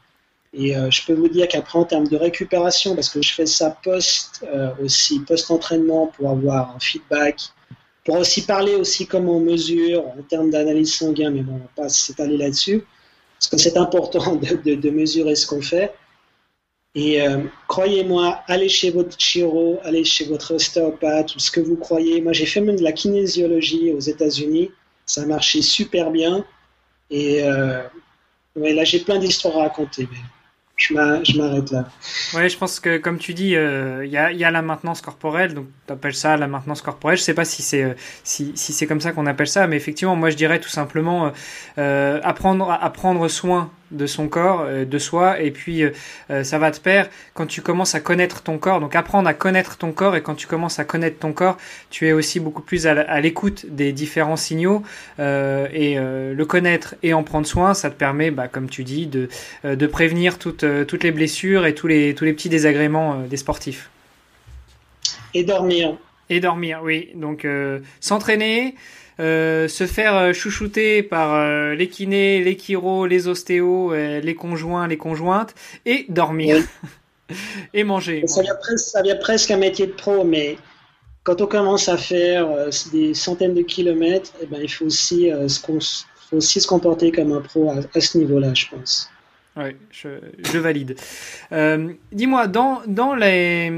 Et 0.53 0.75
euh, 0.75 0.91
je 0.91 1.05
peux 1.05 1.13
vous 1.13 1.29
dire 1.29 1.47
qu'après, 1.47 1.79
en 1.79 1.85
termes 1.85 2.07
de 2.07 2.17
récupération, 2.17 2.95
parce 2.95 3.09
que 3.09 3.21
je 3.21 3.33
fais 3.33 3.45
ça 3.45 3.77
post 3.83 4.43
euh, 4.43 4.71
aussi, 4.83 5.19
post-entraînement 5.21 6.07
pour 6.07 6.29
avoir 6.29 6.75
un 6.75 6.79
feedback, 6.79 7.39
pour 8.05 8.17
aussi 8.17 8.45
parler 8.45 8.75
aussi 8.75 9.07
comment 9.07 9.37
on 9.37 9.39
mesure 9.39 10.05
en 10.07 10.21
termes 10.27 10.49
d'analyse 10.49 10.93
sanguine, 10.93 11.29
mais 11.29 11.41
bon, 11.41 11.53
on 11.53 11.57
va 11.57 11.83
pas 11.83 11.89
s'étaler 11.89 12.37
là-dessus, 12.37 12.83
parce 13.39 13.47
que 13.49 13.57
c'est 13.57 13.77
important 13.77 14.35
de, 14.65 14.75
de 14.75 14.89
mesurer 14.89 15.35
ce 15.35 15.47
qu'on 15.47 15.61
fait. 15.61 15.93
Et 16.93 17.21
euh, 17.21 17.43
croyez-moi, 17.67 18.41
allez 18.47 18.67
chez 18.67 18.91
votre 18.91 19.17
chiro, 19.17 19.79
allez 19.83 20.03
chez 20.03 20.25
votre 20.25 20.55
ostéopathe 20.55 21.35
ou 21.35 21.39
ce 21.39 21.49
que 21.49 21.61
vous 21.61 21.77
croyez. 21.77 22.21
Moi, 22.21 22.33
j'ai 22.33 22.45
fait 22.45 22.59
même 22.59 22.75
de 22.75 22.83
la 22.83 22.91
kinésiologie 22.91 23.91
aux 23.93 23.99
États-Unis. 23.99 24.71
Ça 25.05 25.21
a 25.21 25.25
marché 25.25 25.61
super 25.61 26.11
bien. 26.11 26.45
Et 27.09 27.43
euh, 27.43 27.81
là, 28.55 28.83
j'ai 28.83 28.99
plein 28.99 29.19
d'histoires 29.19 29.57
à 29.57 29.61
raconter. 29.63 30.07
Mais 30.11 30.17
je 30.75 30.93
m'arrête 30.93 31.71
là. 31.71 31.87
Ouais, 32.33 32.49
je 32.49 32.57
pense 32.57 32.81
que 32.81 32.97
comme 32.97 33.19
tu 33.19 33.33
dis, 33.33 33.49
il 33.49 33.55
euh, 33.55 34.05
y, 34.05 34.17
a, 34.17 34.33
y, 34.33 34.43
a, 34.43 34.51
la 34.51 34.61
maintenance 34.61 34.99
corporelle, 34.99 35.53
donc 35.53 35.67
tu 35.87 35.93
appelles 35.93 36.15
ça 36.15 36.35
la 36.35 36.47
maintenance 36.47 36.81
corporelle. 36.81 37.17
Je 37.17 37.23
sais 37.23 37.35
pas 37.35 37.45
si 37.45 37.61
c'est 37.61 37.95
si, 38.23 38.51
c'est 38.55 38.87
comme 38.87 38.99
ça 38.99 39.11
qu'on 39.11 39.27
appelle 39.27 39.47
ça, 39.47 39.67
mais 39.67 39.77
effectivement, 39.77 40.15
moi 40.15 40.29
je 40.29 40.35
dirais 40.35 40.59
tout 40.59 40.69
simplement 40.69 41.31
apprendre 41.77 42.71
à 42.71 42.89
prendre 42.89 43.27
soin 43.27 43.71
de 43.91 44.05
son 44.05 44.27
corps, 44.27 44.65
de 44.67 44.97
soi, 44.97 45.39
et 45.41 45.51
puis 45.51 45.83
ça 46.29 46.57
va 46.57 46.71
te 46.71 46.79
pair 46.79 47.09
quand 47.33 47.45
tu 47.45 47.61
commences 47.61 47.95
à 47.95 47.99
connaître 47.99 48.41
ton 48.41 48.57
corps. 48.57 48.79
Donc 48.79 48.95
apprendre 48.95 49.27
à 49.27 49.33
connaître 49.33 49.77
ton 49.77 49.91
corps, 49.91 50.15
et 50.15 50.21
quand 50.21 50.35
tu 50.35 50.47
commences 50.47 50.79
à 50.79 50.85
connaître 50.85 51.19
ton 51.19 51.33
corps, 51.33 51.57
tu 51.89 52.07
es 52.07 52.13
aussi 52.13 52.39
beaucoup 52.39 52.61
plus 52.61 52.87
à 52.87 53.21
l'écoute 53.21 53.65
des 53.69 53.91
différents 53.91 54.37
signaux, 54.37 54.83
et 55.19 55.95
le 55.97 56.43
connaître 56.45 56.95
et 57.03 57.13
en 57.13 57.23
prendre 57.23 57.45
soin, 57.45 57.73
ça 57.73 57.89
te 57.89 57.95
permet, 57.95 58.31
bah, 58.31 58.47
comme 58.47 58.69
tu 58.69 58.83
dis, 58.83 59.07
de, 59.07 59.29
de 59.63 59.87
prévenir 59.87 60.37
toute 60.39 60.63
euh, 60.63 60.85
toutes 60.85 61.03
les 61.03 61.11
blessures 61.11 61.65
et 61.65 61.75
tous 61.75 61.87
les, 61.87 62.15
tous 62.15 62.25
les 62.25 62.33
petits 62.33 62.49
désagréments 62.49 63.13
euh, 63.13 63.27
des 63.27 63.37
sportifs. 63.37 63.89
Et 65.33 65.43
dormir. 65.43 65.97
Et 66.31 66.39
dormir, 66.39 66.81
oui. 66.83 67.09
Donc 67.15 67.45
euh, 67.45 67.79
s'entraîner, 67.99 68.75
se 69.19 69.85
faire 69.87 70.33
chouchouter 70.33 71.03
par 71.03 71.75
les 71.75 71.87
kinés, 71.89 72.43
les 72.43 72.57
chiros, 72.57 73.05
les 73.05 73.27
ostéos, 73.27 73.93
les 73.93 74.35
conjoints, 74.35 74.87
les 74.87 74.97
conjointes, 74.97 75.53
et 75.85 76.07
dormir. 76.09 76.57
et 77.73 77.83
manger. 77.83 78.23
Ça 78.25 78.41
vient, 78.41 78.55
presque, 78.55 78.89
ça 78.89 79.01
presque, 79.19 79.51
un 79.51 79.57
métier 79.57 79.85
de 79.85 79.91
pro, 79.91 80.23
mais 80.23 80.57
quand 81.23 81.39
on 81.39 81.45
commence 81.45 81.87
à 81.87 81.97
faire 81.97 82.47
des 82.91 83.13
centaines 83.13 83.53
de 83.53 83.61
kilomètres, 83.61 84.31
eh 84.41 84.47
ben, 84.47 84.59
il 84.59 84.69
faut 84.69 84.85
aussi, 84.85 85.29
faut 85.61 85.77
aussi 86.37 86.59
se 86.59 86.67
comporter 86.67 87.11
comme 87.11 87.31
un 87.31 87.41
pro 87.41 87.71
à 87.71 88.01
ce 88.01 88.17
niveau-là, 88.17 88.55
je 88.55 88.65
pense. 88.71 89.11
Oui, 89.57 89.75
je, 89.91 90.07
je 90.49 90.57
valide. 90.57 90.95
Euh, 91.51 91.91
Dis-moi, 92.13 92.47
dans, 92.47 92.81
dans, 92.87 93.13
les, 93.15 93.69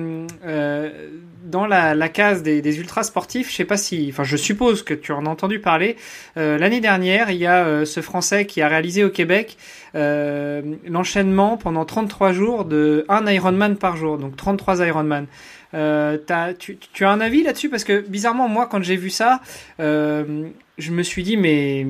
euh, 0.45 1.09
dans 1.45 1.65
la, 1.65 1.95
la, 1.95 2.09
case 2.09 2.43
des, 2.43 2.61
des 2.61 2.79
ultra 2.79 3.01
sportifs, 3.01 3.49
je 3.49 3.55
sais 3.55 3.65
pas 3.65 3.77
si, 3.77 4.07
enfin, 4.11 4.23
je 4.23 4.37
suppose 4.37 4.83
que 4.83 4.93
tu 4.93 5.11
en 5.11 5.25
as 5.25 5.29
entendu 5.29 5.59
parler. 5.59 5.95
Euh, 6.37 6.59
L'année 6.59 6.79
dernière, 6.79 7.31
il 7.31 7.37
y 7.37 7.47
a 7.47 7.65
euh, 7.65 7.85
ce 7.85 8.01
Français 8.01 8.45
qui 8.45 8.61
a 8.61 8.67
réalisé 8.67 9.03
au 9.03 9.09
Québec 9.09 9.57
euh, 9.95 10.61
l'enchaînement 10.85 11.57
pendant 11.57 11.85
33 11.85 12.33
jours 12.33 12.65
de 12.65 13.03
un 13.09 13.25
Ironman 13.25 13.75
par 13.75 13.97
jour, 13.97 14.19
donc 14.19 14.35
33 14.35 14.85
Ironman. 14.85 15.25
Euh, 15.73 16.19
as, 16.29 16.53
tu, 16.53 16.77
tu, 16.77 17.03
as 17.03 17.09
un 17.09 17.19
avis 17.19 17.41
là-dessus? 17.41 17.69
Parce 17.69 17.83
que 17.83 18.01
bizarrement 18.01 18.47
moi 18.47 18.67
quand 18.67 18.83
j'ai 18.83 18.95
vu 18.95 19.09
ça, 19.09 19.41
euh, 19.79 20.49
je 20.77 20.91
me 20.91 21.03
suis 21.03 21.23
dit 21.23 21.37
mais 21.37 21.85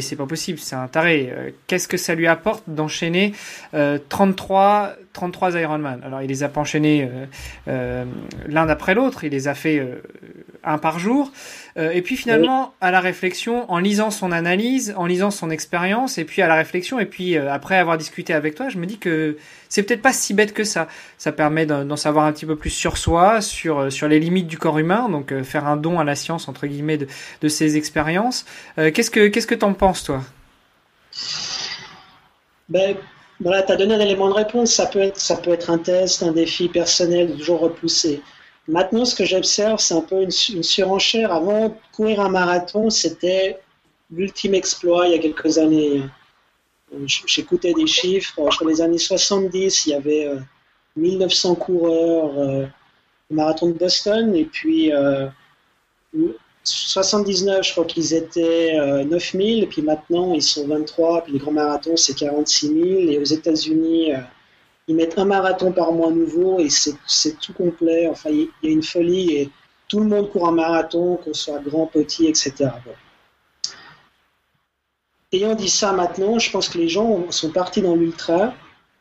c'est 0.00 0.16
pas 0.16 0.26
possible, 0.26 0.58
c'est 0.58 0.74
un 0.74 0.88
taré. 0.88 1.30
Euh, 1.30 1.50
qu'est-ce 1.66 1.86
que 1.86 1.96
ça 1.96 2.14
lui 2.14 2.26
apporte 2.26 2.64
d'enchaîner 2.66 3.32
33 4.08 4.94
33 5.12 5.60
Ironman? 5.60 6.00
Alors 6.04 6.22
il 6.22 6.28
les 6.28 6.42
a 6.42 6.48
pas 6.48 6.62
enchaînés 6.62 7.04
euh, 7.04 7.26
euh, 7.68 8.04
l'un 8.48 8.68
après 8.68 8.94
l'autre, 8.94 9.24
il 9.24 9.30
les 9.30 9.48
a 9.48 9.54
fait 9.54 9.86
un 10.64 10.78
par 10.78 10.98
jour. 10.98 11.30
et 11.76 12.00
puis 12.02 12.16
finalement 12.16 12.74
à 12.80 12.90
la 12.90 13.00
réflexion, 13.00 13.70
en 13.70 13.78
lisant 13.78 14.10
son 14.10 14.32
analyse, 14.32 14.94
en 14.96 15.06
lisant 15.06 15.30
son 15.30 15.50
expérience, 15.50 16.18
et 16.18 16.24
puis 16.24 16.40
à 16.42 16.48
la 16.48 16.54
réflexion, 16.54 16.98
et 16.98 17.06
puis 17.06 17.36
après 17.36 17.76
avoir 17.76 17.98
discuté 17.98 18.32
avec 18.32 18.54
toi, 18.54 18.68
je 18.68 18.78
me 18.78 18.86
dis 18.86 18.98
que 18.98 19.36
c'est 19.68 19.82
peut-être 19.82 20.02
pas 20.02 20.12
si 20.12 20.34
bête 20.34 20.52
que 20.52 20.64
ça. 20.64 20.86
Ça 21.18 21.32
permet 21.32 21.66
d'en 21.66 21.96
savoir 21.96 22.26
un 22.26 22.32
petit 22.32 22.46
peu 22.46 22.56
plus 22.56 22.70
sur 22.70 22.96
soi, 22.96 23.40
sur 23.40 23.92
sur 23.92 24.08
les 24.08 24.20
limites 24.20 24.46
du 24.46 24.58
corps 24.58 24.78
humain, 24.78 25.08
donc 25.08 25.34
faire 25.42 25.66
un 25.66 25.76
don 25.76 25.98
à 25.98 26.04
la 26.04 26.14
science 26.14 26.48
entre 26.48 26.66
guillemets 26.66 26.98
de, 26.98 27.06
de 27.40 27.48
ses 27.48 27.76
expériences. 27.76 28.21
Qu'est-ce 28.76 29.10
que 29.10 29.28
qu'est-ce 29.28 29.46
que 29.46 29.54
t'en 29.54 29.74
penses, 29.74 30.04
toi? 30.04 30.22
Ben, 32.68 32.96
voilà, 33.40 33.62
tu 33.62 33.72
as 33.72 33.76
donné 33.76 33.94
un 33.94 34.00
élément 34.00 34.28
de 34.28 34.34
réponse. 34.34 34.72
Ça 34.72 34.86
peut, 34.86 35.00
être, 35.00 35.20
ça 35.20 35.36
peut 35.36 35.52
être 35.52 35.70
un 35.70 35.78
test, 35.78 36.22
un 36.22 36.32
défi 36.32 36.68
personnel, 36.68 37.36
toujours 37.36 37.60
repoussé. 37.60 38.22
Maintenant, 38.68 39.04
ce 39.04 39.14
que 39.16 39.24
j'observe, 39.24 39.80
c'est 39.80 39.94
un 39.94 40.00
peu 40.00 40.22
une, 40.22 40.30
surenchère. 40.30 41.32
Avant 41.32 41.76
courir 41.92 42.20
un 42.20 42.28
marathon, 42.28 42.90
c'était 42.90 43.58
l'ultime 44.10 44.54
exploit 44.54 45.08
il 45.08 45.12
y 45.12 45.14
a 45.16 45.18
quelques 45.18 45.58
années. 45.58 46.02
J'écoutais 47.04 47.72
des 47.74 47.86
chiffres. 47.86 48.34
Dans 48.36 48.66
les 48.66 48.80
années 48.80 48.98
70, 48.98 49.86
il 49.86 49.90
y 49.90 49.94
avait 49.94 50.28
1900 50.96 51.52
euh, 51.52 51.54
coureurs 51.56 52.38
euh, 52.38 52.66
au 53.30 53.34
marathon 53.34 53.68
de 53.68 53.72
Boston. 53.72 54.34
Et 54.36 54.44
puis, 54.44 54.92
euh, 54.92 55.26
79, 56.64 57.66
je 57.66 57.72
crois 57.72 57.84
qu'ils 57.84 58.14
étaient 58.14 58.72
9000, 59.04 59.64
et 59.64 59.66
puis 59.66 59.82
maintenant 59.82 60.32
ils 60.32 60.42
sont 60.42 60.66
23, 60.66 61.24
puis 61.24 61.32
les 61.32 61.38
grands 61.38 61.52
marathons 61.52 61.96
c'est 61.96 62.14
46 62.14 62.66
000, 62.68 62.78
et 63.10 63.18
aux 63.18 63.24
États-Unis 63.24 64.12
ils 64.88 64.96
mettent 64.96 65.18
un 65.18 65.24
marathon 65.24 65.72
par 65.72 65.92
mois 65.92 66.10
nouveau, 66.10 66.58
et 66.58 66.68
c'est 66.68 67.38
tout 67.40 67.52
complet. 67.52 68.08
Enfin, 68.08 68.30
il 68.30 68.48
y, 68.62 68.68
a 68.68 68.70
une 68.70 68.82
folie, 68.82 69.36
et 69.36 69.50
tout 69.88 70.00
le 70.00 70.06
monde 70.06 70.30
court 70.30 70.48
un 70.48 70.52
marathon, 70.52 71.16
qu'on 71.16 71.34
soit 71.34 71.60
grand, 71.60 71.86
petit, 71.86 72.26
etc. 72.26 72.70
Ayant 75.32 75.54
dit 75.54 75.68
ça 75.68 75.92
maintenant, 75.92 76.38
je 76.38 76.50
pense 76.50 76.68
que 76.68 76.78
les 76.78 76.88
gens 76.88 77.30
sont 77.30 77.50
partis 77.50 77.80
dans 77.80 77.94
l'ultra, 77.94 78.54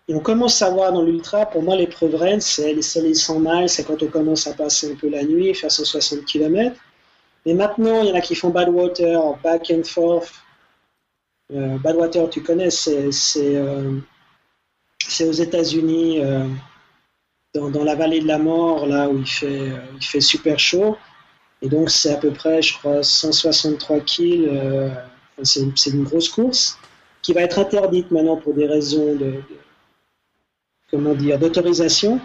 et 0.07 0.13
on 0.13 0.19
commence 0.19 0.61
à 0.61 0.69
voir 0.69 0.93
dans 0.93 1.03
l'ultra, 1.03 1.45
pour 1.45 1.63
moi, 1.63 1.75
l'épreuve 1.75 2.15
reine, 2.15 2.41
c'est 2.41 2.73
les, 2.73 3.01
les 3.01 3.13
100 3.13 3.39
miles, 3.39 3.69
c'est 3.69 3.83
quand 3.83 4.01
on 4.03 4.07
commence 4.07 4.47
à 4.47 4.53
passer 4.53 4.91
un 4.91 4.95
peu 4.95 5.09
la 5.09 5.23
nuit, 5.23 5.53
faire 5.53 5.71
160 5.71 6.25
km. 6.25 6.75
Mais 7.45 7.53
maintenant, 7.53 8.01
il 8.03 8.09
y 8.09 8.11
en 8.11 8.15
a 8.15 8.21
qui 8.21 8.35
font 8.35 8.49
Badwater, 8.49 9.37
Back 9.43 9.71
and 9.71 9.83
Forth. 9.83 10.33
Euh, 11.51 11.77
Badwater, 11.79 12.29
tu 12.29 12.41
connais, 12.43 12.69
c'est 12.69 13.09
euh, 13.55 13.99
aux 15.21 15.31
États-Unis, 15.31 16.19
euh, 16.23 16.47
dans, 17.53 17.83
la 17.83 17.95
vallée 17.95 18.21
de 18.21 18.27
la 18.27 18.37
mort, 18.37 18.85
là 18.85 19.09
où 19.09 19.17
il 19.17 19.27
fait, 19.27 20.21
super 20.21 20.59
chaud. 20.59 20.97
Et 21.61 21.69
donc, 21.69 21.89
c'est 21.89 22.13
à 22.13 22.17
peu 22.17 22.31
près, 22.31 22.61
je 22.61 22.77
crois, 22.77 23.03
163 23.03 23.99
kills. 24.01 24.49
c'est 25.43 25.89
une 25.89 26.03
grosse 26.03 26.29
course 26.29 26.77
qui 27.21 27.33
va 27.33 27.41
être 27.41 27.59
interdite 27.59 28.09
maintenant 28.11 28.37
pour 28.37 28.53
des 28.53 28.65
raisons 28.65 29.15
de 29.15 29.41
comment 30.91 31.13
dire, 31.13 31.39
d'autorisation. 31.39 32.19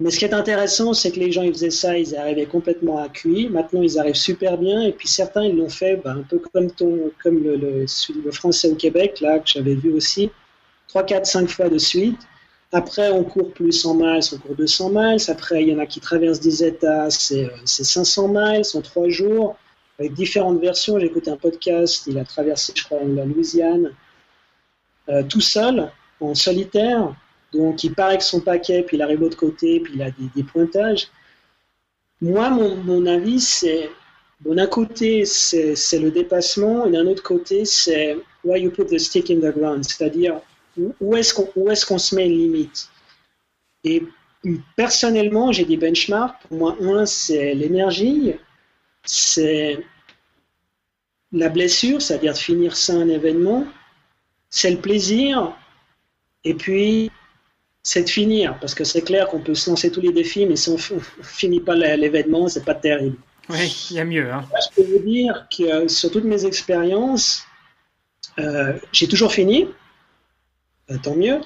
Mais 0.00 0.10
ce 0.10 0.18
qui 0.18 0.24
est 0.24 0.34
intéressant, 0.34 0.92
c'est 0.92 1.12
que 1.12 1.20
les 1.20 1.30
gens, 1.30 1.42
ils 1.42 1.52
faisaient 1.52 1.70
ça, 1.70 1.96
ils 1.96 2.16
arrivaient 2.16 2.46
complètement 2.46 2.98
à. 2.98 3.08
Maintenant, 3.50 3.82
ils 3.82 3.98
arrivent 3.98 4.14
super 4.14 4.58
bien. 4.58 4.82
Et 4.82 4.92
puis 4.92 5.06
certains, 5.06 5.44
ils 5.44 5.56
l'ont 5.56 5.68
fait 5.68 5.96
ben, 5.96 6.18
un 6.18 6.22
peu 6.22 6.40
comme, 6.52 7.42
le, 7.42 7.86
français 8.32 8.70
au 8.70 8.74
Québec, 8.74 9.20
là, 9.20 9.38
que 9.38 9.48
j'avais 9.48 9.74
vu 9.74 9.92
aussi, 9.92 10.30
3, 10.88 11.04
4, 11.04 11.26
5 11.26 11.48
fois 11.48 11.68
de 11.68 11.78
suite. 11.78 12.18
Après, 12.72 13.10
on 13.12 13.22
court 13.22 13.52
plus 13.52 13.70
100 13.70 13.94
miles, 13.94 14.20
on 14.32 14.38
court 14.38 14.56
200 14.56 14.90
miles. 14.92 15.20
Après, 15.28 15.62
il 15.62 15.68
y 15.68 15.74
en 15.74 15.78
a 15.78 15.86
qui 15.86 16.00
traversent 16.00 16.40
des 16.40 16.64
États, 16.64 17.08
c'est 17.08 17.48
500 17.64 18.28
miles 18.28 18.62
en 18.74 18.80
3 18.80 19.08
jours, 19.10 19.56
avec 20.00 20.12
différentes 20.14 20.60
versions. 20.60 20.98
J'ai 20.98 21.06
écouté 21.06 21.30
un 21.30 21.36
podcast, 21.36 22.02
il 22.08 22.18
a 22.18 22.24
traversé, 22.24 22.72
je 22.74 22.82
crois, 22.82 22.98
la 23.04 23.24
Louisiane, 23.24 23.92
euh, 25.08 25.22
tout 25.22 25.40
seul, 25.40 25.88
en 26.20 26.34
solitaire. 26.34 27.14
Donc 27.54 27.84
il 27.84 27.94
part 27.94 28.08
avec 28.08 28.22
son 28.22 28.40
paquet, 28.40 28.82
puis 28.82 28.96
il 28.96 29.02
arrive 29.02 29.18
de 29.18 29.24
l'autre 29.24 29.36
côté, 29.36 29.80
puis 29.80 29.94
il 29.94 30.02
a 30.02 30.10
des, 30.10 30.42
pointages. 30.42 31.08
Moi, 32.20 32.50
mon, 32.50 33.06
avis, 33.06 33.40
c'est, 33.40 33.90
d'un 34.44 34.66
côté, 34.66 35.24
c'est 35.24 35.98
le 35.98 36.10
dépassement, 36.10 36.86
et 36.86 36.90
d'un 36.90 37.06
autre 37.06 37.22
côté, 37.22 37.64
c'est 37.64 38.16
where 38.42 38.58
you 38.58 38.70
put 38.70 38.86
the 38.86 38.98
stick 38.98 39.30
in 39.30 39.36
the 39.36 39.54
ground, 39.56 39.84
c'est-à-dire 39.84 40.40
où 41.00 41.16
est-ce 41.16 41.32
qu'on 41.32 41.70
est 41.70 41.84
qu'on 41.84 41.98
se 41.98 42.14
met 42.14 42.26
une 42.26 42.38
limite. 42.38 42.88
Et 43.84 44.02
personnellement, 44.76 45.52
j'ai 45.52 45.64
des 45.64 45.76
benchmarks. 45.76 46.42
Pour 46.48 46.58
moi, 46.58 46.76
un, 46.80 47.06
c'est 47.06 47.54
l'énergie, 47.54 48.34
c'est 49.04 49.78
la 51.32 51.48
blessure, 51.48 52.02
c'est-à-dire 52.02 52.32
de 52.32 52.38
finir 52.38 52.76
ça 52.76 52.94
un 52.94 53.08
événement, 53.08 53.66
c'est 54.50 54.70
le 54.70 54.78
plaisir, 54.78 55.52
et 56.44 56.54
puis 56.54 57.10
c'est 57.84 58.02
de 58.02 58.08
finir, 58.08 58.58
parce 58.60 58.74
que 58.74 58.82
c'est 58.82 59.02
clair 59.02 59.28
qu'on 59.28 59.40
peut 59.40 59.54
se 59.54 59.68
lancer 59.68 59.92
tous 59.92 60.00
les 60.00 60.10
défis, 60.10 60.46
mais 60.46 60.56
si 60.56 60.70
on 60.70 60.74
ne 60.76 61.00
finit 61.22 61.60
pas 61.60 61.74
l'événement, 61.74 62.48
c'est 62.48 62.64
pas 62.64 62.74
terrible. 62.74 63.18
Oui, 63.50 63.88
il 63.90 63.96
y 63.96 64.00
a 64.00 64.06
mieux. 64.06 64.32
Hein. 64.32 64.42
Je 64.58 64.74
peux 64.74 64.90
vous 64.90 65.04
dire 65.04 65.46
que 65.54 65.62
euh, 65.64 65.88
sur 65.88 66.10
toutes 66.10 66.24
mes 66.24 66.46
expériences, 66.46 67.44
euh, 68.38 68.72
j'ai 68.90 69.06
toujours 69.06 69.32
fini, 69.32 69.68
euh, 70.90 70.96
tant 71.02 71.14
mieux. 71.14 71.42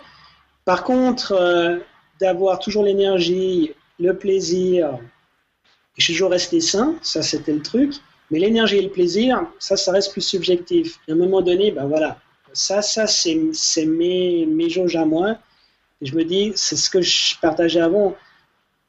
Par 0.65 0.85
contre, 0.85 1.81
d'avoir 2.20 2.60
toujours 2.60 2.85
l'énergie, 2.85 3.73
le 3.98 4.16
plaisir, 4.16 4.90
et 5.97 6.01
je 6.01 6.05
suis 6.05 6.12
toujours 6.12 6.31
resté 6.31 6.60
sain, 6.60 6.94
ça 7.02 7.23
c'était 7.23 7.55
le 7.55 7.62
truc, 7.62 7.94
mais 8.31 8.39
l'énergie 8.39 8.77
et 8.77 8.82
le 8.82 8.90
plaisir, 8.90 9.44
ça, 9.59 9.77
ça 9.77 9.90
reste 9.90 10.12
plus 10.12 10.20
subjectif. 10.20 11.01
à 11.09 11.12
un 11.12 11.16
moment 11.16 11.40
donné, 11.40 11.73
ben 11.73 11.86
voilà, 11.86 12.20
ça, 12.52 12.82
ça 12.82 13.06
c'est 13.09 13.86
mes, 13.86 14.47
mes 14.47 14.69
jauges 14.69 14.94
à 14.94 15.06
moi 15.06 15.39
je 16.01 16.15
me 16.15 16.25
dis, 16.25 16.53
c'est 16.55 16.77
ce 16.77 16.89
que 16.91 17.03
je 17.03 17.35
partageais 17.41 17.81
avant. 17.81 18.11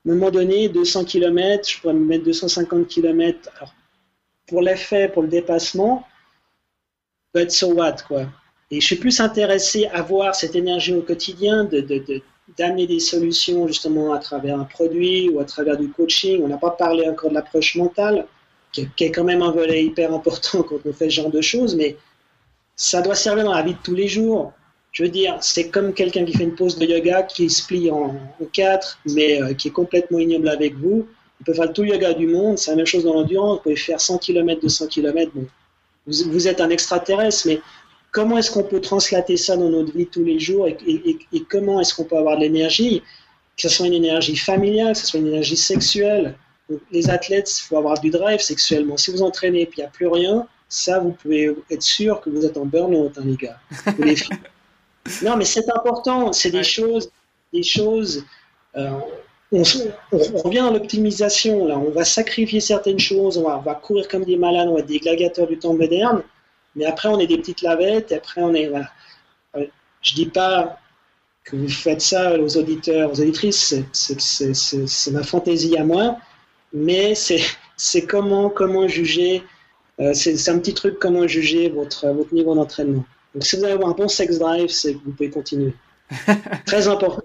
À 0.05 0.11
un 0.11 0.13
moment 0.13 0.31
donné, 0.31 0.69
200 0.69 1.05
km, 1.05 1.69
je 1.69 1.79
pourrais 1.79 1.93
me 1.93 2.05
mettre 2.05 2.23
250 2.25 2.87
km. 2.87 3.49
Alors, 3.57 3.73
pour 4.47 4.61
l'effet, 4.61 5.09
pour 5.09 5.23
le 5.23 5.27
dépassement, 5.27 6.05
but 7.33 7.51
so 7.51 7.73
what, 7.73 7.97
quoi. 8.07 8.25
Et 8.71 8.81
je 8.81 8.85
suis 8.85 8.97
plus 8.97 9.19
intéressé 9.19 9.87
à 9.87 10.01
voir 10.01 10.35
cette 10.35 10.55
énergie 10.55 10.93
au 10.93 11.01
quotidien, 11.01 11.63
de, 11.63 11.81
d'amener 12.57 12.85
des 12.85 12.99
solutions 12.99 13.67
justement 13.67 14.13
à 14.13 14.19
travers 14.19 14.59
un 14.59 14.63
produit 14.63 15.29
ou 15.29 15.39
à 15.39 15.45
travers 15.45 15.77
du 15.77 15.89
coaching. 15.89 16.41
On 16.43 16.47
n'a 16.47 16.57
pas 16.57 16.71
parlé 16.71 17.07
encore 17.07 17.31
de 17.31 17.35
l'approche 17.35 17.75
mentale, 17.75 18.27
qui, 18.71 18.87
est 18.99 19.11
quand 19.11 19.23
même 19.23 19.41
un 19.41 19.51
volet 19.51 19.83
hyper 19.83 20.13
important 20.13 20.63
quand 20.69 20.77
on 20.85 20.93
fait 20.93 21.09
ce 21.09 21.15
genre 21.15 21.31
de 21.31 21.41
choses, 21.41 21.75
mais 21.75 21.97
ça 22.75 23.01
doit 23.01 23.15
servir 23.15 23.45
dans 23.45 23.53
la 23.53 23.63
vie 23.63 23.73
de 23.73 23.79
tous 23.83 23.95
les 23.95 24.07
jours. 24.07 24.53
Je 24.91 25.03
veux 25.03 25.09
dire, 25.09 25.37
c'est 25.41 25.69
comme 25.69 25.93
quelqu'un 25.93 26.25
qui 26.25 26.33
fait 26.33 26.43
une 26.43 26.55
pause 26.55 26.77
de 26.77 26.85
yoga 26.85 27.23
qui 27.23 27.49
se 27.49 27.65
plie 27.65 27.91
en, 27.91 28.15
quatre, 28.51 28.99
mais 29.05 29.41
euh, 29.41 29.53
qui 29.53 29.67
est 29.67 29.71
complètement 29.71 30.19
ignoble 30.19 30.49
avec 30.49 30.75
vous. 30.75 31.07
Il 31.39 31.45
peut 31.45 31.53
faire 31.53 31.71
tout 31.71 31.83
le 31.83 31.89
yoga 31.89 32.13
du 32.13 32.27
monde, 32.27 32.57
c'est 32.57 32.71
la 32.71 32.77
même 32.77 32.85
chose 32.85 33.03
dans 33.03 33.13
l'endurance. 33.13 33.57
Vous 33.57 33.63
pouvez 33.63 33.75
faire 33.75 34.01
100 34.01 34.17
km, 34.17 34.61
200 34.61 34.87
km. 34.87 35.31
Vous, 36.05 36.47
êtes 36.47 36.59
un 36.59 36.69
extraterrestre, 36.69 37.47
mais 37.47 37.61
comment 38.11 38.37
est-ce 38.37 38.51
qu'on 38.51 38.63
peut 38.63 38.81
translater 38.81 39.37
ça 39.37 39.55
dans 39.55 39.69
notre 39.69 39.95
vie 39.95 40.07
tous 40.07 40.23
les 40.23 40.39
jours 40.39 40.67
et, 40.67 40.75
comment 41.49 41.79
est-ce 41.79 41.93
qu'on 41.93 42.03
peut 42.03 42.17
avoir 42.17 42.37
de 42.37 42.41
l'énergie, 42.41 43.01
que 43.55 43.61
ce 43.61 43.69
soit 43.69 43.87
une 43.87 43.93
énergie 43.93 44.35
familiale, 44.35 44.93
que 44.93 44.99
ce 44.99 45.05
soit 45.05 45.19
une 45.19 45.27
énergie 45.27 45.57
sexuelle. 45.57 46.35
les 46.91 47.09
athlètes, 47.09 47.51
il 47.57 47.61
faut 47.61 47.77
avoir 47.77 47.99
du 47.99 48.09
drive 48.09 48.39
sexuellement. 48.39 48.97
Si 48.97 49.11
vous 49.11 49.21
entraînez 49.21 49.61
et 49.61 49.67
qu'il 49.67 49.83
n'y 49.83 49.87
a 49.87 49.91
plus 49.91 50.07
rien, 50.07 50.47
ça, 50.67 50.99
vous 50.99 51.11
pouvez 51.11 51.55
être 51.69 51.83
sûr 51.83 52.21
que 52.21 52.29
vous 52.29 52.45
êtes 52.45 52.57
en 52.57 52.65
burn-out, 52.65 53.17
hein, 53.17 53.23
les 53.23 53.35
gars. 53.35 53.59
les. 53.99 54.15
Non, 55.23 55.35
mais 55.37 55.45
c'est 55.45 55.69
important. 55.69 56.33
C'est 56.33 56.51
des 56.51 56.63
choses, 56.63 57.11
des 57.53 57.63
choses. 57.63 58.25
Euh, 58.75 58.91
on, 59.51 59.63
revient 60.43 60.59
dans 60.59 60.73
l'optimisation. 60.73 61.67
Là, 61.67 61.77
on 61.77 61.91
va 61.91 62.05
sacrifier 62.05 62.59
certaines 62.59 62.99
choses. 62.99 63.37
On 63.37 63.59
va, 63.59 63.75
courir 63.75 64.07
comme 64.07 64.23
des 64.23 64.37
malades. 64.37 64.67
On 64.67 64.73
va 64.73 64.79
être 64.79 64.85
des 64.85 64.99
gladiateurs 64.99 65.47
du 65.47 65.57
temps 65.57 65.73
moderne. 65.73 66.23
Mais 66.75 66.85
après, 66.85 67.09
on 67.09 67.19
est 67.19 67.27
des 67.27 67.37
petites 67.37 67.61
lavettes. 67.61 68.11
Et 68.11 68.15
après, 68.15 68.41
on 68.41 68.53
est 68.53 68.67
voilà. 68.67 68.89
Euh, 69.55 69.65
je 70.01 70.13
dis 70.13 70.27
pas 70.27 70.79
que 71.43 71.55
vous 71.55 71.69
faites 71.69 72.01
ça 72.01 72.39
aux 72.39 72.57
auditeurs, 72.57 73.11
aux 73.11 73.21
auditrices. 73.21 73.75
C'est 73.93 75.11
ma 75.11 75.23
fantaisie 75.23 75.77
à 75.77 75.83
moi. 75.83 76.17
Mais 76.73 77.15
c'est 77.15 78.05
comment 78.05 78.49
comment 78.49 78.87
juger. 78.87 79.43
Euh, 79.99 80.13
c'est 80.13 80.49
un 80.49 80.59
petit 80.59 80.73
truc 80.75 80.99
comment 80.99 81.27
juger 81.27 81.69
votre 81.69 82.07
votre 82.09 82.33
niveau 82.33 82.53
d'entraînement. 82.53 83.03
Donc 83.33 83.43
si 83.43 83.57
vous 83.57 83.63
avez 83.63 83.83
un 83.83 83.91
bon 83.91 84.07
sex 84.07 84.39
drive, 84.39 84.69
c'est 84.69 84.93
vous 84.93 85.11
pouvez 85.11 85.29
continuer. 85.29 85.73
Très 86.65 86.87
important. 86.87 87.21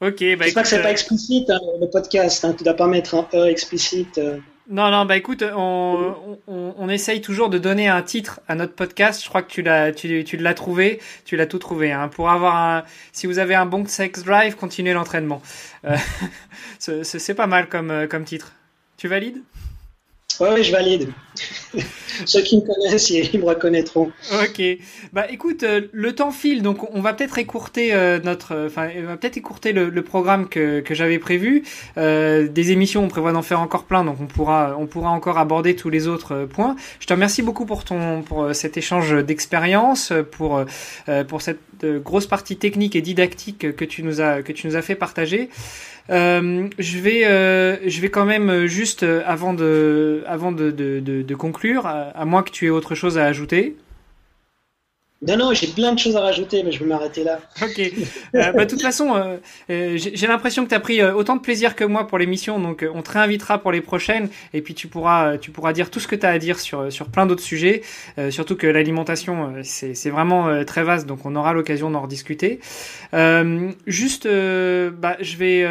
Ok, 0.00 0.22
bah 0.36 0.44
J'espère 0.44 0.62
que 0.62 0.68
c'est 0.68 0.82
pas 0.82 0.88
euh, 0.88 0.92
explicite 0.92 1.48
hein, 1.48 1.58
le 1.80 1.88
podcast. 1.88 2.44
Hein, 2.44 2.54
tu 2.56 2.64
dois 2.64 2.74
pas 2.74 2.86
mettre 2.86 3.14
un 3.14 3.26
E 3.32 3.46
explicite. 3.46 4.18
Euh. 4.18 4.38
Non, 4.68 4.90
non, 4.90 5.06
bah 5.06 5.16
écoute, 5.16 5.42
on, 5.42 6.38
on, 6.46 6.74
on, 6.76 6.88
essaye 6.88 7.20
toujours 7.20 7.48
de 7.48 7.56
donner 7.56 7.88
un 7.88 8.02
titre 8.02 8.40
à 8.46 8.56
notre 8.56 8.74
podcast. 8.74 9.22
Je 9.22 9.28
crois 9.28 9.42
que 9.42 9.50
tu 9.50 9.62
l'as, 9.62 9.92
tu, 9.92 10.24
tu 10.24 10.36
l'as 10.36 10.54
trouvé, 10.54 11.00
tu 11.24 11.36
l'as 11.36 11.46
tout 11.46 11.58
trouvé. 11.58 11.92
Hein. 11.92 12.08
Pour 12.08 12.28
avoir 12.28 12.56
un, 12.56 12.84
si 13.12 13.26
vous 13.26 13.38
avez 13.38 13.54
un 13.54 13.64
bon 13.64 13.86
sex 13.86 14.22
drive, 14.22 14.56
continuez 14.56 14.92
l'entraînement. 14.92 15.40
Euh, 15.86 15.96
c'est 16.78 17.34
pas 17.34 17.46
mal 17.46 17.68
comme, 17.68 18.06
comme 18.08 18.24
titre. 18.24 18.52
Tu 18.98 19.08
valides? 19.08 19.42
Oui, 20.40 20.62
je 20.62 20.72
valide. 20.72 21.08
Ceux 22.24 22.40
qui 22.42 22.56
me 22.56 22.62
connaissent, 22.62 23.10
ils 23.10 23.38
me 23.38 23.44
reconnaîtront. 23.44 24.10
Ok. 24.42 24.62
Bah, 25.12 25.26
écoute, 25.30 25.62
euh, 25.62 25.82
le 25.92 26.14
temps 26.14 26.30
file, 26.30 26.62
donc 26.62 26.88
on 26.94 27.00
va 27.00 27.12
peut-être 27.12 27.38
écourter 27.38 27.92
euh, 27.92 28.18
notre, 28.22 28.66
enfin, 28.66 28.88
on 28.98 29.06
va 29.06 29.16
peut-être 29.16 29.36
écourter 29.36 29.72
le, 29.72 29.90
le, 29.90 30.02
programme 30.02 30.48
que, 30.48 30.80
que 30.80 30.94
j'avais 30.94 31.18
prévu. 31.18 31.64
Euh, 31.98 32.48
des 32.48 32.72
émissions, 32.72 33.04
on 33.04 33.08
prévoit 33.08 33.32
d'en 33.32 33.42
faire 33.42 33.60
encore 33.60 33.84
plein, 33.84 34.04
donc 34.04 34.16
on 34.20 34.26
pourra, 34.26 34.76
on 34.78 34.86
pourra 34.86 35.10
encore 35.10 35.38
aborder 35.38 35.76
tous 35.76 35.90
les 35.90 36.08
autres 36.08 36.34
euh, 36.34 36.46
points. 36.46 36.76
Je 37.00 37.06
te 37.06 37.12
remercie 37.12 37.42
beaucoup 37.42 37.66
pour 37.66 37.84
ton, 37.84 38.22
pour 38.22 38.54
cet 38.54 38.76
échange 38.76 39.24
d'expérience, 39.24 40.12
pour, 40.32 40.64
pour 41.28 41.42
cette 41.42 41.58
grosse 41.84 42.26
partie 42.26 42.56
technique 42.56 42.96
et 42.96 43.02
didactique 43.02 43.76
que 43.76 43.84
tu 43.84 44.02
nous 44.02 44.20
as, 44.20 44.42
que 44.42 44.52
tu 44.52 44.66
nous 44.66 44.76
as 44.76 44.82
fait 44.82 44.94
partager. 44.94 45.50
Euh, 46.10 46.68
je 46.78 46.98
vais, 46.98 47.26
euh, 47.26 47.76
je 47.88 48.00
vais 48.00 48.10
quand 48.10 48.24
même 48.24 48.66
juste 48.66 49.02
euh, 49.02 49.22
avant 49.26 49.54
de, 49.54 50.22
avant 50.26 50.52
de, 50.52 51.34
conclure, 51.34 51.86
à, 51.86 52.24
moins 52.24 52.42
que 52.42 52.50
tu 52.50 52.66
aies 52.66 52.70
autre 52.70 52.94
chose 52.94 53.18
à 53.18 53.24
ajouter. 53.24 53.76
Non, 55.22 55.38
non, 55.38 55.54
j'ai 55.54 55.68
plein 55.68 55.94
de 55.94 55.98
choses 55.98 56.14
à 56.14 56.20
rajouter, 56.20 56.62
mais 56.62 56.72
je 56.72 56.80
vais 56.80 56.84
m'arrêter 56.84 57.24
là. 57.24 57.40
Ok. 57.62 57.80
Euh, 58.34 58.52
bah, 58.52 58.64
de 58.64 58.70
toute 58.70 58.82
façon, 58.82 59.14
euh, 59.14 59.36
euh, 59.70 59.96
j'ai 59.96 60.26
l'impression 60.26 60.64
que 60.64 60.68
tu 60.68 60.74
as 60.74 60.80
pris 60.80 61.02
autant 61.02 61.36
de 61.36 61.40
plaisir 61.40 61.74
que 61.74 61.84
moi 61.84 62.06
pour 62.06 62.18
l'émission, 62.18 62.60
donc 62.60 62.84
on 62.92 63.00
te 63.00 63.12
réinvitera 63.12 63.58
pour 63.58 63.72
les 63.72 63.80
prochaines, 63.80 64.28
et 64.52 64.60
puis 64.60 64.74
tu 64.74 64.88
pourras, 64.88 65.38
tu 65.38 65.50
pourras 65.50 65.72
dire 65.72 65.90
tout 65.90 66.00
ce 66.00 66.06
que 66.06 66.16
tu 66.16 66.26
as 66.26 66.30
à 66.30 66.38
dire 66.38 66.60
sur, 66.60 66.92
sur 66.92 67.06
plein 67.06 67.24
d'autres 67.24 67.42
sujets, 67.42 67.82
surtout 68.30 68.56
que 68.56 68.66
l'alimentation, 68.66 69.54
c'est 69.62 70.10
vraiment 70.10 70.64
très 70.64 70.82
vaste, 70.82 71.06
donc 71.06 71.24
on 71.24 71.34
aura 71.34 71.54
l'occasion 71.54 71.90
d'en 71.90 72.02
rediscuter. 72.02 72.60
juste, 73.86 74.26
bah, 74.26 75.16
je 75.20 75.36
vais 75.36 75.66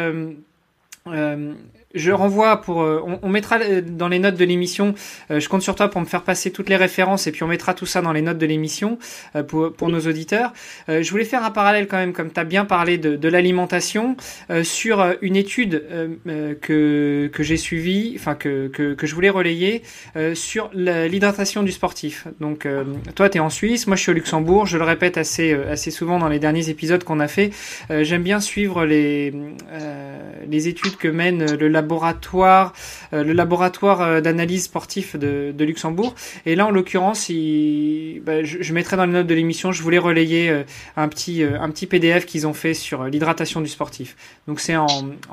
je 1.96 2.12
renvoie 2.12 2.60
pour, 2.60 2.82
euh, 2.82 3.02
on, 3.22 3.28
mettra 3.28 3.58
euh, 3.60 3.80
dans 3.80 4.08
les 4.08 4.18
notes 4.18 4.36
de 4.36 4.44
l'émission. 4.44 4.94
Euh, 5.30 5.40
je 5.40 5.48
compte 5.48 5.62
sur 5.62 5.74
toi 5.74 5.88
pour 5.88 6.00
me 6.00 6.06
faire 6.06 6.22
passer 6.22 6.52
toutes 6.52 6.68
les 6.68 6.76
références 6.76 7.26
et 7.26 7.32
puis 7.32 7.42
on 7.42 7.48
mettra 7.48 7.74
tout 7.74 7.86
ça 7.86 8.02
dans 8.02 8.12
les 8.12 8.22
notes 8.22 8.38
de 8.38 8.46
l'émission 8.46 8.98
pour, 9.48 9.72
pour 9.72 9.88
nos 9.88 10.00
auditeurs. 10.00 10.52
je 10.88 11.10
voulais 11.10 11.24
faire 11.24 11.44
un 11.44 11.50
parallèle 11.50 11.86
quand 11.86 11.96
même, 11.96 12.12
comme 12.12 12.30
tu 12.30 12.38
as 12.38 12.44
bien 12.44 12.64
parlé 12.64 12.98
de, 12.98 13.16
de 13.16 13.28
l'alimentation, 13.28 14.16
sur 14.62 15.04
une 15.22 15.36
étude 15.36 15.82
que 16.60 17.30
que 17.32 17.42
j'ai 17.42 17.56
suivie, 17.56 18.12
enfin 18.16 18.34
que, 18.34 18.68
que, 18.68 18.94
que 18.94 19.06
je 19.06 19.14
voulais 19.14 19.30
relayer 19.30 19.82
sur 20.34 20.70
l'hydratation 20.74 21.62
du 21.62 21.72
sportif. 21.72 22.26
Donc 22.40 22.66
toi 23.14 23.28
tu 23.28 23.38
es 23.38 23.40
en 23.40 23.50
Suisse, 23.50 23.86
moi 23.86 23.96
je 23.96 24.02
suis 24.02 24.10
au 24.10 24.14
Luxembourg. 24.14 24.66
Je 24.66 24.78
le 24.78 24.84
répète 24.84 25.16
assez 25.16 25.52
assez 25.52 25.90
souvent 25.90 26.18
dans 26.18 26.28
les 26.28 26.38
derniers 26.38 26.68
épisodes 26.68 27.02
qu'on 27.04 27.20
a 27.20 27.28
fait. 27.28 27.50
J'aime 27.90 28.22
bien 28.22 28.40
suivre 28.40 28.84
les 28.84 29.32
les 30.48 30.68
études 30.68 30.96
que 30.96 31.08
mène 31.08 31.56
le 31.56 31.68
labo 31.68 31.85
laboratoire, 31.86 32.72
euh, 33.12 33.22
le 33.22 33.32
laboratoire 33.32 34.02
euh, 34.02 34.20
d'analyse 34.20 34.64
sportif 34.64 35.14
de, 35.16 35.54
Luxembourg. 35.64 36.14
Et 36.44 36.54
là, 36.54 36.66
en 36.66 36.70
l'occurrence, 36.70 37.28
bah, 37.28 38.42
je, 38.42 38.72
mettrai 38.72 38.96
dans 38.96 39.06
les 39.06 39.12
notes 39.12 39.26
de 39.26 39.34
l'émission, 39.34 39.72
je 39.72 39.82
voulais 39.82 39.98
relayer 39.98 40.50
euh, 40.50 40.62
un 40.96 41.08
petit, 41.08 41.42
un 41.42 41.70
petit 41.70 41.86
PDF 41.86 42.26
qu'ils 42.26 42.46
ont 42.46 42.54
fait 42.54 42.74
sur 42.74 43.04
l'hydratation 43.04 43.60
du 43.60 43.68
sportif. 43.68 44.16
Donc 44.48 44.60
c'est 44.60 44.76
en, 44.76 44.88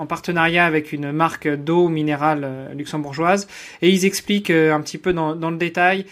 partenariat 0.07 0.65
avec 0.65 0.91
une 0.91 1.11
marque 1.11 1.47
d'eau 1.47 1.87
minérale 1.87 2.71
luxembourgeoise. 2.75 3.47
Et 3.81 3.89
ils 3.89 4.05
expliquent 4.05 4.51
un 4.51 4.81
petit 4.81 4.97
peu 4.97 5.13
dans, 5.13 5.33
le 5.49 5.57
détail 5.57 6.05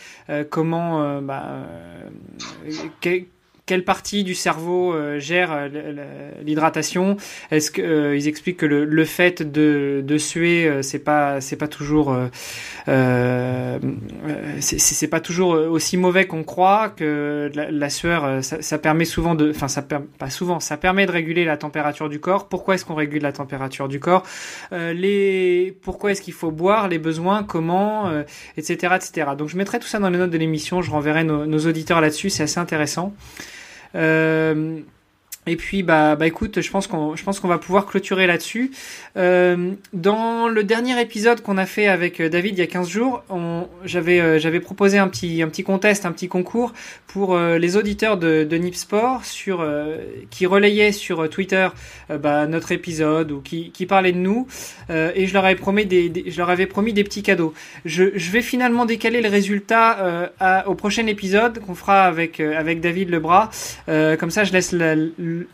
comment... 0.49 1.21
Bah, 1.21 1.65
quelle 3.65 3.83
partie 3.83 4.23
du 4.23 4.35
cerveau 4.35 4.93
euh, 4.93 5.19
gère 5.19 5.51
euh, 5.53 5.67
l'hydratation 6.43 7.17
Est-ce 7.51 7.71
que 7.71 7.81
euh, 7.81 8.19
expliquent 8.19 8.57
que 8.57 8.65
le, 8.65 9.05
fait 9.05 9.43
de, 9.43 10.17
suer, 10.17 10.81
c'est 10.81 10.99
pas 10.99 11.41
c'est 11.41 11.55
pas 11.55 11.67
toujours 11.67 12.15
c'est 12.85 13.79
pas 15.09 15.19
toujours 15.19 15.51
aussi 15.51 15.97
mauvais 15.97 16.27
qu'on 16.27 16.43
croit 16.43 16.89
que 16.89 17.51
la, 17.53 17.89
sueur 17.89 18.43
ça, 18.43 18.77
permet 18.77 19.05
souvent 19.05 19.35
de 19.35 19.49
enfin 19.49 19.67
ça 19.67 19.81
pas 19.81 20.29
souvent 20.29 20.59
ça 20.59 20.77
permet 20.77 21.05
de 21.05 21.11
réguler 21.11 21.45
la 21.45 21.57
température 21.57 22.09
du 22.09 22.19
corps. 22.19 22.47
Pourquoi 22.47 22.75
est-ce 22.75 22.85
qu'on 22.85 22.95
régule 22.95 23.23
la 23.23 23.31
température 23.31 23.87
du 23.87 23.99
corps? 23.99 24.23
Les 24.71 25.75
pourquoi 25.81 26.11
est-ce 26.11 26.21
qu'il 26.21 26.33
faut 26.33 26.51
boire? 26.51 26.87
Les 26.87 26.99
besoins 26.99 27.43
Comment 27.43 28.11
Etc 28.57 28.95
etc. 28.95 29.31
Donc 29.37 29.49
je 29.49 29.57
mettrai 29.57 29.79
tout 29.79 29.87
ça 29.87 29.99
dans 29.99 30.09
les 30.09 30.17
notes 30.17 30.31
de 30.31 30.37
l'émission. 30.37 30.81
Je 30.81 30.91
renverrai 30.91 31.23
nos 31.23 31.59
auditeurs 31.59 32.01
là-dessus. 32.01 32.29
C'est 32.29 32.43
assez 32.43 32.59
intéressant. 32.59 33.13
Euh, 33.95 34.81
et 35.47 35.55
puis 35.55 35.81
bah 35.81 36.15
bah 36.15 36.27
écoute, 36.27 36.61
je 36.61 36.69
pense 36.69 36.85
qu'on 36.85 37.15
je 37.15 37.23
pense 37.23 37.39
qu'on 37.39 37.47
va 37.47 37.57
pouvoir 37.57 37.87
clôturer 37.87 38.27
là-dessus. 38.27 38.69
Euh, 39.17 39.71
dans 39.91 40.47
le 40.47 40.63
dernier 40.63 41.01
épisode 41.01 41.41
qu'on 41.41 41.57
a 41.57 41.65
fait 41.65 41.87
avec 41.87 42.19
euh, 42.19 42.29
David 42.29 42.57
il 42.57 42.59
y 42.59 42.63
a 42.63 42.67
15 42.67 42.87
jours, 42.87 43.23
j'avais 43.83 44.21
euh, 44.21 44.37
j'avais 44.37 44.59
proposé 44.59 44.99
un 44.99 45.07
petit 45.07 45.41
un 45.41 45.47
petit 45.47 45.63
contest, 45.63 46.05
un 46.05 46.11
petit 46.11 46.27
concours 46.27 46.73
pour 47.07 47.33
euh, 47.35 47.57
les 47.57 47.75
auditeurs 47.75 48.17
de, 48.17 48.43
de 48.43 48.55
Nip 48.57 48.75
Sport 48.75 49.25
sur 49.25 49.67
qui 50.29 50.45
relayaient 50.45 50.91
sur 50.91 51.27
Twitter 51.27 51.67
bah, 52.09 52.45
notre 52.45 52.71
épisode 52.71 53.31
ou 53.31 53.41
qui 53.41 53.71
qui 53.71 53.87
parlaient 53.87 54.11
de 54.11 54.17
nous 54.17 54.47
et 54.89 55.25
je 55.25 55.33
leur 55.33 55.45
avais 55.45 55.55
promis 55.55 55.85
des, 55.85 56.11
je 56.27 56.37
leur 56.37 56.49
avais 56.49 56.67
promis 56.67 56.93
des 56.93 57.03
petits 57.03 57.23
cadeaux. 57.23 57.53
Je 57.85 58.11
je 58.15 58.31
vais 58.31 58.41
finalement 58.41 58.85
décaler 58.85 59.21
le 59.21 59.29
résultat 59.29 60.31
à, 60.39 60.67
au 60.67 60.75
prochain 60.75 61.07
épisode 61.07 61.59
qu'on 61.59 61.75
fera 61.75 62.03
avec 62.03 62.39
avec 62.39 62.79
David 62.79 63.09
Lebras. 63.09 63.49
comme 63.87 64.31
ça 64.31 64.43
je 64.43 64.53
laisse 64.53 64.71
la 64.71 64.95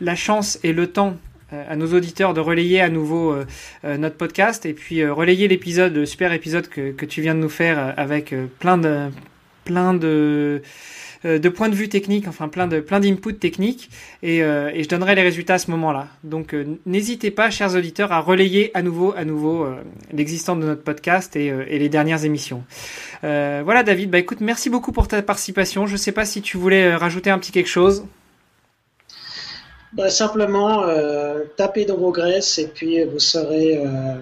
la 0.00 0.14
chance 0.14 0.58
et 0.62 0.72
le 0.72 0.86
temps 0.86 1.16
euh, 1.54 1.64
à 1.66 1.76
nos 1.76 1.94
auditeurs 1.94 2.34
de 2.34 2.40
relayer 2.40 2.82
à 2.82 2.90
nouveau 2.90 3.32
euh, 3.32 3.46
euh, 3.84 3.96
notre 3.96 4.16
podcast 4.16 4.66
et 4.66 4.74
puis 4.74 5.06
relayer 5.06 5.48
l'épisode, 5.48 5.94
le 5.94 6.04
super 6.04 6.34
épisode 6.34 6.68
que, 6.68 7.04
tu 7.06 7.22
viens 7.22 7.34
de 7.34 7.40
nous 7.40 7.48
faire 7.48 7.94
avec 7.96 8.34
plein 8.58 8.76
de 8.76 9.08
plein 9.64 9.94
de 9.94 10.60
points 11.54 11.70
de 11.70 11.74
vue 11.74 11.88
techniques, 11.88 12.28
enfin 12.28 12.48
plein 12.48 12.66
de 12.66 12.80
plein 12.80 13.00
d'inputs 13.00 13.34
techniques, 13.34 13.90
et, 14.22 14.40
je 14.40 14.88
donnerai 14.88 15.14
les 15.14 15.22
résultats 15.22 15.54
à 15.54 15.58
ce 15.58 15.70
moment-là. 15.70 16.08
Donc 16.22 16.54
n'hésitez 16.84 17.30
pas, 17.30 17.50
chers 17.50 17.74
auditeurs, 17.74 18.12
à 18.12 18.20
relayer 18.20 18.70
à 18.76 18.82
nouveau 18.82 19.14
à 19.16 19.24
nouveau 19.24 19.66
l'existence 20.12 20.58
de 20.58 20.64
notre 20.64 20.82
podcast 20.82 21.34
et, 21.36 21.46
et, 21.46 21.78
les 21.78 21.88
dernières 21.88 22.24
émissions. 22.24 22.62
voilà, 23.22 23.82
David. 23.82 24.10
Bah 24.10 24.18
écoute, 24.18 24.40
merci 24.40 24.68
beaucoup 24.68 24.92
pour 24.92 25.08
ta 25.08 25.22
participation. 25.22 25.86
Je 25.86 25.96
sais 25.96 26.12
pas 26.12 26.26
si 26.26 26.42
tu 26.42 26.56
voulais 26.58 26.94
rajouter 26.94 27.30
un 27.30 27.38
petit 27.38 27.52
quelque 27.52 27.70
chose. 27.70 28.04
Bah, 29.92 30.10
simplement, 30.10 30.84
euh, 30.84 31.44
tapez 31.56 31.84
dans 31.84 31.96
vos 31.96 32.12
graisses 32.12 32.58
et 32.58 32.68
puis 32.68 33.02
vous 33.04 33.18
serez, 33.18 33.78
euh, 33.78 34.18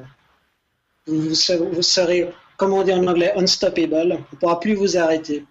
vous, 1.06 1.34
serez, 1.34 1.58
vous 1.58 1.82
serez, 1.82 2.30
comme 2.56 2.72
on 2.72 2.82
dit 2.82 2.92
en 2.92 3.06
anglais, 3.06 3.32
unstoppable. 3.36 4.12
On 4.12 4.18
ne 4.18 4.38
pourra 4.38 4.60
plus 4.60 4.74
vous 4.74 4.96
arrêter. 4.96 5.44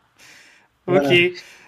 Ok. 0.87 1.13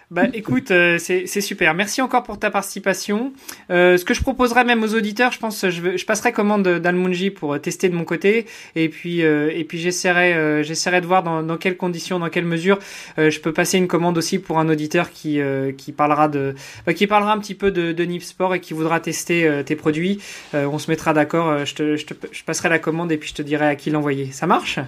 Bah 0.10 0.24
écoute, 0.34 0.72
euh, 0.72 0.98
c'est 1.00 1.42
super. 1.42 1.74
Merci 1.74 2.02
encore 2.02 2.24
pour 2.24 2.40
ta 2.40 2.50
participation. 2.50 3.34
Euh, 3.70 3.98
ce 3.98 4.06
que 4.06 4.14
je 4.14 4.22
proposerais 4.22 4.64
même 4.64 4.82
aux 4.82 4.96
auditeurs, 4.96 5.34
je 5.34 5.40
pense, 5.40 5.68
je, 5.70 5.98
je 5.98 6.06
passerai 6.06 6.32
commande 6.32 6.66
d'Almunji 6.66 7.30
pour 7.30 7.56
euh, 7.56 7.60
tester 7.60 7.90
de 7.90 7.96
mon 7.96 8.06
côté, 8.06 8.46
et 8.76 8.88
puis 8.88 9.20
et 9.20 9.66
puis 9.66 9.80
j'essaierai 9.80 10.64
j'essaierai 10.64 11.02
de 11.02 11.06
voir 11.06 11.24
dans, 11.24 11.58
quelles 11.58 11.76
conditions, 11.76 12.20
dans 12.20 12.30
quelles 12.30 12.46
mesures 12.46 12.80
je 13.18 13.40
peux 13.40 13.52
passer 13.52 13.78
une 13.78 13.88
commande 13.88 14.18
aussi 14.18 14.40
pour 14.40 14.60
un 14.60 14.70
auditeur 14.70 15.12
qui 15.12 15.42
qui 15.78 15.92
parlera 15.92 16.30
de 16.30 16.56
bah, 16.86 16.94
qui 16.94 17.06
parlera 17.06 17.34
un 17.34 17.40
petit 17.40 17.56
peu 17.56 17.72
de, 17.72 17.92
de 17.92 18.04
Nip 18.04 18.24
Sport 18.24 18.56
et 18.56 18.62
qui 18.62 18.74
voudra 18.74 19.02
tester 19.02 19.64
tes 19.66 19.76
produits. 19.76 20.22
on 20.54 20.80
se 20.80 20.90
mettra 20.90 21.14
d'accord. 21.14 21.66
Je 21.66 21.98
je 21.98 22.06
te 22.06 22.14
je 22.32 22.44
passerai 22.44 22.70
la 22.70 22.80
commande 22.80 23.12
et 23.12 23.18
puis 23.18 23.30
je 23.30 23.36
te 23.36 23.42
dirai 23.42 23.68
à 23.68 23.76
qui 23.76 23.90
l'envoyer. 23.90 24.32
Ça 24.32 24.48
marche? 24.48 24.80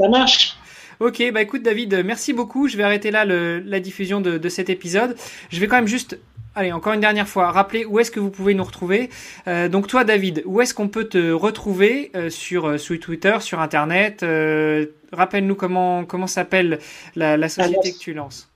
Ça 0.00 0.08
marche. 0.08 0.56
Ok, 1.00 1.22
bah 1.32 1.42
écoute 1.42 1.62
David, 1.62 2.02
merci 2.04 2.32
beaucoup. 2.32 2.68
Je 2.68 2.76
vais 2.76 2.82
arrêter 2.82 3.10
là 3.10 3.24
le, 3.26 3.60
la 3.60 3.80
diffusion 3.80 4.20
de, 4.20 4.36
de, 4.38 4.48
cet 4.48 4.70
épisode. 4.70 5.16
Je 5.50 5.60
vais 5.60 5.66
quand 5.66 5.76
même 5.76 5.86
juste, 5.86 6.18
allez, 6.54 6.72
encore 6.72 6.94
une 6.94 7.00
dernière 7.00 7.28
fois, 7.28 7.50
rappeler 7.50 7.84
où 7.84 7.98
est-ce 7.98 8.10
que 8.10 8.18
vous 8.18 8.30
pouvez 8.30 8.54
nous 8.54 8.64
retrouver. 8.64 9.10
Euh, 9.46 9.68
donc 9.68 9.88
toi 9.88 10.04
David, 10.04 10.42
où 10.46 10.62
est-ce 10.62 10.72
qu'on 10.72 10.88
peut 10.88 11.04
te 11.04 11.32
retrouver 11.32 12.10
euh, 12.14 12.30
sur, 12.30 12.66
euh, 12.66 12.78
sur 12.78 12.98
Twitter, 12.98 13.36
sur 13.40 13.60
Internet 13.60 14.22
euh, 14.22 14.86
Rappelle-nous 15.12 15.54
comment, 15.54 16.06
comment 16.06 16.26
s'appelle 16.26 16.78
la, 17.14 17.36
la 17.36 17.50
société 17.50 17.92
que 17.92 17.98
tu 17.98 18.14
lances. 18.14 18.48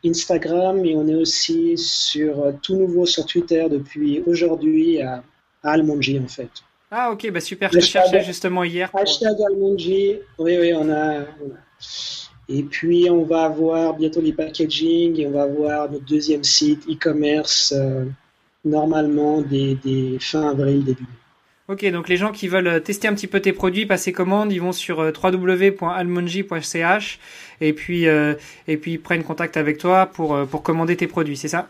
Instagram 0.05 0.85
et 0.85 0.95
on 0.95 1.07
est 1.07 1.15
aussi 1.15 1.77
sur 1.77 2.53
tout 2.61 2.75
nouveau 2.75 3.05
sur 3.05 3.25
Twitter 3.25 3.65
depuis 3.69 4.21
aujourd'hui 4.25 5.01
à, 5.01 5.23
à 5.63 5.71
Almonji 5.71 6.17
en 6.19 6.27
fait. 6.27 6.49
Ah 6.91 7.11
ok, 7.11 7.31
bah 7.31 7.39
super, 7.39 7.71
je 7.71 7.79
te 7.79 7.83
cherchais 7.83 8.23
justement 8.23 8.63
hier. 8.63 8.89
Hashtag 8.95 9.35
Almonji, 9.47 10.17
oui, 10.39 10.57
oui, 10.59 10.73
on 10.73 10.91
a, 10.91 11.25
Et 12.47 12.63
puis 12.63 13.07
on 13.11 13.23
va 13.23 13.43
avoir 13.43 13.95
bientôt 13.95 14.21
les 14.21 14.33
packaging 14.33 15.19
et 15.19 15.27
on 15.27 15.31
va 15.31 15.43
avoir 15.43 15.91
notre 15.91 16.05
deuxième 16.05 16.43
site 16.43 16.89
e-commerce 16.89 17.73
euh, 17.77 18.05
normalement 18.65 19.41
des, 19.41 19.75
des, 19.75 20.17
fin 20.19 20.49
avril, 20.49 20.83
début 20.83 21.05
Ok, 21.67 21.85
donc 21.91 22.09
les 22.09 22.17
gens 22.17 22.31
qui 22.31 22.47
veulent 22.47 22.81
tester 22.81 23.07
un 23.07 23.13
petit 23.13 23.27
peu 23.27 23.39
tes 23.39 23.53
produits, 23.53 23.85
passer 23.85 24.11
commande, 24.11 24.51
ils 24.51 24.59
vont 24.59 24.71
sur 24.71 24.99
euh, 24.99 25.11
www.almonji.ch 25.11 27.19
et 27.61 27.73
puis 27.73 28.07
euh, 28.07 28.33
et 28.67 28.77
puis 28.77 28.93
ils 28.93 28.99
prennent 28.99 29.23
contact 29.23 29.57
avec 29.57 29.77
toi 29.77 30.07
pour 30.07 30.33
euh, 30.33 30.45
pour 30.45 30.63
commander 30.63 30.97
tes 30.97 31.05
produits, 31.05 31.37
c'est 31.37 31.49
ça? 31.49 31.67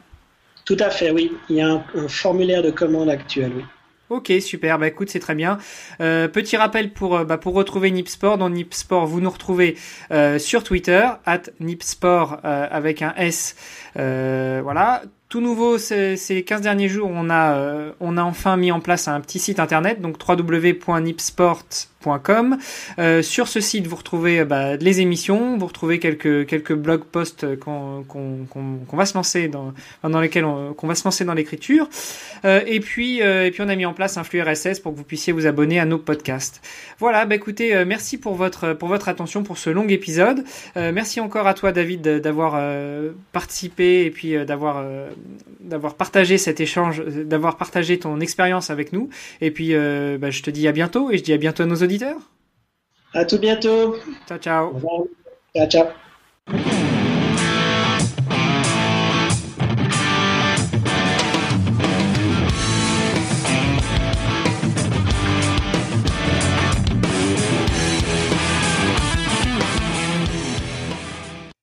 Tout 0.63 0.77
à 0.79 0.89
fait, 0.89 1.11
oui. 1.11 1.33
Il 1.49 1.57
y 1.57 1.61
a 1.61 1.67
un, 1.67 1.83
un 1.95 2.07
formulaire 2.07 2.63
de 2.63 2.71
commande 2.71 3.09
actuel, 3.09 3.51
oui. 3.57 3.63
Ok, 4.09 4.33
super. 4.41 4.79
Bah 4.79 4.87
écoute, 4.87 5.09
c'est 5.09 5.19
très 5.19 5.35
bien. 5.35 5.59
Euh, 6.01 6.27
petit 6.27 6.57
rappel 6.57 6.91
pour 6.91 7.15
euh, 7.15 7.25
bah, 7.25 7.37
pour 7.37 7.53
retrouver 7.53 7.91
Nipsport. 7.91 8.39
Dans 8.39 8.49
Nipsport, 8.49 9.05
vous 9.05 9.21
nous 9.21 9.29
retrouvez 9.29 9.77
euh, 10.11 10.39
sur 10.39 10.63
Twitter 10.63 11.07
at 11.25 11.43
Nipsport 11.59 12.39
avec 12.43 13.01
un 13.01 13.13
S. 13.17 13.55
voilà. 13.95 15.03
Tout 15.29 15.41
nouveau, 15.41 15.77
ces, 15.77 16.17
ces 16.17 16.43
15 16.43 16.61
derniers 16.61 16.89
jours, 16.89 17.11
on 17.13 17.29
a 17.29 17.93
on 17.99 18.17
a 18.17 18.23
enfin 18.23 18.57
mis 18.57 18.71
en 18.71 18.79
place 18.79 19.07
un 19.07 19.21
petit 19.21 19.37
site 19.37 19.59
internet, 19.59 20.01
donc 20.01 20.17
www.nipsport 20.27 21.65
Com. 21.98 21.98
Euh, 22.97 23.21
sur 23.21 23.47
ce 23.47 23.59
site, 23.59 23.87
vous 23.87 23.95
retrouvez 23.95 24.39
euh, 24.39 24.45
bah, 24.45 24.77
les 24.77 25.01
émissions, 25.01 25.57
vous 25.57 25.65
retrouvez 25.65 25.99
quelques 25.99 26.47
quelques 26.47 26.73
blog 26.73 27.03
posts 27.03 27.59
qu'on 27.59 28.05
va 28.93 29.05
se 29.05 29.13
lancer 29.13 29.47
dans 29.47 29.73
dans 30.03 30.21
lesquels 30.21 30.45
qu'on 30.77 30.87
va 30.87 30.95
se 30.95 31.03
lancer 31.03 31.25
dans 31.25 31.33
l'écriture. 31.33 31.89
Euh, 32.45 32.61
et 32.65 32.79
puis 32.79 33.19
et 33.19 33.51
puis 33.51 33.61
on 33.61 33.69
a 33.69 33.75
mis 33.75 33.85
en 33.85 33.93
place 33.93 34.17
un 34.17 34.23
flux 34.23 34.41
RSS 34.41 34.79
pour 34.79 34.93
que 34.93 34.97
vous 34.97 35.03
puissiez 35.03 35.33
vous 35.33 35.45
abonner 35.45 35.79
à 35.79 35.85
nos 35.85 35.97
podcasts. 35.97 36.61
Voilà, 36.99 37.25
bah 37.25 37.35
écoutez, 37.35 37.83
merci 37.85 38.17
pour 38.17 38.35
votre 38.35 38.73
pour 38.73 38.87
votre 38.87 39.09
attention 39.09 39.43
pour 39.43 39.57
ce 39.57 39.69
long 39.69 39.87
épisode. 39.87 40.43
merci 40.75 41.19
encore 41.19 41.47
à 41.47 41.53
toi 41.53 41.71
David 41.71 42.01
d'avoir 42.01 42.61
participé 43.31 44.05
et 44.05 44.11
puis 44.11 44.33
d'avoir 44.45 44.85
d'avoir 45.59 45.95
partagé 45.95 46.37
cet 46.37 46.59
échange, 46.59 47.03
d'avoir 47.03 47.57
partagé 47.57 47.99
ton 47.99 48.19
expérience 48.19 48.69
avec 48.69 48.93
nous. 48.93 49.09
Et 49.41 49.51
puis 49.51 49.73
bah, 49.73 50.29
je 50.29 50.41
te 50.41 50.49
dis 50.49 50.67
à 50.67 50.71
bientôt 50.71 51.11
et 51.11 51.17
je 51.17 51.23
dis 51.23 51.33
à 51.33 51.37
bientôt 51.37 51.63
à 51.63 51.65
nos 51.65 51.83
auditeurs? 51.89 52.21
À 53.13 53.25
tout 53.25 53.39
bientôt. 53.39 53.95
Ciao, 54.27 54.37
ciao. 54.37 54.79
Ciao, 55.55 55.67
ciao. 55.67 56.85